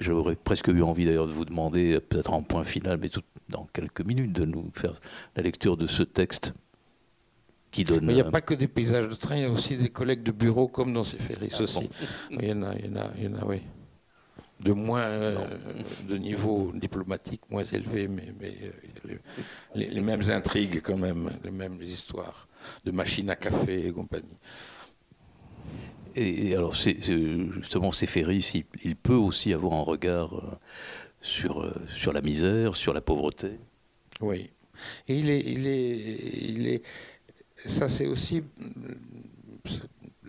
j'aurais 0.00 0.34
presque 0.36 0.68
eu 0.68 0.82
envie 0.82 1.04
d'ailleurs 1.04 1.28
de 1.28 1.32
vous 1.32 1.44
demander, 1.44 2.00
peut-être 2.00 2.32
en 2.32 2.42
point 2.42 2.64
final, 2.64 2.98
mais 3.00 3.08
tout, 3.08 3.22
dans 3.48 3.68
quelques 3.72 4.00
minutes, 4.00 4.32
de 4.32 4.44
nous 4.44 4.70
faire 4.74 4.92
la 5.36 5.42
lecture 5.42 5.76
de 5.76 5.86
ce 5.86 6.02
texte 6.02 6.52
qui 7.70 7.84
donne. 7.84 8.04
Mais 8.04 8.12
il 8.12 8.16
n'y 8.16 8.22
a 8.22 8.30
pas 8.30 8.40
que 8.40 8.54
des 8.54 8.68
paysages 8.68 9.08
de 9.08 9.14
train, 9.14 9.36
il 9.36 9.42
y 9.42 9.46
a 9.46 9.50
aussi 9.50 9.76
des 9.76 9.90
collègues 9.90 10.22
de 10.22 10.32
bureau 10.32 10.68
comme 10.68 10.92
dans 10.92 11.04
ces 11.04 11.18
ferries 11.18 11.52
ah, 11.52 11.62
aussi. 11.62 11.88
Il 12.30 12.44
y 12.44 12.52
en 12.52 12.62
a, 12.62 12.74
il 12.74 12.86
y 12.86 12.88
en 12.88 12.96
a, 12.96 13.10
il 13.16 13.24
y 13.24 13.28
en 13.28 13.34
a, 13.34 13.44
oui 13.44 13.62
de 14.60 14.72
moins 14.72 15.02
euh, 15.02 15.46
de 16.08 16.16
niveau 16.16 16.72
diplomatique 16.74 17.42
moins 17.48 17.64
élevé, 17.64 18.08
mais, 18.08 18.32
mais 18.40 18.56
euh, 19.06 19.16
les, 19.74 20.00
mêmes 20.00 20.28
intrigues 20.30 20.80
quand 20.82 20.96
même, 20.96 21.30
les 21.44 21.50
mêmes 21.50 21.80
histoires 21.80 22.48
de 22.84 22.90
machines 22.90 23.30
à 23.30 23.36
café 23.36 23.86
et 23.86 23.92
compagnie. 23.92 24.26
Et, 26.16 26.54
alors, 26.54 26.74
justement, 26.74 27.92
ferries, 27.92 28.50
il, 28.54 28.64
il, 28.82 28.96
peut 28.96 29.14
aussi 29.14 29.52
avoir 29.52 29.74
un 29.74 29.82
regard 29.82 30.34
euh, 30.34 30.58
sur, 31.20 31.72
sur 31.96 32.12
la 32.12 32.20
misère, 32.20 32.74
sur 32.74 32.92
la 32.92 33.00
pauvreté? 33.00 33.52
Oui. 34.20 34.50
Et 35.06 35.18
il 35.18 35.30
est, 35.30 35.40
il 35.40 35.66
est, 35.66 36.50
il 36.50 36.66
est 36.68 36.82
ça 37.66 37.88
c'est 37.88 38.06
aussi 38.06 38.42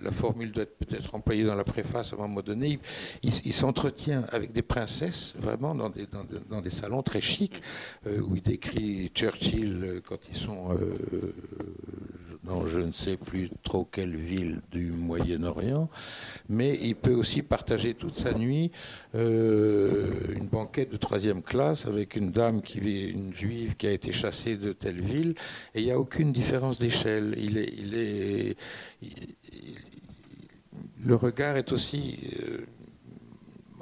la 0.03 0.11
formule 0.11 0.51
doit 0.51 0.63
être 0.63 0.77
peut-être 0.77 1.15
employée 1.15 1.43
dans 1.43 1.55
la 1.55 1.63
préface 1.63 2.13
à 2.13 2.15
un 2.15 2.19
moment 2.19 2.41
donné, 2.41 2.79
il, 3.23 3.53
s'entretient 3.53 4.25
avec 4.31 4.51
des 4.51 4.61
princesses, 4.61 5.35
vraiment 5.37 5.75
dans 5.75 5.89
des, 5.89 6.69
salons 6.69 7.03
très 7.03 7.21
chics, 7.21 7.61
euh, 8.07 8.21
où 8.21 8.35
il 8.35 8.41
décrit 8.41 9.11
Churchill 9.13 9.83
euh, 9.83 10.01
quand 10.07 10.19
ils 10.29 10.37
sont 10.37 10.73
euh, 10.73 11.33
dans 12.49 12.65
je 12.65 12.79
ne 12.79 12.91
sais 12.91 13.15
plus 13.15 13.49
trop 13.63 13.85
quelle 13.85 14.15
ville 14.15 14.61
du 14.71 14.91
Moyen-Orient, 14.91 15.89
mais 16.49 16.77
il 16.81 16.95
peut 16.95 17.13
aussi 17.13 17.43
partager 17.43 17.93
toute 17.93 18.17
sa 18.17 18.33
nuit 18.33 18.71
une 19.13 20.47
banquette 20.51 20.91
de 20.91 20.97
troisième 20.97 21.41
classe 21.41 21.85
avec 21.85 22.15
une 22.15 22.31
dame 22.31 22.61
qui 22.61 22.79
vit, 22.79 23.09
une 23.09 23.33
juive 23.33 23.75
qui 23.75 23.87
a 23.87 23.91
été 23.91 24.11
chassée 24.11 24.55
de 24.57 24.73
telle 24.73 25.01
ville, 25.01 25.35
et 25.75 25.81
il 25.81 25.85
n'y 25.85 25.91
a 25.91 25.99
aucune 25.99 26.31
différence 26.31 26.79
d'échelle. 26.79 27.35
Il 27.37 27.57
est, 27.57 27.73
il 27.77 27.95
est, 27.95 28.57
le 31.03 31.15
regard 31.15 31.57
est 31.57 31.71
aussi 31.71 32.19
euh, 32.39 32.65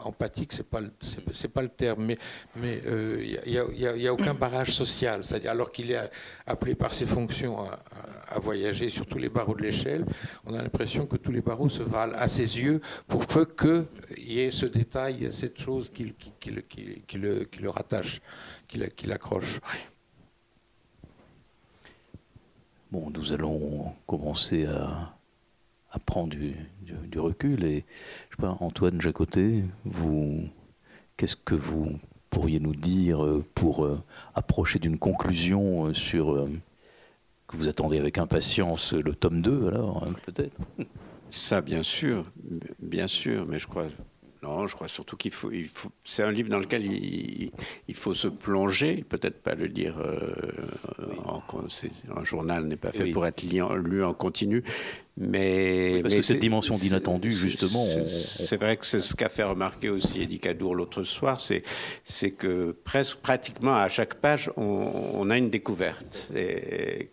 empathique, 0.07 0.53
c'est 0.53 0.67
pas 0.67 0.81
c'est 1.33 1.47
pas 1.47 1.61
le 1.61 1.69
terme, 1.69 2.05
mais 2.05 2.17
mais 2.55 2.81
il 2.83 2.87
euh, 2.87 3.95
n'y 3.97 4.07
a, 4.07 4.13
aucun 4.13 4.33
barrage 4.45 4.73
social, 4.73 5.23
c'est-à-dire 5.23 5.51
alors 5.51 5.71
qu'il 5.71 5.91
est 5.91 6.09
appelé 6.45 6.75
par 6.75 6.93
ses 6.93 7.05
fonctions 7.05 7.59
à, 7.59 8.39
voyager 8.39 8.89
sur 8.89 9.05
tous 9.05 9.17
les 9.17 9.29
barreaux 9.29 9.55
de 9.55 9.63
l'échelle, 9.63 10.05
on 10.45 10.53
a 10.53 10.61
l'impression 10.61 11.05
que 11.07 11.17
tous 11.17 11.31
les 11.31 11.41
barreaux 11.41 11.69
se 11.69 11.81
valent 11.81 12.15
à 12.17 12.27
ses 12.27 12.59
yeux 12.59 12.81
pour 13.07 13.25
peu 13.25 13.45
qu'il 13.45 13.87
y 14.31 14.41
ait 14.41 14.51
ce 14.51 14.65
détail, 14.65 15.29
cette 15.31 15.59
chose 15.59 15.89
qui, 15.93 16.13
qui, 16.13 16.31
qui, 16.39 16.51
le, 16.51 17.43
qui 17.45 17.59
le, 17.59 17.69
rattache, 17.69 18.21
qui 18.67 18.77
l'accroche. 19.07 19.59
Bon, 22.91 23.09
nous 23.09 23.33
allons 23.33 23.93
commencer 24.05 24.65
à 24.65 25.16
à 25.91 25.99
prendre 25.99 26.35
du, 26.35 27.19
recul. 27.19 27.63
Et 27.63 27.85
je 28.29 28.35
sais 28.35 28.41
pas, 28.41 28.57
Antoine 28.59 29.01
Jacoté, 29.01 29.63
vous, 29.85 30.43
qu'est-ce 31.17 31.35
que 31.35 31.55
vous 31.55 31.99
pourriez 32.29 32.59
nous 32.59 32.75
dire 32.75 33.23
euh, 33.23 33.43
pour 33.55 33.85
euh, 33.85 33.99
approcher 34.35 34.79
d'une 34.79 34.99
conclusion 34.99 35.87
euh, 35.87 35.93
sur 35.93 36.47
que 37.47 37.55
vous 37.55 37.69
attendez 37.69 37.97
avec 37.97 38.17
impatience 38.17 38.93
le 38.93 39.15
tome 39.15 39.41
2 39.41 39.67
alors 39.67 40.03
hein, 40.03 40.13
peut-être? 40.25 40.55
Ça 41.29 41.61
bien 41.61 41.83
sûr, 41.83 42.25
bien 42.79 43.07
sûr, 43.07 43.45
mais 43.47 43.59
je 43.59 43.67
crois 43.67 43.87
non, 44.43 44.67
je 44.67 44.75
crois 44.75 44.87
surtout 44.87 45.17
qu'il 45.17 45.31
faut, 45.31 45.51
c'est 46.03 46.21
un 46.21 46.31
livre 46.31 46.49
dans 46.49 46.59
lequel 46.59 46.85
il, 46.85 47.51
il 47.87 47.95
faut 47.95 48.13
se 48.13 48.27
plonger, 48.27 49.03
peut-être 49.09 49.41
pas 49.41 49.55
le 49.55 49.65
lire, 49.65 49.95
un 52.15 52.23
journal 52.23 52.65
n'est 52.65 52.77
pas 52.77 52.91
fait 52.91 53.11
pour 53.11 53.25
être 53.25 53.43
lu 53.43 54.03
en 54.03 54.13
continu, 54.13 54.63
mais, 55.19 55.99
parce 56.03 56.13
que 56.13 56.21
cette 56.21 56.39
dimension 56.39 56.75
d'inattendu, 56.75 57.31
justement. 57.31 57.83
C'est 58.05 58.57
vrai 58.57 58.77
que 58.77 58.85
c'est 58.85 58.99
ce 58.99 59.15
qu'a 59.15 59.29
fait 59.29 59.43
remarquer 59.43 59.89
aussi 59.89 60.21
Eddie 60.21 60.39
Cadour 60.39 60.75
l'autre 60.75 61.03
soir, 61.03 61.39
c'est 61.39 62.31
que 62.31 62.75
presque, 62.83 63.17
pratiquement 63.17 63.73
à 63.73 63.89
chaque 63.89 64.15
page, 64.15 64.51
on, 64.57 65.29
a 65.29 65.37
une 65.37 65.49
découverte 65.49 66.31
et, 66.35 67.09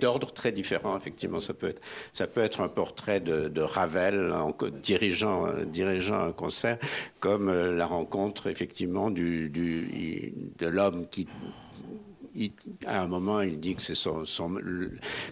d'ordre 0.00 0.32
très 0.32 0.52
différent, 0.52 0.96
effectivement. 0.96 1.40
Ça 1.40 1.54
peut 1.54 1.68
être, 1.68 1.80
ça 2.12 2.26
peut 2.26 2.42
être 2.42 2.60
un 2.60 2.68
portrait 2.68 3.20
de, 3.20 3.62
Ravel 3.62 4.32
en, 4.32 4.54
dirigeant, 4.82 5.46
dirigeant 5.66 6.20
un 6.20 6.32
concert, 6.32 6.78
comme 7.20 7.48
euh, 7.48 7.74
la 7.74 7.86
rencontre, 7.86 8.48
effectivement, 8.48 9.10
du, 9.10 9.48
du 9.48 10.34
de 10.58 10.66
l'homme 10.66 11.06
qui 11.10 11.26
à 12.86 13.02
un 13.02 13.06
moment, 13.06 13.40
il 13.40 13.60
dit 13.60 13.74
que 13.74 13.82
c'est 13.82 13.94
son, 13.94 14.24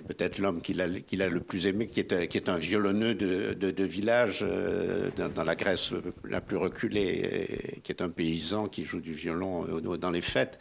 peut-être 0.07 0.39
l'homme 0.39 0.61
qu'il 0.61 0.81
a, 0.81 0.87
le 0.87 1.41
plus 1.41 1.67
aimé, 1.67 1.87
qui 1.87 2.01
est, 2.01 2.49
un 2.49 2.59
violonneux 2.59 3.15
de, 3.15 3.85
village 3.85 4.41
euh, 4.43 5.11
dans, 5.35 5.45
la 5.45 5.57
Grèce 5.57 5.93
la 6.25 6.41
plus 6.41 6.57
reculée, 6.57 7.81
qui 7.83 7.93
est 7.93 8.03
un 8.03 8.11
paysan 8.11 8.69
qui 8.69 8.85
joue 8.85 9.01
du 9.01 9.13
violon 9.13 9.81
dans 9.81 10.11
les 10.11 10.21
fêtes. 10.21 10.59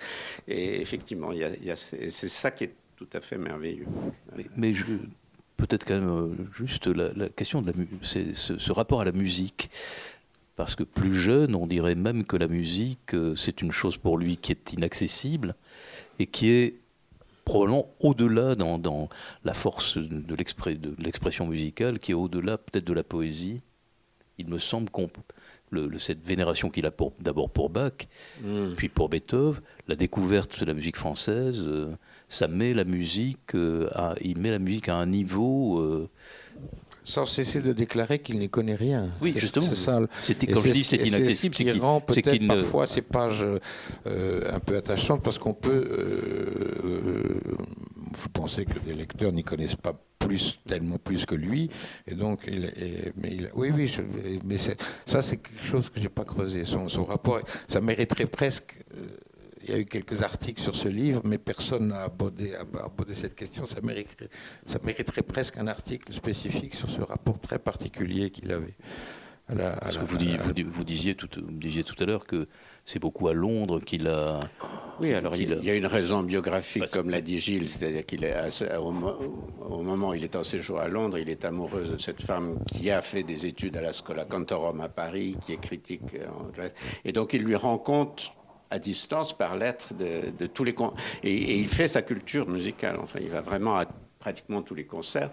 Et 0.48 0.82
effectivement, 0.82 1.32
c'est 1.76 2.10
ça 2.10 2.52
qui 2.52 2.66
est 2.66 2.74
tout 2.96 3.10
à 3.14 3.22
fait 3.22 3.38
merveilleux. 3.38 3.86
Mais, 4.56 4.74
peut-être 5.58 5.86
quand 5.86 5.96
même 5.96 6.10
euh, 6.10 6.48
juste 6.58 6.88
la, 6.88 7.30
question 7.30 7.62
de 7.62 7.74
ce, 8.02 8.72
rapport 8.72 9.02
à 9.02 9.06
la 9.06 9.12
musique. 9.12 9.70
Parce 10.56 10.76
que 10.76 10.84
plus 10.84 11.16
jeune, 11.16 11.56
on 11.56 11.68
dirait 11.68 11.96
même 11.96 12.26
que 12.26 12.36
la 12.36 12.48
musique, 12.48 13.14
euh, 13.14 13.36
c'est 13.36 13.62
une 13.62 13.72
chose 13.72 13.98
pour 13.98 14.18
lui 14.18 14.36
qui 14.36 14.52
est 14.52 14.74
inaccessible 14.74 15.56
et 16.20 16.28
qui 16.28 16.50
est 16.50 16.76
probablement 17.46 17.90
au-delà 18.00 18.54
dans, 18.56 19.10
la 19.44 19.54
force 19.54 19.98
de 19.98 20.36
l'expression 20.36 21.48
musicale, 21.48 22.00
qui 22.00 22.12
est 22.12 22.16
au-delà 22.16 22.58
peut-être 22.58 22.86
de 22.86 22.94
la 22.94 23.04
poésie. 23.04 23.62
Il 24.38 24.48
me 24.48 24.60
semble 24.60 24.90
qu'on 24.90 25.10
cette 25.98 26.26
vénération 26.26 26.70
qu'il 26.70 26.86
a 26.86 26.92
d'abord 27.20 27.50
pour 27.50 27.70
Bach, 27.70 28.08
hmm. 28.44 28.74
puis 28.76 28.90
pour 28.90 29.10
Beethoven, 29.10 29.62
la 29.88 29.96
découverte 29.96 30.60
de 30.60 30.66
la 30.66 30.74
musique 30.74 30.98
française, 30.98 31.64
euh, 31.68 31.96
ça 32.28 32.48
met 32.48 32.74
la 32.74 32.84
musique, 32.84 33.56
euh, 33.56 33.90
à, 33.94 34.16
il 34.22 34.40
met 34.40 34.52
la 34.52 34.60
musique 34.60 34.90
à 34.90 34.96
un 34.96 35.06
niveau 35.06 35.80
euh, 35.80 36.10
sans 37.04 37.26
cesser 37.26 37.62
de 37.62 37.74
déclarer 37.74 38.20
qu'il 38.20 38.40
n'y 38.40 38.50
connaît 38.50 38.76
rien. 38.76 39.10
Oui, 39.22 39.34
justement. 39.36 39.66
C'est 39.66 39.76
ça. 39.76 40.00
quand 40.00 40.62
je 40.62 40.70
dis 40.70 40.84
c'est 40.84 40.98
inaccessible, 40.98 41.56
c'est 41.56 41.64
qui 41.64 41.80
rend 41.80 42.02
peut-être 42.02 42.48
parfois 42.48 42.88
ces 42.88 43.02
pages 43.02 43.46
euh, 44.08 44.52
un 44.54 44.60
peu 44.60 44.78
attachantes 44.78 45.24
parce 45.24 45.38
qu'on 45.38 45.54
peut 45.54 45.88
euh, 45.92 47.40
vous 48.18 48.30
pensez 48.30 48.66
que 48.66 48.80
des 48.80 48.94
lecteurs 48.94 49.32
n'y 49.32 49.44
connaissent 49.44 49.76
pas 49.76 49.94
plus 50.18 50.60
tellement 50.68 50.98
plus 50.98 51.26
que 51.26 51.36
lui 51.36 51.70
et 52.06 52.14
donc 52.14 52.42
il, 52.46 52.72
mais 53.16 53.30
il, 53.32 53.50
oui 53.56 53.72
oui 53.74 53.92
mais 54.44 54.58
ça 54.58 55.22
c'est 55.22 55.38
quelque 55.38 55.64
chose 55.66 55.90
que 55.90 56.00
j'ai 56.00 56.10
pas 56.10 56.26
creusé 56.26 56.66
son, 56.66 56.90
son 56.90 57.06
rapport 57.06 57.40
ça 57.68 57.80
mériterait 57.80 58.26
presque 58.26 58.76
euh, 58.96 59.04
il 59.64 59.70
y 59.70 59.74
a 59.74 59.80
eu 59.80 59.86
quelques 59.86 60.22
articles 60.22 60.62
sur 60.62 60.76
ce 60.76 60.88
livre, 60.88 61.22
mais 61.26 61.38
personne 61.38 61.88
n'a 61.88 62.04
abordé, 62.04 62.56
abordé, 62.56 63.16
cette 63.16 63.36
question. 63.36 63.66
Ça 63.66 63.82
mériterait, 63.82 64.30
ça 64.66 64.80
mériterait 64.84 65.24
presque 65.24 65.58
un 65.58 65.68
article 65.68 66.14
spécifique 66.14 66.76
sur 66.76 66.90
ce 66.90 67.02
rapport 67.02 67.40
très 67.40 67.60
particulier 67.60 68.30
qu'il 68.30 68.52
avait 68.52 68.76
Parce 69.48 69.98
que 69.98 70.06
vous, 70.06 70.18
vous, 70.72 70.84
disiez 70.84 71.16
tout, 71.16 71.30
vous 71.36 71.52
disiez 71.52 71.84
tout 71.84 71.96
à 72.02 72.06
l'heure 72.06 72.26
que 72.26 72.48
c'est 72.86 73.00
beaucoup 73.00 73.28
à 73.28 73.34
Londres 73.34 73.82
qu'il 73.82 74.08
a. 74.08 74.40
Oui, 75.00 75.14
alors 75.14 75.36
il, 75.36 75.64
y 75.64 75.70
a 75.70 75.76
une 75.76 75.86
raison 75.86 76.24
biographique, 76.24 76.90
comme 76.92 77.10
l'a 77.10 77.22
dit 77.22 77.40
Gilles, 77.40 77.68
c'est-à-dire 77.68 78.06
qu'il 78.06 78.24
est, 78.24 78.36
au, 78.78 78.92
moment 78.92 80.10
où 80.10 80.14
il 80.14 80.24
est 80.24 80.36
en 80.36 80.44
séjour 80.44 80.80
à 80.80 80.88
Londres, 80.88 81.18
il 81.18 81.30
est 81.30 81.46
amoureux 81.46 81.84
de 81.84 81.98
cette 81.98 82.22
femme 82.22 82.60
qui 82.66 82.92
a 82.92 83.02
fait 83.02 83.24
des 83.24 83.46
études 83.46 83.76
à 83.78 83.82
la 83.82 83.94
Scola 83.94 84.26
Cantorum 84.26 84.82
à 84.82 84.90
Paris, 84.90 85.36
qui 85.46 85.54
est 85.54 85.62
critique 85.62 86.02
anglaise, 86.40 86.74
et 87.04 87.12
donc 87.12 87.34
il 87.34 87.44
lui 87.44 87.56
rend 87.56 87.78
compte 87.78 88.34
à 88.72 88.80
distance 88.80 89.36
par 89.36 89.58
lettre 89.58 89.94
de, 89.94 90.46
tous 90.48 90.64
les 90.64 90.76
et, 91.24 91.34
et, 91.34 91.56
il 91.56 91.68
fait 91.68 91.88
sa 91.88 92.02
culture 92.02 92.48
musicale. 92.48 92.98
Enfin, 93.02 93.20
il 93.22 93.30
va 93.30 93.42
vraiment 93.42 93.78
à 93.78 93.86
pratiquement 94.20 94.62
tous 94.62 94.76
les 94.76 94.84
concerts 94.84 95.32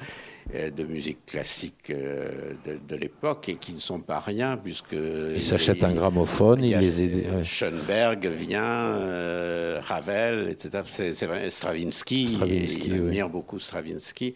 euh, 0.54 0.70
de 0.70 0.84
musique 0.84 1.26
classique 1.26 1.90
euh, 1.90 2.52
de, 2.64 2.96
l'époque 2.96 3.48
et 3.48 3.56
qui 3.56 3.72
ne 3.72 3.80
sont 3.80 4.00
pas 4.00 4.20
rien 4.20 4.56
puisque 4.56 4.92
il 4.92 5.42
s'achète 5.42 5.82
un 5.84 5.92
gramophone, 5.92 6.62
il, 6.62 6.78
les 6.78 7.02
aide. 7.02 7.44
Schoenberg 7.44 8.26
vient, 8.26 8.92
euh, 8.92 9.80
Ravel, 9.82 10.48
etc. 10.50 10.82
C'est 10.86 11.50
Stravinsky, 11.50 12.28
Stravinsky 12.28 12.86
il 12.86 12.94
admire 12.94 13.28
beaucoup 13.28 13.58
Stravinsky. 13.58 14.34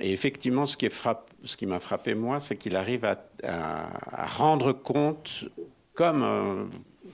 Et 0.00 0.12
effectivement, 0.12 0.66
ce 0.66 0.76
qui, 0.76 0.86
est 0.86 0.94
ce 1.44 1.56
qui 1.56 1.66
m'a 1.66 1.80
frappé 1.80 2.14
moi, 2.14 2.38
c'est 2.38 2.56
qu'il 2.56 2.76
arrive 2.76 3.04
à, 3.04 3.18
à, 3.42 4.26
rendre 4.26 4.72
compte 4.72 5.46
comme 5.94 6.70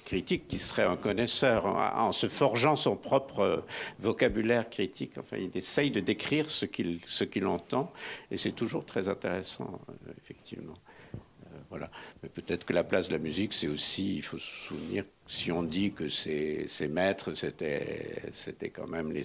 critique 0.06 0.46
qui 0.48 0.58
serait 0.58 0.84
un 0.84 0.96
connaisseur 0.96 1.66
en, 1.66 2.12
se 2.12 2.28
forgeant 2.28 2.76
son 2.76 2.96
propre 2.96 3.40
euh, 3.40 3.56
vocabulaire 3.98 4.70
critique. 4.70 5.18
Enfin, 5.18 5.36
il 5.36 5.50
essaye 5.54 5.90
de 5.90 6.00
décrire 6.00 6.48
ce 6.48 6.64
qu'il 6.64 7.00
ce 7.04 7.24
qu'il 7.24 7.46
entend 7.46 7.92
et 8.30 8.38
c'est 8.38 8.52
toujours 8.52 8.86
très 8.86 9.08
intéressant, 9.08 9.80
euh, 9.90 10.12
effectivement. 10.22 10.78
Euh, 11.14 11.58
voilà. 11.68 11.90
Mais 12.22 12.28
peut-être 12.28 12.64
que 12.64 12.72
la 12.72 12.84
place 12.84 13.08
de 13.08 13.14
la 13.14 13.18
musique, 13.18 13.52
c'est 13.52 13.66
aussi, 13.66 14.16
il 14.16 14.22
faut 14.22 14.38
se 14.38 14.54
souvenir, 14.68 15.04
si 15.26 15.50
on 15.50 15.64
dit 15.64 15.92
que 15.92 16.08
ces, 16.08 16.88
maîtres, 16.88 17.34
c'était, 17.34 18.22
c'était 18.30 18.70
quand 18.70 18.86
même 18.86 19.12
les, 19.12 19.24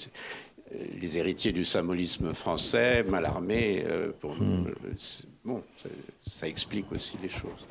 les 0.99 1.17
héritiers 1.17 1.51
du 1.51 1.63
symbolisme 1.63 2.33
français, 2.33 3.03
mal 3.03 3.25
armés, 3.25 3.85
pour 4.19 4.33
hmm. 4.33 4.73
bon, 5.45 5.63
ça, 6.25 6.47
explique 6.47 6.91
aussi 6.91 7.17
les 7.21 7.29
choses. 7.29 7.67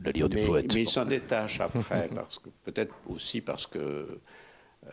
Du 0.00 0.24
mais, 0.24 0.64
il 0.74 0.88
s'en 0.88 1.04
détache 1.04 1.60
après, 1.60 2.08
parce 2.14 2.38
que 2.38 2.48
peut-être 2.64 2.94
aussi 3.08 3.42
parce 3.42 3.66
que 3.66 4.18
euh, 4.86 4.88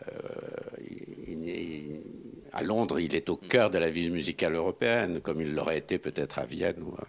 à 2.52 2.62
Londres, 2.62 3.00
il 3.00 3.14
est 3.14 3.30
au 3.30 3.36
cœur 3.36 3.70
de 3.70 3.78
la 3.78 3.88
vie 3.90 4.10
musicale 4.10 4.54
européenne, 4.54 5.20
comme 5.22 5.40
il 5.40 5.54
l'aurait 5.54 5.78
été 5.78 5.98
peut-être 5.98 6.38
à 6.38 6.44
Vienne. 6.44 6.82
Euh, 6.82 7.04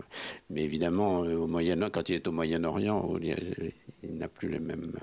mais 0.49 0.63
évidemment, 0.63 1.19
au 1.19 1.47
Moyen, 1.47 1.89
quand 1.89 2.07
il 2.07 2.15
est 2.15 2.27
au 2.27 2.31
Moyen-Orient, 2.31 3.15
il, 3.21 4.17
n'a 4.17 4.29
plus 4.29 4.49
les 4.49 4.59
mêmes. 4.59 4.93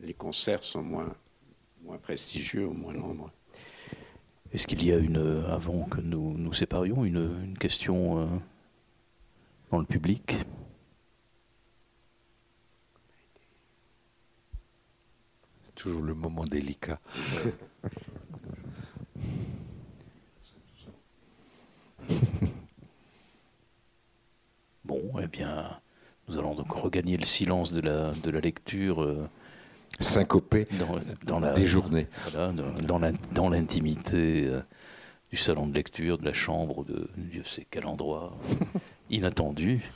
Les 0.00 0.14
concerts 0.14 0.62
sont 0.62 0.82
moins, 0.82 1.12
moins 1.84 1.98
prestigieux, 1.98 2.66
au 2.66 2.72
moins 2.72 2.92
nombreux. 2.92 3.30
Est-ce 4.52 4.68
qu'il 4.68 4.84
y 4.84 4.92
a 4.92 4.98
une, 4.98 5.44
avant 5.50 5.82
que 5.84 6.00
nous 6.00 6.34
nous 6.38 6.52
séparions, 6.52 7.04
une, 7.04 7.30
une 7.44 7.58
question 7.58 8.20
euh, 8.20 8.26
dans 9.72 9.78
le 9.78 9.84
public? 9.84 10.46
Toujours 15.86 16.02
le 16.02 16.14
moment 16.14 16.44
délicat. 16.44 16.98
bon, 24.84 25.00
eh 25.22 25.28
bien, 25.28 25.78
nous 26.28 26.36
allons 26.38 26.56
donc 26.56 26.72
regagner 26.72 27.16
le 27.16 27.24
silence 27.24 27.72
de 27.72 27.80
la, 27.82 28.10
de 28.10 28.30
la 28.30 28.40
lecture. 28.40 29.00
Euh, 29.02 29.28
Syncopé 30.00 30.66
dans, 31.24 31.38
la, 31.38 31.54
des 31.54 31.66
journées. 31.66 32.08
dans 33.32 33.48
l'intimité 33.48 34.44
euh, 34.44 34.60
du 35.30 35.36
salon 35.36 35.68
de 35.68 35.74
lecture, 35.74 36.18
de 36.18 36.24
la 36.24 36.32
chambre, 36.34 36.84
de 36.84 37.08
Dieu 37.16 37.44
sait 37.44 37.66
quel 37.70 37.86
endroit 37.86 38.36
inattendu 39.10 39.88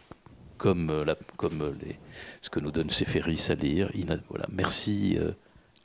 comme, 0.57 0.89
euh, 0.91 1.05
la, 1.05 1.17
comme 1.37 1.77
les, 1.85 1.99
ce 2.43 2.49
que 2.49 2.61
nous 2.61 2.71
donne 2.71 2.89
Séphéris 2.91 3.49
à 3.51 3.57
lire. 3.57 3.91
voilà, 4.31 4.47
merci. 4.53 5.19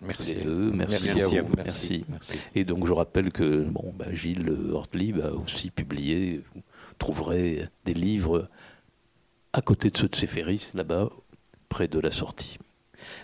Merci. 0.01 0.35
Merci, 0.73 1.35
à 1.35 1.41
vous. 1.41 1.53
Merci. 1.57 2.05
Et 2.53 2.65
donc 2.65 2.85
je 2.85 2.93
rappelle 2.93 3.31
que 3.31 3.63
bon, 3.63 3.93
bah, 3.97 4.13
Gilles 4.13 4.49
Hortlib 4.71 5.21
a 5.21 5.31
aussi 5.31 5.71
publié, 5.71 6.41
vous 6.53 6.61
trouverez 6.99 7.67
des 7.85 7.93
livres 7.93 8.49
à 9.53 9.61
côté 9.61 9.89
de 9.89 9.97
ceux 9.97 10.09
de 10.09 10.15
Séphéris, 10.15 10.71
là-bas, 10.73 11.09
près 11.69 11.87
de 11.87 11.99
la 11.99 12.11
sortie. 12.11 12.57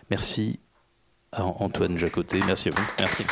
Merci 0.10 0.60
à 1.32 1.44
Antoine 1.44 1.98
Jacoté. 1.98 2.40
Merci 2.46 2.70
à 2.70 2.72
vous. 2.72 2.88
Merci. 3.00 3.26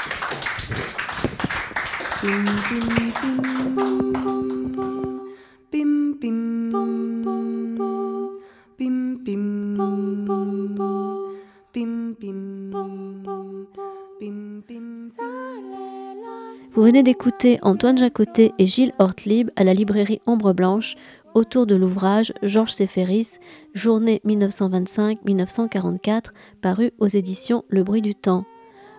Vous 16.72 16.84
venez 16.84 17.04
d'écouter 17.04 17.60
Antoine 17.62 17.98
Jacotet 17.98 18.52
et 18.58 18.66
Gilles 18.66 18.94
Hortlib 19.00 19.50
à 19.56 19.64
la 19.64 19.74
librairie 19.74 20.20
Ombre 20.26 20.54
Blanche 20.54 20.96
autour 21.34 21.66
de 21.66 21.76
l'ouvrage 21.76 22.34
Georges 22.44 22.74
Séphéris, 22.74 23.38
Journée 23.74 24.22
1925-1944, 24.26 26.32
paru 26.62 26.92
aux 27.00 27.08
éditions 27.08 27.64
Le 27.70 27.84
Bruit 27.84 28.02
du 28.02 28.16
Temps. 28.16 28.46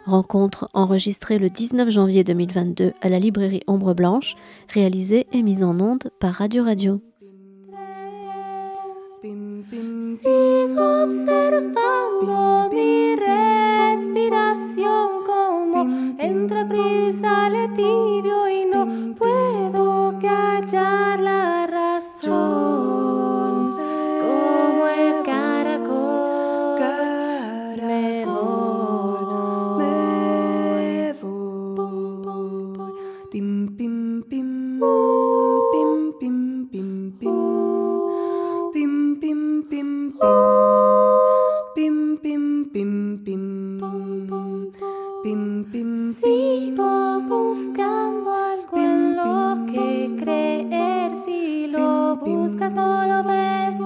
Rencontre 0.07 0.70
enregistrée 0.73 1.39
le 1.39 1.51
19 1.51 1.90
janvier 1.90 2.24
2022 2.24 2.93
à 3.01 3.09
la 3.09 3.19
librairie 3.19 3.62
Ombre 3.66 3.94
Blanche, 3.94 4.36
réalisée 4.69 5.27
et 5.32 5.43
mise 5.43 5.62
en 5.62 5.78
onde 5.81 6.11
par 6.19 6.35
Radio 6.35 6.65
Radio. 6.65 7.01
Sigo 9.70 11.05
observando 11.05 12.68
mi 12.72 13.14
respiración 13.14 15.09
como 15.24 16.16
entra 16.18 16.66
prisa 16.66 17.48
le 17.48 17.68
tibio 17.68 18.48
y 18.48 18.64
no 18.64 19.14
puedo 19.14 20.18
callar 20.18 21.20
la 21.20 21.68
razón. 21.68 23.09
Bim, 41.74 42.18
bim, 42.22 42.68
bim, 42.74 43.24
Sigo 46.20 47.20
buscando 47.22 48.30
algo 48.30 48.76
en 48.76 49.16
lo 49.16 49.64
que 49.72 50.14
creer. 50.18 51.16
Si 51.24 51.68
lo 51.68 52.16
buscas, 52.16 52.74
no 52.74 53.06
lo 53.06 53.22
ves. 53.24 53.78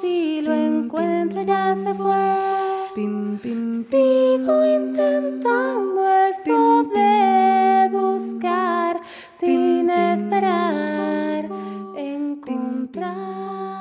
Si 0.00 0.40
lo 0.42 0.52
encuentro, 0.52 1.42
ya 1.42 1.74
se 1.74 1.92
fue. 1.94 2.50
Sigo 3.90 4.64
intentando 4.64 6.08
eso 6.28 6.84
de 6.84 7.88
buscar 7.90 9.00
sin 9.30 9.90
esperar 9.90 11.48
encontrar. 11.96 13.79